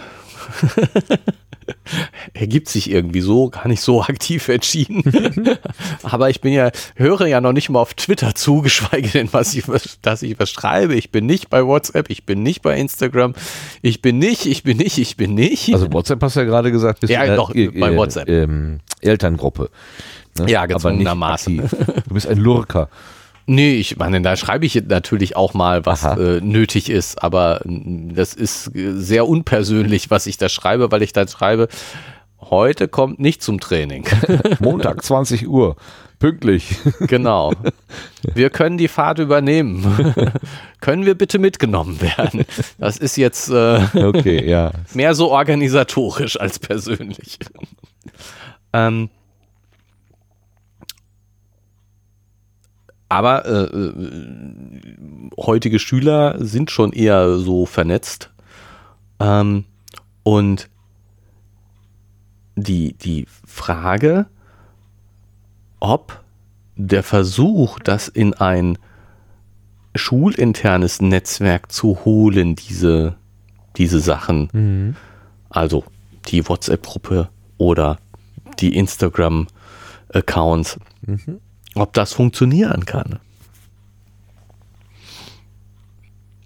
ergibt 2.34 2.68
sich 2.68 2.90
irgendwie 2.90 3.20
so, 3.20 3.48
gar 3.48 3.68
nicht 3.68 3.80
so 3.80 4.02
aktiv 4.08 4.48
entschieden. 4.48 5.02
Aber 6.02 6.30
ich 6.30 6.40
bin 6.40 6.52
ja, 6.52 6.70
höre 6.94 7.26
ja 7.26 7.40
noch 7.40 7.52
nicht 7.52 7.68
mal 7.68 7.80
auf 7.80 7.94
Twitter 7.94 8.34
zu, 8.34 8.62
geschweige 8.62 9.08
denn, 9.08 9.28
was 9.32 9.54
ich, 9.54 9.64
dass 10.02 10.22
ich 10.22 10.38
was 10.38 10.50
schreibe. 10.50 10.94
Ich 10.94 11.10
bin 11.10 11.26
nicht 11.26 11.50
bei 11.50 11.64
WhatsApp, 11.64 12.10
ich 12.10 12.24
bin 12.24 12.42
nicht 12.42 12.62
bei 12.62 12.78
Instagram, 12.78 13.34
ich 13.82 14.02
bin 14.02 14.18
nicht, 14.18 14.46
ich 14.46 14.62
bin 14.62 14.76
nicht, 14.76 14.98
ich 14.98 15.16
bin 15.16 15.34
nicht. 15.34 15.72
Also 15.72 15.92
WhatsApp 15.92 16.22
hast 16.22 16.36
du 16.36 16.40
ja 16.40 16.46
gerade 16.46 16.72
gesagt, 16.72 17.00
bist 17.00 17.12
ja, 17.12 17.34
doch, 17.36 17.54
äh, 17.54 17.68
bei 17.68 17.96
WhatsApp. 17.96 18.28
Äh, 18.28 18.44
äh, 18.44 18.78
Elterngruppe. 19.00 19.70
Ne? 20.38 20.50
Ja, 20.50 20.66
gezwungenermaßen. 20.66 21.56
Du 22.08 22.14
bist 22.14 22.26
ein 22.26 22.38
Lurker. 22.38 22.88
Nee, 23.46 23.76
ich 23.76 23.96
meine, 23.96 24.20
da 24.22 24.36
schreibe 24.36 24.66
ich 24.66 24.74
natürlich 24.88 25.36
auch 25.36 25.54
mal, 25.54 25.86
was 25.86 26.04
äh, 26.04 26.40
nötig 26.40 26.90
ist, 26.90 27.22
aber 27.22 27.60
das 27.64 28.34
ist 28.34 28.72
sehr 28.74 29.28
unpersönlich, 29.28 30.10
was 30.10 30.26
ich 30.26 30.36
da 30.36 30.48
schreibe, 30.48 30.90
weil 30.90 31.02
ich 31.02 31.12
da 31.12 31.28
schreibe, 31.28 31.68
heute 32.40 32.88
kommt 32.88 33.20
nicht 33.20 33.42
zum 33.42 33.60
Training. 33.60 34.04
Montag 34.58 35.04
20 35.04 35.48
Uhr, 35.48 35.76
pünktlich. 36.18 36.76
Genau. 37.00 37.52
Wir 38.34 38.50
können 38.50 38.78
die 38.78 38.88
Fahrt 38.88 39.20
übernehmen. 39.20 40.32
können 40.80 41.06
wir 41.06 41.14
bitte 41.14 41.38
mitgenommen 41.38 42.00
werden? 42.00 42.44
Das 42.78 42.96
ist 42.96 43.16
jetzt 43.16 43.48
äh, 43.48 43.80
okay, 43.94 44.48
ja. 44.48 44.72
mehr 44.94 45.14
so 45.14 45.30
organisatorisch 45.30 46.38
als 46.38 46.58
persönlich. 46.58 47.38
Ähm, 48.72 49.08
Aber 53.08 53.46
äh, 53.46 53.64
äh, 53.64 53.92
heutige 55.38 55.78
Schüler 55.78 56.44
sind 56.44 56.70
schon 56.70 56.92
eher 56.92 57.38
so 57.38 57.66
vernetzt. 57.66 58.30
Ähm, 59.20 59.64
und 60.24 60.68
die, 62.56 62.94
die 62.94 63.26
Frage, 63.46 64.26
ob 65.78 66.24
der 66.74 67.02
Versuch, 67.02 67.78
das 67.78 68.08
in 68.08 68.34
ein 68.34 68.78
schulinternes 69.94 71.00
Netzwerk 71.00 71.70
zu 71.70 72.04
holen, 72.04 72.56
diese, 72.56 73.14
diese 73.76 74.00
Sachen, 74.00 74.48
mhm. 74.52 74.96
also 75.48 75.84
die 76.26 76.48
WhatsApp-Gruppe 76.48 77.28
oder 77.56 77.98
die 78.58 78.76
Instagram-Accounts, 78.76 80.80
mhm 81.02 81.40
ob 81.76 81.92
das 81.92 82.12
funktionieren 82.12 82.84
kann. 82.86 83.18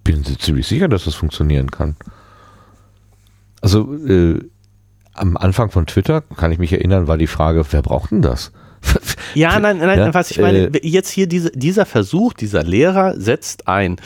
Bin 0.04 0.24
Sie 0.24 0.36
ziemlich 0.36 0.66
sicher, 0.66 0.88
dass 0.88 1.04
das 1.04 1.14
funktionieren 1.14 1.70
kann. 1.70 1.96
Also 3.60 3.94
äh, 3.94 4.40
am 5.12 5.36
Anfang 5.36 5.70
von 5.70 5.86
Twitter, 5.86 6.22
kann 6.22 6.52
ich 6.52 6.58
mich 6.58 6.72
erinnern, 6.72 7.06
war 7.06 7.18
die 7.18 7.26
Frage, 7.26 7.64
wer 7.70 7.82
braucht 7.82 8.10
denn 8.10 8.22
das? 8.22 8.52
ja, 9.34 9.58
nein, 9.60 9.78
nein, 9.78 9.98
ja, 9.98 10.14
was 10.14 10.30
ich 10.30 10.38
meine, 10.38 10.68
äh, 10.68 10.86
jetzt 10.86 11.10
hier 11.10 11.26
diese, 11.26 11.50
dieser 11.50 11.84
Versuch, 11.84 12.32
dieser 12.32 12.64
Lehrer 12.64 13.20
setzt 13.20 13.68
ein, 13.68 13.96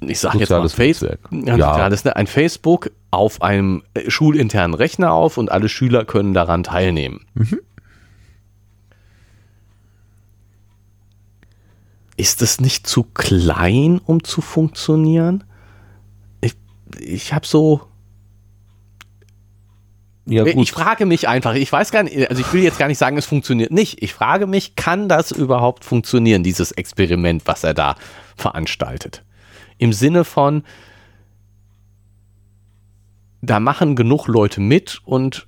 ich 0.00 0.20
sage 0.20 0.38
jetzt 0.38 0.50
mal 0.50 0.68
Facebook, 0.68 1.18
ja, 1.32 1.56
ja. 1.56 1.88
Ne, 1.88 2.16
ein 2.16 2.28
Facebook 2.28 2.92
auf 3.10 3.42
einem 3.42 3.82
äh, 3.94 4.08
schulinternen 4.08 4.74
Rechner 4.74 5.12
auf 5.12 5.36
und 5.36 5.50
alle 5.50 5.68
Schüler 5.68 6.04
können 6.04 6.34
daran 6.34 6.62
teilnehmen. 6.62 7.26
Mhm. 7.34 7.58
Ist 12.18 12.42
es 12.42 12.60
nicht 12.60 12.86
zu 12.86 13.04
klein, 13.04 14.00
um 14.04 14.24
zu 14.24 14.40
funktionieren? 14.40 15.44
Ich, 16.40 16.54
ich 16.98 17.32
habe 17.32 17.46
so. 17.46 17.82
Ja, 20.26 20.42
gut. 20.44 20.56
Ich 20.56 20.72
frage 20.72 21.06
mich 21.06 21.28
einfach, 21.28 21.54
ich 21.54 21.72
weiß 21.72 21.90
gar 21.90 22.02
nicht, 22.02 22.28
also 22.28 22.42
ich 22.42 22.52
will 22.52 22.62
jetzt 22.62 22.78
gar 22.78 22.88
nicht 22.88 22.98
sagen, 22.98 23.16
es 23.16 23.24
funktioniert 23.24 23.70
nicht. 23.70 24.02
Ich 24.02 24.12
frage 24.12 24.46
mich, 24.46 24.74
kann 24.74 25.08
das 25.08 25.30
überhaupt 25.30 25.84
funktionieren, 25.84 26.42
dieses 26.42 26.72
Experiment, 26.72 27.46
was 27.46 27.64
er 27.64 27.72
da 27.72 27.94
veranstaltet? 28.36 29.24
Im 29.78 29.92
Sinne 29.92 30.24
von, 30.24 30.64
da 33.40 33.60
machen 33.60 33.96
genug 33.96 34.26
Leute 34.26 34.60
mit 34.60 35.00
und 35.04 35.46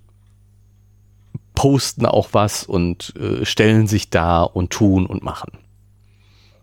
posten 1.54 2.06
auch 2.06 2.28
was 2.32 2.62
und 2.62 3.12
äh, 3.16 3.44
stellen 3.44 3.86
sich 3.88 4.08
da 4.08 4.44
und 4.44 4.70
tun 4.70 5.04
und 5.04 5.22
machen. 5.22 5.58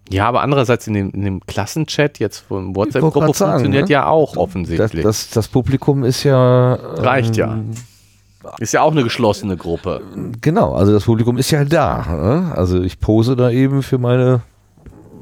Ja, 0.09 0.27
aber 0.27 0.41
andererseits 0.41 0.87
in 0.87 0.93
dem, 0.93 1.11
in 1.11 1.23
dem 1.23 1.39
Klassenchat 1.41 2.19
jetzt 2.19 2.39
von 2.39 2.75
WhatsApp-Gruppe 2.75 3.33
funktioniert 3.33 3.87
ne? 3.87 3.91
ja 3.91 4.07
auch 4.07 4.37
offensichtlich. 4.37 5.03
Das, 5.03 5.27
das, 5.27 5.29
das, 5.31 5.47
Publikum 5.49 6.03
ist 6.03 6.23
ja. 6.23 6.73
Reicht 6.73 7.35
ja. 7.35 7.53
Ähm, 7.53 7.71
ist 8.59 8.73
ja 8.73 8.81
auch 8.81 8.91
eine 8.91 9.03
geschlossene 9.03 9.57
Gruppe. 9.57 10.01
Genau, 10.41 10.73
also 10.73 10.93
das 10.93 11.03
Publikum 11.03 11.37
ist 11.37 11.51
ja 11.51 11.65
da. 11.65 12.05
Ne? 12.09 12.51
Also 12.55 12.81
ich 12.81 12.99
pose 12.99 13.35
da 13.35 13.49
eben 13.49 13.83
für 13.83 13.97
meine 13.97 14.41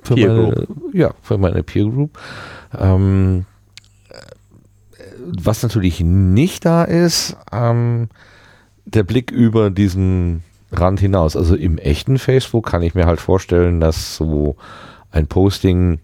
für 0.03 0.16
Peer 0.16 0.34
meine, 0.34 0.52
Group. 0.52 0.94
Ja, 0.94 1.12
für 1.22 1.38
meine 1.38 1.64
Peer 1.64 1.86
Group. 1.86 2.20
Ähm, 2.78 3.45
was 5.26 5.64
natürlich 5.64 6.02
nicht 6.02 6.66
da 6.66 6.84
ist, 6.84 7.36
ähm, 7.52 8.10
der 8.86 9.03
Blick 9.03 9.32
über 9.32 9.72
diesen 9.72 10.44
Rand 10.72 11.00
hinaus. 11.00 11.36
Also 11.36 11.56
im 11.56 11.78
echten 11.78 12.18
Facebook 12.18 12.66
kann 12.68 12.82
ich 12.82 12.96
mir 12.96 13.06
halt 13.06 13.22
vorstellen, 13.22 13.80
dass 13.80 14.18
so 14.18 14.56
ein 15.12 15.28
Posting, 15.28 16.00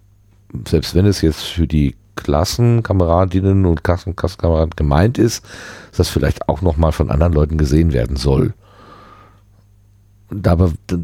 selbst 0.67 0.95
wenn 0.95 1.05
es 1.05 1.21
jetzt 1.21 1.43
für 1.43 1.67
die 1.67 1.95
Klassenkameradinnen 2.15 3.65
und 3.65 3.83
Klassen 3.83 4.15
Klassenkameraden 4.15 4.75
gemeint 4.75 5.17
ist, 5.17 5.43
dass 5.89 5.97
das 5.97 6.09
vielleicht 6.09 6.47
auch 6.49 6.61
nochmal 6.61 6.91
von 6.91 7.09
anderen 7.09 7.33
Leuten 7.33 7.57
gesehen 7.57 7.93
werden 7.93 8.15
soll. 8.15 8.53
Da, 10.29 10.51
aber, 10.51 10.71
da, 10.87 10.97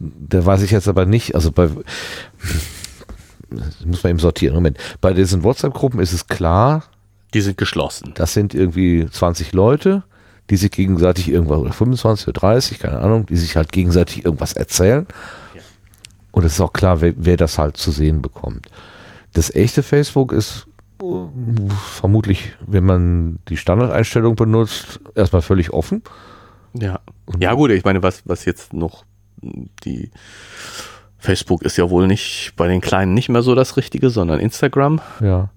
da 0.00 0.46
weiß 0.46 0.62
ich 0.62 0.70
jetzt 0.70 0.88
aber 0.88 1.06
nicht, 1.06 1.34
also 1.34 1.52
bei, 1.52 1.68
muss 3.84 4.02
man 4.02 4.10
eben 4.10 4.18
sortieren. 4.18 4.54
Moment, 4.54 4.78
bei 5.00 5.12
diesen 5.12 5.44
WhatsApp-Gruppen 5.44 6.00
ist 6.00 6.12
es 6.12 6.26
klar, 6.26 6.84
die 7.34 7.40
sind 7.40 7.58
geschlossen. 7.58 8.12
Das 8.14 8.32
sind 8.32 8.54
irgendwie 8.54 9.06
20 9.10 9.52
Leute 9.52 10.02
die 10.50 10.56
sich 10.56 10.70
gegenseitig 10.70 11.28
irgendwas, 11.28 11.58
oder 11.58 11.72
25 11.72 12.28
oder 12.28 12.40
30, 12.40 12.78
keine 12.78 12.98
Ahnung, 12.98 13.26
die 13.26 13.36
sich 13.36 13.56
halt 13.56 13.72
gegenseitig 13.72 14.24
irgendwas 14.24 14.52
erzählen. 14.52 15.06
Ja. 15.54 15.60
Und 16.32 16.44
es 16.44 16.54
ist 16.54 16.60
auch 16.60 16.72
klar, 16.72 17.00
wer, 17.00 17.14
wer, 17.16 17.36
das 17.36 17.58
halt 17.58 17.76
zu 17.76 17.90
sehen 17.90 18.22
bekommt. 18.22 18.68
Das 19.32 19.54
echte 19.54 19.82
Facebook 19.82 20.32
ist 20.32 20.66
uh, 21.02 21.28
vermutlich, 21.92 22.54
wenn 22.66 22.84
man 22.84 23.38
die 23.48 23.56
Standardeinstellung 23.56 24.36
benutzt, 24.36 25.00
erstmal 25.14 25.42
völlig 25.42 25.72
offen. 25.72 26.02
Ja. 26.74 27.00
Ja, 27.38 27.54
gut, 27.54 27.70
ich 27.70 27.84
meine, 27.84 28.02
was, 28.02 28.22
was 28.24 28.44
jetzt 28.44 28.72
noch 28.72 29.04
die 29.84 30.10
Facebook 31.18 31.62
ist 31.62 31.76
ja 31.76 31.90
wohl 31.90 32.06
nicht 32.06 32.52
bei 32.56 32.68
den 32.68 32.80
Kleinen 32.80 33.14
nicht 33.14 33.28
mehr 33.28 33.42
so 33.42 33.54
das 33.54 33.76
Richtige, 33.76 34.10
sondern 34.10 34.38
Instagram. 34.38 35.00
Ja. 35.20 35.50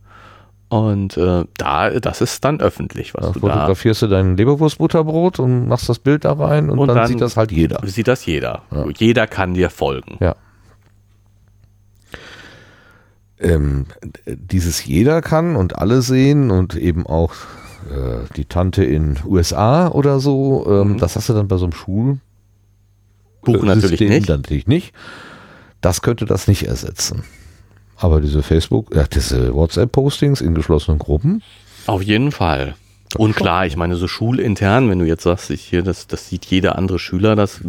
Und 0.70 1.18
äh, 1.18 1.46
da, 1.58 1.90
das 2.00 2.22
ist 2.22 2.46
dann 2.46 2.62
öffentlich, 2.62 3.16
was 3.16 3.26
da 3.26 3.32
du 3.32 3.40
fotografierst 3.40 4.04
da. 4.04 4.08
du 4.08 4.12
dein 4.14 4.38
Leberwurstbutterbrot 4.38 5.40
und 5.40 5.68
machst 5.68 5.90
das 5.90 5.98
Bild 5.98 6.26
da 6.26 6.34
rein 6.34 6.70
und, 6.70 6.78
und 6.78 6.88
dann, 6.88 6.98
dann, 6.98 7.08
sieht 7.08 7.22
das 7.22 7.38
halt 7.38 7.52
jeder. 7.52 7.82
Sieht 7.86 8.08
das 8.08 8.24
jeder. 8.28 8.62
Ja. 8.72 8.86
Jeder 8.96 9.26
kann 9.26 9.56
dir 9.56 9.72
folgen. 9.72 10.18
Ja. 10.20 10.36
Ähm, 13.40 13.88
dieses 14.28 14.86
jeder 14.86 15.22
kann 15.24 15.56
und 15.56 15.80
alle 15.80 16.04
sehen 16.04 16.52
und 16.52 16.76
eben 16.76 17.08
auch 17.08 17.34
äh, 17.90 18.28
die 18.36 18.46
Tante 18.46 18.84
in 18.84 19.18
USA 19.26 19.88
oder 19.88 20.20
so, 20.20 20.68
ähm, 20.70 20.94
mhm. 20.94 20.98
das 21.00 21.16
hast 21.16 21.30
du 21.30 21.34
dann 21.34 21.48
bei 21.48 21.58
so 21.58 21.66
einem 21.66 21.74
Schulbuch 21.74 22.20
natürlich 23.64 24.02
nicht. 24.02 24.30
natürlich 24.30 24.68
nicht. 24.68 24.94
Das 25.82 26.04
könnte 26.04 26.26
das 26.26 26.48
nicht 26.48 26.68
ersetzen. 26.68 27.24
Aber 28.00 28.22
diese 28.22 28.44
Facebook, 28.44 28.96
ja, 28.96 29.04
diese 29.06 29.54
WhatsApp-Postings 29.54 30.42
in 30.42 30.56
geschlossenen 30.56 31.00
Gruppen? 31.00 31.44
Auf 31.86 32.02
jeden 32.02 32.32
Fall. 32.32 32.76
Und 33.18 33.36
klar, 33.36 33.66
ich 33.66 33.76
meine, 33.76 33.96
so 33.96 34.08
schulintern, 34.08 34.90
wenn 34.90 35.00
du 35.00 35.06
jetzt 35.06 35.24
sagst, 35.24 35.50
ich 35.50 35.62
hier, 35.62 35.82
das, 35.82 36.08
das 36.08 36.30
sieht 36.30 36.46
jeder 36.46 36.78
andere 36.78 37.00
Schüler, 37.00 37.36
das, 37.36 37.60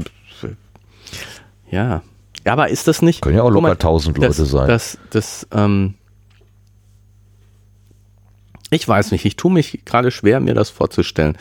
ja. 1.71 2.03
Aber 2.45 2.69
ist 2.69 2.89
das 2.89 3.03
nicht? 3.03 3.23
Können 3.23 3.37
ja 3.37 3.43
auch 3.43 3.51
locker 3.51 3.79
tausend 3.79 4.19
Leute 4.19 4.29
das, 4.29 4.51
sein. 4.51 4.69
Das, 4.69 4.99
das, 5.11 5.47
ähm, 5.53 5.95
ich 8.71 8.87
weiß 8.87 9.11
nicht, 9.11 9.25
ich 9.25 9.37
tue 9.37 9.53
mich 9.53 9.85
gerade 9.85 10.11
schwer, 10.11 10.41
mir 10.41 10.55
das 10.55 10.71
vorzustellen, 10.71 11.37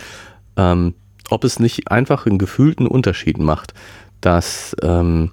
ähm, 0.58 0.96
ob 1.30 1.44
es 1.44 1.60
nicht 1.60 1.92
einfach 1.92 2.26
einen 2.26 2.40
gefühlten 2.40 2.88
Unterschied 2.88 3.38
macht, 3.38 3.74
dass 4.20 4.76
ähm, 4.82 5.32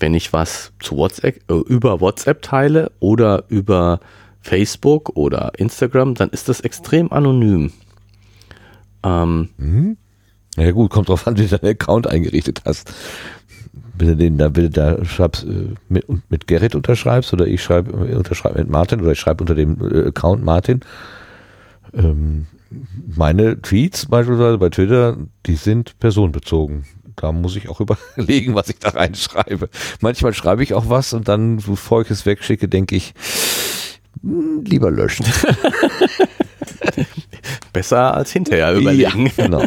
wenn 0.00 0.14
ich 0.14 0.32
was 0.32 0.72
zu 0.78 0.96
WhatsApp, 0.96 1.40
äh, 1.50 1.54
über 1.54 2.00
WhatsApp 2.00 2.42
teile 2.42 2.92
oder 3.00 3.44
über 3.48 4.00
Facebook 4.40 5.10
oder 5.16 5.52
Instagram, 5.56 6.14
dann 6.14 6.30
ist 6.30 6.48
das 6.48 6.60
extrem 6.60 7.12
anonym. 7.12 7.72
Ähm, 9.02 9.50
mhm. 9.56 9.96
Ja 10.56 10.70
gut, 10.72 10.90
kommt 10.90 11.08
drauf 11.08 11.26
an, 11.26 11.38
wie 11.38 11.46
du 11.46 11.56
deinen 11.56 11.70
Account 11.70 12.06
eingerichtet 12.06 12.62
hast. 12.64 12.92
Wenn 13.96 14.08
du 14.08 14.16
den 14.16 14.38
da, 14.38 14.54
wenn 14.54 14.70
da 14.70 15.04
schreibst, 15.04 15.44
äh, 15.44 15.74
mit, 15.88 16.06
mit 16.30 16.46
Gerrit 16.46 16.74
unterschreibst 16.74 17.32
oder 17.32 17.46
ich 17.46 17.62
schreibe, 17.62 17.92
unterschreibe 17.92 18.58
mit 18.58 18.68
Martin 18.68 19.00
oder 19.00 19.12
ich 19.12 19.20
schreibe 19.20 19.42
unter 19.42 19.54
dem 19.54 19.78
äh, 19.80 20.08
Account 20.08 20.44
Martin, 20.44 20.80
ähm, 21.94 22.46
meine 23.16 23.60
Tweets 23.60 24.06
beispielsweise 24.06 24.58
bei 24.58 24.68
Twitter, 24.68 25.16
die 25.46 25.56
sind 25.56 25.98
personenbezogen. 25.98 26.84
Da 27.20 27.32
muss 27.32 27.56
ich 27.56 27.68
auch 27.68 27.80
überlegen, 28.16 28.54
was 28.54 28.68
ich 28.68 28.78
da 28.78 28.90
reinschreibe. 28.90 29.68
Manchmal 30.00 30.34
schreibe 30.34 30.62
ich 30.62 30.74
auch 30.74 30.88
was 30.88 31.12
und 31.12 31.28
dann, 31.28 31.56
bevor 31.56 32.02
ich 32.02 32.10
es 32.10 32.26
wegschicke, 32.26 32.68
denke 32.68 32.96
ich, 32.96 33.14
hm, 34.22 34.64
lieber 34.64 34.90
löschen. 34.90 35.26
Besser 37.72 38.14
als 38.14 38.32
hinterher 38.32 38.74
überlegen. 38.74 39.26
Ja, 39.26 39.32
genau. 39.36 39.66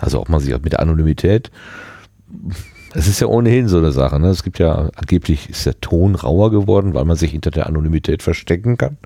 Also 0.00 0.20
auch 0.20 0.28
mal 0.28 0.40
sich 0.40 0.52
mit 0.62 0.72
der 0.72 0.80
Anonymität. 0.80 1.50
Es 2.94 3.08
ist 3.08 3.20
ja 3.20 3.26
ohnehin 3.26 3.68
so 3.68 3.78
eine 3.78 3.92
Sache. 3.92 4.20
Ne? 4.20 4.28
Es 4.28 4.42
gibt 4.42 4.58
ja, 4.58 4.90
angeblich 4.94 5.50
ist 5.50 5.66
der 5.66 5.80
Ton 5.80 6.14
rauer 6.14 6.50
geworden, 6.50 6.94
weil 6.94 7.04
man 7.04 7.16
sich 7.16 7.30
hinter 7.32 7.50
der 7.50 7.66
Anonymität 7.66 8.22
verstecken 8.22 8.76
kann. 8.76 8.98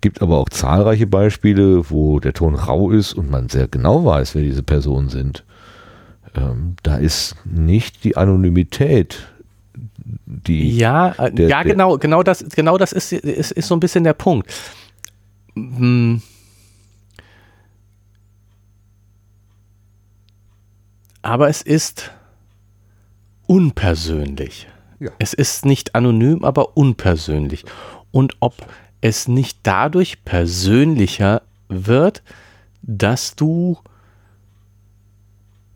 Gibt 0.00 0.22
aber 0.22 0.38
auch 0.38 0.48
zahlreiche 0.48 1.06
Beispiele, 1.06 1.90
wo 1.90 2.20
der 2.20 2.32
Ton 2.32 2.54
rau 2.54 2.90
ist 2.90 3.14
und 3.14 3.30
man 3.30 3.48
sehr 3.48 3.68
genau 3.68 4.04
weiß, 4.04 4.34
wer 4.34 4.42
diese 4.42 4.62
Personen 4.62 5.08
sind. 5.08 5.44
Ähm, 6.36 6.76
da 6.82 6.96
ist 6.96 7.34
nicht 7.44 8.04
die 8.04 8.16
Anonymität 8.16 9.28
die. 10.26 10.76
Ja, 10.76 11.14
äh, 11.18 11.32
der, 11.32 11.48
ja, 11.48 11.62
genau, 11.62 11.98
genau 11.98 12.22
das, 12.22 12.44
genau 12.54 12.78
das 12.78 12.92
ist, 12.92 13.12
ist, 13.12 13.52
ist 13.52 13.68
so 13.68 13.76
ein 13.76 13.80
bisschen 13.80 14.04
der 14.04 14.14
Punkt. 14.14 14.52
Hm. 15.54 16.22
Aber 21.22 21.48
es 21.48 21.62
ist 21.62 22.10
unpersönlich. 23.46 24.68
Ja. 25.00 25.10
Es 25.18 25.34
ist 25.34 25.64
nicht 25.66 25.94
anonym, 25.94 26.44
aber 26.44 26.76
unpersönlich. 26.76 27.64
Und 28.10 28.36
ob 28.40 28.54
es 29.00 29.28
nicht 29.28 29.58
dadurch 29.62 30.24
persönlicher 30.24 31.42
wird, 31.68 32.22
dass 32.82 33.36
du 33.36 33.78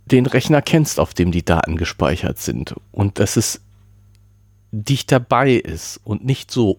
den 0.07 0.27
Rechner 0.27 0.63
kennst, 0.63 0.99
auf 1.01 1.15
dem 1.15 1.33
die 1.33 1.45
Daten 1.45 1.77
gespeichert 1.77 2.39
sind 2.39 2.75
und 2.91 3.19
dass 3.19 3.37
es 3.37 3.61
dicht 4.73 5.13
dabei 5.13 5.53
ist 5.53 6.01
und 6.05 6.25
nicht 6.25 6.51
so 6.51 6.79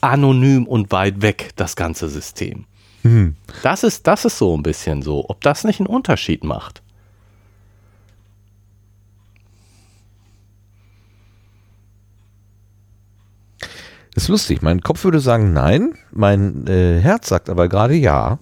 anonym 0.00 0.66
und 0.66 0.90
weit 0.92 1.22
weg, 1.22 1.50
das 1.56 1.76
ganze 1.76 2.08
System. 2.08 2.64
Mhm. 3.02 3.36
Das, 3.62 3.82
ist, 3.82 4.06
das 4.06 4.24
ist 4.24 4.38
so 4.38 4.56
ein 4.56 4.62
bisschen 4.62 5.02
so, 5.02 5.28
ob 5.28 5.40
das 5.40 5.64
nicht 5.64 5.80
einen 5.80 5.88
Unterschied 5.88 6.44
macht. 6.44 6.82
Ist 14.18 14.28
lustig. 14.28 14.62
Mein 14.62 14.80
Kopf 14.80 15.04
würde 15.04 15.20
sagen 15.20 15.52
nein, 15.52 15.94
mein 16.10 16.66
äh, 16.66 16.98
Herz 17.00 17.28
sagt 17.28 17.48
aber 17.48 17.68
gerade 17.68 17.94
ja. 17.94 18.38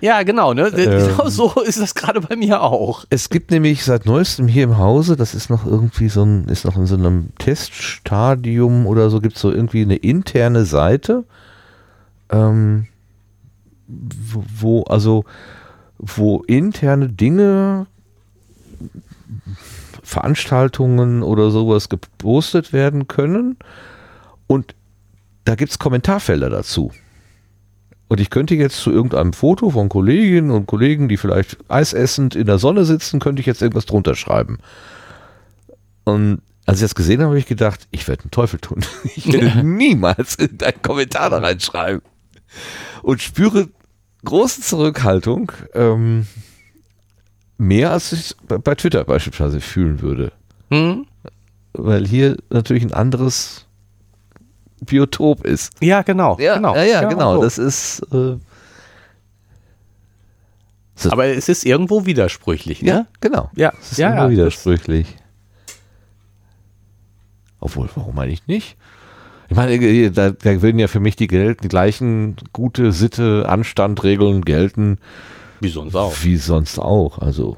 Ja, 0.00 0.22
genau, 0.22 0.54
ne? 0.54 0.68
Ähm, 0.76 1.08
genau 1.08 1.28
so 1.28 1.60
ist 1.66 1.80
das 1.80 1.94
gerade 1.94 2.20
bei 2.20 2.36
mir 2.36 2.62
auch. 2.62 3.04
Es 3.10 3.28
gibt 3.28 3.50
nämlich 3.50 3.84
seit 3.84 4.06
neuestem 4.06 4.46
hier 4.46 4.64
im 4.64 4.78
Hause, 4.78 5.16
das 5.16 5.34
ist 5.34 5.50
noch 5.50 5.66
irgendwie 5.66 6.08
so 6.08 6.22
ein, 6.22 6.44
ist 6.44 6.64
noch 6.64 6.76
in 6.76 6.86
so 6.86 6.94
einem 6.94 7.30
Teststadium 7.38 8.86
oder 8.86 9.10
so, 9.10 9.20
gibt 9.20 9.36
es 9.36 9.42
so 9.42 9.50
irgendwie 9.50 9.82
eine 9.82 9.96
interne 9.96 10.64
Seite, 10.64 11.24
ähm, 12.30 12.86
wo, 13.88 14.44
wo, 14.56 14.82
also, 14.84 15.24
wo 15.98 16.42
interne 16.46 17.08
Dinge, 17.08 17.86
Veranstaltungen 20.02 21.22
oder 21.22 21.50
sowas 21.50 21.88
gepostet 21.88 22.72
werden 22.72 23.08
können 23.08 23.56
und 24.46 24.74
da 25.48 25.54
gibt 25.54 25.70
es 25.70 25.78
Kommentarfelder 25.78 26.50
dazu. 26.50 26.92
Und 28.08 28.20
ich 28.20 28.28
könnte 28.28 28.54
jetzt 28.54 28.76
zu 28.76 28.90
irgendeinem 28.90 29.32
Foto 29.32 29.70
von 29.70 29.88
Kolleginnen 29.88 30.50
und 30.50 30.66
Kollegen, 30.66 31.08
die 31.08 31.16
vielleicht 31.16 31.56
eisessend 31.70 32.34
in 32.34 32.46
der 32.46 32.58
Sonne 32.58 32.84
sitzen, 32.84 33.18
könnte 33.18 33.40
ich 33.40 33.46
jetzt 33.46 33.62
irgendwas 33.62 33.86
drunter 33.86 34.14
schreiben. 34.14 34.58
Und 36.04 36.42
als 36.66 36.78
ich 36.78 36.84
das 36.84 36.94
gesehen 36.94 37.20
habe, 37.20 37.30
habe 37.30 37.38
ich 37.38 37.46
gedacht, 37.46 37.88
ich 37.90 38.06
werde 38.08 38.24
einen 38.24 38.30
Teufel 38.30 38.60
tun. 38.60 38.84
Ich 39.16 39.32
werde 39.32 39.66
niemals 39.66 40.38
irgendeinen 40.38 40.82
Kommentar 40.82 41.30
da 41.30 41.38
reinschreiben. 41.38 42.02
Und 43.02 43.22
spüre 43.22 43.70
große 44.26 44.60
Zurückhaltung, 44.60 45.52
ähm, 45.72 46.26
mehr 47.56 47.92
als 47.92 48.12
ich 48.12 48.34
bei 48.46 48.74
Twitter 48.74 49.04
beispielsweise 49.04 49.62
fühlen 49.62 50.02
würde. 50.02 50.32
Hm? 50.70 51.06
Weil 51.72 52.06
hier 52.06 52.36
natürlich 52.50 52.82
ein 52.82 52.92
anderes 52.92 53.67
Biotop 54.84 55.44
ist. 55.44 55.72
Ja, 55.80 56.02
genau. 56.02 56.38
Ja, 56.38 56.56
genau. 56.56 56.74
ja, 56.74 56.84
ja, 56.84 57.08
genau. 57.08 57.36
So. 57.36 57.42
Das 57.42 57.58
ist. 57.58 58.00
Äh, 58.12 58.36
das 60.94 61.12
Aber 61.12 61.26
es 61.26 61.48
ist 61.48 61.64
irgendwo 61.64 62.06
widersprüchlich, 62.06 62.82
ne? 62.82 62.88
Ja, 62.88 63.06
genau. 63.20 63.50
Ja, 63.54 63.72
es 63.80 63.92
ist 63.92 63.98
ja, 63.98 64.08
irgendwo 64.08 64.24
ja, 64.24 64.30
widersprüchlich. 64.30 65.16
Obwohl, 67.60 67.88
warum 67.94 68.18
eigentlich 68.18 68.46
nicht? 68.46 68.76
Ich 69.48 69.56
meine, 69.56 70.10
da, 70.10 70.30
da 70.30 70.62
würden 70.62 70.78
ja 70.78 70.88
für 70.88 71.00
mich 71.00 71.16
die, 71.16 71.26
gelten, 71.26 71.62
die 71.62 71.68
gleichen 71.68 72.36
gute 72.52 72.92
Sitte, 72.92 73.46
Anstand, 73.48 74.04
Regeln 74.04 74.44
gelten. 74.44 74.98
Wie 75.60 75.70
sonst 75.70 75.94
auch. 75.94 76.14
Wie 76.22 76.36
sonst 76.36 76.78
auch. 76.78 77.18
Also. 77.18 77.56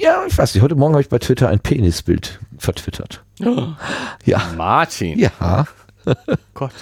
Ja, 0.00 0.24
ich 0.26 0.36
weiß 0.36 0.54
nicht. 0.54 0.62
Heute 0.62 0.76
Morgen 0.76 0.94
habe 0.94 1.02
ich 1.02 1.10
bei 1.10 1.18
Twitter 1.18 1.50
ein 1.50 1.60
Penisbild 1.60 2.40
vertwittert. 2.56 3.22
Oh. 3.44 3.68
Ja. 4.24 4.40
Martin. 4.56 5.18
Ja. 5.18 5.66
Gott. 6.54 6.72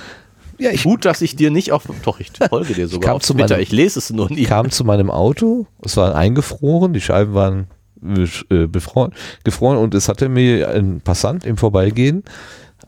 Ja, 0.59 0.71
ich, 0.71 0.85
Gut, 0.85 1.05
dass 1.05 1.21
ich 1.21 1.35
dir 1.35 1.51
nicht 1.51 1.73
auf. 1.73 1.85
Doch, 2.05 2.21
ich 2.21 2.31
folge 2.49 2.75
dir 2.75 2.87
sogar 2.87 3.15
auf 3.15 3.23
Twitter. 3.23 3.55
Meinem, 3.55 3.61
ich 3.61 3.73
lese 3.73 3.99
es 3.99 4.11
nur 4.11 4.29
nie. 4.31 4.43
Ich 4.43 4.49
kam 4.49 4.71
zu 4.71 4.85
meinem 4.85 5.11
Auto. 5.11 5.67
Es 5.83 5.97
war 5.97 6.15
eingefroren. 6.15 6.93
Die 6.93 7.01
Scheiben 7.01 7.35
waren 7.35 7.67
äh, 8.51 8.67
befroren, 8.67 9.13
gefroren 9.43 9.79
und 9.79 9.95
es 9.95 10.09
hatte 10.09 10.29
mir 10.29 10.69
ein 10.69 11.01
Passant 11.01 11.45
im 11.45 11.57
Vorbeigehen 11.57 12.23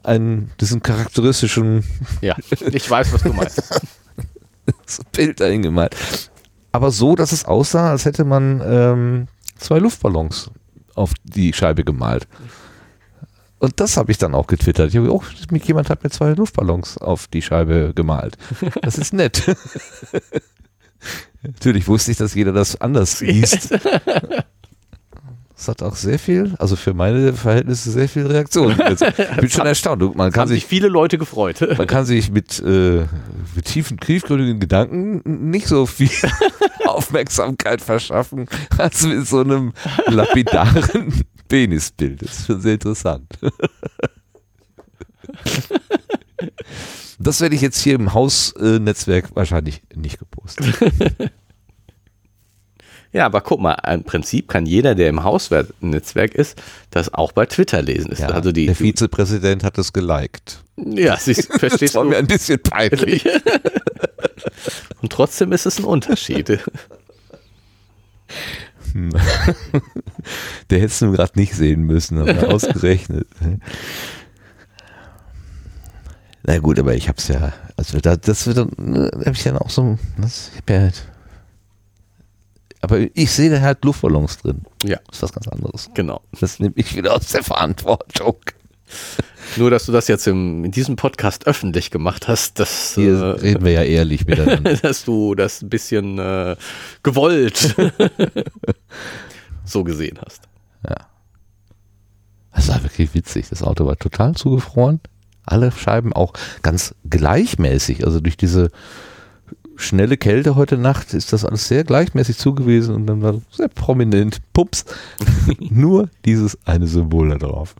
einen, 0.05 0.52
diesen 0.61 0.82
charakteristischen. 0.82 1.85
Ja, 2.20 2.36
ich 2.73 2.89
weiß, 2.89 3.12
was 3.12 3.23
du 3.23 3.32
meinst. 3.32 3.62
das 4.86 5.01
Bild 5.12 5.40
dahin 5.40 5.62
gemalt. 5.62 5.97
Aber 6.73 6.93
so, 6.93 7.16
dass 7.16 7.32
es 7.32 7.44
aussah, 7.44 7.90
als 7.90 8.05
hätte 8.05 8.24
man 8.24 8.62
ähm, 8.65 9.28
zwei 9.61 9.78
Luftballons 9.78 10.51
auf 10.95 11.12
die 11.24 11.53
Scheibe 11.53 11.85
gemalt. 11.85 12.27
Und 13.59 13.78
das 13.78 13.97
habe 13.97 14.11
ich 14.11 14.19
dann 14.19 14.35
auch 14.35 14.47
getwittert. 14.47 14.89
Ich 14.91 14.97
habe, 14.97 15.12
oh, 15.12 15.23
jemand 15.62 15.91
hat 15.91 16.03
mir 16.03 16.11
zwei 16.11 16.31
Luftballons 16.31 16.97
auf 16.99 17.27
die 17.28 17.43
Scheibe 17.43 17.93
gemalt. 17.95 18.39
Das 18.81 18.97
ist 18.97 19.12
nett. 19.12 19.55
Natürlich 21.43 21.87
wusste 21.87 22.11
ich, 22.11 22.16
dass 22.16 22.35
jeder 22.35 22.53
das 22.53 22.81
anders 22.81 23.20
liest. 23.20 23.74
Das 25.61 25.69
hat 25.69 25.82
auch 25.82 25.95
sehr 25.95 26.19
viel, 26.19 26.55
also 26.59 26.74
für 26.74 26.95
meine 26.95 27.35
Verhältnisse 27.35 27.91
sehr 27.91 28.09
viel 28.09 28.27
Reaktion. 28.27 28.81
Ich 28.91 29.37
bin 29.37 29.51
schon 29.51 29.66
erstaunt. 29.66 30.01
Man 30.16 30.32
kann 30.32 30.43
haben 30.43 30.49
sich 30.49 30.65
viele 30.65 30.89
Leute 30.89 31.19
gefreut. 31.19 31.61
Man 31.77 31.87
kann 31.87 32.07
sich 32.07 32.31
mit, 32.31 32.61
äh, 32.61 33.05
mit 33.55 33.66
tiefen, 33.66 34.01
tiefgründigen 34.01 34.59
Gedanken 34.59 35.51
nicht 35.51 35.66
so 35.66 35.85
viel 35.85 36.09
Aufmerksamkeit 36.87 37.82
verschaffen 37.82 38.47
als 38.78 39.03
mit 39.07 39.28
so 39.28 39.41
einem 39.41 39.74
lapidaren 40.07 41.24
Penisbild. 41.49 42.23
Das 42.23 42.39
ist 42.39 42.47
schon 42.47 42.61
sehr 42.62 42.74
interessant. 42.74 43.27
Das 47.19 47.43
werde 47.43 47.55
ich 47.55 47.61
jetzt 47.61 47.82
hier 47.82 47.97
im 47.97 48.15
Hausnetzwerk 48.15 49.37
wahrscheinlich 49.37 49.82
nicht 49.95 50.19
gepostet. 50.19 50.74
Ja, 53.12 53.27
aber 53.27 53.41
guck 53.41 53.61
mal, 53.61 53.74
im 53.89 54.05
Prinzip 54.05 54.49
kann 54.49 54.66
jeder, 54.66 54.95
der 54.95 55.09
im 55.09 55.24
Hausnetzwerk 55.24 56.35
ist, 56.35 56.61
das 56.91 57.12
auch 57.12 57.32
bei 57.32 57.47
Twitter 57.47 57.82
lesen. 57.82 58.15
Ja, 58.16 58.28
also 58.28 58.53
die, 58.53 58.66
der 58.66 58.77
Vizepräsident 58.77 59.65
hat 59.65 59.78
es 59.78 59.93
geliked. 59.93 60.62
Ja, 60.77 61.16
sie 61.16 61.35
verstehst 61.59 61.82
das 61.82 61.95
war 61.95 62.05
mir 62.05 62.19
ein 62.19 62.28
bisschen 62.28 62.62
peinlich. 62.62 63.24
Und 65.03 65.12
trotzdem 65.12 65.53
ist 65.53 65.66
es 65.66 65.78
ein 65.78 65.85
Unterschied. 65.85 66.59
Hm. 68.93 69.12
Der 70.69 70.81
hättest 70.81 71.03
du 71.03 71.12
gerade 71.12 71.39
nicht 71.39 71.55
sehen 71.55 71.82
müssen, 71.82 72.19
aber 72.19 72.53
ausgerechnet. 72.53 73.28
Na 76.43 76.59
gut, 76.59 76.78
aber 76.78 76.95
ich 76.95 77.09
hab's 77.09 77.28
ja, 77.28 77.53
also 77.77 78.01
da, 78.01 78.16
das 78.16 78.47
wird 78.47 78.57
dann, 78.57 78.73
ne, 78.78 79.11
habe 79.15 79.32
ich 79.32 79.45
dann 79.45 79.59
auch 79.59 79.70
so, 79.70 79.97
das, 80.19 80.51
ich 80.53 80.59
hab 80.59 80.70
ja 80.70 80.81
halt, 80.81 81.07
aber 82.81 82.98
ich 83.15 83.31
sehe 83.31 83.51
da 83.51 83.61
halt 83.61 83.85
Luftballons 83.85 84.39
drin. 84.39 84.62
Ja. 84.85 84.98
Das 85.07 85.16
ist 85.16 85.23
was 85.23 85.32
ganz 85.32 85.48
anderes. 85.48 85.90
Genau. 85.94 86.23
Das 86.40 86.59
nehme 86.59 86.74
ich 86.77 86.97
wieder 86.97 87.15
aus 87.15 87.28
der 87.28 87.43
Verantwortung. 87.43 88.36
Nur, 89.57 89.70
dass 89.70 89.86
du 89.86 89.93
das 89.93 90.09
jetzt 90.09 90.27
im, 90.27 90.65
in 90.65 90.70
diesem 90.70 90.97
Podcast 90.97 91.47
öffentlich 91.47 91.90
gemacht 91.90 92.28
hast, 92.28 92.59
dass. 92.59 92.94
Hier 92.94 93.19
äh, 93.19 93.31
reden 93.40 93.65
wir 93.65 93.73
ja 93.73 93.82
ehrlich 93.82 94.27
miteinander. 94.27 94.77
dass 94.82 95.05
du 95.05 95.35
das 95.35 95.62
ein 95.62 95.69
bisschen 95.69 96.19
äh, 96.19 96.57
gewollt 97.02 97.77
so 99.65 99.85
gesehen 99.85 100.19
hast. 100.24 100.48
Ja. 100.89 100.97
Das 102.55 102.69
war 102.69 102.82
wirklich 102.82 103.15
witzig. 103.15 103.48
Das 103.51 103.62
Auto 103.62 103.86
war 103.86 103.97
total 103.97 104.35
zugefroren. 104.35 105.01
Alle 105.44 105.73
Scheiben 105.73 106.12
auch 106.12 106.32
ganz 106.62 106.94
gleichmäßig. 107.09 108.05
Also 108.05 108.20
durch 108.20 108.36
diese 108.36 108.70
schnelle 109.81 110.16
Kälte 110.16 110.57
heute 110.57 110.77
Nacht 110.77 111.15
ist 111.15 111.32
das 111.32 111.44
alles 111.44 111.69
sehr 111.69 111.85
gleichmäßig 111.85 112.36
zugewiesen 112.36 112.94
und 112.94 113.07
dann 113.07 113.23
war 113.23 113.40
sehr 113.51 113.69
prominent, 113.69 114.40
pups, 114.52 114.85
nur 115.59 116.09
dieses 116.24 116.59
eine 116.66 116.86
Symbol 116.86 117.31
da 117.31 117.39
drauf. 117.39 117.74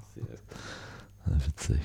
Witzig. 1.47 1.81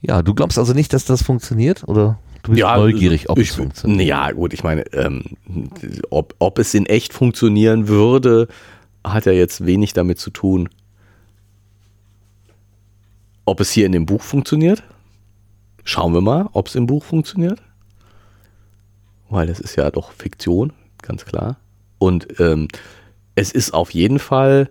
Ja, 0.00 0.22
du 0.22 0.34
glaubst 0.34 0.58
also 0.58 0.72
nicht, 0.74 0.92
dass 0.92 1.04
das 1.04 1.22
funktioniert 1.22 1.86
oder 1.88 2.18
du 2.42 2.50
bist 2.50 2.60
Ja, 2.60 2.76
neugierig, 2.76 3.30
ob 3.30 3.38
ich, 3.38 3.50
es 3.50 3.56
funktioniert? 3.56 4.06
Ja, 4.06 4.30
gut, 4.32 4.52
ich 4.52 4.62
meine, 4.62 4.82
ähm, 4.92 5.24
ob, 6.10 6.34
ob 6.38 6.58
es 6.58 6.74
in 6.74 6.86
echt 6.86 7.12
funktionieren 7.12 7.88
würde, 7.88 8.48
hat 9.02 9.26
ja 9.26 9.32
jetzt 9.32 9.64
wenig 9.66 9.92
damit 9.92 10.18
zu 10.18 10.30
tun. 10.30 10.68
Ob 13.46 13.60
es 13.60 13.70
hier 13.70 13.86
in 13.86 13.92
dem 13.92 14.06
Buch 14.06 14.22
funktioniert? 14.22 14.82
Schauen 15.84 16.14
wir 16.14 16.22
mal, 16.22 16.48
ob 16.52 16.68
es 16.68 16.74
im 16.74 16.86
Buch 16.86 17.04
funktioniert. 17.04 17.60
Weil 19.34 19.48
das 19.48 19.58
ist 19.58 19.74
ja 19.74 19.90
doch 19.90 20.12
Fiktion, 20.12 20.72
ganz 21.02 21.24
klar. 21.24 21.56
Und 21.98 22.38
ähm, 22.38 22.68
es 23.34 23.50
ist 23.50 23.74
auf 23.74 23.90
jeden 23.90 24.20
Fall, 24.20 24.70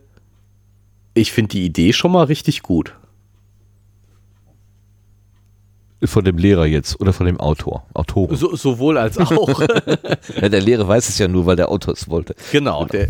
ich 1.13 1.33
finde 1.33 1.49
die 1.49 1.65
Idee 1.65 1.91
schon 1.91 2.13
mal 2.13 2.23
richtig 2.23 2.63
gut. 2.63 2.95
Von 6.01 6.23
dem 6.23 6.37
Lehrer 6.37 6.65
jetzt 6.65 7.01
oder 7.01 7.11
von 7.11 7.25
dem 7.25 7.41
Autor? 7.41 7.85
Autoren. 7.93 8.37
So, 8.37 8.55
sowohl 8.55 8.97
als 8.97 9.17
auch. 9.17 9.59
Ja, 10.39 10.47
der 10.47 10.61
Lehrer 10.61 10.87
weiß 10.87 11.09
es 11.09 11.17
ja 11.17 11.27
nur, 11.27 11.45
weil 11.45 11.57
der 11.57 11.69
Autor 11.69 11.93
es 11.95 12.09
wollte. 12.09 12.33
Genau, 12.53 12.85
der, 12.85 13.07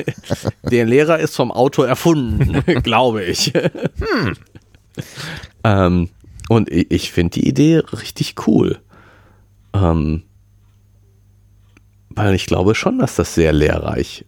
der 0.70 0.84
Lehrer 0.84 1.18
ist 1.20 1.34
vom 1.34 1.52
Autor 1.52 1.88
erfunden, 1.88 2.62
glaube 2.82 3.24
ich. 3.24 3.50
Ähm, 5.64 6.10
und 6.50 6.70
ich, 6.70 6.90
ich 6.90 7.12
finde 7.12 7.40
die 7.40 7.48
Idee 7.48 7.78
richtig 7.78 8.46
cool. 8.46 8.78
Ähm, 9.72 10.24
weil 12.14 12.34
ich 12.34 12.46
glaube 12.46 12.74
schon, 12.74 12.98
dass 12.98 13.16
das 13.16 13.34
sehr 13.34 13.52
lehrreich 13.52 14.24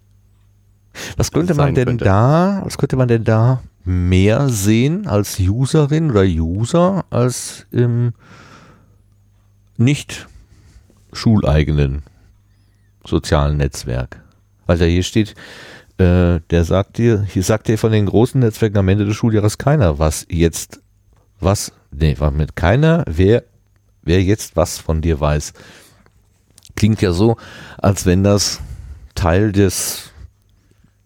Was 1.17 1.33
könnte 1.33 1.55
man 1.55 1.75
denn 1.75 1.87
könnte. 1.87 2.05
da, 2.05 2.63
was 2.65 2.79
könnte 2.79 2.97
man 2.97 3.09
denn 3.09 3.25
da 3.25 3.63
mehr 3.85 4.49
sehen 4.49 5.07
als 5.07 5.39
Userin 5.39 6.11
oder 6.11 6.23
User 6.23 7.05
als 7.11 7.67
im 7.71 8.13
nicht 9.77 10.27
schuleigenen 11.13 12.03
sozialen 13.05 13.57
Netzwerk? 13.59 14.23
Da 14.67 14.75
hier 14.77 15.03
steht, 15.03 15.35
äh, 15.99 16.41
der 16.51 16.65
sagt 16.65 16.99
dir, 16.99 17.23
hier 17.23 17.43
sagt 17.43 17.69
dir 17.69 17.79
von 17.79 17.93
den 17.93 18.07
großen 18.07 18.41
Netzwerken 18.41 18.79
am 18.79 18.89
Ende 18.89 19.05
des 19.05 19.17
Schuljahres 19.17 19.59
keiner, 19.59 19.99
was 19.99 20.27
jetzt, 20.31 20.81
was, 21.41 21.73
nee, 21.91 22.17
war 22.19 22.31
mit 22.31 22.57
keiner, 22.57 23.05
wer, 23.07 23.45
wer 24.03 24.23
jetzt 24.23 24.57
was 24.57 24.79
von 24.79 25.03
dir 25.03 25.21
weiß. 25.21 25.53
Klingt 26.77 27.01
ja 27.03 27.13
so, 27.13 27.37
als 27.79 28.07
wenn 28.07 28.25
das 28.25 28.61
Teil 29.15 29.53
des 29.53 30.11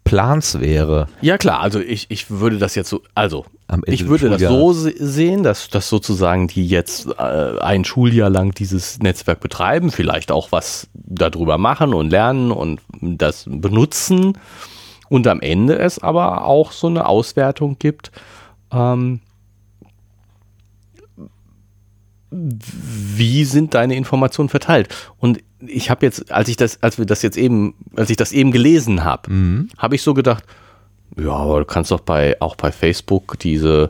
Plans 0.03 0.59
wäre. 0.59 1.07
Ja 1.21 1.37
klar, 1.37 1.59
also 1.59 1.79
ich, 1.79 2.07
ich 2.09 2.31
würde 2.31 2.57
das 2.57 2.73
jetzt 2.73 2.89
so, 2.89 3.03
also 3.13 3.45
ich 3.85 4.07
würde 4.07 4.29
das 4.29 4.41
so 4.41 4.73
se- 4.73 4.95
sehen, 4.97 5.43
dass, 5.43 5.69
dass 5.69 5.87
sozusagen 5.87 6.47
die 6.47 6.65
jetzt 6.65 7.07
äh, 7.19 7.59
ein 7.59 7.85
Schuljahr 7.85 8.31
lang 8.31 8.55
dieses 8.55 8.97
Netzwerk 8.97 9.39
betreiben, 9.39 9.91
vielleicht 9.91 10.31
auch 10.31 10.51
was 10.51 10.87
darüber 10.95 11.59
machen 11.59 11.93
und 11.93 12.09
lernen 12.09 12.51
und 12.51 12.79
das 12.99 13.45
benutzen 13.47 14.35
und 15.09 15.27
am 15.27 15.41
Ende 15.41 15.77
es 15.77 15.99
aber 15.99 16.45
auch 16.45 16.71
so 16.71 16.87
eine 16.87 17.05
Auswertung 17.05 17.77
gibt, 17.77 18.11
ähm, 18.73 19.19
wie 22.31 23.43
sind 23.45 23.73
deine 23.73 23.95
Informationen 23.95 24.49
verteilt? 24.49 24.89
Und 25.17 25.39
ich 25.65 25.89
habe 25.89 26.05
jetzt, 26.05 26.31
als 26.31 26.47
ich 26.47 26.57
das, 26.57 26.81
als 26.83 26.97
wir 26.97 27.05
das 27.05 27.21
jetzt 27.21 27.37
eben, 27.37 27.73
als 27.95 28.09
ich 28.09 28.17
das 28.17 28.31
eben 28.31 28.51
gelesen 28.51 29.03
habe, 29.03 29.31
Mhm. 29.31 29.69
habe 29.77 29.95
ich 29.95 30.01
so 30.03 30.13
gedacht, 30.13 30.43
ja, 31.17 31.31
aber 31.31 31.59
du 31.59 31.65
kannst 31.65 31.91
doch 31.91 32.01
bei 32.01 32.39
auch 32.39 32.55
bei 32.55 32.71
Facebook 32.71 33.37
diese 33.39 33.89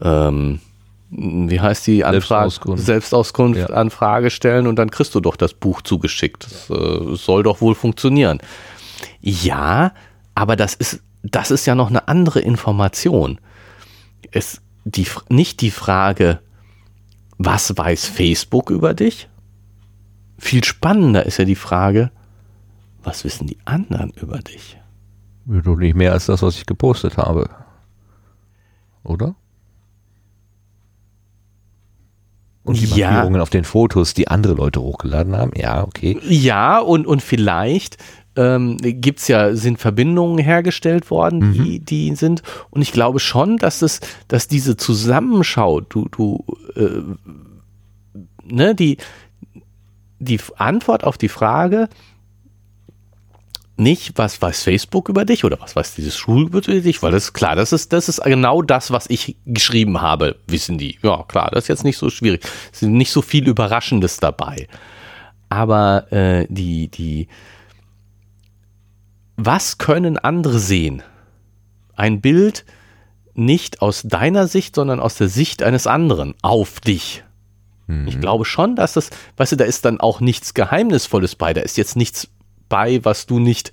ähm, 0.00 0.60
wie 1.12 1.58
heißt 1.60 1.86
die 1.88 2.04
Anfrage? 2.04 2.20
Selbstauskunft. 2.50 2.84
Selbstauskunft 2.84 3.60
Ja. 3.60 3.66
Anfrage 3.74 4.30
stellen 4.30 4.66
und 4.68 4.76
dann 4.76 4.90
kriegst 4.92 5.12
du 5.14 5.20
doch 5.20 5.34
das 5.34 5.54
Buch 5.54 5.82
zugeschickt. 5.82 6.44
Das 6.44 6.70
äh, 6.70 7.16
soll 7.16 7.42
doch 7.42 7.60
wohl 7.60 7.74
funktionieren. 7.74 8.38
Ja, 9.20 9.92
aber 10.36 10.54
das 10.54 10.74
ist, 10.74 11.00
das 11.24 11.50
ist 11.50 11.66
ja 11.66 11.74
noch 11.74 11.88
eine 11.90 12.06
andere 12.06 12.40
Information. 12.40 13.38
Es, 14.30 14.60
die, 14.84 15.06
nicht 15.28 15.60
die 15.62 15.72
Frage, 15.72 16.38
was 17.42 17.74
weiß 17.74 18.04
Facebook 18.04 18.68
über 18.68 18.92
dich? 18.92 19.26
Viel 20.36 20.62
spannender 20.62 21.24
ist 21.24 21.38
ja 21.38 21.46
die 21.46 21.54
Frage, 21.54 22.10
was 23.02 23.24
wissen 23.24 23.46
die 23.46 23.56
anderen 23.64 24.10
über 24.20 24.38
dich? 24.40 24.78
Doch 25.46 25.76
nicht 25.76 25.96
mehr 25.96 26.12
als 26.12 26.26
das, 26.26 26.42
was 26.42 26.56
ich 26.56 26.66
gepostet 26.66 27.16
habe. 27.16 27.48
Oder? 29.04 29.34
Und 32.62 32.78
die 32.78 32.84
Ja. 32.84 33.10
Markierungen 33.10 33.40
auf 33.40 33.48
den 33.48 33.64
Fotos, 33.64 34.12
die 34.12 34.28
andere 34.28 34.52
Leute 34.52 34.82
hochgeladen 34.82 35.34
haben. 35.34 35.52
Ja, 35.56 35.82
okay. 35.82 36.20
Ja, 36.28 36.78
und, 36.78 37.06
und 37.06 37.22
vielleicht 37.22 37.96
ähm, 38.36 38.76
gibt's 38.78 39.28
ja, 39.28 39.54
sind 39.54 39.78
Verbindungen 39.78 40.38
hergestellt 40.38 41.10
worden, 41.10 41.52
die, 41.52 41.80
die 41.80 42.14
sind. 42.14 42.42
Und 42.70 42.82
ich 42.82 42.92
glaube 42.92 43.20
schon, 43.20 43.56
dass 43.56 43.82
es, 43.82 44.00
dass 44.28 44.48
diese 44.48 44.76
Zusammenschau, 44.76 45.80
du, 45.80 46.08
du, 46.10 46.44
äh, 46.76 47.02
ne, 48.44 48.74
die, 48.74 48.98
die 50.18 50.38
Antwort 50.56 51.04
auf 51.04 51.18
die 51.18 51.28
Frage, 51.28 51.88
nicht, 53.76 54.12
was 54.16 54.40
weiß 54.40 54.62
Facebook 54.62 55.08
über 55.08 55.24
dich 55.24 55.44
oder 55.44 55.58
was 55.60 55.74
weiß 55.74 55.94
dieses 55.94 56.16
Schulgebiet 56.16 56.68
über 56.68 56.80
dich, 56.80 57.02
weil 57.02 57.12
das 57.12 57.24
ist 57.24 57.32
klar, 57.32 57.56
das 57.56 57.72
ist, 57.72 57.92
das 57.92 58.08
ist 58.08 58.22
genau 58.22 58.62
das, 58.62 58.90
was 58.90 59.08
ich 59.08 59.36
geschrieben 59.46 60.02
habe, 60.02 60.36
wissen 60.46 60.76
die. 60.76 60.98
Ja, 61.02 61.24
klar, 61.24 61.50
das 61.50 61.64
ist 61.64 61.68
jetzt 61.68 61.84
nicht 61.84 61.96
so 61.96 62.10
schwierig. 62.10 62.42
Es 62.72 62.80
sind 62.80 62.92
nicht 62.92 63.10
so 63.10 63.22
viel 63.22 63.48
Überraschendes 63.48 64.18
dabei. 64.18 64.68
Aber 65.48 66.12
äh, 66.12 66.46
die, 66.50 66.88
die, 66.88 67.28
was 69.44 69.78
können 69.78 70.18
andere 70.18 70.58
sehen? 70.58 71.02
Ein 71.94 72.20
Bild 72.20 72.64
nicht 73.34 73.80
aus 73.80 74.02
deiner 74.02 74.46
Sicht, 74.46 74.74
sondern 74.74 75.00
aus 75.00 75.16
der 75.16 75.28
Sicht 75.28 75.62
eines 75.62 75.86
anderen 75.86 76.34
auf 76.42 76.80
dich. 76.80 77.24
Ich 78.06 78.20
glaube 78.20 78.44
schon, 78.44 78.76
dass 78.76 78.92
das, 78.92 79.10
weißt 79.36 79.52
du, 79.52 79.56
da 79.56 79.64
ist 79.64 79.84
dann 79.84 79.98
auch 79.98 80.20
nichts 80.20 80.54
Geheimnisvolles 80.54 81.34
bei. 81.34 81.52
Da 81.52 81.62
ist 81.62 81.76
jetzt 81.76 81.96
nichts 81.96 82.28
bei, 82.68 83.04
was 83.04 83.26
du 83.26 83.40
nicht 83.40 83.72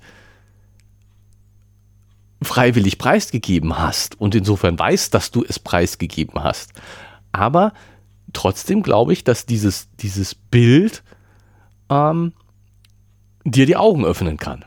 freiwillig 2.42 2.98
preisgegeben 2.98 3.78
hast 3.78 4.20
und 4.20 4.34
insofern 4.34 4.78
weißt, 4.78 5.12
dass 5.14 5.30
du 5.30 5.44
es 5.46 5.58
preisgegeben 5.58 6.42
hast. 6.42 6.72
Aber 7.30 7.72
trotzdem 8.32 8.82
glaube 8.82 9.12
ich, 9.12 9.22
dass 9.22 9.46
dieses, 9.46 9.88
dieses 10.00 10.34
Bild 10.34 11.04
ähm, 11.90 12.32
dir 13.44 13.66
die 13.66 13.76
Augen 13.76 14.04
öffnen 14.04 14.36
kann. 14.36 14.64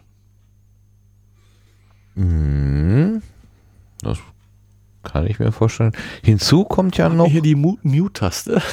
Mhm. 2.15 3.21
Das 4.01 4.17
kann 5.03 5.25
ich 5.27 5.39
mir 5.39 5.51
vorstellen. 5.51 5.93
Hinzu 6.23 6.63
kommt 6.63 6.97
ja 6.97 7.09
noch. 7.09 7.27
Hier 7.27 7.41
die 7.41 7.55
Mu- 7.55 7.77
Mute-Taste. 7.83 8.61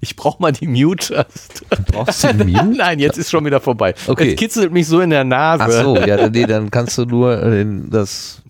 Ich 0.00 0.16
brauche 0.16 0.42
mal 0.42 0.50
die 0.50 0.66
Mute-Taste. 0.66 1.64
Brauchst 1.92 2.24
du 2.24 2.28
einen 2.28 2.50
Mute? 2.50 2.64
Nein, 2.78 2.98
jetzt 2.98 3.18
ist 3.18 3.30
schon 3.30 3.44
wieder 3.44 3.60
vorbei. 3.60 3.94
Okay. 4.08 4.30
Es 4.32 4.36
kitzelt 4.36 4.72
mich 4.72 4.88
so 4.88 5.00
in 5.00 5.10
der 5.10 5.22
Nase. 5.22 5.62
Ach 5.64 5.70
so, 5.70 5.96
ja, 5.96 6.28
nee, 6.28 6.44
dann 6.46 6.70
kannst 6.72 6.98
du 6.98 7.04
nur 7.04 7.40
äh, 7.40 7.64
das 7.88 8.42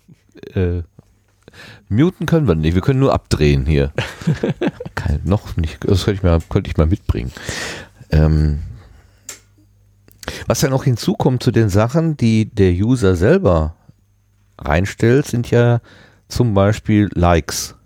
äh, 0.54 0.80
muten 1.90 2.24
können 2.24 2.48
wir 2.48 2.54
nicht. 2.54 2.74
Wir 2.74 2.80
können 2.80 3.00
nur 3.00 3.12
abdrehen 3.12 3.66
hier. 3.66 3.92
Kein, 4.94 5.20
noch 5.24 5.56
nicht. 5.58 5.78
Das 5.86 6.04
könnte 6.04 6.18
ich 6.18 6.22
mal, 6.22 6.38
könnte 6.48 6.70
ich 6.70 6.76
mal 6.78 6.86
mitbringen. 6.86 7.32
Ähm, 8.10 8.60
was 10.46 10.62
ja 10.62 10.70
noch 10.70 10.84
hinzukommt 10.84 11.42
zu 11.42 11.50
den 11.50 11.68
Sachen, 11.68 12.16
die 12.16 12.46
der 12.46 12.72
User 12.72 13.14
selber 13.16 13.74
reinstellt, 14.60 15.26
sind 15.26 15.50
ja 15.50 15.80
zum 16.28 16.54
Beispiel 16.54 17.08
Likes 17.14 17.76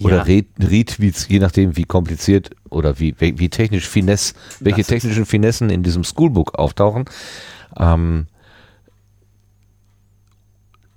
oder 0.00 0.18
Ja. 0.18 0.22
Re 0.22 0.44
Retweets, 0.60 1.28
je 1.28 1.38
nachdem 1.38 1.76
wie 1.76 1.84
kompliziert 1.84 2.50
oder 2.70 2.98
wie, 2.98 3.14
wie, 3.18 3.48
technisch 3.48 3.88
Finesse, 3.88 4.34
welche 4.60 4.80
Das 4.80 4.88
technischen 4.88 5.26
Finessen 5.26 5.70
in 5.70 5.82
diesem 5.82 6.04
Schoolbook 6.04 6.54
auftauchen. 6.58 7.06
Ähm, 7.78 8.26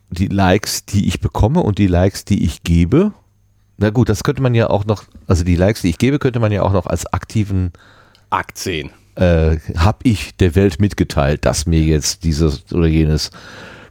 die 0.09 0.27
Likes, 0.27 0.85
die 0.85 1.07
ich 1.07 1.21
bekomme 1.21 1.61
und 1.61 1.77
die 1.77 1.87
Likes, 1.87 2.25
die 2.25 2.43
ich 2.43 2.63
gebe. 2.63 3.13
Na 3.77 3.89
gut, 3.89 4.09
das 4.09 4.23
könnte 4.23 4.41
man 4.41 4.53
ja 4.53 4.69
auch 4.69 4.85
noch, 4.85 5.05
also 5.25 5.43
die 5.43 5.55
Likes, 5.55 5.81
die 5.81 5.89
ich 5.89 5.97
gebe, 5.97 6.19
könnte 6.19 6.39
man 6.39 6.51
ja 6.51 6.61
auch 6.61 6.73
noch 6.73 6.85
als 6.85 7.05
aktiven 7.07 7.71
Akt 8.29 8.57
10. 8.57 8.91
äh, 9.15 9.57
habe 9.77 9.99
ich 10.03 10.35
der 10.35 10.53
Welt 10.55 10.79
mitgeteilt, 10.79 11.45
dass 11.45 11.65
mir 11.65 11.81
jetzt 11.81 12.23
dieses 12.23 12.71
oder 12.73 12.87
jenes 12.87 13.31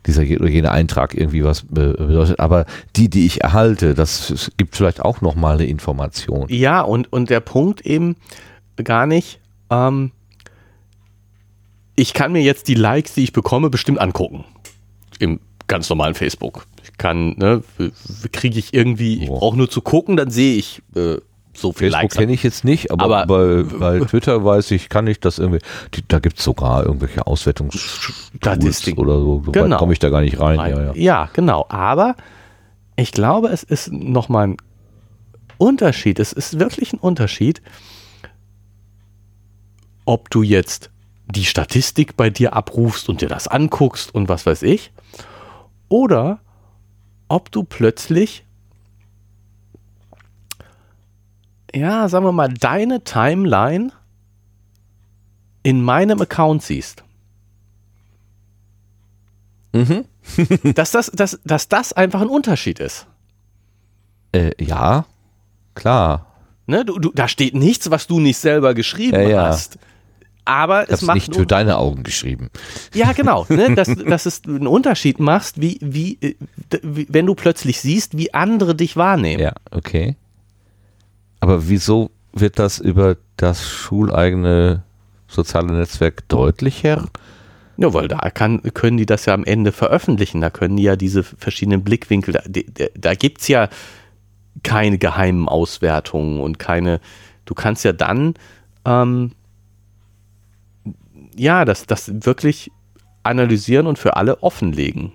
dieser 0.06 0.22
oder 0.22 0.48
jene 0.48 0.70
Eintrag 0.70 1.14
irgendwie 1.14 1.44
was 1.44 1.62
be- 1.62 1.94
bedeutet. 1.94 2.40
Aber 2.40 2.66
die, 2.97 3.09
die 3.10 3.27
ich 3.27 3.43
erhalte, 3.43 3.94
das 3.94 4.51
gibt 4.56 4.77
vielleicht 4.77 5.01
auch 5.01 5.20
nochmal 5.20 5.56
eine 5.56 5.66
Information. 5.66 6.47
Ja, 6.48 6.81
und, 6.81 7.12
und 7.12 7.31
der 7.31 7.40
Punkt 7.40 7.82
eben 7.82 8.16
gar 8.82 9.06
nicht, 9.06 9.40
ähm, 9.70 10.12
ich 11.97 12.14
kann 12.14 12.32
mir 12.32 12.43
jetzt 12.43 12.68
die 12.68 12.74
Likes, 12.74 13.14
die 13.14 13.24
ich 13.24 13.32
bekomme, 13.32 13.68
bestimmt 13.68 14.01
angucken. 14.01 14.44
Im 15.18 15.39
ganz 15.66 15.89
normalen 15.90 16.14
Facebook. 16.14 16.66
Ich 16.82 16.97
kann, 16.97 17.36
ne, 17.36 17.62
kriege 18.32 18.59
ich 18.59 18.72
irgendwie, 18.72 19.22
ich 19.22 19.28
brauche 19.28 19.56
nur 19.56 19.68
zu 19.68 19.82
gucken, 19.82 20.16
dann 20.16 20.31
sehe 20.31 20.56
ich 20.56 20.82
äh, 20.97 21.18
so 21.52 21.72
viel 21.72 21.90
Facebook 21.90 22.02
Likes. 22.02 22.16
kenne 22.16 22.32
ich 22.32 22.43
jetzt 22.43 22.64
nicht, 22.64 22.90
aber, 22.90 23.22
Aber- 23.22 23.64
bei, 23.64 23.98
bei 23.98 24.05
Twitter 24.06 24.44
weiß 24.44 24.70
ich, 24.70 24.89
kann 24.89 25.06
ich 25.06 25.20
das 25.20 25.39
irgendwie, 25.39 25.60
die, 25.94 26.02
da 26.06 26.18
gibt 26.20 26.39
es 26.39 26.44
sogar 26.44 26.85
irgendwelche 26.86 27.27
Auswertungstools 27.27 28.31
Statistik. 28.36 28.98
oder 28.98 29.18
so. 29.18 29.43
So 29.44 29.52
Genau. 29.52 29.77
komme 29.78 29.93
ich 29.93 29.98
da 29.98 30.09
gar 30.10 30.20
nicht 30.20 30.39
rein. 30.40 30.59
rein. 30.59 30.70
Ja, 30.72 30.82
ja. 30.82 30.93
Ja, 30.94 31.28
genau. 31.32 31.66
Aber 31.68 32.14
ich 32.97 33.12
glaube, 33.12 33.48
es 33.48 33.62
ist 33.62 33.90
nochmal 33.93 34.48
ein 34.48 34.56
Unterschied. 35.59 36.18
Es 36.20 36.32
ist 36.32 36.59
wirklich 36.59 36.93
ein 36.93 36.98
Unterschied, 36.98 37.60
ob 40.05 40.31
du 40.31 40.43
jetzt 40.43 40.90
die 41.27 41.44
Statistik 41.44 42.16
bei 42.16 42.31
dir 42.31 42.55
abrufst 42.55 43.09
und 43.09 43.20
dir 43.20 43.28
das 43.28 43.47
anguckst 43.47 44.14
und 44.14 44.28
was 44.28 44.47
weiß 44.47 44.62
ich, 44.62 44.93
oder 45.89 46.40
ob 47.28 47.52
du 47.52 47.62
plötzlich, 47.62 48.44
ja, 51.74 52.09
sagen 52.09 52.24
wir 52.24 52.32
mal, 52.32 52.48
deine 52.48 53.02
Timeline 53.05 53.92
in 55.62 55.82
meinem 55.82 56.20
Account 56.20 56.62
siehst. 56.62 57.05
Mhm. 59.72 60.05
dass, 60.74 60.90
das, 60.90 61.10
dass, 61.10 61.40
dass 61.44 61.68
das 61.68 61.92
einfach 61.92 62.20
ein 62.20 62.28
Unterschied 62.28 62.80
ist. 62.80 63.06
Äh, 64.32 64.52
ja, 64.62 65.06
klar. 65.74 66.26
Ne? 66.66 66.84
Du, 66.84 66.98
du, 66.98 67.10
da 67.12 67.28
steht 67.28 67.55
nichts, 67.55 67.90
was 67.90 68.06
du 68.06 68.20
nicht 68.20 68.38
selber 68.38 68.74
geschrieben 68.74 69.20
Ja, 69.22 69.28
ja. 69.28 69.47
hast. 69.47 69.78
Aber 70.44 70.84
Ich 70.84 70.94
es 70.94 71.02
macht 71.02 71.16
nicht 71.16 71.34
für 71.34 71.47
deine 71.47 71.76
Augen 71.76 72.02
geschrieben. 72.02 72.51
ja 72.94 73.12
genau, 73.12 73.47
ne? 73.48 73.74
dass, 73.76 73.94
dass 73.94 74.26
es 74.26 74.42
einen 74.47 74.66
Unterschied 74.66 75.20
machst, 75.20 75.60
wie, 75.60 75.76
äh, 76.20 76.34
wie, 76.82 77.06
wenn 77.10 77.26
du 77.26 77.34
plötzlich 77.34 77.80
siehst, 77.80 78.16
wie 78.16 78.32
andere 78.34 78.74
dich 78.74 78.97
wahrnehmen. 78.97 79.42
Ja, 79.42 79.52
okay. 79.70 80.16
Aber 81.41 81.69
wieso 81.69 82.11
wird 82.33 82.59
das 82.59 82.79
über 82.79 83.17
das 83.37 83.69
schuleigene 83.69 84.85
soziale 85.27 85.73
Netzwerk 85.73 86.29
deutlicher? 86.29 87.09
Ja, 87.77 87.95
weil 87.95 88.09
da 88.09 88.31
kann, 88.31 88.62
können 88.75 88.99
die 88.99 89.07
das 89.07 89.25
ja 89.25 89.33
am 89.33 89.45
Ende 89.45 89.73
veröffentlichen. 89.73 90.43
Da 90.43 90.51
können 90.51 90.77
die 90.77 90.83
ja 90.83 90.97
diese 90.97 91.23
verschiedenen 91.23 91.83
Blickwinkel, 91.83 92.35
da, 92.35 92.43
da, 92.47 92.85
da 92.95 93.15
gibt 93.15 93.41
es 93.41 93.49
ja 93.49 93.69
keine 94.62 94.99
geheimen 94.99 95.49
Auswertungen 95.49 96.41
und 96.41 96.59
keine, 96.59 97.01
du 97.47 97.55
kannst 97.55 97.85
ja 97.85 97.93
dann, 97.93 98.35
ähm, 98.85 99.33
ja, 101.37 101.65
das, 101.65 101.87
das 101.87 102.12
wirklich 102.27 102.71
analysieren 103.23 103.87
und 103.87 103.99
für 103.99 104.17
alle 104.17 104.43
offenlegen. 104.43 105.12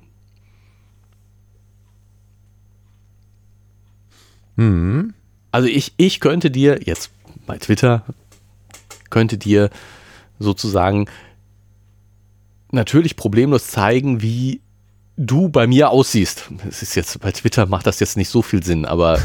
Hm. 4.57 5.13
Also 5.55 5.69
ich, 5.69 5.93
ich 5.95 6.19
könnte 6.19 6.51
dir 6.51 6.81
jetzt 6.83 7.11
bei 7.47 7.57
Twitter, 7.57 8.03
könnte 9.09 9.37
dir 9.37 9.69
sozusagen 10.37 11.05
natürlich 12.71 13.15
problemlos 13.15 13.67
zeigen, 13.67 14.21
wie 14.21 14.59
du 15.15 15.47
bei 15.47 15.65
mir 15.65 15.91
aussiehst. 15.91 16.51
Es 16.67 16.81
ist 16.81 16.95
jetzt 16.95 17.21
bei 17.21 17.31
Twitter 17.31 17.67
macht 17.67 17.87
das 17.87 18.01
jetzt 18.01 18.17
nicht 18.17 18.27
so 18.27 18.41
viel 18.41 18.63
Sinn, 18.63 18.83
aber 18.83 19.17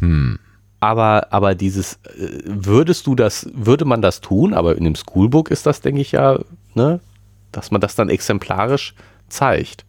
aber 0.80 1.30
aber 1.30 1.54
dieses 1.54 1.98
äh, 2.18 2.44
würdest 2.46 3.06
du 3.06 3.14
das 3.14 3.46
würde 3.52 3.84
man 3.84 4.00
das 4.00 4.22
tun, 4.22 4.54
aber 4.54 4.78
in 4.78 4.84
dem 4.84 4.94
Schoolbook 4.96 5.50
ist 5.50 5.66
das 5.66 5.82
denke 5.82 6.00
ich 6.00 6.12
ja, 6.12 6.38
ne, 6.72 7.00
dass 7.52 7.70
man 7.70 7.82
das 7.82 7.94
dann 7.94 8.08
exemplarisch 8.08 8.94
zeigt. 9.28 9.84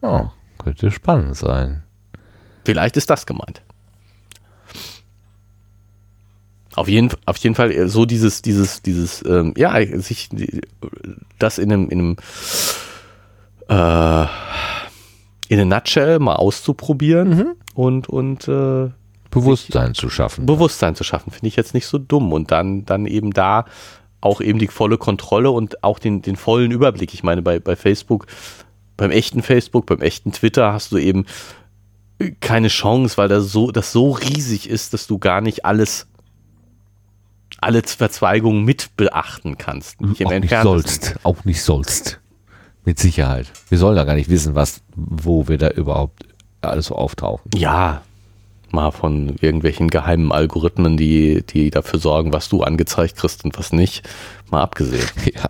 Oh, 0.00 0.28
könnte 0.58 0.92
spannend 0.92 1.36
sein. 1.36 1.83
Vielleicht 2.64 2.96
ist 2.96 3.10
das 3.10 3.26
gemeint. 3.26 3.62
Auf 6.74 6.88
jeden, 6.88 7.10
auf 7.24 7.36
jeden 7.36 7.54
Fall 7.54 7.70
äh, 7.70 7.88
so 7.88 8.04
dieses, 8.04 8.42
dieses, 8.42 8.82
dieses, 8.82 9.24
ähm, 9.24 9.54
ja, 9.56 9.74
sich 10.00 10.28
das 11.38 11.58
in 11.58 11.72
einem, 11.72 11.88
in 11.88 11.98
einem 11.98 12.16
äh, 13.68 14.26
in 15.48 15.60
a 15.60 15.64
nutshell 15.64 16.18
mal 16.18 16.36
auszuprobieren 16.36 17.54
und, 17.74 18.08
und 18.08 18.48
äh, 18.48 18.90
Bewusstsein 19.30 19.94
zu 19.94 20.10
schaffen. 20.10 20.46
Bewusstsein 20.46 20.94
zu 20.94 21.04
schaffen, 21.04 21.30
finde 21.30 21.48
ich 21.48 21.56
jetzt 21.56 21.74
nicht 21.74 21.86
so 21.86 21.98
dumm. 21.98 22.32
Und 22.32 22.50
dann, 22.50 22.84
dann 22.84 23.06
eben 23.06 23.32
da 23.32 23.64
auch 24.20 24.40
eben 24.40 24.58
die 24.58 24.68
volle 24.68 24.96
Kontrolle 24.96 25.50
und 25.50 25.82
auch 25.84 25.98
den, 25.98 26.22
den 26.22 26.36
vollen 26.36 26.70
Überblick. 26.70 27.12
Ich 27.14 27.22
meine, 27.22 27.42
bei, 27.42 27.58
bei 27.58 27.76
Facebook, 27.76 28.26
beim 28.96 29.10
echten 29.10 29.42
Facebook, 29.42 29.86
beim 29.86 30.00
echten 30.00 30.32
Twitter 30.32 30.72
hast 30.72 30.92
du 30.92 30.98
eben 30.98 31.26
keine 32.40 32.68
Chance, 32.68 33.16
weil 33.16 33.28
das 33.28 33.50
so, 33.50 33.70
das 33.70 33.92
so 33.92 34.12
riesig 34.12 34.68
ist, 34.68 34.94
dass 34.94 35.06
du 35.06 35.18
gar 35.18 35.40
nicht 35.40 35.64
alles, 35.64 36.06
alle 37.60 37.82
Verzweigungen 37.82 38.64
mit 38.64 38.96
beachten 38.96 39.58
kannst. 39.58 40.00
Nicht 40.00 40.20
im 40.20 40.28
auch 40.28 40.32
nicht 40.32 40.62
sollst. 40.62 41.16
Auch 41.22 41.44
nicht 41.44 41.62
sollst. 41.62 42.20
Mit 42.84 42.98
Sicherheit. 42.98 43.50
Wir 43.68 43.78
sollen 43.78 43.96
da 43.96 44.04
gar 44.04 44.14
nicht 44.14 44.30
wissen, 44.30 44.54
was, 44.54 44.82
wo 44.94 45.48
wir 45.48 45.58
da 45.58 45.70
überhaupt 45.70 46.26
alles 46.60 46.86
so 46.86 46.96
auftauchen. 46.96 47.50
Ja, 47.54 48.02
mal 48.70 48.90
von 48.90 49.36
irgendwelchen 49.40 49.88
geheimen 49.88 50.32
Algorithmen, 50.32 50.96
die, 50.96 51.42
die 51.46 51.70
dafür 51.70 51.98
sorgen, 51.98 52.32
was 52.32 52.48
du 52.48 52.62
angezeigt 52.62 53.16
kriegst 53.16 53.44
und 53.44 53.58
was 53.58 53.72
nicht, 53.72 54.06
mal 54.50 54.62
abgesehen. 54.62 55.08
Ja. 55.34 55.48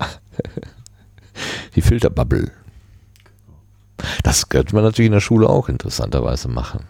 Die 1.74 1.82
Filterbubble. 1.82 2.52
Das 4.22 4.48
könnte 4.48 4.74
man 4.74 4.84
natürlich 4.84 5.06
in 5.06 5.12
der 5.12 5.20
Schule 5.20 5.48
auch 5.48 5.68
interessanterweise 5.68 6.48
machen. 6.48 6.80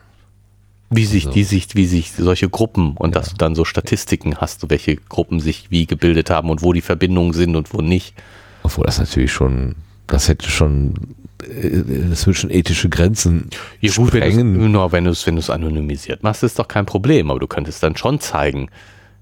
Wie 0.90 1.06
sich, 1.06 1.24
Also- 1.26 1.34
die 1.34 1.44
sich, 1.44 1.74
wie 1.74 1.86
sich 1.86 2.12
solche 2.12 2.48
Gruppen 2.48 2.92
und 2.96 3.16
dass 3.16 3.30
du 3.30 3.36
dann 3.36 3.54
so 3.54 3.64
Statistiken 3.64 4.36
hast, 4.36 4.68
welche 4.70 4.96
Gruppen 4.96 5.40
sich 5.40 5.70
wie 5.70 5.86
gebildet 5.86 6.30
haben 6.30 6.50
und 6.50 6.62
wo 6.62 6.72
die 6.72 6.82
Verbindungen 6.82 7.32
sind 7.32 7.56
und 7.56 7.72
wo 7.72 7.80
nicht. 7.80 8.14
Obwohl 8.62 8.84
das 8.84 8.98
natürlich 8.98 9.32
schon, 9.32 9.74
das 10.06 10.28
hätte 10.28 10.48
schon, 10.48 10.94
äh, 11.42 11.82
das 12.10 12.26
würde 12.26 12.38
schon 12.38 12.50
ethische 12.50 12.88
Grenzen 12.88 13.48
Ja, 13.80 13.92
gut, 13.94 14.12
wenn 14.12 14.22
sprengen. 14.22 14.54
du's- 14.54 14.68
nur 14.70 14.92
wenn 14.92 15.04
du 15.04 15.10
es 15.10 15.26
wenn 15.26 15.36
du's 15.36 15.50
anonymisiert 15.50 16.22
machst, 16.22 16.42
ist 16.42 16.58
doch 16.58 16.68
kein 16.68 16.86
Problem, 16.86 17.30
aber 17.30 17.40
du 17.40 17.46
könntest 17.46 17.82
dann 17.82 17.96
schon 17.96 18.20
zeigen, 18.20 18.68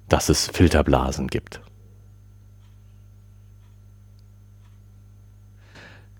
dass 0.09 0.28
es 0.28 0.48
Filterblasen 0.52 1.28
gibt. 1.28 1.60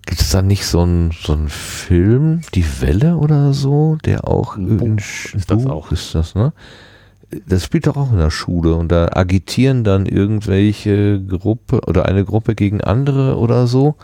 Gibt 0.05 0.21
es 0.21 0.31
da 0.31 0.41
nicht 0.41 0.65
so 0.65 0.81
einen 0.81 1.11
so 1.11 1.33
einen 1.33 1.49
Film, 1.49 2.41
Die 2.53 2.65
Welle 2.81 3.17
oder 3.17 3.53
so, 3.53 3.97
der 4.03 4.27
auch 4.27 4.55
Buch 4.57 4.85
in 4.85 4.97
ist 4.97 5.49
das 5.49 5.65
auch. 5.65 5.91
ist 5.91 6.13
das, 6.13 6.35
ne? 6.35 6.53
Das 7.47 7.63
spielt 7.63 7.87
doch 7.87 7.97
auch 7.97 8.11
in 8.11 8.19
der 8.19 8.29
Schule 8.29 8.75
und 8.75 8.91
da 8.91 9.09
agitieren 9.13 9.83
dann 9.83 10.05
irgendwelche 10.05 11.19
Gruppe 11.19 11.81
oder 11.87 12.05
eine 12.05 12.25
Gruppe 12.25 12.53
gegen 12.53 12.81
andere 12.81 13.37
oder 13.37 13.65
so. 13.65 13.95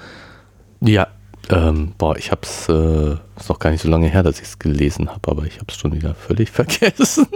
Ja, 0.81 1.07
ähm, 1.49 1.93
boah, 1.97 2.15
ich 2.17 2.31
hab's, 2.31 2.69
äh, 2.69 3.13
ist 3.37 3.49
noch 3.49 3.59
gar 3.59 3.71
nicht 3.71 3.81
so 3.81 3.89
lange 3.89 4.07
her, 4.07 4.23
dass 4.23 4.39
ich 4.39 4.47
es 4.47 4.59
gelesen 4.59 5.09
habe, 5.09 5.31
aber 5.31 5.45
ich 5.45 5.59
hab's 5.59 5.77
schon 5.77 5.91
wieder 5.93 6.15
völlig 6.15 6.49
vergessen. 6.51 7.27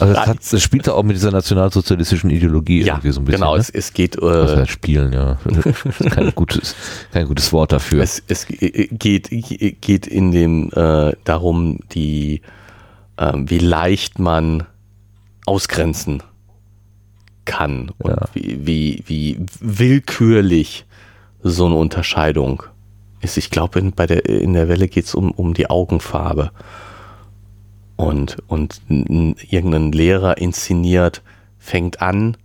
Also 0.00 0.14
das, 0.14 0.26
hat, 0.26 0.38
das 0.52 0.62
spielt 0.62 0.86
da 0.86 0.92
auch 0.92 1.02
mit 1.02 1.16
dieser 1.16 1.30
nationalsozialistischen 1.30 2.30
Ideologie 2.30 2.82
ja, 2.82 2.94
irgendwie 2.94 3.10
so 3.12 3.20
ein 3.20 3.24
bisschen. 3.24 3.40
genau, 3.40 3.54
ne? 3.54 3.60
es, 3.60 3.70
es 3.70 3.92
geht, 3.92 4.16
äh, 4.22 4.66
spielen, 4.66 5.12
ja. 5.12 5.38
Das 5.44 5.66
ist 5.66 6.10
kein 6.10 6.34
gutes, 6.34 6.74
kein 7.12 7.26
gutes 7.26 7.52
Wort 7.52 7.72
dafür. 7.72 8.02
Es, 8.02 8.22
es 8.28 8.46
geht, 8.48 9.30
geht 9.30 10.06
in 10.06 10.32
dem 10.32 10.70
äh, 10.74 11.12
darum, 11.24 11.80
die, 11.92 12.42
ähm, 13.18 13.48
wie 13.48 13.58
leicht 13.58 14.18
man 14.18 14.64
ausgrenzen 15.46 16.22
kann 17.44 17.92
und 17.98 18.10
Ja. 18.10 18.28
wie, 18.34 18.66
wie, 18.66 19.02
wie 19.06 19.38
willkürlich 19.60 20.84
so 21.42 21.66
eine 21.66 21.76
Unterscheidung 21.76 22.64
ist. 23.20 23.36
Ich 23.36 23.50
glaube, 23.50 23.78
in, 23.78 23.92
bei 23.92 24.06
der, 24.06 24.28
in 24.28 24.52
der 24.52 24.68
Welle 24.68 24.88
geht 24.88 25.04
es 25.04 25.14
um, 25.14 25.30
um 25.30 25.54
die 25.54 25.70
Augenfarbe. 25.70 26.50
Und, 27.96 28.36
und 28.46 28.82
irgendein 28.88 29.92
Lehrer 29.92 30.38
inszeniert, 30.38 31.22
fängt 31.58 32.02
an, 32.02 32.36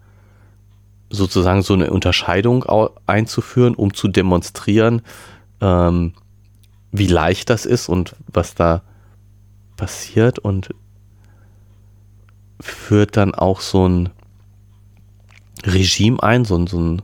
sozusagen 1.09 1.61
so 1.61 1.73
eine 1.73 1.91
Unterscheidung 1.91 2.65
einzuführen, 3.05 3.75
um 3.75 3.93
zu 3.93 4.07
demonstrieren, 4.07 5.01
ähm, 5.59 6.13
wie 6.91 7.07
leicht 7.07 7.49
das 7.49 7.65
ist 7.65 7.89
und 7.89 8.15
was 8.27 8.55
da 8.55 8.81
passiert 9.75 10.39
und 10.39 10.73
führt 12.61 13.17
dann 13.17 13.35
auch 13.35 13.59
so 13.59 13.87
ein 13.87 14.09
Regime 15.65 16.21
ein, 16.23 16.45
so 16.45 16.57
ein, 16.57 16.67
so 16.67 16.79
ein 16.79 17.01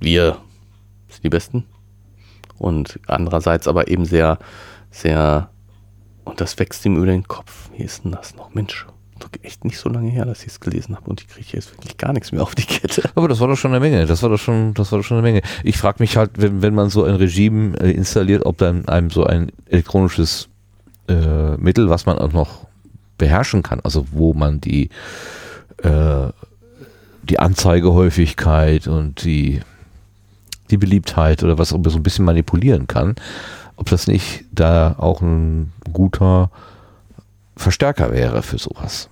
wir 0.00 0.38
sind 1.08 1.24
die 1.24 1.28
besten. 1.28 1.64
Und 2.58 3.00
andererseits 3.06 3.66
aber 3.68 3.88
eben 3.88 4.04
sehr, 4.04 4.38
sehr, 4.90 5.50
und 6.24 6.40
das 6.40 6.58
wächst 6.58 6.84
ihm 6.84 6.96
über 6.96 7.06
den 7.06 7.26
Kopf. 7.26 7.70
Wie 7.76 7.82
ist 7.82 8.04
denn 8.04 8.12
das 8.12 8.34
noch? 8.36 8.54
Mensch, 8.54 8.86
echt 9.42 9.64
nicht 9.64 9.78
so 9.78 9.88
lange 9.88 10.10
her, 10.10 10.24
dass 10.24 10.42
ich 10.42 10.48
es 10.48 10.60
gelesen 10.60 10.96
habe 10.96 11.08
und 11.08 11.20
ich 11.20 11.28
kriege 11.28 11.46
jetzt 11.52 11.72
wirklich 11.72 11.96
gar 11.96 12.12
nichts 12.12 12.32
mehr 12.32 12.42
auf 12.42 12.54
die 12.54 12.64
Kette. 12.64 13.08
Aber 13.14 13.28
das 13.28 13.40
war 13.40 13.48
doch 13.48 13.56
schon 13.56 13.72
eine 13.72 13.80
Menge. 13.80 14.06
Das 14.06 14.22
war 14.22 14.30
doch 14.30 14.38
schon, 14.38 14.74
das 14.74 14.92
war 14.92 14.98
doch 14.98 15.04
schon 15.04 15.18
eine 15.18 15.26
Menge. 15.26 15.42
Ich 15.64 15.78
frage 15.78 15.96
mich 16.00 16.16
halt, 16.16 16.30
wenn, 16.36 16.62
wenn 16.62 16.74
man 16.74 16.90
so 16.90 17.04
ein 17.04 17.14
Regime 17.14 17.78
äh, 17.78 17.90
installiert, 17.90 18.46
ob 18.46 18.58
dann 18.58 18.88
einem 18.88 19.10
so 19.10 19.24
ein 19.24 19.50
elektronisches 19.66 20.48
äh, 21.08 21.56
Mittel, 21.56 21.90
was 21.90 22.06
man 22.06 22.18
auch 22.18 22.32
noch 22.32 22.66
beherrschen 23.18 23.62
kann, 23.62 23.80
also 23.80 24.06
wo 24.10 24.34
man 24.34 24.60
die 24.60 24.90
äh, 25.82 26.28
die 27.24 27.38
Anzeigehäufigkeit 27.38 28.88
und 28.88 29.24
die 29.24 29.60
die 30.70 30.78
Beliebtheit 30.78 31.42
oder 31.42 31.58
was 31.58 31.72
auch 31.72 31.76
immer 31.76 31.90
so 31.90 31.98
ein 31.98 32.02
bisschen 32.02 32.24
manipulieren 32.24 32.86
kann, 32.86 33.14
ob 33.76 33.88
das 33.90 34.06
nicht 34.06 34.44
da 34.52 34.94
auch 34.98 35.20
ein 35.20 35.72
guter 35.92 36.50
Verstärker 37.56 38.12
wäre 38.12 38.42
für 38.42 38.58
sowas. 38.58 39.08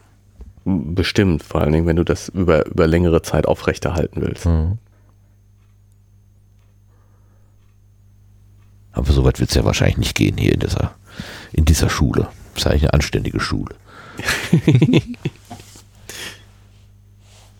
Bestimmt, 0.64 1.42
vor 1.42 1.60
allen 1.62 1.72
Dingen, 1.72 1.86
wenn 1.86 1.96
du 1.96 2.04
das 2.04 2.28
über, 2.28 2.66
über 2.66 2.86
längere 2.86 3.22
Zeit 3.22 3.46
aufrechterhalten 3.46 4.20
willst. 4.22 4.46
Mhm. 4.46 4.78
Aber 8.92 9.12
so 9.12 9.24
weit 9.24 9.40
wird 9.40 9.50
es 9.50 9.56
ja 9.56 9.64
wahrscheinlich 9.64 9.98
nicht 9.98 10.14
gehen 10.16 10.36
hier 10.36 10.52
in 10.52 10.60
dieser, 10.60 10.92
in 11.52 11.64
dieser 11.64 11.88
Schule. 11.88 12.28
Das 12.54 12.64
ist 12.64 12.70
eigentlich 12.70 12.82
eine 12.84 12.94
anständige 12.94 13.40
Schule. 13.40 13.74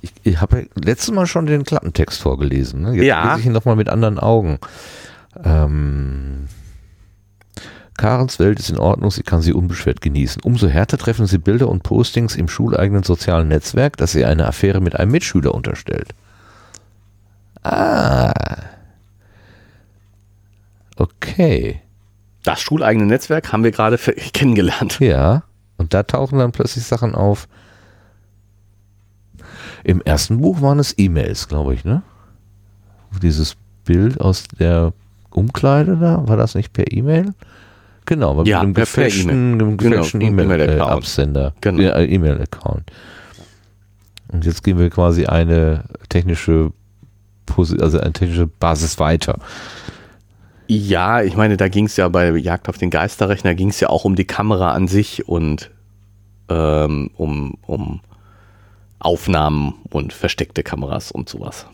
ich 0.03 0.13
ich 0.23 0.41
habe 0.41 0.61
ja 0.61 0.67
letztes 0.75 1.11
Mal 1.13 1.27
schon 1.27 1.47
den 1.47 1.65
Klappentext 1.65 2.21
vorgelesen. 2.21 2.83
Ne? 2.83 2.95
Jetzt 2.95 3.05
Ja. 3.05 3.29
lese 3.31 3.41
ich 3.41 3.47
ihn 3.47 3.53
nochmal 3.53 3.77
mit 3.77 3.89
anderen 3.89 4.19
Augen. 4.19 4.59
Ähm, 5.43 6.49
Karens 8.01 8.39
Welt 8.39 8.59
ist 8.59 8.71
in 8.71 8.79
Ordnung, 8.79 9.11
sie 9.11 9.23
kann 9.23 9.43
sie 9.43 9.53
unbeschwert 9.53 10.01
genießen. 10.01 10.41
Umso 10.43 10.69
härter 10.69 10.97
treffen 10.97 11.27
sie 11.27 11.37
Bilder 11.37 11.69
und 11.69 11.83
Postings 11.83 12.35
im 12.35 12.49
schuleigenen 12.49 13.03
sozialen 13.03 13.49
Netzwerk, 13.49 13.99
dass 13.99 14.13
sie 14.13 14.25
eine 14.25 14.47
Affäre 14.47 14.81
mit 14.81 14.97
einem 14.97 15.13
Mitschüler 15.13 15.55
unterstellt. 15.55 16.15
Ah. 17.63 18.33
Okay. 20.97 21.83
Das 22.43 22.63
schuleigene 22.63 23.05
Netzwerk 23.05 23.53
haben 23.53 23.65
wir 23.65 23.71
gerade 23.71 23.99
kennengelernt. 23.99 24.99
Ja. 25.01 25.43
Und 25.77 25.93
da 25.93 26.03
tauchen 26.03 26.39
dann 26.39 26.53
plötzlich 26.53 26.85
Sachen 26.85 27.15
auf. 27.15 27.49
Im 29.85 30.01
ersten 30.01 30.41
Buch 30.41 30.63
waren 30.63 30.79
es 30.79 30.95
E-Mails, 30.97 31.49
glaube 31.49 31.75
ich, 31.75 31.85
ne? 31.85 32.03
Dieses 33.23 33.57
Bild 33.85 34.19
aus 34.23 34.45
der 34.59 34.95
Umkleide 35.29 35.99
da, 35.99 36.27
war 36.27 36.39
das 36.39 36.55
nicht 36.55 36.73
per 36.73 36.91
E-Mail? 36.91 37.35
Genau, 38.11 38.33
aber 38.33 38.45
Ja, 38.45 38.57
mit 38.59 38.65
einem 38.65 38.75
per 38.75 38.83
gefälschten 38.83 39.31
E-Mail. 39.31 39.69
einem 39.69 39.77
Genau, 39.77 40.05
E-Mail-Account. 40.05 40.25
E-Mail-Absender. 40.25 41.55
Genau. 41.61 41.81
Äh, 41.81 42.07
E-Mail-Account. 42.07 42.91
Und 44.33 44.45
jetzt 44.45 44.65
gehen 44.65 44.81
wir 44.81 44.91
quasi 44.91 45.27
eine 45.27 45.85
technische, 46.09 46.73
also 47.57 48.01
eine 48.01 48.13
technische 48.13 48.49
Basis 48.49 48.99
weiter. 48.99 49.39
Ja, 50.67 51.23
ich 51.23 51.37
meine, 51.37 51.57
da 51.57 51.69
ging 51.69 51.85
es 51.85 51.97
ja 51.97 52.09
bei 52.09 52.31
Jagd 52.37 52.69
auf 52.69 52.79
den 52.79 52.91
Geisterrechner, 52.91 53.55
ging 53.55 53.69
es 53.69 53.79
ja 53.79 53.91
auch 53.91 54.05
um 54.05 54.17
die 54.17 54.25
Kamera 54.25 54.73
an 54.73 54.89
sich 54.89 55.29
und 55.29 55.71
ähm, 56.49 57.11
um, 57.17 57.59
um 57.65 58.01
Aufnahmen 58.99 59.75
und 59.91 60.13
versteckte 60.13 60.65
Kameras 60.65 61.13
und 61.13 61.29
sowas. 61.29 61.67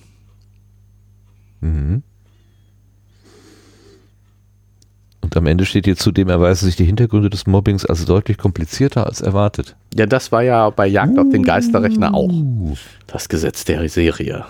Mhm. 1.62 2.02
Und 5.26 5.36
am 5.36 5.46
Ende 5.46 5.66
steht 5.66 5.86
hier 5.86 5.96
zudem 5.96 6.28
erweisen 6.28 6.66
sich 6.66 6.76
die 6.76 6.84
Hintergründe 6.84 7.28
des 7.30 7.48
Mobbings 7.48 7.84
als 7.84 8.04
deutlich 8.04 8.38
komplizierter 8.38 9.06
als 9.08 9.20
erwartet. 9.20 9.74
Ja, 9.92 10.06
das 10.06 10.30
war 10.30 10.42
ja 10.42 10.70
bei 10.70 10.86
Jagd 10.86 11.18
auf 11.18 11.28
den 11.32 11.42
Geisterrechner 11.42 12.14
auch 12.14 12.28
Uh, 12.30 12.76
das 13.08 13.28
Gesetz 13.28 13.64
der 13.64 13.88
Serie. 13.88 14.44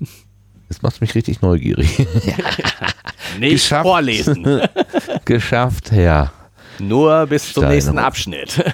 das 0.68 0.82
macht 0.82 1.00
mich 1.00 1.16
richtig 1.16 1.42
neugierig. 1.42 1.98
Nicht 3.40 3.50
Geschafft. 3.50 3.82
vorlesen, 3.82 4.60
Geschafft, 5.24 5.90
Herr. 5.90 6.32
nur 6.78 7.26
bis 7.26 7.52
zum 7.52 7.64
Steine. 7.64 7.74
nächsten 7.74 7.98
Abschnitt. 7.98 8.64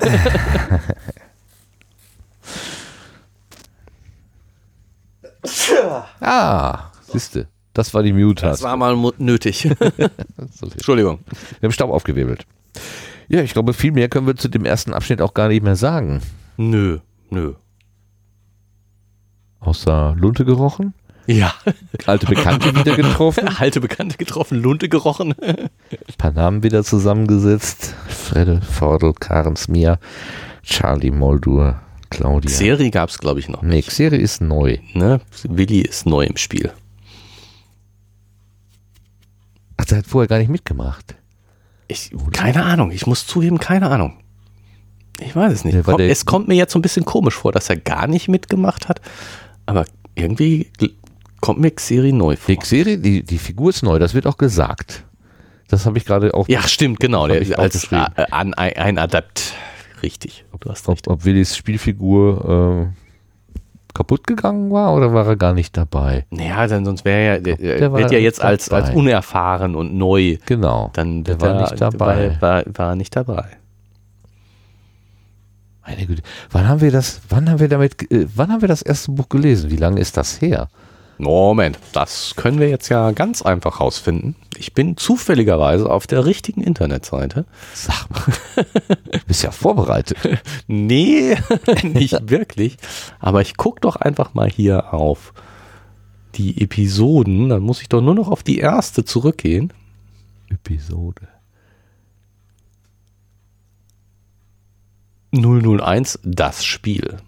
Ah, 6.20 6.90
siehste, 7.10 7.48
das 7.80 7.94
war 7.94 8.02
die 8.02 8.12
mute 8.12 8.44
Das 8.46 8.62
war 8.62 8.76
mal 8.76 8.94
nötig. 9.18 9.64
Wir 9.96 10.10
Entschuldigung. 10.62 11.20
haben 11.62 11.72
Staub 11.72 11.90
aufgewirbelt. 11.90 12.46
Ja, 13.28 13.42
ich 13.42 13.52
glaube, 13.52 13.72
viel 13.74 13.92
mehr 13.92 14.08
können 14.08 14.26
wir 14.26 14.36
zu 14.36 14.48
dem 14.48 14.64
ersten 14.64 14.92
Abschnitt 14.92 15.22
auch 15.22 15.34
gar 15.34 15.48
nicht 15.48 15.62
mehr 15.62 15.76
sagen. 15.76 16.20
Nö, 16.56 16.98
nö. 17.30 17.54
Außer 19.60 20.14
Lunte 20.18 20.44
gerochen, 20.44 20.94
Ja, 21.26 21.52
alte 22.06 22.26
Bekannte 22.26 22.74
wieder 22.78 22.96
getroffen, 22.96 23.46
alte 23.58 23.80
Bekannte 23.80 24.16
getroffen, 24.16 24.60
Lunte 24.60 24.88
gerochen. 24.88 25.34
ein 25.40 25.68
paar 26.18 26.32
Namen 26.32 26.62
wieder 26.62 26.82
zusammengesetzt. 26.82 27.94
Fredde, 28.08 28.60
Vordel, 28.62 29.12
Karen 29.12 29.56
Smia, 29.56 29.98
Charlie 30.62 31.10
Moldur, 31.10 31.80
Claudia. 32.10 32.50
Serie 32.50 32.90
gab 32.90 33.10
es, 33.10 33.18
glaube 33.18 33.38
ich, 33.40 33.48
noch. 33.48 33.62
Nee, 33.62 33.82
Serie 33.82 34.18
ist 34.18 34.40
neu. 34.40 34.78
Ne? 34.94 35.20
Willi 35.48 35.80
ist 35.82 36.06
neu 36.06 36.24
im 36.24 36.36
Spiel. 36.36 36.72
Ach, 39.80 39.84
der 39.86 39.98
hat 39.98 40.06
vorher 40.06 40.28
gar 40.28 40.38
nicht 40.38 40.50
mitgemacht. 40.50 41.14
Ich, 41.88 42.12
keine 42.32 42.64
Ahnung, 42.64 42.90
ich 42.90 43.06
muss 43.06 43.26
zugeben, 43.26 43.58
keine 43.58 43.90
Ahnung. 43.90 44.18
Ich 45.20 45.34
weiß 45.34 45.52
es 45.52 45.64
nicht. 45.64 45.82
Kommt, 45.84 45.98
der- 46.00 46.10
es 46.10 46.24
kommt 46.24 46.48
mir 46.48 46.54
jetzt 46.54 46.72
so 46.72 46.78
ein 46.78 46.82
bisschen 46.82 47.04
komisch 47.04 47.34
vor, 47.34 47.52
dass 47.52 47.68
er 47.70 47.76
gar 47.76 48.06
nicht 48.06 48.28
mitgemacht 48.28 48.88
hat, 48.88 49.00
aber 49.66 49.84
irgendwie 50.14 50.70
kommt 51.40 51.60
mir 51.60 51.70
Xeri 51.70 52.12
neu 52.12 52.36
vor. 52.36 52.54
Die 52.54 52.64
Serie, 52.66 52.98
die, 52.98 53.22
die 53.22 53.38
Figur 53.38 53.70
ist 53.70 53.82
neu, 53.82 53.98
das 53.98 54.14
wird 54.14 54.26
auch 54.26 54.36
gesagt. 54.36 55.04
Das 55.68 55.86
habe 55.86 55.98
ich 55.98 56.04
gerade 56.04 56.34
auch. 56.34 56.48
Ja, 56.48 56.62
stimmt, 56.62 57.00
genau. 57.00 57.26
Der 57.28 57.58
als 57.58 57.90
äh, 57.92 57.96
an, 58.30 58.54
ein, 58.54 58.72
ein 58.76 58.98
Adapt. 58.98 59.52
Richtig. 60.02 60.44
Du 60.60 60.70
hast 60.70 60.88
recht. 60.88 61.06
ob, 61.08 61.14
ob 61.18 61.24
Willis 61.24 61.56
Spielfigur 61.56 62.90
äh, 62.92 62.99
kaputt 63.94 64.26
gegangen 64.26 64.70
war 64.70 64.94
oder 64.94 65.12
war 65.12 65.26
er 65.26 65.36
gar 65.36 65.52
nicht 65.54 65.76
dabei? 65.76 66.24
Naja, 66.30 66.66
denn 66.66 66.84
sonst 66.84 67.04
wäre 67.04 67.36
er, 67.36 67.40
der, 67.40 67.56
Der 67.56 67.92
wird 67.92 68.10
ja 68.12 68.18
jetzt 68.18 68.42
als, 68.42 68.70
als 68.70 68.90
unerfahren 68.90 69.74
und 69.74 69.94
neu. 69.94 70.36
Genau. 70.46 70.90
Dann 70.94 71.24
Der 71.24 71.40
war 71.40 71.54
er- 71.54 71.60
nicht 71.62 71.80
dabei. 71.80 72.36
War, 72.40 72.64
war, 72.64 72.64
war 72.74 72.96
nicht 72.96 73.14
dabei. 73.16 73.44
Meine 75.86 76.06
Güte. 76.06 76.22
Wann 76.50 76.68
haben 76.68 76.80
wir 76.80 76.90
das, 76.92 77.20
wann 77.28 77.50
haben 77.50 77.58
wir 77.58 77.68
damit, 77.68 78.10
äh, 78.12 78.26
wann 78.34 78.50
haben 78.52 78.60
wir 78.60 78.68
das 78.68 78.82
erste 78.82 79.12
Buch 79.12 79.28
gelesen? 79.28 79.70
Wie 79.70 79.76
lange 79.76 80.00
ist 80.00 80.16
das 80.16 80.40
her? 80.40 80.68
Moment, 81.22 81.78
das 81.92 82.34
können 82.36 82.60
wir 82.60 82.68
jetzt 82.68 82.88
ja 82.88 83.10
ganz 83.12 83.42
einfach 83.42 83.80
rausfinden. 83.80 84.36
Ich 84.56 84.72
bin 84.72 84.96
zufälligerweise 84.96 85.90
auf 85.90 86.06
der 86.06 86.24
richtigen 86.24 86.62
Internetseite. 86.62 87.44
Sag 87.74 88.08
mal. 88.10 88.64
Du 89.12 89.18
bist 89.26 89.42
ja 89.42 89.50
vorbereitet. 89.50 90.18
Nee, 90.66 91.36
nicht 91.82 92.30
wirklich. 92.30 92.76
Aber 93.18 93.40
ich 93.42 93.56
gucke 93.56 93.80
doch 93.80 93.96
einfach 93.96 94.34
mal 94.34 94.48
hier 94.48 94.94
auf 94.94 95.34
die 96.36 96.62
Episoden. 96.62 97.48
Dann 97.48 97.62
muss 97.62 97.82
ich 97.82 97.88
doch 97.88 98.00
nur 98.00 98.14
noch 98.14 98.28
auf 98.28 98.42
die 98.42 98.58
erste 98.58 99.04
zurückgehen. 99.04 99.72
Episode. 100.48 101.28
001, 105.32 106.20
das 106.24 106.64
Spiel. 106.64 107.18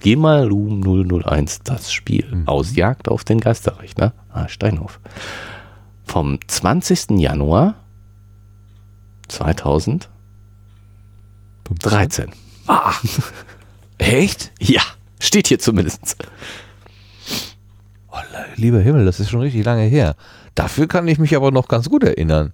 Geh 0.00 0.16
mal 0.16 0.46
Loom 0.48 0.82
001, 1.22 1.60
das 1.64 1.92
Spiel. 1.92 2.26
Mhm. 2.30 2.48
Aus 2.48 2.74
Jagd 2.74 3.08
auf 3.08 3.24
den 3.24 3.40
Geisterrechner. 3.40 4.12
Ah, 4.32 4.48
Steinhoff. 4.48 4.98
Vom 6.04 6.38
20. 6.46 7.18
Januar 7.18 7.74
2013. 9.28 10.08
Ah, 12.66 12.92
Echt? 13.98 14.52
ja, 14.58 14.82
steht 15.20 15.48
hier 15.48 15.58
zumindest. 15.58 16.16
Oh, 18.10 18.16
lieber 18.56 18.80
Himmel, 18.80 19.04
das 19.04 19.20
ist 19.20 19.30
schon 19.30 19.40
richtig 19.40 19.64
lange 19.64 19.82
her. 19.84 20.16
Dafür 20.54 20.88
kann 20.88 21.06
ich 21.06 21.18
mich 21.18 21.36
aber 21.36 21.50
noch 21.52 21.68
ganz 21.68 21.88
gut 21.88 22.02
erinnern. 22.02 22.52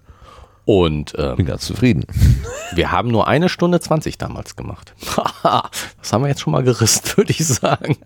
Und 0.66 1.14
ähm, 1.16 1.36
Bin 1.36 1.46
ganz 1.46 1.64
zufrieden. 1.64 2.04
wir 2.74 2.90
haben 2.90 3.08
nur 3.08 3.28
eine 3.28 3.48
Stunde 3.48 3.80
20 3.80 4.18
damals 4.18 4.56
gemacht. 4.56 4.92
das 5.42 6.12
haben 6.12 6.24
wir 6.24 6.28
jetzt 6.28 6.40
schon 6.40 6.52
mal 6.52 6.64
gerissen, 6.64 7.04
würde 7.16 7.30
ich 7.30 7.46
sagen. 7.46 7.96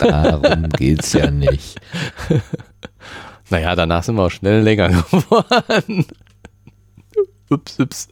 Darum 0.00 0.68
geht's 0.70 1.12
ja 1.14 1.30
nicht. 1.30 1.80
Naja, 3.48 3.74
danach 3.76 4.02
sind 4.02 4.16
wir 4.16 4.24
auch 4.24 4.30
schnell 4.30 4.60
länger 4.62 4.88
geworden. 4.88 6.04
ups, 7.48 7.78
ups. 7.78 8.08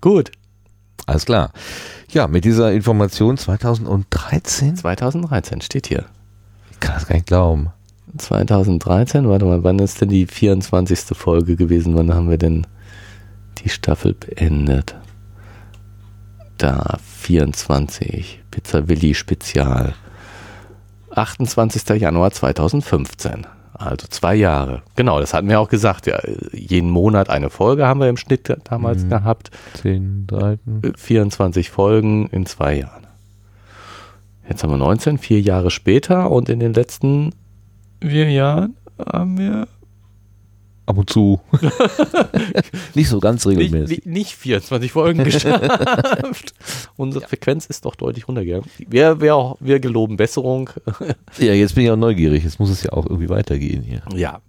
Gut, 0.00 0.32
Alles 1.06 1.26
klar. 1.26 1.52
Ja, 2.10 2.26
mit 2.26 2.44
dieser 2.44 2.72
Information 2.72 3.36
2013, 3.36 4.76
2013 4.76 5.60
steht 5.60 5.86
hier. 5.86 6.06
ich 6.70 6.80
kann 6.80 6.94
das 6.94 7.06
gar 7.06 7.14
nicht 7.14 7.26
glauben. 7.26 7.70
2013, 8.18 9.28
warte 9.28 9.44
mal, 9.44 9.64
wann 9.64 9.78
ist 9.78 10.00
denn 10.00 10.08
die 10.08 10.26
24. 10.26 11.16
Folge 11.16 11.56
gewesen? 11.56 11.96
Wann 11.96 12.12
haben 12.14 12.30
wir 12.30 12.38
denn 12.38 12.66
die 13.58 13.68
Staffel 13.68 14.14
beendet? 14.14 14.94
Da, 16.58 16.98
24, 17.18 18.40
Pizza 18.50 18.88
Willi 18.88 19.14
Spezial. 19.14 19.94
28. 21.14 21.88
Januar 22.00 22.30
2015. 22.30 23.46
Also 23.74 24.06
zwei 24.08 24.34
Jahre. 24.34 24.82
Genau, 24.96 25.18
das 25.18 25.34
hatten 25.34 25.48
wir 25.48 25.58
auch 25.58 25.68
gesagt. 25.68 26.06
Ja, 26.06 26.20
jeden 26.52 26.90
Monat 26.90 27.30
eine 27.30 27.50
Folge 27.50 27.86
haben 27.86 28.00
wir 28.00 28.08
im 28.08 28.16
Schnitt 28.16 28.54
damals 28.64 29.04
Mhm. 29.04 29.08
gehabt. 29.10 29.50
10 29.74 30.26
Seiten. 30.30 30.82
24 30.96 31.70
Folgen 31.70 32.28
in 32.28 32.46
zwei 32.46 32.74
Jahren. 32.78 33.06
Jetzt 34.48 34.62
haben 34.62 34.70
wir 34.70 34.76
19, 34.76 35.18
vier 35.18 35.40
Jahre 35.40 35.70
später 35.70 36.30
und 36.30 36.48
in 36.48 36.60
den 36.60 36.74
letzten 36.74 37.30
vier 38.10 38.30
Jahren 38.30 38.76
haben 38.98 39.38
wir 39.38 39.66
Ab 40.84 40.98
und 40.98 41.08
zu. 41.08 41.40
Nicht 42.94 43.08
so 43.08 43.20
ganz 43.20 43.46
regelmäßig. 43.46 44.04
nicht, 44.04 44.06
nicht 44.06 44.34
24 44.34 44.90
Folgen 44.90 45.22
geschafft. 45.24 46.54
Unsere 46.96 47.26
Frequenz 47.26 47.66
ist 47.66 47.84
doch 47.84 47.94
deutlich 47.94 48.26
runtergegangen. 48.26 48.66
Wir, 48.88 49.20
wir, 49.20 49.54
wir 49.60 49.78
geloben 49.78 50.16
Besserung. 50.16 50.70
Ja, 51.38 51.52
jetzt 51.52 51.76
bin 51.76 51.84
ich 51.84 51.90
auch 51.90 51.96
neugierig. 51.96 52.42
Jetzt 52.42 52.58
muss 52.58 52.68
es 52.68 52.82
ja 52.82 52.92
auch 52.92 53.06
irgendwie 53.06 53.28
weitergehen 53.28 53.82
hier. 53.82 54.02
Ja. 54.14 54.40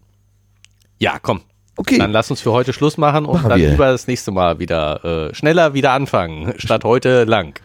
Ja, 0.99 1.19
komm. 1.21 1.41
Okay. 1.75 1.99
Dann 1.99 2.11
lass 2.11 2.31
uns 2.31 2.41
für 2.41 2.51
heute 2.51 2.73
Schluss 2.73 2.97
machen 2.97 3.25
und 3.25 3.35
Machen 3.35 3.49
dann 3.49 3.59
wir. 3.59 3.69
lieber 3.69 3.91
das 3.91 4.07
nächste 4.07 4.31
Mal 4.31 4.59
wieder 4.59 5.29
äh, 5.29 5.35
schneller 5.35 5.73
wieder 5.75 5.91
anfangen, 5.91 6.53
statt 6.57 6.83
heute 6.83 7.25
lang. 7.25 7.59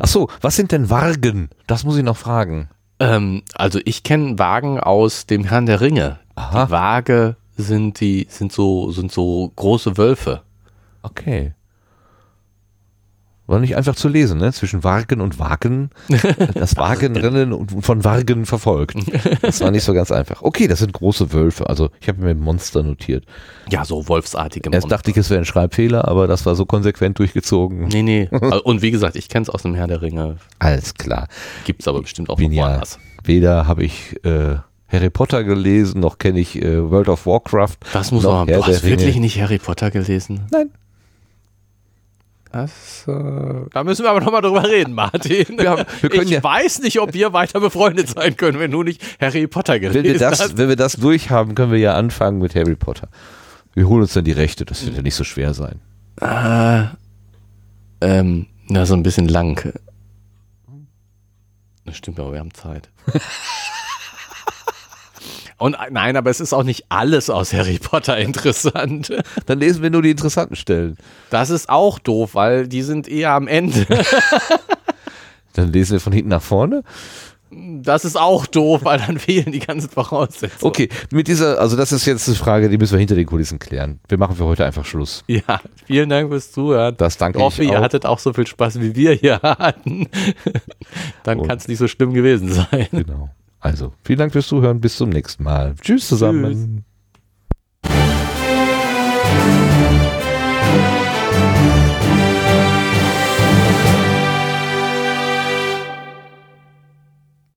Ach 0.00 0.06
so, 0.06 0.28
was 0.40 0.56
sind 0.56 0.70
denn 0.72 0.88
Wargen? 0.88 1.50
Das 1.66 1.84
muss 1.84 1.96
ich 1.96 2.02
noch 2.04 2.16
fragen. 2.16 2.68
Ähm, 3.04 3.42
also 3.54 3.80
ich 3.84 4.02
kenne 4.02 4.38
Wagen 4.38 4.80
aus 4.80 5.26
dem 5.26 5.44
Herrn 5.44 5.66
der 5.66 5.80
Ringe. 5.80 6.18
Aha. 6.34 6.64
Die 6.66 6.70
Waage 6.70 7.36
sind 7.56 8.00
die 8.00 8.26
sind 8.28 8.52
so 8.52 8.90
sind 8.90 9.12
so 9.12 9.52
große 9.56 9.96
Wölfe. 9.96 10.42
Okay. 11.02 11.52
War 13.46 13.58
nicht 13.58 13.76
einfach 13.76 13.94
zu 13.94 14.08
lesen, 14.08 14.38
ne? 14.38 14.52
Zwischen 14.52 14.84
Wagen 14.84 15.20
und 15.20 15.38
Wagen. 15.38 15.90
Das 16.54 16.76
Wagenrennen 16.76 17.52
und 17.52 17.84
von 17.84 18.04
Wagen 18.04 18.46
verfolgt. 18.46 18.96
Das 19.42 19.60
war 19.60 19.70
nicht 19.70 19.84
so 19.84 19.92
ganz 19.92 20.10
einfach. 20.10 20.42
Okay, 20.42 20.66
das 20.66 20.78
sind 20.78 20.92
große 20.92 21.32
Wölfe. 21.32 21.68
Also 21.68 21.90
ich 22.00 22.08
habe 22.08 22.22
mir 22.22 22.34
Monster 22.34 22.82
notiert. 22.82 23.24
Ja, 23.70 23.84
so 23.84 24.08
wolfsartige 24.08 24.70
Erst 24.72 24.90
dachte 24.90 25.10
ich, 25.10 25.16
es 25.16 25.30
wäre 25.30 25.40
ein 25.40 25.44
Schreibfehler, 25.44 26.08
aber 26.08 26.26
das 26.26 26.46
war 26.46 26.54
so 26.54 26.64
konsequent 26.64 27.18
durchgezogen. 27.18 27.88
Nee, 27.88 28.02
nee. 28.02 28.28
Und 28.64 28.82
wie 28.82 28.90
gesagt, 28.90 29.16
ich 29.16 29.28
kenne 29.28 29.42
es 29.42 29.50
aus 29.50 29.62
dem 29.62 29.74
Herrn 29.74 29.88
der 29.88 30.00
Ringe. 30.00 30.36
Alles 30.58 30.94
klar. 30.94 31.28
Gibt's 31.64 31.86
aber 31.86 32.00
bestimmt 32.02 32.30
auch 32.30 32.40
ja, 32.40 32.50
woanders. 32.50 32.98
weder 33.24 33.66
habe 33.66 33.84
ich 33.84 34.16
äh, 34.24 34.56
Harry 34.88 35.10
Potter 35.10 35.44
gelesen, 35.44 36.00
noch 36.00 36.18
kenne 36.18 36.40
ich 36.40 36.60
äh, 36.62 36.90
World 36.90 37.08
of 37.08 37.26
Warcraft. 37.26 37.76
Das 37.92 38.10
muss 38.12 38.22
man. 38.22 38.48
Herr 38.48 38.58
Du 38.58 38.66
hast 38.66 38.84
wirklich 38.84 39.16
nicht 39.16 39.40
Harry 39.40 39.58
Potter 39.58 39.90
gelesen? 39.90 40.46
Nein. 40.50 40.70
Das, 42.54 43.04
äh, 43.08 43.12
da 43.72 43.82
müssen 43.82 44.04
wir 44.04 44.10
aber 44.10 44.20
nochmal 44.20 44.40
drüber 44.40 44.62
reden, 44.62 44.92
Martin. 44.94 45.58
Wir 45.58 45.70
haben- 45.70 45.84
wir 46.00 46.08
können 46.08 46.22
ich 46.22 46.30
ja- 46.30 46.42
weiß 46.44 46.82
nicht, 46.82 47.00
ob 47.00 47.12
wir 47.12 47.32
weiter 47.32 47.58
befreundet 47.58 48.08
sein 48.10 48.36
können, 48.36 48.60
wenn 48.60 48.70
du 48.70 48.84
nicht 48.84 49.02
Harry 49.20 49.48
Potter 49.48 49.80
gelesen 49.80 50.04
Wenn 50.04 50.12
wir, 50.12 50.18
das, 50.20 50.38
hast. 50.40 50.56
wenn 50.56 50.68
wir 50.68 50.76
das 50.76 50.92
durchhaben, 50.92 51.56
können 51.56 51.72
wir 51.72 51.80
ja 51.80 51.94
anfangen 51.96 52.38
mit 52.38 52.54
Harry 52.54 52.76
Potter. 52.76 53.08
Wir 53.74 53.88
holen 53.88 54.02
uns 54.02 54.12
dann 54.12 54.22
die 54.22 54.30
Rechte, 54.30 54.64
das 54.64 54.86
wird 54.86 54.94
ja 54.94 55.02
nicht 55.02 55.16
so 55.16 55.24
schwer 55.24 55.52
sein. 55.52 55.80
Ah, 56.20 56.90
ähm, 58.00 58.46
na, 58.68 58.86
so 58.86 58.94
ein 58.94 59.02
bisschen 59.02 59.26
lang. 59.26 59.72
Das 61.84 61.96
stimmt, 61.96 62.20
aber 62.20 62.32
wir 62.34 62.38
haben 62.38 62.54
Zeit. 62.54 62.88
Und 65.58 65.74
äh, 65.74 65.90
nein, 65.90 66.16
aber 66.16 66.30
es 66.30 66.40
ist 66.40 66.52
auch 66.52 66.64
nicht 66.64 66.86
alles 66.88 67.30
aus 67.30 67.52
Harry 67.52 67.78
Potter 67.78 68.16
interessant. 68.18 69.12
Dann 69.46 69.58
lesen 69.60 69.82
wir 69.82 69.90
nur 69.90 70.02
die 70.02 70.10
interessanten 70.10 70.56
Stellen. 70.56 70.96
Das 71.30 71.50
ist 71.50 71.68
auch 71.68 71.98
doof, 71.98 72.34
weil 72.34 72.68
die 72.68 72.82
sind 72.82 73.08
eher 73.08 73.32
am 73.32 73.48
Ende. 73.48 73.86
Dann 75.54 75.72
lesen 75.72 75.92
wir 75.92 76.00
von 76.00 76.12
hinten 76.12 76.30
nach 76.30 76.42
vorne. 76.42 76.82
Das 77.56 78.04
ist 78.04 78.18
auch 78.18 78.46
doof, 78.46 78.80
weil 78.82 78.98
dann 78.98 79.16
fehlen 79.16 79.52
die 79.52 79.60
ganzen 79.60 79.88
Voraussetzungen. 79.88 80.68
Okay, 80.68 80.88
mit 81.12 81.28
dieser, 81.28 81.60
also 81.60 81.76
das 81.76 81.92
ist 81.92 82.04
jetzt 82.04 82.26
eine 82.26 82.36
Frage, 82.36 82.68
die 82.68 82.78
müssen 82.78 82.94
wir 82.94 82.98
hinter 82.98 83.14
den 83.14 83.26
Kulissen 83.26 83.60
klären. 83.60 84.00
Wir 84.08 84.18
machen 84.18 84.34
für 84.34 84.44
heute 84.44 84.64
einfach 84.64 84.84
Schluss. 84.84 85.22
Ja, 85.28 85.60
vielen 85.86 86.08
Dank 86.08 86.30
fürs 86.30 86.50
Zuhören. 86.50 86.96
Das 86.96 87.16
danke 87.16 87.38
Ich 87.38 87.44
hoffe, 87.44 87.62
ich 87.62 87.70
ihr 87.70 87.78
auch. 87.78 87.82
hattet 87.84 88.06
auch 88.06 88.18
so 88.18 88.32
viel 88.32 88.48
Spaß, 88.48 88.80
wie 88.80 88.96
wir 88.96 89.12
hier 89.12 89.40
hatten. 89.42 90.08
Dann 91.22 91.46
kann 91.46 91.58
es 91.58 91.68
nicht 91.68 91.78
so 91.78 91.86
schlimm 91.86 92.12
gewesen 92.12 92.52
sein. 92.52 92.88
Genau. 92.90 93.30
Also, 93.64 93.94
vielen 94.04 94.18
Dank 94.18 94.32
fürs 94.32 94.46
Zuhören. 94.46 94.78
Bis 94.78 94.98
zum 94.98 95.08
nächsten 95.08 95.42
Mal. 95.42 95.74
Tschüss 95.80 96.06
zusammen. 96.06 96.84
Tschüss. 97.82 98.04